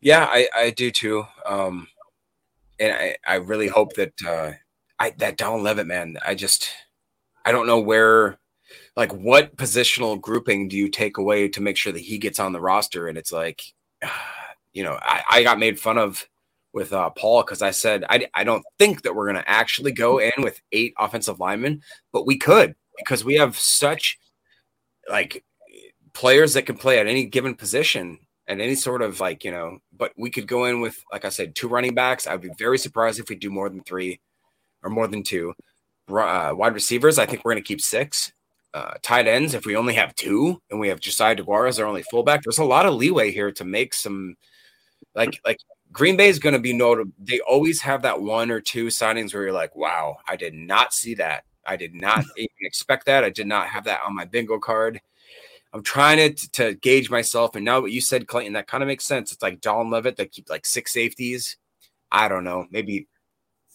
Yeah, 0.00 0.26
I, 0.28 0.48
I 0.54 0.70
do 0.70 0.90
too. 0.90 1.24
Um, 1.46 1.86
and 2.80 2.92
I, 2.92 3.16
I 3.26 3.34
really 3.36 3.68
hope 3.68 3.94
that 3.94 4.14
uh, 4.26 4.52
I 4.98 5.10
that 5.18 5.36
Don 5.36 5.62
Leavitt 5.62 5.86
man. 5.86 6.16
I 6.26 6.34
just 6.34 6.70
I 7.44 7.52
don't 7.52 7.66
know 7.66 7.80
where, 7.80 8.38
like, 8.96 9.12
what 9.12 9.56
positional 9.56 10.20
grouping 10.20 10.68
do 10.68 10.76
you 10.76 10.88
take 10.88 11.18
away 11.18 11.48
to 11.48 11.60
make 11.60 11.76
sure 11.76 11.92
that 11.92 12.00
he 12.00 12.18
gets 12.18 12.40
on 12.40 12.52
the 12.52 12.60
roster? 12.60 13.08
And 13.08 13.16
it's 13.16 13.32
like, 13.32 13.62
you 14.72 14.82
know, 14.82 14.98
I, 15.02 15.22
I 15.30 15.42
got 15.42 15.58
made 15.58 15.78
fun 15.78 15.98
of 15.98 16.26
with 16.72 16.92
uh, 16.92 17.10
Paul 17.10 17.42
because 17.42 17.60
I 17.60 17.70
said 17.70 18.04
I, 18.08 18.26
I 18.34 18.44
don't 18.44 18.64
think 18.78 19.02
that 19.02 19.14
we're 19.14 19.30
going 19.30 19.42
to 19.42 19.50
actually 19.50 19.92
go 19.92 20.18
in 20.18 20.32
with 20.38 20.60
eight 20.72 20.94
offensive 20.98 21.38
linemen, 21.38 21.82
but 22.12 22.26
we 22.26 22.38
could 22.38 22.74
because 22.98 23.24
we 23.24 23.34
have 23.34 23.58
such 23.58 24.18
like 25.08 25.44
players 26.14 26.54
that 26.54 26.66
can 26.66 26.76
play 26.76 26.98
at 26.98 27.06
any 27.06 27.24
given 27.24 27.54
position 27.54 28.18
and 28.46 28.60
any 28.60 28.74
sort 28.74 29.02
of 29.02 29.20
like, 29.20 29.44
you 29.44 29.50
know, 29.50 29.78
but 29.96 30.12
we 30.16 30.30
could 30.30 30.46
go 30.46 30.64
in 30.64 30.80
with, 30.80 31.02
like 31.12 31.24
I 31.24 31.28
said, 31.28 31.54
two 31.54 31.68
running 31.68 31.94
backs. 31.94 32.26
I'd 32.26 32.40
be 32.40 32.50
very 32.58 32.78
surprised 32.78 33.20
if 33.20 33.28
we 33.28 33.36
do 33.36 33.50
more 33.50 33.68
than 33.68 33.82
three 33.82 34.20
or 34.82 34.90
more 34.90 35.06
than 35.06 35.22
two. 35.22 35.54
Uh, 36.08 36.52
wide 36.54 36.74
receivers, 36.74 37.18
I 37.18 37.26
think 37.26 37.44
we're 37.44 37.52
going 37.52 37.62
to 37.62 37.66
keep 37.66 37.80
six. 37.80 38.32
Uh, 38.74 38.94
tight 39.02 39.26
ends, 39.26 39.52
if 39.54 39.66
we 39.66 39.76
only 39.76 39.94
have 39.94 40.14
two 40.14 40.60
and 40.70 40.80
we 40.80 40.88
have 40.88 41.00
Josiah 41.00 41.36
Deguara 41.36 41.68
as 41.68 41.78
our 41.78 41.86
only 41.86 42.02
fullback, 42.04 42.42
there's 42.42 42.58
a 42.58 42.64
lot 42.64 42.86
of 42.86 42.94
leeway 42.94 43.30
here 43.30 43.52
to 43.52 43.64
make 43.64 43.92
some, 43.92 44.34
like, 45.14 45.38
like 45.44 45.58
Green 45.92 46.16
Bay 46.16 46.28
is 46.28 46.38
going 46.38 46.54
to 46.54 46.58
be 46.58 46.72
notable. 46.72 47.12
They 47.18 47.40
always 47.40 47.82
have 47.82 48.02
that 48.02 48.22
one 48.22 48.50
or 48.50 48.60
two 48.60 48.86
signings 48.86 49.34
where 49.34 49.42
you're 49.42 49.52
like, 49.52 49.76
wow, 49.76 50.16
I 50.26 50.36
did 50.36 50.54
not 50.54 50.94
see 50.94 51.14
that. 51.16 51.44
I 51.66 51.76
did 51.76 51.94
not 51.94 52.24
even 52.36 52.48
expect 52.62 53.06
that. 53.06 53.24
I 53.24 53.30
did 53.30 53.46
not 53.46 53.68
have 53.68 53.84
that 53.84 54.00
on 54.06 54.14
my 54.14 54.24
bingo 54.24 54.58
card. 54.58 55.00
I'm 55.74 55.82
trying 55.82 56.34
to, 56.34 56.50
to 56.52 56.74
gauge 56.74 57.10
myself. 57.10 57.54
And 57.56 57.64
now 57.64 57.80
what 57.80 57.92
you 57.92 58.00
said, 58.00 58.26
Clayton, 58.26 58.54
that 58.54 58.66
kind 58.66 58.82
of 58.82 58.88
makes 58.88 59.04
sense. 59.04 59.32
It's 59.32 59.42
like 59.42 59.60
Don 59.60 59.90
Leavitt 59.90 60.16
that 60.16 60.32
keep 60.32 60.50
like 60.50 60.66
six 60.66 60.92
safeties. 60.92 61.56
I 62.10 62.28
don't 62.28 62.44
know, 62.44 62.66
maybe 62.70 63.08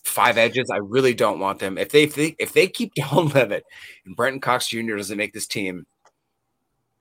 five 0.08 0.38
edges. 0.38 0.70
I 0.72 0.78
really 0.78 1.14
don't 1.14 1.40
want 1.40 1.60
them. 1.60 1.78
If 1.78 1.90
they 1.92 2.04
if 2.04 2.16
they, 2.16 2.36
if 2.40 2.54
they 2.54 2.68
keep 2.68 2.94
Don 2.96 3.28
Leavitt 3.30 3.64
and 4.06 4.16
Brenton 4.16 4.42
Cox 4.42 4.68
Jr. 4.68 4.96
doesn't 4.96 5.18
make 5.18 5.34
this 5.34 5.48
team, 5.48 5.86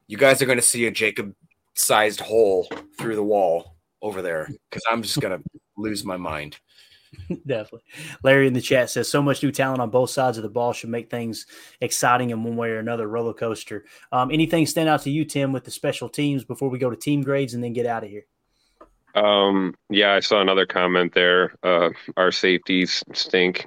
you 0.09 0.16
guys 0.16 0.42
are 0.42 0.46
going 0.46 0.59
to 0.59 0.62
see 0.62 0.86
a 0.86 0.90
Jacob 0.90 1.34
sized 1.74 2.20
hole 2.20 2.68
through 2.98 3.16
the 3.16 3.22
wall 3.22 3.76
over 4.02 4.22
there 4.22 4.48
because 4.70 4.82
I'm 4.90 5.02
just 5.02 5.20
going 5.20 5.38
to 5.42 5.44
lose 5.76 6.04
my 6.04 6.16
mind. 6.16 6.59
Definitely. 7.28 7.82
Larry 8.22 8.46
in 8.46 8.52
the 8.52 8.61
chat 8.61 8.90
says 8.90 9.09
so 9.09 9.22
much 9.22 9.42
new 9.42 9.52
talent 9.52 9.80
on 9.80 9.90
both 9.90 10.11
sides 10.11 10.36
of 10.36 10.42
the 10.42 10.50
ball 10.50 10.72
should 10.72 10.90
make 10.90 11.11
things 11.11 11.46
exciting 11.80 12.30
in 12.30 12.42
one 12.42 12.57
way 12.57 12.68
or 12.70 12.78
another. 12.78 13.09
Roller 13.09 13.32
coaster. 13.32 13.84
Um, 14.12 14.30
anything 14.30 14.66
stand 14.66 14.88
out 14.88 15.02
to 15.02 15.11
you, 15.11 15.24
Tim, 15.24 15.52
with 15.52 15.64
the 15.64 15.70
special 15.70 16.09
teams 16.09 16.44
before 16.44 16.68
we 16.68 16.78
go 16.78 16.90
to 16.90 16.96
team 16.96 17.22
grades 17.22 17.54
and 17.54 17.62
then 17.62 17.72
get 17.72 17.86
out 17.86 18.04
of 18.04 18.11
here? 18.11 18.26
Um, 19.16 19.74
yeah, 19.88 20.12
I 20.12 20.20
saw 20.20 20.40
another 20.40 20.66
comment 20.66 21.14
there. 21.14 21.54
Uh, 21.62 21.90
our 22.16 22.30
safeties 22.30 23.02
stink. 23.14 23.66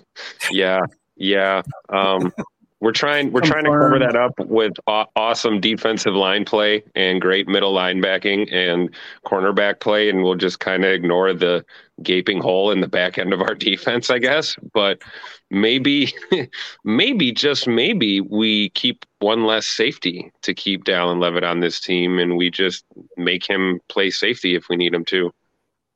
yeah, 0.50 0.80
yeah. 1.16 1.62
Um, 1.88 2.32
we're 2.80 2.92
trying 2.92 3.32
we're 3.32 3.40
trying 3.40 3.64
to 3.64 3.70
cover 3.70 3.98
that 3.98 4.14
up 4.14 4.38
with 4.38 4.74
aw- 4.86 5.06
awesome 5.16 5.60
defensive 5.60 6.14
line 6.14 6.44
play 6.44 6.84
and 6.94 7.20
great 7.20 7.48
middle 7.48 7.74
linebacking 7.74 8.52
and 8.52 8.94
cornerback 9.26 9.80
play, 9.80 10.08
and 10.08 10.22
we'll 10.22 10.36
just 10.36 10.60
kind 10.60 10.84
of 10.84 10.92
ignore 10.92 11.32
the 11.32 11.64
gaping 12.02 12.40
hole 12.40 12.70
in 12.70 12.80
the 12.80 12.86
back 12.86 13.18
end 13.18 13.32
of 13.32 13.40
our 13.40 13.54
defense, 13.56 14.10
I 14.10 14.18
guess. 14.18 14.54
But 14.72 15.02
maybe, 15.50 16.14
maybe 16.84 17.32
just 17.32 17.66
maybe 17.66 18.20
we 18.20 18.70
keep 18.70 19.04
one 19.18 19.44
less 19.44 19.66
safety 19.66 20.30
to 20.42 20.54
keep 20.54 20.84
Dallin 20.84 21.20
Leavitt 21.20 21.44
on 21.44 21.58
this 21.58 21.80
team, 21.80 22.20
and 22.20 22.36
we 22.36 22.48
just 22.48 22.84
make 23.16 23.48
him 23.48 23.80
play 23.88 24.10
safety 24.10 24.54
if 24.54 24.68
we 24.68 24.76
need 24.76 24.94
him 24.94 25.04
to. 25.06 25.32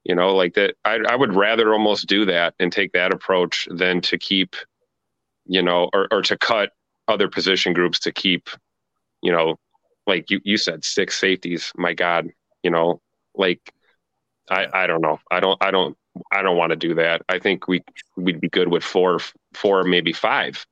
You 0.02 0.16
know, 0.16 0.34
like 0.34 0.54
that. 0.54 0.74
I, 0.84 0.98
I 1.08 1.14
would 1.14 1.36
rather 1.36 1.72
almost 1.72 2.08
do 2.08 2.24
that 2.24 2.54
and 2.58 2.72
take 2.72 2.90
that 2.90 3.14
approach 3.14 3.68
than 3.70 4.00
to 4.00 4.18
keep 4.18 4.56
you 5.46 5.62
know, 5.62 5.90
or, 5.92 6.08
or 6.10 6.22
to 6.22 6.36
cut 6.38 6.70
other 7.08 7.28
position 7.28 7.72
groups 7.72 8.00
to 8.00 8.12
keep, 8.12 8.48
you 9.22 9.32
know, 9.32 9.56
like 10.06 10.30
you, 10.30 10.40
you 10.44 10.56
said, 10.56 10.84
six 10.84 11.18
safeties. 11.18 11.72
My 11.76 11.94
God, 11.94 12.28
you 12.62 12.70
know, 12.70 13.00
like 13.34 13.60
I, 14.50 14.66
I 14.72 14.86
don't 14.86 15.00
know. 15.00 15.18
I 15.30 15.40
don't, 15.40 15.62
I 15.62 15.70
don't, 15.70 15.96
I 16.30 16.42
don't 16.42 16.56
want 16.56 16.70
to 16.70 16.76
do 16.76 16.94
that. 16.96 17.22
I 17.28 17.38
think 17.38 17.68
we 17.68 17.82
we'd 18.16 18.40
be 18.40 18.48
good 18.48 18.68
with 18.68 18.84
four, 18.84 19.18
four, 19.54 19.82
maybe 19.84 20.12
five. 20.12 20.66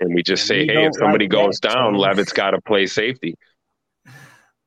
And 0.00 0.14
we 0.14 0.22
just 0.22 0.46
say, 0.46 0.66
hey, 0.66 0.86
if 0.86 0.94
somebody 0.96 1.26
like 1.26 1.30
goes 1.30 1.58
that, 1.60 1.74
down. 1.74 1.94
Leavitt's 1.94 2.32
got 2.32 2.50
to 2.52 2.60
play 2.62 2.86
safety. 2.86 3.36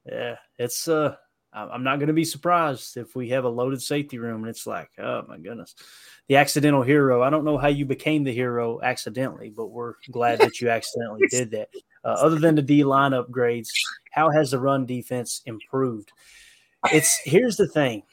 Yeah, 0.05 0.36
it's 0.57 0.88
uh, 0.88 1.16
I'm 1.54 1.84
not 1.84 1.99
going 1.99 2.08
to 2.08 2.14
be 2.14 2.26
surprised 2.26 2.97
if 2.97 3.16
we 3.16 3.30
have 3.30 3.43
a 3.43 3.49
loaded 3.49 3.82
safety 3.82 4.18
room 4.18 4.41
and 4.41 4.49
it's 4.49 4.66
like, 4.66 4.89
oh 4.97 5.24
my 5.28 5.38
goodness 5.38 5.76
the 6.28 6.38
accidental 6.38 6.84
hero. 6.84 7.22
I 7.22 7.30
don't 7.30 7.45
know 7.45 7.58
how 7.58 7.68
you 7.68 7.86
became 7.86 8.24
the 8.24 8.34
hero 8.34 8.80
accidentally, 8.82 9.49
but 9.49 9.68
we're 9.68 9.95
glad 10.12 10.39
that 10.39 10.62
you 10.62 10.70
accidentally 10.70 11.28
did 11.30 11.51
that. 11.51 11.70
Uh, 12.04 12.10
other 12.10 12.39
than 12.39 12.56
the 12.56 12.62
D 12.62 12.84
line 12.84 13.12
upgrades, 13.12 13.68
how 14.12 14.30
has 14.30 14.51
the 14.51 14.60
run 14.60 14.86
defense 14.86 15.41
improved? 15.45 16.12
It's 16.91 17.18
here's 17.24 17.56
the 17.56 17.68
thing: 17.68 18.04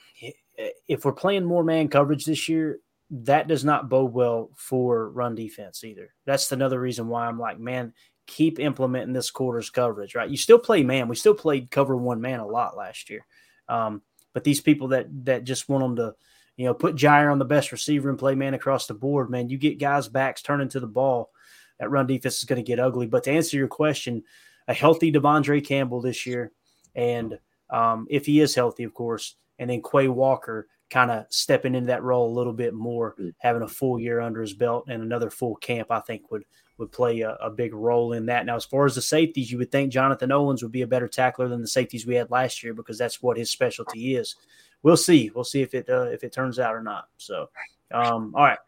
if 0.88 1.04
we're 1.04 1.12
playing 1.12 1.44
more 1.44 1.64
man 1.64 1.88
coverage 1.88 2.24
this 2.24 2.48
year, 2.48 2.78
that 3.10 3.48
does 3.48 3.64
not 3.64 3.88
bode 3.88 4.12
well 4.12 4.50
for 4.56 5.10
run 5.10 5.34
defense 5.34 5.82
either. 5.82 6.14
That's 6.24 6.50
another 6.52 6.80
reason 6.80 7.08
why 7.08 7.26
I'm 7.26 7.38
like, 7.38 7.58
man, 7.58 7.92
keep 8.30 8.58
implementing 8.58 9.12
this 9.12 9.30
quarters 9.30 9.70
coverage. 9.70 10.14
Right? 10.14 10.30
You 10.30 10.36
still 10.36 10.58
play 10.58 10.82
man. 10.82 11.08
We 11.08 11.16
still 11.16 11.34
played 11.34 11.70
cover 11.70 11.96
one 11.96 12.20
man 12.20 12.40
a 12.40 12.46
lot 12.46 12.76
last 12.76 13.10
year, 13.10 13.26
um, 13.68 14.02
but 14.32 14.44
these 14.44 14.60
people 14.60 14.88
that 14.88 15.06
that 15.24 15.44
just 15.44 15.68
want 15.68 15.82
them 15.82 15.96
to 15.96 16.14
you 16.60 16.66
know, 16.66 16.74
put 16.74 16.94
Jaire 16.94 17.32
on 17.32 17.38
the 17.38 17.44
best 17.46 17.72
receiver 17.72 18.10
and 18.10 18.18
play 18.18 18.34
man 18.34 18.52
across 18.52 18.86
the 18.86 18.92
board, 18.92 19.30
man. 19.30 19.48
You 19.48 19.56
get 19.56 19.78
guys' 19.78 20.08
backs 20.08 20.42
turning 20.42 20.68
to 20.68 20.80
the 20.80 20.86
ball. 20.86 21.30
That 21.78 21.90
run 21.90 22.06
defense 22.06 22.36
is 22.36 22.44
going 22.44 22.62
to 22.62 22.66
get 22.66 22.78
ugly. 22.78 23.06
But 23.06 23.24
to 23.24 23.30
answer 23.30 23.56
your 23.56 23.66
question, 23.66 24.22
a 24.68 24.74
healthy 24.74 25.10
De'Vondre 25.10 25.64
Campbell 25.66 26.02
this 26.02 26.26
year, 26.26 26.52
and 26.94 27.38
um, 27.70 28.06
if 28.10 28.26
he 28.26 28.40
is 28.40 28.54
healthy, 28.54 28.84
of 28.84 28.92
course, 28.92 29.36
and 29.58 29.70
then 29.70 29.80
Quay 29.80 30.08
Walker 30.08 30.68
kind 30.90 31.10
of 31.10 31.24
stepping 31.30 31.74
into 31.74 31.86
that 31.86 32.02
role 32.02 32.30
a 32.30 32.36
little 32.36 32.52
bit 32.52 32.74
more, 32.74 33.16
having 33.38 33.62
a 33.62 33.68
full 33.68 33.98
year 33.98 34.20
under 34.20 34.42
his 34.42 34.52
belt 34.52 34.84
and 34.88 35.02
another 35.02 35.30
full 35.30 35.56
camp, 35.56 35.90
I 35.90 36.00
think 36.00 36.30
would 36.30 36.44
would 36.80 36.90
play 36.90 37.20
a, 37.20 37.34
a, 37.34 37.50
big 37.50 37.72
role 37.72 38.14
in 38.14 38.26
that. 38.26 38.44
Now, 38.44 38.56
as 38.56 38.64
far 38.64 38.86
as 38.86 38.96
the 38.96 39.02
safeties, 39.02 39.52
you 39.52 39.58
would 39.58 39.70
think 39.70 39.92
Jonathan 39.92 40.32
Owens 40.32 40.62
would 40.62 40.72
be 40.72 40.82
a 40.82 40.86
better 40.86 41.06
tackler 41.06 41.46
than 41.46 41.60
the 41.60 41.68
safeties 41.68 42.06
we 42.06 42.16
had 42.16 42.30
last 42.30 42.64
year 42.64 42.74
because 42.74 42.98
that's 42.98 43.22
what 43.22 43.36
his 43.36 43.50
specialty 43.50 44.16
is 44.16 44.34
we'll 44.82 44.96
see. 44.96 45.30
We'll 45.34 45.44
see 45.44 45.62
if 45.62 45.74
it 45.74 45.88
uh, 45.88 46.08
if 46.12 46.24
it 46.24 46.32
turns 46.32 46.58
out 46.58 46.74
or 46.74 46.82
not. 46.82 47.08
So, 47.16 47.48
um, 47.92 48.34
all 48.34 48.44
right. 48.44 48.58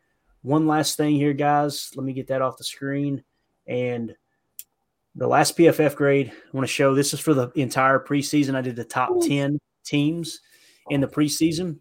One 0.43 0.67
last 0.67 0.97
thing 0.97 1.15
here, 1.15 1.33
guys. 1.33 1.93
Let 1.95 2.05
me 2.05 2.13
get 2.13 2.27
that 2.29 2.43
off 2.43 2.57
the 2.57 2.65
screen. 2.65 3.23
And 3.67 4.15
the 5.15 5.29
last 5.29 5.57
PFF 5.57 5.95
grade 5.95 6.33
I 6.33 6.57
want 6.57 6.67
to 6.67 6.73
show 6.73 6.95
this 6.95 7.15
is 7.15 7.21
for 7.21 7.33
the 7.33 7.51
entire 7.55 8.01
preseason. 8.01 8.57
I 8.57 8.61
did 8.61 8.75
the 8.75 8.85
top 8.85 9.21
10 9.21 9.59
teams 9.85 10.41
in 10.91 11.01
the 11.01 11.07
preseason. 11.07 11.79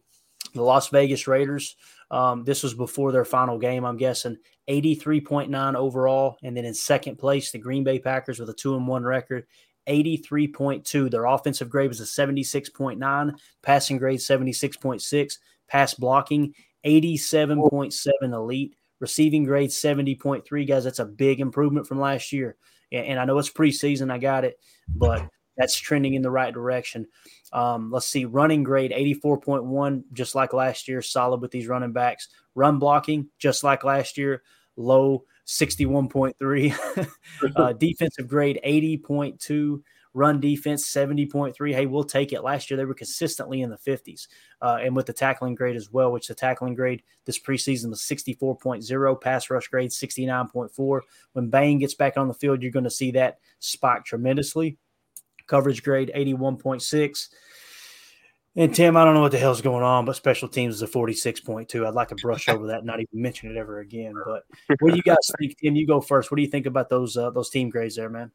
The 0.54 0.62
Las 0.62 0.90
Vegas 0.90 1.28
Raiders. 1.28 1.76
Um, 2.12 2.44
this 2.44 2.62
was 2.62 2.74
before 2.74 3.12
their 3.12 3.26
final 3.26 3.58
game, 3.58 3.86
I'm 3.86 3.98
guessing. 3.98 4.38
83.9 4.70 5.76
overall. 5.76 6.38
And 6.44 6.56
then 6.56 6.66
in 6.66 6.74
second 6.74 7.18
place, 7.18 7.52
the 7.52 7.58
Green 7.58 7.84
Bay 7.84 8.00
Packers 8.00 8.40
with 8.40 8.50
a 8.50 8.54
two 8.54 8.76
and 8.76 8.86
one 8.86 9.04
record. 9.04 9.48
83.2. 9.88 11.10
Their 11.10 11.26
offensive 11.26 11.70
grade 11.70 11.90
was 11.90 12.02
a 12.02 12.04
76.9, 12.04 13.34
passing 13.64 13.98
grade 13.98 14.20
76.6, 14.20 15.38
pass 15.68 15.94
blocking 15.96 16.54
87.7 16.86 18.08
elite, 18.22 18.76
receiving 19.00 19.44
grade 19.44 19.70
70.3. 19.70 20.68
Guys, 20.68 20.84
that's 20.84 21.00
a 21.00 21.06
big 21.06 21.40
improvement 21.40 21.88
from 21.88 22.00
last 22.00 22.32
year. 22.32 22.58
And 22.92 23.20
I 23.20 23.26
know 23.26 23.40
it's 23.40 23.50
preseason, 23.50 24.12
I 24.12 24.18
got 24.18 24.44
it, 24.44 24.60
but 24.88 25.28
that's 25.62 25.78
trending 25.78 26.16
in 26.16 26.24
the 26.24 26.32
right 26.32 26.54
direction. 26.54 27.06
Um, 27.54 27.92
let's 27.92 28.08
see, 28.08 28.26
running 28.26 28.64
grade 28.64 28.92
84.1, 28.92 30.04
just 30.12 30.34
like 30.34 30.54
last 30.54 30.88
year, 30.88 31.04
solid 31.04 31.40
with 31.40 31.52
these 31.52 31.68
running 31.68 31.92
backs. 31.92 32.30
Run 32.56 32.80
blocking, 32.80 33.30
just 33.38 33.64
like 33.64 33.84
last 33.84 34.18
year, 34.18 34.42
low 34.76 35.24
61.3. 35.46 37.08
uh, 37.56 37.74
defensive 37.74 38.28
grade 38.28 38.60
80.2. 38.66 39.82
Run 40.14 40.40
defense 40.42 40.90
70.3. 40.90 41.74
Hey, 41.74 41.86
we'll 41.86 42.04
take 42.04 42.34
it. 42.34 42.44
Last 42.44 42.70
year 42.70 42.78
they 42.78 42.86
were 42.86 42.96
consistently 42.96 43.62
in 43.62 43.70
the 43.70 43.78
50s. 43.78 44.28
Uh, 44.62 44.80
and 44.82 44.96
with 44.96 45.06
the 45.06 45.14
tackling 45.14 45.54
grade 45.54 45.76
as 45.76 45.92
well, 45.92 46.12
which 46.12 46.28
the 46.28 46.36
tackling 46.36 46.74
grade 46.74 47.04
this 47.26 47.40
preseason 47.40 47.92
was 47.92 48.02
64.0. 48.02 49.22
Pass 49.22 49.50
rush 49.50 49.68
grade 49.68 49.92
69.4. 49.92 51.00
When 51.34 51.50
Bain 51.50 51.78
gets 51.78 51.94
back 51.94 52.18
on 52.18 52.28
the 52.28 52.34
field, 52.34 52.64
you're 52.64 52.72
going 52.72 52.84
to 52.84 52.90
see 52.90 53.12
that 53.12 53.38
spike 53.60 54.04
tremendously. 54.04 54.80
Coverage 55.48 55.84
grade 55.84 56.12
81.6. 56.16 57.30
And 58.58 58.76
Tim, 58.76 58.98
I 58.98 59.06
don't 59.06 59.14
know 59.14 59.22
what 59.22 59.32
the 59.32 59.38
hell's 59.38 59.62
going 59.62 59.84
on, 59.84 60.04
but 60.04 60.18
special 60.18 60.50
teams 60.50 60.76
is 60.76 60.82
a 60.82 60.88
46.2. 60.88 61.88
I'd 61.88 61.94
like 61.94 62.10
to 62.10 62.16
brush 62.16 62.50
over 62.50 62.68
that, 62.68 62.84
not 62.84 63.00
even 63.00 63.22
mention 63.22 63.50
it 63.50 63.58
ever 63.58 63.80
again. 63.80 64.14
But 64.26 64.44
what 64.80 64.92
do 64.92 64.98
you 64.98 65.04
guys 65.04 65.18
think? 65.40 65.56
Tim, 65.58 65.76
you 65.76 65.88
go 65.88 66.02
first. 66.02 66.32
What 66.32 66.36
do 66.36 66.42
you 66.42 66.50
think 66.50 66.66
about 66.66 66.90
those 66.90 67.16
uh, 67.16 67.30
those 67.30 67.50
team 67.50 67.70
grades 67.70 67.96
there, 67.96 68.10
man? 68.10 68.32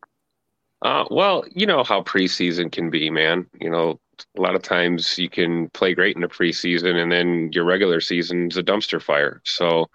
Uh, 0.82 1.04
well, 1.10 1.44
you 1.50 1.66
know 1.66 1.84
how 1.84 2.02
preseason 2.02 2.72
can 2.72 2.88
be, 2.88 3.10
man. 3.10 3.46
You 3.60 3.68
know, 3.68 4.00
a 4.38 4.40
lot 4.40 4.54
of 4.54 4.62
times 4.62 5.18
you 5.18 5.28
can 5.28 5.68
play 5.70 5.94
great 5.94 6.16
in 6.16 6.22
the 6.22 6.28
preseason, 6.28 6.94
and 6.96 7.12
then 7.12 7.50
your 7.52 7.64
regular 7.64 8.00
season's 8.00 8.56
a 8.56 8.62
dumpster 8.62 9.02
fire. 9.02 9.42
So, 9.44 9.86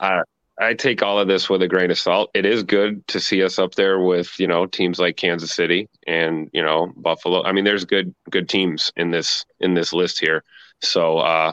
uh, 0.00 0.22
I 0.58 0.74
take 0.74 1.02
all 1.02 1.18
of 1.18 1.28
this 1.28 1.50
with 1.50 1.62
a 1.62 1.68
grain 1.68 1.90
of 1.90 1.98
salt. 1.98 2.30
It 2.34 2.46
is 2.46 2.62
good 2.62 3.06
to 3.08 3.20
see 3.20 3.42
us 3.42 3.58
up 3.58 3.74
there 3.74 4.00
with 4.00 4.38
you 4.38 4.46
know 4.46 4.66
teams 4.66 4.98
like 4.98 5.16
Kansas 5.16 5.52
City 5.52 5.88
and 6.06 6.48
you 6.52 6.62
know 6.62 6.92
Buffalo. 6.96 7.44
I 7.44 7.52
mean, 7.52 7.64
there's 7.64 7.84
good 7.84 8.14
good 8.30 8.48
teams 8.48 8.92
in 8.96 9.10
this 9.10 9.44
in 9.60 9.74
this 9.74 9.92
list 9.92 10.18
here. 10.18 10.42
So 10.80 11.18
uh, 11.18 11.52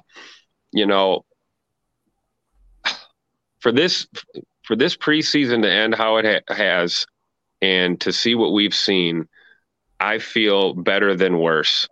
you 0.71 0.85
know, 0.85 1.25
for 3.59 3.71
this 3.71 4.07
for 4.63 4.75
this 4.75 4.95
preseason 4.95 5.61
to 5.63 5.71
end 5.71 5.95
how 5.95 6.17
it 6.17 6.25
ha- 6.25 6.55
has, 6.55 7.05
and 7.61 7.99
to 8.01 8.13
see 8.13 8.35
what 8.35 8.53
we've 8.53 8.75
seen, 8.75 9.27
I 9.99 10.19
feel 10.19 10.73
better 10.73 11.15
than 11.15 11.39
worse. 11.39 11.87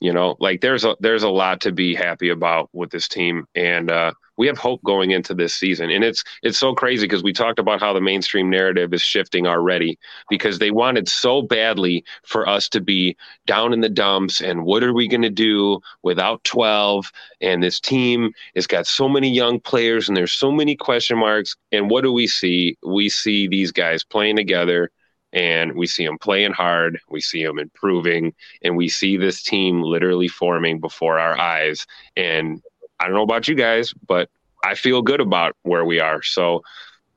You 0.00 0.12
know, 0.14 0.36
like 0.40 0.62
there's 0.62 0.86
a 0.86 0.96
there's 1.00 1.24
a 1.24 1.28
lot 1.28 1.62
to 1.62 1.72
be 1.72 1.94
happy 1.94 2.30
about 2.30 2.70
with 2.72 2.90
this 2.90 3.08
team, 3.08 3.46
and 3.54 3.90
uh, 3.90 4.12
we 4.38 4.46
have 4.46 4.56
hope 4.56 4.82
going 4.84 5.10
into 5.10 5.34
this 5.34 5.54
season. 5.54 5.90
And 5.90 6.02
it's 6.02 6.24
it's 6.42 6.58
so 6.58 6.74
crazy 6.74 7.04
because 7.06 7.22
we 7.22 7.32
talked 7.32 7.58
about 7.58 7.80
how 7.80 7.92
the 7.92 8.00
mainstream 8.00 8.48
narrative 8.48 8.94
is 8.94 9.02
shifting 9.02 9.46
already 9.46 9.98
because 10.30 10.58
they 10.58 10.70
wanted 10.70 11.08
so 11.08 11.42
badly 11.42 12.04
for 12.24 12.48
us 12.48 12.68
to 12.70 12.80
be 12.80 13.16
down 13.46 13.72
in 13.72 13.80
the 13.80 13.88
dumps 13.88 14.40
and 14.40 14.64
what 14.64 14.82
are 14.84 14.94
we 14.94 15.08
going 15.08 15.22
to 15.22 15.30
do 15.30 15.80
without 16.02 16.42
12 16.44 17.10
and 17.40 17.62
this 17.62 17.80
team 17.80 18.32
has 18.54 18.66
got 18.66 18.86
so 18.86 19.08
many 19.08 19.30
young 19.30 19.60
players 19.60 20.08
and 20.08 20.16
there's 20.16 20.32
so 20.32 20.52
many 20.52 20.76
question 20.76 21.18
marks 21.18 21.56
and 21.72 21.90
what 21.90 22.02
do 22.02 22.12
we 22.12 22.26
see? 22.26 22.76
We 22.86 23.08
see 23.08 23.48
these 23.48 23.72
guys 23.72 24.04
playing 24.04 24.36
together 24.36 24.90
and 25.32 25.74
we 25.74 25.86
see 25.86 26.06
them 26.06 26.18
playing 26.18 26.52
hard, 26.52 27.00
we 27.10 27.20
see 27.20 27.44
them 27.44 27.58
improving, 27.58 28.32
and 28.62 28.76
we 28.76 28.88
see 28.88 29.16
this 29.18 29.42
team 29.42 29.82
literally 29.82 30.28
forming 30.28 30.80
before 30.80 31.18
our 31.18 31.38
eyes. 31.38 31.86
And 32.16 32.62
I 33.00 33.06
don't 33.06 33.14
know 33.14 33.22
about 33.22 33.48
you 33.48 33.54
guys, 33.54 33.92
but 34.06 34.28
I 34.64 34.74
feel 34.74 35.02
good 35.02 35.20
about 35.20 35.56
where 35.62 35.84
we 35.84 36.00
are. 36.00 36.22
So, 36.22 36.62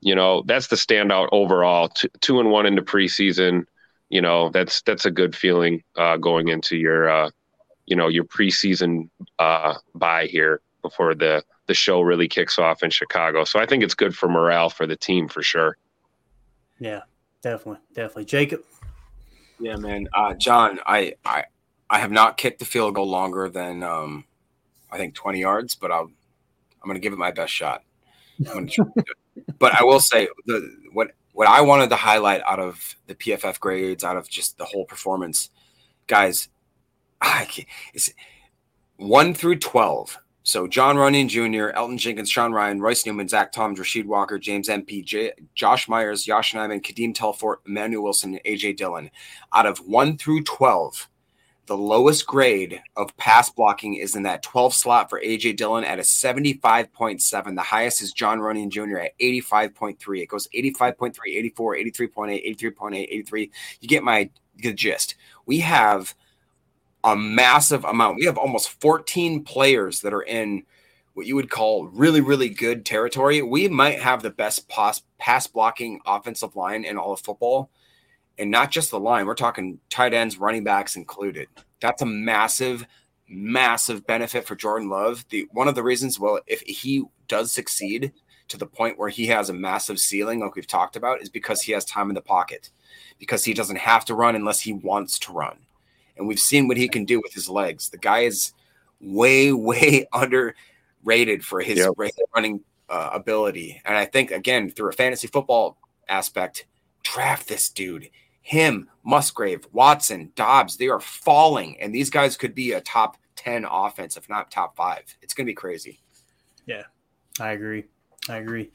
you 0.00 0.14
know, 0.14 0.42
that's 0.46 0.68
the 0.68 0.76
standout 0.76 1.28
overall. 1.32 1.88
Two, 1.88 2.08
two 2.20 2.40
and 2.40 2.50
one 2.50 2.66
into 2.66 2.82
preseason, 2.82 3.64
you 4.08 4.20
know, 4.20 4.50
that's 4.50 4.82
that's 4.82 5.06
a 5.06 5.10
good 5.10 5.34
feeling 5.34 5.82
uh, 5.96 6.16
going 6.16 6.48
into 6.48 6.76
your, 6.76 7.08
uh, 7.08 7.30
you 7.86 7.96
know, 7.96 8.08
your 8.08 8.24
preseason 8.24 9.08
uh, 9.38 9.74
buy 9.94 10.26
here. 10.26 10.60
before 10.82 11.14
the 11.14 11.42
the 11.68 11.74
show 11.74 12.00
really 12.00 12.28
kicks 12.28 12.58
off 12.58 12.82
in 12.82 12.90
Chicago. 12.90 13.44
So 13.44 13.58
I 13.60 13.66
think 13.66 13.82
it's 13.84 13.94
good 13.94 14.14
for 14.16 14.28
morale 14.28 14.68
for 14.68 14.86
the 14.86 14.96
team 14.96 15.28
for 15.28 15.42
sure. 15.42 15.76
Yeah, 16.78 17.02
definitely, 17.40 17.80
definitely. 17.94 18.24
Jacob. 18.24 18.64
Yeah, 19.60 19.76
man. 19.76 20.08
Uh, 20.12 20.34
John, 20.34 20.80
I, 20.86 21.14
I 21.24 21.44
I 21.88 22.00
have 22.00 22.10
not 22.10 22.36
kicked 22.36 22.58
the 22.58 22.64
field 22.64 22.96
goal 22.96 23.08
longer 23.08 23.48
than 23.48 23.82
um, 23.84 24.24
I 24.92 24.98
think 24.98 25.14
20 25.14 25.40
yards, 25.40 25.74
but 25.74 25.90
I'll 25.90 26.10
I'm 26.82 26.88
going 26.88 26.94
to 26.94 27.00
give 27.00 27.12
it 27.12 27.18
my 27.18 27.30
best 27.30 27.52
shot. 27.52 27.82
but 29.58 29.80
I 29.80 29.84
will 29.84 30.00
say 30.00 30.28
the 30.46 30.76
what 30.92 31.12
what 31.32 31.48
I 31.48 31.62
wanted 31.62 31.90
to 31.90 31.96
highlight 31.96 32.42
out 32.46 32.60
of 32.60 32.94
the 33.06 33.14
PFF 33.14 33.58
grades, 33.58 34.04
out 34.04 34.16
of 34.16 34.28
just 34.28 34.58
the 34.58 34.64
whole 34.64 34.84
performance, 34.84 35.50
guys, 36.06 36.48
I 37.20 37.46
can't, 37.46 37.68
it's 37.94 38.12
one 38.96 39.32
through 39.32 39.56
12. 39.56 40.18
So 40.44 40.66
John 40.66 40.96
Runyan 40.96 41.28
Jr., 41.28 41.72
Elgton 41.76 41.98
Jenkins, 41.98 42.28
Sean 42.28 42.50
Rhyan, 42.50 42.80
Royce 42.80 43.06
Newman, 43.06 43.28
Zach 43.28 43.52
Tom, 43.52 43.76
Rasheed 43.76 44.06
Walker, 44.06 44.38
James 44.38 44.68
Empey, 44.68 45.02
J- 45.02 45.32
Josh 45.54 45.88
Myers, 45.88 46.26
Yosh 46.26 46.52
Nijman, 46.52 46.82
Kadeem 46.82 47.14
Telfort, 47.14 47.58
Emanuel 47.66 48.02
Wilson, 48.02 48.34
and 48.34 48.44
AJ 48.44 48.76
Dillon. 48.76 49.08
Out 49.52 49.66
of 49.66 49.78
one 49.78 50.18
through 50.18 50.42
12, 50.42 51.08
the 51.72 51.78
lowest 51.78 52.26
grade 52.26 52.82
of 52.96 53.16
pass 53.16 53.48
blocking 53.48 53.94
is 53.94 54.14
in 54.14 54.24
that 54.24 54.42
12 54.42 54.74
slot 54.74 55.08
for 55.08 55.18
AJ 55.22 55.56
Dillon 55.56 55.84
at 55.84 55.98
a 55.98 56.02
75.7. 56.02 57.54
The 57.56 57.62
highest 57.62 58.02
is 58.02 58.12
John 58.12 58.40
Runyan 58.40 58.68
Jr. 58.68 58.98
at 58.98 59.18
85.3. 59.18 60.20
It 60.20 60.26
goes 60.26 60.48
85.3, 60.54 61.14
84, 61.28 61.76
83.8, 61.76 62.56
83.8, 62.58 62.94
83. 62.94 63.50
You 63.80 63.88
get 63.88 64.04
my 64.04 64.28
gist. 64.58 65.14
We 65.46 65.60
have 65.60 66.14
a 67.04 67.16
massive 67.16 67.84
amount. 67.84 68.16
We 68.16 68.26
have 68.26 68.36
almost 68.36 68.78
14 68.82 69.42
players 69.42 70.02
that 70.02 70.12
are 70.12 70.24
in 70.24 70.64
what 71.14 71.24
you 71.24 71.36
would 71.36 71.48
call 71.48 71.86
really, 71.86 72.20
really 72.20 72.50
good 72.50 72.84
territory. 72.84 73.40
We 73.40 73.66
might 73.68 73.98
have 73.98 74.20
the 74.22 74.28
best 74.28 74.68
pass, 74.68 75.00
pass 75.16 75.46
blocking 75.46 76.00
offensive 76.04 76.54
line 76.54 76.84
in 76.84 76.98
all 76.98 77.14
of 77.14 77.20
football 77.20 77.70
and 78.38 78.50
not 78.50 78.70
just 78.70 78.90
the 78.90 79.00
line. 79.00 79.26
We're 79.26 79.34
talking 79.34 79.78
tight 79.90 80.14
ends, 80.14 80.38
running 80.38 80.64
backs 80.64 80.96
included. 80.96 81.48
That's 81.80 82.02
a 82.02 82.06
massive, 82.06 82.86
massive 83.28 84.06
benefit 84.06 84.46
for 84.46 84.56
Jordan 84.56 84.88
Love. 84.88 85.24
The 85.30 85.46
one 85.52 85.68
of 85.68 85.74
the 85.74 85.82
reasons, 85.82 86.18
well, 86.18 86.40
if 86.46 86.60
he 86.62 87.04
does 87.28 87.52
succeed 87.52 88.12
to 88.48 88.56
the 88.56 88.66
point 88.66 88.98
where 88.98 89.08
he 89.08 89.26
has 89.26 89.48
a 89.48 89.54
massive 89.54 89.98
ceiling, 89.98 90.40
like 90.40 90.54
we've 90.54 90.66
talked 90.66 90.96
about, 90.96 91.22
is 91.22 91.28
because 91.28 91.62
he 91.62 91.72
has 91.72 91.84
time 91.84 92.10
in 92.10 92.14
the 92.14 92.20
pocket, 92.20 92.70
because 93.18 93.44
he 93.44 93.54
doesn't 93.54 93.78
have 93.78 94.04
to 94.06 94.14
run 94.14 94.34
unless 94.36 94.60
he 94.60 94.72
wants 94.72 95.18
to 95.20 95.32
run. 95.32 95.58
And 96.16 96.28
we've 96.28 96.40
seen 96.40 96.68
what 96.68 96.76
he 96.76 96.88
can 96.88 97.04
do 97.04 97.20
with 97.22 97.32
his 97.32 97.48
legs. 97.48 97.88
The 97.88 97.98
guy 97.98 98.20
is 98.20 98.52
way, 99.00 99.52
way 99.52 100.06
underrated 100.12 101.44
for 101.44 101.60
his 101.60 101.78
yep. 101.78 101.92
running 102.34 102.60
uh, 102.88 103.10
ability. 103.12 103.80
And 103.84 103.96
I 103.96 104.04
think, 104.04 104.30
again, 104.30 104.70
through 104.70 104.90
a 104.90 104.92
fantasy 104.92 105.26
football 105.26 105.78
aspect, 106.08 106.66
draft 107.02 107.48
this 107.48 107.68
dude 107.68 108.10
him, 108.42 108.90
Musgrave, 109.04 109.66
Watson, 109.72 110.32
Doubs, 110.34 110.76
they 110.76 110.88
are 110.88 111.00
falling, 111.00 111.80
and 111.80 111.94
these 111.94 112.10
guys 112.10 112.36
could 112.36 112.54
be 112.54 112.72
a 112.72 112.80
top 112.80 113.16
10 113.36 113.64
offense, 113.68 114.16
if 114.16 114.28
not 114.28 114.50
top 114.50 114.76
five. 114.76 115.04
It's 115.22 115.32
going 115.32 115.46
to 115.46 115.50
be 115.50 115.54
crazy. 115.54 116.00
Yeah, 116.66 116.82
I 117.40 117.52
agree. 117.52 117.84
I 118.28 118.36
agree. 118.36 118.70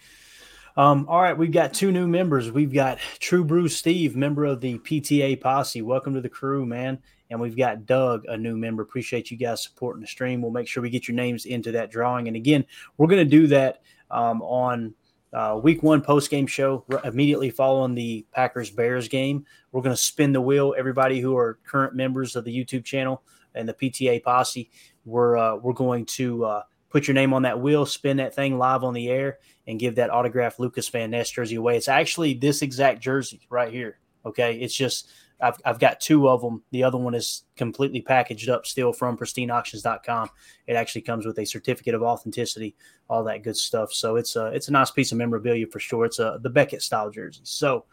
Um, 0.76 1.05
all 1.09 1.22
right, 1.22 1.38
we've 1.38 1.51
got 1.51 1.74
two 1.74 1.91
new 1.91 2.07
members. 2.07 2.51
We've 2.51 2.74
got 2.74 2.99
True 3.20 3.43
Brew 3.43 3.68
Steve, 3.68 4.15
member 4.15 4.45
of 4.45 4.61
the 4.61 4.78
PTA 4.80 5.39
posse. 5.41 5.82
Welcome 5.82 6.13
to 6.15 6.22
the 6.22 6.30
crew, 6.30 6.65
man. 6.65 6.99
And 7.30 7.41
we've 7.41 7.57
got 7.57 7.86
Doug, 7.86 8.26
a 8.28 8.38
new 8.38 8.55
member. 8.55 8.84
Appreciate 8.84 9.32
you 9.32 9.38
guys 9.38 9.63
supporting 9.63 10.01
the 10.01 10.07
stream. 10.07 10.41
We'll 10.41 10.51
make 10.51 10.68
sure 10.68 10.82
we 10.82 10.89
get 10.89 11.07
your 11.07 11.15
names 11.15 11.45
into 11.45 11.72
that 11.74 11.91
drawing. 11.91 12.28
And 12.28 12.38
again, 12.38 12.63
we're 12.97 13.07
going 13.07 13.26
to 13.26 13.30
do 13.30 13.47
that 13.47 13.82
um, 14.11 14.41
on– 14.41 14.93
uh, 15.34 15.60
week 15.62 15.84
one 15.84 16.02
post 16.02 16.30
game 16.30 16.48
show 16.48 16.84
immediately 17.04 17.50
following 17.50 17.96
the 17.96 18.26
Packers 18.32 18.70
Bears 18.70 19.08
game. 19.08 19.46
We're 19.72 19.82
going 19.82 19.96
to 19.96 20.02
spin 20.02 20.32
the 20.32 20.42
wheel. 20.42 20.74
Everybody 20.78 21.20
who 21.20 21.36
are 21.38 21.60
current 21.66 21.96
members 21.96 22.36
of 22.36 22.46
the 22.46 22.56
YouTube 22.56 22.86
channel 22.86 23.24
and 23.54 23.68
the 23.68 23.74
PTA 23.74 24.24
posse, 24.24 24.70
we're 25.06 25.38
uh, 25.38 25.56
we're 25.58 25.74
going 25.74 26.06
to 26.06 26.46
uh, 26.46 26.64
put 26.90 27.08
your 27.08 27.16
name 27.16 27.34
on 27.34 27.42
that 27.44 27.60
wheel, 27.60 27.86
spin 27.86 28.18
that 28.18 28.34
thing 28.34 28.58
live 28.58 28.84
on 28.84 28.94
the 28.94 29.10
air, 29.10 29.40
and 29.68 29.80
give 29.80 29.96
that 29.96 30.10
autographed 30.10 30.60
Lukas 30.60 30.88
Van 30.90 31.12
Ness 31.12 31.30
jersey 31.30 31.56
away. 31.56 31.78
It's 31.78 31.90
actually 31.90 32.34
this 32.34 32.62
exact 32.62 33.02
jersey 33.02 33.48
right 33.50 33.72
here. 33.72 34.00
Okay, 34.26 34.58
it's 34.60 34.76
just 34.76 35.10
I've, 35.40 35.58
I've 35.66 35.80
got 35.80 36.00
two 36.00 36.28
of 36.28 36.42
them. 36.42 36.64
The 36.72 36.84
other 36.84 36.98
one 36.98 37.14
is 37.14 37.44
completely 37.56 38.02
packaged 38.02 38.50
up 38.50 38.66
still 38.66 38.92
from 38.92 39.18
pristineauctions.com. 39.18 40.30
It 40.66 40.74
actually 40.76 41.02
comes 41.02 41.26
with 41.26 41.38
a 41.38 41.46
certificate 41.46 41.94
of 41.94 42.02
authenticity, 42.02 42.76
all 43.10 43.24
that 43.26 43.44
good 43.44 43.58
stuff. 43.58 43.94
So 43.94 44.16
it's 44.16 44.36
a 44.36 44.48
it's 44.48 44.68
a 44.68 44.72
nice 44.72 44.92
piece 44.92 45.12
of 45.12 45.18
memorabilia 45.18 45.68
for 45.68 45.80
sure. 45.80 46.06
It's 46.06 46.20
a 46.20 46.40
the 46.42 46.50
Beckett 46.50 46.82
style 46.82 47.10
jersey. 47.12 47.42
So 47.44 47.86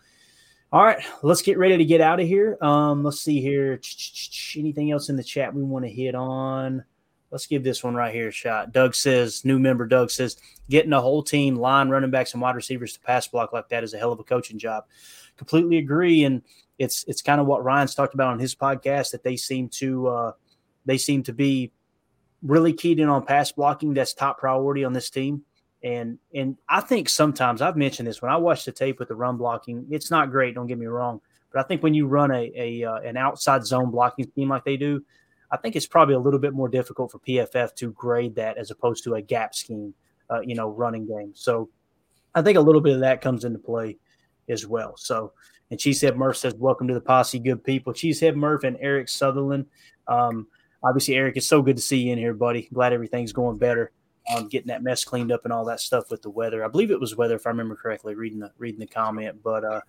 all 0.73 0.85
right, 0.85 1.01
let's 1.23 1.43
get 1.43 1.57
ready 1.57 1.77
to 1.77 1.85
get 1.85 2.01
out 2.01 2.19
of 2.19 2.27
here. 2.27 2.59
Um, 2.61 3.05
let's 3.05 3.21
see 3.21 3.41
here. 3.41 3.81
Anything 4.57 4.91
else 4.91 5.09
in 5.09 5.15
the 5.15 5.23
chat 5.23 5.55
we 5.55 5.63
want 5.63 5.85
to 5.85 5.91
hit 5.91 6.17
on? 6.17 6.83
Let's 7.31 7.47
give 7.47 7.63
this 7.63 7.85
one 7.85 7.95
right 7.95 8.13
here 8.15 8.29
a 8.29 8.33
shot. 8.33 8.73
Doug 8.73 8.95
says, 8.95 9.45
new 9.45 9.59
member 9.59 9.87
Doug 9.87 10.11
says, 10.11 10.37
getting 10.69 10.93
a 10.93 11.01
whole 11.01 11.23
team, 11.23 11.57
line, 11.57 11.91
running 11.91 12.11
backs, 12.11 12.33
and 12.33 12.43
wide 12.43 12.57
receivers 12.57 12.93
to 12.95 13.01
pass 13.01 13.29
block 13.29 13.53
like 13.53 13.69
that 13.69 13.85
is 13.85 13.95
a 13.95 13.99
hell 13.99 14.13
of 14.13 14.19
a 14.19 14.25
coaching 14.25 14.59
job. 14.59 14.85
Completely 15.37 15.79
agree. 15.79 16.25
And 16.25 16.43
it's 16.79 17.05
it's 17.07 17.23
kind 17.23 17.41
of 17.41 17.47
what 17.47 17.65
Ryan's 17.65 17.95
talked 17.95 18.15
about 18.15 18.33
on 18.33 18.39
his 18.39 18.55
podcast 18.55 19.13
that 19.13 19.23
they 19.23 19.37
seem 19.37 19.69
to 19.71 20.09
uh, 20.09 20.33
they 20.85 20.99
seem 20.99 21.23
to 21.25 21.33
be 21.33 21.73
really 22.43 22.73
keyed 22.73 23.01
in 23.01 23.09
on 23.09 23.25
pass 23.25 23.53
blocking. 23.53 23.95
That's 23.95 24.15
top 24.15 24.39
priority 24.39 24.85
on 24.85 24.93
this 24.93 25.11
team. 25.11 25.43
And 25.83 26.19
and 26.35 26.57
I 26.69 26.81
think 26.81 27.09
sometimes 27.09 27.61
I've 27.63 27.77
mentioned 27.77 28.09
this 28.09 28.23
when 28.23 28.33
I 28.33 28.37
watch 28.37 28.65
the 28.65 28.73
tape 28.73 28.99
with 28.99 29.09
the 29.09 29.15
run 29.15 29.37
blocking, 29.37 29.87
it's 29.91 30.11
not 30.11 30.31
great. 30.31 30.55
Don't 30.55 30.67
get 30.67 30.79
me 30.79 30.87
wrong, 30.87 31.21
but 31.53 31.61
I 31.61 31.69
think 31.69 31.83
when 31.83 31.95
you 31.95 32.07
run 32.07 32.31
a, 32.31 32.53
a 32.57 32.85
uh, 32.85 33.01
an 33.01 33.17
outside 33.17 33.67
zone 33.67 33.91
blocking 33.91 34.27
scheme 34.27 34.49
like 34.49 34.65
they 34.65 34.77
do, 34.77 35.05
I 35.51 35.57
think 35.59 35.77
it's 35.77 35.87
probably 35.87 36.15
a 36.15 36.19
little 36.19 36.41
bit 36.41 36.55
more 36.55 36.69
difficult 36.69 37.13
for 37.13 37.19
PFF 37.19 37.75
to 37.77 37.93
grade 37.93 38.35
that 38.37 38.57
as 38.57 38.71
opposed 38.71 39.05
to 39.05 39.15
a 39.15 39.23
gap 39.23 39.55
scheme, 39.55 39.95
uh, 40.31 40.41
you 40.41 40.55
know, 40.55 40.71
running 40.71 41.07
game. 41.07 41.33
So 41.35 41.69
I 42.35 42.43
think 42.43 42.57
a 42.57 42.63
little 42.63 42.81
bit 42.81 42.95
of 42.95 43.01
that 43.01 43.21
comes 43.21 43.45
into 43.45 43.59
play 43.59 43.99
as 44.49 44.67
well. 44.67 44.97
So 44.97 45.33
and 45.75 45.81
Cheesehead 45.81 46.15
Murph 46.15 46.37
says, 46.37 46.55
Welcome 46.55 46.87
to 46.87 46.95
the 46.95 47.01
posse, 47.01 47.41
good 47.41 47.65
people. 47.65 47.93
Cheesehead 47.93 48.37
Murph 48.37 48.63
and 48.63 48.77
Eric 48.81 49.09
Sutherland. 49.09 49.67
Um, 50.07 50.47
obviously, 50.85 51.17
Eric, 51.17 51.37
it's 51.37 51.49
so 51.49 51.63
good 51.63 51.75
to 51.75 51.83
see 51.83 51.99
you 51.99 52.13
in 52.13 52.19
here, 52.19 52.33
buddy. 52.33 52.69
Glad 52.73 52.93
everything's 52.93 53.33
going 53.33 53.59
better. 53.59 53.91
Um, 54.33 54.49
getting 54.49 54.69
that 54.69 54.85
mess 54.85 55.05
cleaned 55.05 55.33
up 55.33 55.43
and 55.43 55.53
all 55.53 55.65
that 55.65 55.81
stuff 55.81 56.13
with 56.13 56.23
the 56.23 56.31
weather. 56.31 56.65
I 56.65 56.69
believe 56.69 56.93
it 56.93 57.01
was 57.01 57.17
weather, 57.17 57.35
if 57.35 57.45
I 57.45 57.51
remember 57.51 57.75
correctly, 57.75 58.15
reading 58.15 58.39
the 58.39 58.53
reading 58.57 58.79
the 58.79 58.87
comment. 58.87 59.43
But 59.43 59.65
uh, 59.65 59.81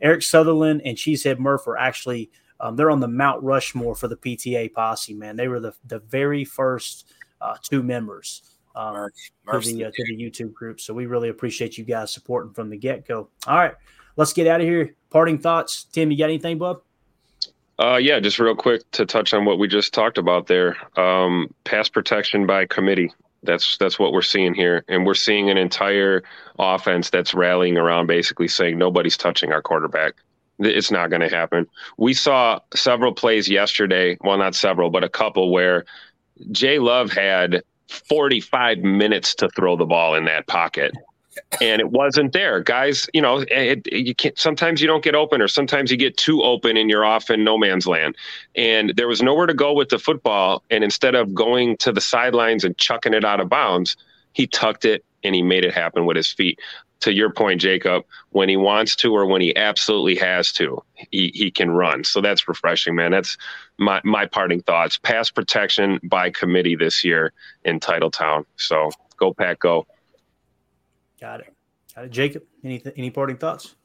Eric 0.00 0.22
Sutherland 0.22 0.82
and 0.84 0.96
Cheesehead 0.96 1.40
Murph 1.40 1.66
are 1.66 1.76
actually 1.76 2.30
um, 2.60 2.76
they're 2.76 2.92
on 2.92 3.00
the 3.00 3.08
Mount 3.08 3.42
Rushmore 3.42 3.96
for 3.96 4.06
the 4.06 4.16
PTA 4.16 4.72
posse. 4.72 5.14
Man, 5.14 5.34
they 5.34 5.48
were 5.48 5.58
the 5.58 5.74
the 5.88 5.98
very 5.98 6.44
first 6.44 7.12
uh, 7.40 7.56
two 7.60 7.82
members 7.82 8.56
um, 8.76 9.10
to 9.50 9.58
the 9.58 9.86
uh, 9.86 9.90
to 9.92 10.04
the 10.04 10.16
YouTube 10.16 10.54
group. 10.54 10.80
So 10.80 10.94
we 10.94 11.06
really 11.06 11.28
appreciate 11.28 11.76
you 11.76 11.84
guys 11.84 12.12
supporting 12.12 12.54
from 12.54 12.70
the 12.70 12.76
get 12.76 13.06
go. 13.06 13.30
All 13.48 13.58
right, 13.58 13.74
let's 14.16 14.32
get 14.32 14.46
out 14.46 14.60
of 14.60 14.66
here. 14.66 14.94
Parting 15.10 15.38
thoughts, 15.38 15.84
Tim. 15.92 16.10
You 16.10 16.18
got 16.18 16.24
anything, 16.24 16.58
bub? 16.58 16.82
Uh, 17.78 17.96
yeah, 17.96 18.20
just 18.20 18.38
real 18.38 18.54
quick 18.54 18.88
to 18.92 19.04
touch 19.04 19.34
on 19.34 19.44
what 19.44 19.58
we 19.58 19.66
just 19.66 19.92
talked 19.92 20.18
about 20.18 20.46
there. 20.46 20.76
Um, 20.98 21.52
pass 21.64 21.88
protection 21.88 22.46
by 22.46 22.66
committee. 22.66 23.12
That's 23.42 23.76
that's 23.78 23.98
what 23.98 24.12
we're 24.12 24.22
seeing 24.22 24.54
here, 24.54 24.84
and 24.88 25.04
we're 25.04 25.14
seeing 25.14 25.50
an 25.50 25.58
entire 25.58 26.22
offense 26.58 27.10
that's 27.10 27.34
rallying 27.34 27.76
around, 27.76 28.06
basically 28.06 28.48
saying 28.48 28.78
nobody's 28.78 29.16
touching 29.16 29.52
our 29.52 29.60
quarterback. 29.60 30.14
It's 30.60 30.90
not 30.90 31.10
going 31.10 31.20
to 31.20 31.28
happen. 31.28 31.66
We 31.98 32.14
saw 32.14 32.60
several 32.74 33.12
plays 33.12 33.48
yesterday. 33.48 34.16
Well, 34.20 34.38
not 34.38 34.54
several, 34.54 34.88
but 34.88 35.02
a 35.02 35.08
couple 35.08 35.50
where 35.50 35.84
Jay 36.52 36.78
Love 36.78 37.10
had 37.10 37.62
45 37.88 38.78
minutes 38.78 39.34
to 39.36 39.48
throw 39.48 39.76
the 39.76 39.84
ball 39.84 40.14
in 40.14 40.24
that 40.26 40.46
pocket 40.46 40.94
and 41.60 41.80
it 41.80 41.90
wasn't 41.90 42.32
there. 42.32 42.60
Guys, 42.60 43.08
you 43.12 43.20
know, 43.20 43.44
it, 43.48 43.90
you 43.92 44.14
can't. 44.14 44.38
Sometimes 44.38 44.80
you 44.80 44.86
don't 44.86 45.04
get 45.04 45.14
open, 45.14 45.40
or 45.40 45.48
sometimes 45.48 45.90
you 45.90 45.96
get 45.96 46.16
too 46.16 46.42
open, 46.42 46.76
and 46.76 46.90
you're 46.90 47.04
off 47.04 47.30
in 47.30 47.44
no 47.44 47.58
man's 47.58 47.86
land. 47.86 48.16
And 48.54 48.92
there 48.96 49.08
was 49.08 49.22
nowhere 49.22 49.46
to 49.46 49.54
go 49.54 49.72
with 49.72 49.88
the 49.88 49.98
football. 49.98 50.62
And 50.70 50.84
instead 50.84 51.14
of 51.14 51.34
going 51.34 51.76
to 51.78 51.92
the 51.92 52.00
sidelines 52.00 52.64
and 52.64 52.76
chucking 52.78 53.14
it 53.14 53.24
out 53.24 53.40
of 53.40 53.48
bounds, 53.48 53.96
he 54.32 54.46
tucked 54.46 54.84
it 54.84 55.04
and 55.22 55.34
he 55.34 55.42
made 55.42 55.64
it 55.64 55.72
happen 55.72 56.06
with 56.06 56.16
his 56.16 56.30
feet. 56.30 56.58
To 57.00 57.12
your 57.12 57.30
point, 57.30 57.60
Jacob, 57.60 58.04
when 58.30 58.48
he 58.48 58.56
wants 58.56 58.96
to 58.96 59.12
or 59.14 59.26
when 59.26 59.42
he 59.42 59.54
absolutely 59.56 60.16
has 60.16 60.52
to, 60.52 60.82
he, 61.10 61.30
he 61.34 61.50
can 61.50 61.70
run. 61.70 62.02
So 62.02 62.22
that's 62.22 62.48
refreshing, 62.48 62.94
man. 62.94 63.10
That's 63.10 63.36
my, 63.76 64.00
my 64.04 64.24
parting 64.24 64.62
thoughts. 64.62 64.96
Pass 64.96 65.30
protection 65.30 66.00
by 66.04 66.30
committee 66.30 66.76
this 66.76 67.04
year 67.04 67.34
in 67.64 67.78
Titletown. 67.78 68.46
So 68.56 68.90
go, 69.18 69.34
Pack, 69.34 69.58
go. 69.58 69.86
Got 71.24 71.40
it. 71.40 71.54
Got 71.94 72.04
it. 72.04 72.10
Jacob, 72.10 72.42
any 72.62 72.82
any 72.98 73.08
parting 73.08 73.38
thoughts? 73.38 73.76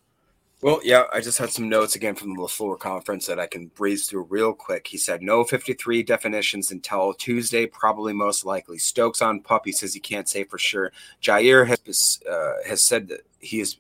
Well, 0.62 0.82
yeah, 0.84 1.04
I 1.14 1.22
just 1.22 1.38
had 1.38 1.52
some 1.52 1.70
notes 1.70 1.96
again 1.96 2.16
from 2.16 2.36
the 2.36 2.42
LaFleur 2.42 2.78
conference 2.78 3.28
that 3.28 3.40
I 3.40 3.48
can 3.48 3.68
breeze 3.68 4.08
through 4.08 4.24
real 4.24 4.52
quick. 4.52 4.88
He 4.88 4.98
said 4.98 5.22
no 5.22 5.46
53 5.46 6.04
definitions 6.04 6.70
until 6.70 7.14
Tuesday, 7.14 7.66
probably 7.66 8.12
most 8.12 8.44
likely. 8.44 8.78
Stokes 8.78 9.22
on 9.22 9.40
pup. 9.40 9.62
He 9.64 9.72
says 9.72 9.94
he 9.94 10.02
can't 10.02 10.28
say 10.28 10.44
for 10.44 10.58
sure. 10.58 10.92
Jaire 11.22 11.66
has 11.66 12.20
uh, 12.30 12.56
has 12.68 12.84
said 12.84 13.08
that 13.08 13.22
he 13.40 13.60
has 13.60 13.78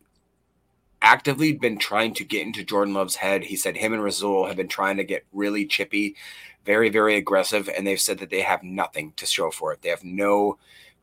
actively 1.01 1.51
been 1.51 1.77
trying 1.77 2.13
to 2.13 2.23
get 2.23 2.47
into 2.47 2.63
Jordan 2.63 2.93
Love's 2.93 3.17
head. 3.17 3.43
He 3.43 3.57
said 3.57 3.75
him 3.75 3.91
and 3.91 4.01
Rasul 4.01 4.47
have 4.47 4.55
been 4.55 4.69
trying 4.69 4.95
to 4.95 5.03
get 5.03 5.25
really 5.33 5.65
chippy, 5.65 6.15
very 6.63 6.87
very 6.87 7.17
aggressive, 7.17 7.67
and 7.67 7.85
they've 7.85 7.99
said 7.99 8.19
that 8.19 8.29
they 8.29 8.39
have 8.39 8.63
nothing 8.63 9.11
to 9.17 9.25
show 9.25 9.51
for 9.51 9.73
it. 9.73 9.81
They 9.81 9.89
have 9.89 10.05
no 10.05 10.57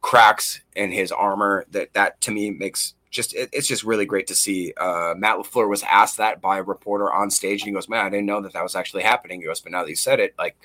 cracks 0.06 0.60
in 0.76 0.92
his 0.92 1.10
armor. 1.10 1.66
That 1.72 1.92
that 1.94 2.20
to 2.22 2.30
me 2.30 2.50
makes 2.50 2.94
just 3.10 3.34
it, 3.34 3.50
it's 3.52 3.66
just 3.66 3.82
really 3.82 4.06
great 4.06 4.28
to 4.28 4.36
see. 4.36 4.72
Uh, 4.76 5.14
Matt 5.16 5.36
LaFleur 5.36 5.68
was 5.68 5.82
asked 5.82 6.18
that 6.18 6.40
by 6.40 6.58
a 6.58 6.62
reporter 6.62 7.12
on 7.12 7.28
stage, 7.28 7.62
and 7.62 7.66
he 7.66 7.72
goes, 7.72 7.88
"Man, 7.88 8.06
I 8.06 8.08
didn't 8.08 8.26
know 8.26 8.40
that 8.42 8.52
that 8.52 8.62
was 8.62 8.76
actually 8.76 9.02
happening." 9.02 9.40
He 9.40 9.46
goes, 9.46 9.60
"But 9.60 9.72
now 9.72 9.82
that 9.82 9.90
you 9.90 9.96
said 9.96 10.20
it, 10.20 10.34
like 10.38 10.56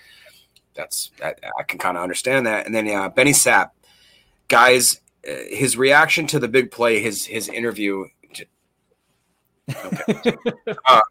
that's 0.75 1.09
that, 1.17 1.39
I 1.59 1.63
can 1.63 1.79
kind 1.79 1.97
of 1.97 2.03
understand 2.03 2.45
that." 2.45 2.67
And 2.67 2.75
then 2.75 2.85
yeah, 2.85 3.07
Benny 3.07 3.31
Sapp, 3.31 3.71
guys, 4.47 5.01
uh, 5.27 5.33
his 5.49 5.75
reaction 5.75 6.27
to 6.27 6.39
the 6.39 6.47
big 6.47 6.69
play, 6.69 6.99
his 7.01 7.25
his 7.25 7.49
interview. 7.49 8.05
Okay. 9.73 10.35
uh, 10.85 11.01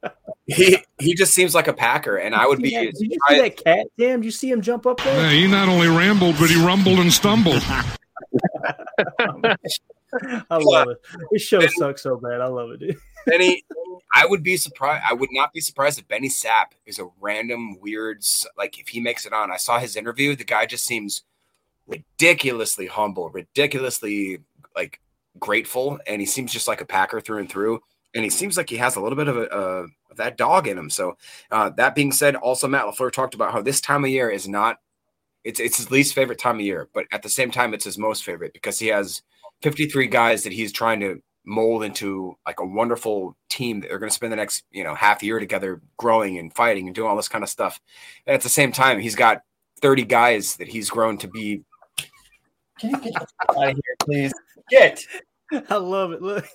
he 0.46 0.78
he 1.00 1.14
just 1.14 1.34
seems 1.34 1.52
like 1.52 1.66
a 1.66 1.72
Packer, 1.72 2.16
and 2.16 2.32
I 2.32 2.46
would 2.46 2.62
be. 2.62 2.70
Yeah, 2.70 2.82
did 2.82 2.94
you 3.00 3.18
see 3.28 3.40
that 3.40 3.56
cat? 3.64 3.86
Damn, 3.98 4.20
did 4.20 4.26
you 4.26 4.30
see 4.30 4.50
him 4.50 4.60
jump 4.60 4.86
up 4.86 4.98
there? 4.98 5.20
Yeah, 5.20 5.30
he 5.30 5.48
not 5.48 5.68
only 5.68 5.88
rambled, 5.88 6.36
but 6.38 6.48
he 6.48 6.64
rumbled 6.64 7.00
and 7.00 7.12
stumbled. 7.12 7.62
I 10.50 10.56
love 10.56 10.88
it. 10.88 10.98
This 11.30 11.42
show 11.42 11.60
sucks 11.66 12.02
so 12.02 12.16
bad. 12.16 12.40
I 12.40 12.46
love 12.46 12.70
it, 12.70 12.80
dude. 12.80 12.96
Benny, 13.26 13.64
I 14.14 14.26
would 14.26 14.42
be 14.42 14.56
surprised. 14.56 15.04
I 15.08 15.14
would 15.14 15.30
not 15.32 15.52
be 15.52 15.60
surprised 15.60 15.98
if 15.98 16.08
Benny 16.08 16.28
Sapp 16.28 16.72
is 16.86 16.98
a 16.98 17.08
random 17.20 17.78
weird, 17.80 18.22
like 18.56 18.78
if 18.78 18.88
he 18.88 19.00
makes 19.00 19.26
it 19.26 19.32
on. 19.32 19.50
I 19.50 19.56
saw 19.56 19.78
his 19.78 19.96
interview. 19.96 20.34
The 20.34 20.44
guy 20.44 20.66
just 20.66 20.84
seems 20.84 21.22
ridiculously 21.86 22.86
humble, 22.86 23.30
ridiculously 23.30 24.40
like 24.74 25.00
grateful, 25.38 25.98
and 26.06 26.20
he 26.20 26.26
seems 26.26 26.52
just 26.52 26.68
like 26.68 26.80
a 26.80 26.86
Packer 26.86 27.20
through 27.20 27.38
and 27.38 27.50
through. 27.50 27.80
And 28.14 28.24
he 28.24 28.30
seems 28.30 28.56
like 28.56 28.68
he 28.68 28.76
has 28.78 28.96
a 28.96 29.00
little 29.00 29.16
bit 29.16 29.28
of 29.28 29.36
a 29.36 29.48
uh, 29.50 29.86
of 30.10 30.16
that 30.16 30.36
dog 30.36 30.66
in 30.66 30.76
him. 30.76 30.90
So 30.90 31.16
uh, 31.50 31.70
that 31.76 31.94
being 31.94 32.10
said, 32.10 32.34
also 32.34 32.66
Matt 32.66 32.86
LaFleur 32.86 33.12
talked 33.12 33.34
about 33.34 33.52
how 33.52 33.62
this 33.62 33.80
time 33.80 34.04
of 34.04 34.10
year 34.10 34.28
is 34.28 34.48
not. 34.48 34.78
It's 35.44 35.60
it's 35.60 35.78
his 35.78 35.90
least 35.90 36.14
favorite 36.14 36.38
time 36.38 36.56
of 36.56 36.62
year, 36.62 36.88
but 36.92 37.06
at 37.12 37.22
the 37.22 37.28
same 37.28 37.50
time, 37.50 37.74
it's 37.74 37.84
his 37.84 37.98
most 37.98 38.24
favorite 38.24 38.52
because 38.52 38.78
he 38.78 38.88
has 38.88 39.22
53 39.62 40.06
guys 40.06 40.42
that 40.44 40.52
he's 40.52 40.72
trying 40.72 41.00
to 41.00 41.22
mold 41.44 41.82
into 41.82 42.36
like 42.46 42.60
a 42.60 42.66
wonderful 42.66 43.36
team 43.48 43.80
that 43.80 43.88
they're 43.88 43.98
going 43.98 44.10
to 44.10 44.14
spend 44.14 44.32
the 44.32 44.36
next 44.36 44.64
you 44.70 44.84
know 44.84 44.94
half 44.94 45.22
year 45.22 45.40
together 45.40 45.80
growing 45.96 46.38
and 46.38 46.54
fighting 46.54 46.86
and 46.86 46.94
doing 46.94 47.08
all 47.08 47.16
this 47.16 47.28
kind 47.28 47.42
of 47.42 47.50
stuff. 47.50 47.80
And 48.26 48.34
at 48.34 48.42
the 48.42 48.48
same 48.48 48.72
time 48.72 49.00
he's 49.00 49.14
got 49.14 49.42
30 49.80 50.04
guys 50.04 50.56
that 50.56 50.68
he's 50.68 50.90
grown 50.90 51.16
to 51.18 51.28
be 51.28 51.62
can 52.78 52.90
you 52.90 53.00
get 53.00 53.14
out 53.16 53.28
of 53.48 53.62
here 53.62 53.96
please? 53.98 54.32
Get! 54.70 55.04
I 55.68 55.76
love 55.76 56.12
it. 56.12 56.22
Look. 56.22 56.46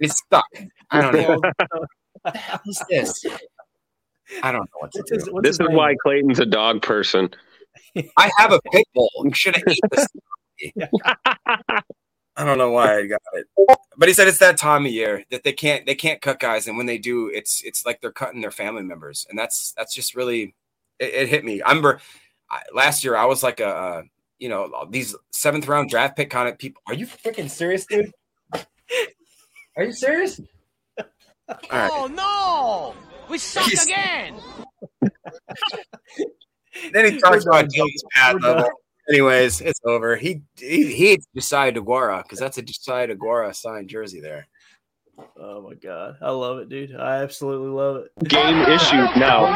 It's 0.00 0.18
stuck. 0.18 0.46
I 0.90 1.00
don't 1.00 1.14
know. 1.14 1.40
What 2.22 2.32
the 2.32 2.38
hell 2.40 2.60
is 2.66 2.82
this? 2.88 3.26
I 4.42 4.50
don't 4.50 4.62
know 4.62 4.78
what 4.80 4.90
to 4.92 5.04
do. 5.06 5.40
this 5.42 5.60
is 5.60 5.68
why 5.68 5.94
clayton's 6.02 6.40
a 6.40 6.46
dog 6.46 6.82
person 6.82 7.30
i 8.16 8.30
have 8.36 8.52
a 8.52 8.60
pit 8.72 8.86
bull 8.94 9.10
you 9.24 9.34
should 9.34 9.56
have 9.56 9.64
eaten 9.68 9.90
this 9.92 10.06
I 12.38 12.44
don't 12.44 12.58
know 12.58 12.70
why 12.70 12.98
I 12.98 13.06
got 13.06 13.20
it, 13.32 13.46
but 13.96 14.08
he 14.08 14.14
said 14.14 14.28
it's 14.28 14.38
that 14.38 14.58
time 14.58 14.84
of 14.84 14.92
year 14.92 15.24
that 15.30 15.42
they 15.42 15.54
can't 15.54 15.86
they 15.86 15.94
can't 15.94 16.20
cut 16.20 16.38
guys, 16.38 16.66
and 16.66 16.76
when 16.76 16.84
they 16.84 16.98
do, 16.98 17.28
it's 17.28 17.62
it's 17.64 17.86
like 17.86 18.02
they're 18.02 18.12
cutting 18.12 18.42
their 18.42 18.50
family 18.50 18.82
members, 18.82 19.26
and 19.30 19.38
that's 19.38 19.72
that's 19.72 19.94
just 19.94 20.14
really 20.14 20.54
it, 20.98 21.14
it 21.14 21.28
hit 21.28 21.46
me. 21.46 21.62
I 21.62 21.70
remember 21.70 22.00
I, 22.50 22.60
last 22.74 23.04
year 23.04 23.16
I 23.16 23.24
was 23.24 23.42
like 23.42 23.60
a 23.60 23.68
uh, 23.68 24.02
you 24.38 24.50
know 24.50 24.86
these 24.90 25.16
seventh 25.30 25.66
round 25.66 25.88
draft 25.88 26.14
pick 26.14 26.28
kind 26.28 26.46
of 26.46 26.58
people. 26.58 26.82
Are 26.86 26.94
you 26.94 27.06
freaking 27.06 27.48
serious, 27.48 27.86
dude? 27.86 28.12
Are 29.76 29.84
you 29.84 29.92
serious? 29.92 30.38
Right. 30.38 30.46
Oh 31.92 32.08
no, 32.08 32.94
we 33.30 33.38
suck 33.38 33.70
He's... 33.70 33.84
again. 33.84 34.34
Then 36.92 37.12
he 37.12 37.18
talks 37.18 37.44
about 37.44 37.70
Joey's 37.70 38.04
pad 38.12 38.42
level. 38.42 38.70
Anyways, 39.08 39.60
it's 39.60 39.80
over. 39.84 40.16
He 40.16 40.42
he, 40.56 40.86
he 40.86 41.06
hates 41.08 41.26
Josiah 41.34 41.72
Deguara 41.72 42.22
because 42.22 42.38
that's 42.38 42.58
a 42.58 42.62
Josiah 42.62 43.08
Deguara 43.08 43.54
signed 43.54 43.88
jersey 43.88 44.20
there. 44.20 44.48
Oh 45.38 45.62
my 45.62 45.74
god, 45.74 46.16
I 46.20 46.30
love 46.30 46.58
it, 46.58 46.68
dude. 46.68 46.94
I 46.96 47.22
absolutely 47.22 47.68
love 47.68 47.96
it. 47.96 48.28
Game 48.28 48.58
issued 48.62 49.16
now. 49.16 49.46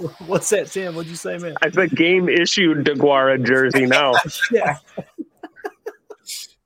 What's 0.26 0.48
that, 0.48 0.68
Tim? 0.68 0.94
What'd 0.94 1.10
you 1.10 1.16
say, 1.16 1.38
man? 1.38 1.54
I 1.62 1.70
said 1.70 1.90
game 1.90 2.28
issued 2.28 2.86
Deguara 2.86 3.42
jersey 3.44 3.86
now. 3.86 4.14
yeah. 4.50 4.76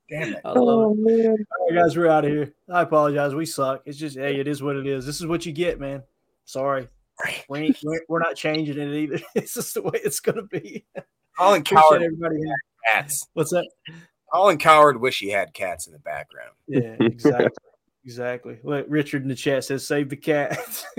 Damn 0.08 0.34
it. 0.34 0.40
I 0.44 0.48
love 0.50 0.58
oh, 0.58 0.92
it. 0.92 0.98
Man. 0.98 1.26
All 1.58 1.68
right, 1.68 1.82
guys, 1.82 1.96
we're 1.96 2.08
out 2.08 2.24
of 2.24 2.30
here. 2.30 2.54
I 2.70 2.82
apologize. 2.82 3.34
We 3.34 3.46
suck. 3.46 3.82
It's 3.86 3.98
just, 3.98 4.16
hey, 4.16 4.38
it 4.38 4.46
is 4.46 4.62
what 4.62 4.76
it 4.76 4.86
is. 4.86 5.04
This 5.04 5.20
is 5.20 5.26
what 5.26 5.44
you 5.46 5.52
get, 5.52 5.80
man. 5.80 6.02
Sorry. 6.44 6.88
We 7.48 7.58
ain't, 7.60 7.78
we're 8.08 8.18
not 8.18 8.36
changing 8.36 8.78
it 8.78 8.94
either. 8.94 9.20
It's 9.34 9.54
just 9.54 9.74
the 9.74 9.82
way 9.82 10.00
it's 10.02 10.20
going 10.20 10.36
to 10.36 10.42
be. 10.42 10.84
Colin 11.38 11.62
Cowherd 11.62 12.02
everybody 12.02 12.36
had 12.36 12.56
cats. 12.92 13.26
What's 13.34 13.50
that? 13.50 13.68
Colin 14.32 14.58
Cowherd 14.58 15.00
wish 15.00 15.20
he 15.20 15.30
had 15.30 15.54
cats 15.54 15.86
in 15.86 15.92
the 15.92 15.98
background. 15.98 16.52
Yeah, 16.66 16.96
exactly. 17.00 17.48
exactly. 18.04 18.58
Look, 18.62 18.86
Richard 18.88 19.22
in 19.22 19.28
the 19.28 19.34
chat 19.34 19.64
says, 19.64 19.86
"Save 19.86 20.10
the 20.10 20.16
cats." 20.16 20.84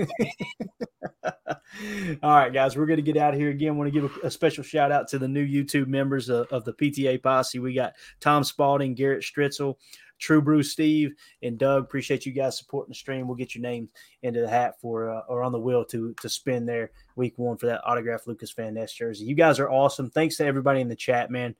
All 2.22 2.30
right, 2.30 2.52
guys, 2.52 2.76
we're 2.76 2.86
going 2.86 2.96
to 2.98 3.02
get 3.02 3.16
out 3.16 3.34
of 3.34 3.40
here 3.40 3.50
again. 3.50 3.76
want 3.76 3.92
to 3.92 4.00
give 4.00 4.18
a, 4.22 4.26
a, 4.28 4.30
special 4.30 4.64
shout 4.64 4.90
out 4.90 5.08
to 5.08 5.18
the 5.18 5.28
new 5.28 5.46
YouTube 5.46 5.88
members 5.88 6.30
of, 6.30 6.46
of 6.48 6.64
the 6.64 6.72
PTA 6.72 7.22
Posse. 7.22 7.58
We 7.58 7.74
got 7.74 7.92
Tom 8.20 8.44
Spalding, 8.44 8.94
Garrett 8.94 9.22
Stritzel, 9.22 9.76
True 10.18 10.40
Brew 10.40 10.62
Steve 10.62 11.14
and 11.42 11.58
Doug. 11.58 11.84
Appreciate 11.84 12.26
you 12.26 12.32
guys 12.32 12.58
supporting 12.58 12.90
the 12.90 12.96
stream. 12.96 13.26
We'll 13.26 13.36
get 13.36 13.54
your 13.54 13.62
names 13.62 13.90
into 14.22 14.40
the 14.40 14.48
hat 14.48 14.80
for 14.80 15.10
uh, 15.10 15.22
or 15.28 15.42
on 15.42 15.52
the 15.52 15.60
wheel 15.60 15.84
to 15.86 16.14
to 16.14 16.28
spin 16.28 16.66
there 16.66 16.90
week 17.16 17.38
one 17.38 17.56
for 17.56 17.66
that 17.66 17.82
autograph 17.84 18.26
Lukas 18.26 18.52
Van 18.52 18.74
Ness 18.74 18.92
jersey. 18.92 19.24
You 19.24 19.34
guys 19.34 19.58
are 19.58 19.70
awesome. 19.70 20.10
Thanks 20.10 20.36
to 20.36 20.46
everybody 20.46 20.80
in 20.80 20.88
the 20.88 20.96
chat, 20.96 21.30
man. 21.30 21.54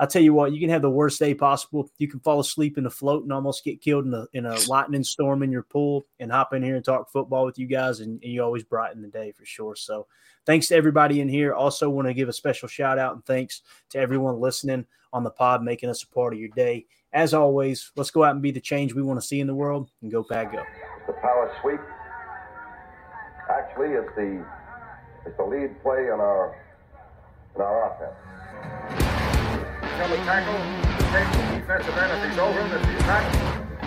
I'll 0.00 0.06
tell 0.06 0.22
you 0.22 0.32
what, 0.32 0.52
you 0.52 0.60
can 0.60 0.70
have 0.70 0.82
the 0.82 0.90
worst 0.90 1.18
day 1.18 1.34
possible. 1.34 1.90
You 1.98 2.06
can 2.06 2.20
fall 2.20 2.38
asleep 2.38 2.78
in 2.78 2.84
the 2.84 2.90
float 2.90 3.24
and 3.24 3.32
almost 3.32 3.64
get 3.64 3.80
killed 3.80 4.06
in 4.06 4.14
a, 4.14 4.26
in 4.32 4.46
a 4.46 4.56
lightning 4.68 5.02
storm 5.02 5.42
in 5.42 5.50
your 5.50 5.64
pool 5.64 6.06
and 6.20 6.30
hop 6.30 6.54
in 6.54 6.62
here 6.62 6.76
and 6.76 6.84
talk 6.84 7.10
football 7.10 7.44
with 7.44 7.58
you 7.58 7.66
guys. 7.66 7.98
And, 7.98 8.22
and 8.22 8.32
you 8.32 8.42
always 8.44 8.62
brighten 8.62 9.02
the 9.02 9.08
day 9.08 9.32
for 9.32 9.44
sure. 9.44 9.74
So 9.74 10.06
thanks 10.46 10.68
to 10.68 10.76
everybody 10.76 11.20
in 11.20 11.28
here. 11.28 11.52
Also 11.52 11.90
want 11.90 12.06
to 12.06 12.14
give 12.14 12.28
a 12.28 12.32
special 12.32 12.68
shout 12.68 12.96
out 12.96 13.14
and 13.14 13.24
thanks 13.26 13.62
to 13.90 13.98
everyone 13.98 14.38
listening 14.38 14.86
on 15.12 15.24
the 15.24 15.30
pod, 15.30 15.64
making 15.64 15.90
us 15.90 16.04
a 16.04 16.08
part 16.08 16.32
of 16.32 16.38
your 16.38 16.50
day. 16.50 16.86
As 17.12 17.32
always, 17.32 17.90
let's 17.96 18.10
go 18.10 18.22
out 18.22 18.32
and 18.32 18.42
be 18.42 18.50
the 18.50 18.60
change 18.60 18.94
we 18.94 19.02
want 19.02 19.18
to 19.18 19.26
see 19.26 19.40
in 19.40 19.46
the 19.46 19.54
world 19.54 19.90
and 20.02 20.12
go 20.12 20.22
pack 20.22 20.52
go. 20.52 20.62
The 21.06 21.14
power 21.14 21.50
sweep 21.62 21.80
actually 23.48 23.96
is 23.96 24.04
the 24.14 24.44
is 25.24 25.34
the 25.38 25.44
lead 25.44 25.80
play 25.82 26.04
in 26.04 26.20
our 26.20 26.54
in 27.56 27.62
our 27.62 27.92
offense. 27.92 28.12
Come 29.80 30.12
tackle, 30.28 30.60
take 31.10 31.26
the 31.32 31.58
defensive 31.58 31.96
end 31.96 32.12
if 32.12 32.30
he's 32.30 32.38
over 32.38 32.60
him. 32.60 32.76
If 32.76 32.84
he's 32.84 33.06
not, 33.08 33.24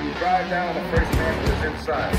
you 0.04 0.14
drive 0.18 0.50
down 0.50 0.74
the 0.74 0.98
first 0.98 1.12
man 1.14 1.46
who 1.46 1.54
is 1.54 1.78
inside. 1.78 2.16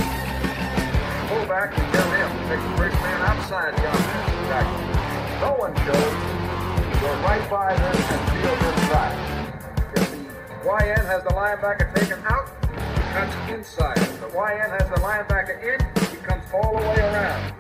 Pull 1.28 1.46
back 1.46 1.76
and 1.76 1.92
tell 1.92 2.10
him 2.14 2.30
take 2.48 2.62
the 2.62 2.76
first 2.78 2.96
man 3.02 3.20
outside 3.22 3.74
the 3.76 3.90
offensive 3.90 4.46
tackle. 4.54 5.02
No 5.42 5.54
one 5.58 5.74
shows. 5.82 6.42
Go 7.02 7.10
right 7.26 7.50
by 7.50 7.74
them 7.74 7.96
and 7.96 8.22
field 8.30 8.78
inside. 8.78 9.21
YN 10.62 11.04
has 11.06 11.24
the 11.24 11.30
linebacker 11.30 11.92
taken 11.92 12.22
out, 12.24 12.48
that's 12.62 13.50
inside. 13.50 13.96
The 13.96 14.28
YN 14.28 14.70
has 14.70 14.88
the 14.90 15.00
linebacker 15.02 15.58
in, 15.58 15.80
he 16.08 16.16
comes 16.18 16.44
all 16.54 16.78
the 16.78 16.86
way 16.86 17.00
around. 17.00 17.52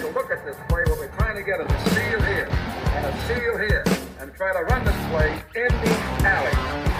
So 0.00 0.10
look 0.10 0.30
at 0.30 0.44
this 0.44 0.56
play. 0.68 0.82
What 0.86 0.98
we're 0.98 1.16
trying 1.16 1.36
to 1.36 1.42
get 1.42 1.60
is 1.60 1.72
a 1.72 1.90
seal 1.90 2.20
here 2.20 2.48
and 2.50 3.06
a 3.06 3.20
seal 3.26 3.56
here 3.56 3.84
and 4.20 4.34
try 4.34 4.52
to 4.52 4.64
run 4.64 4.84
this 4.84 4.96
play 5.08 5.42
in 5.54 5.68
the 5.68 6.28
alley. 6.28 6.91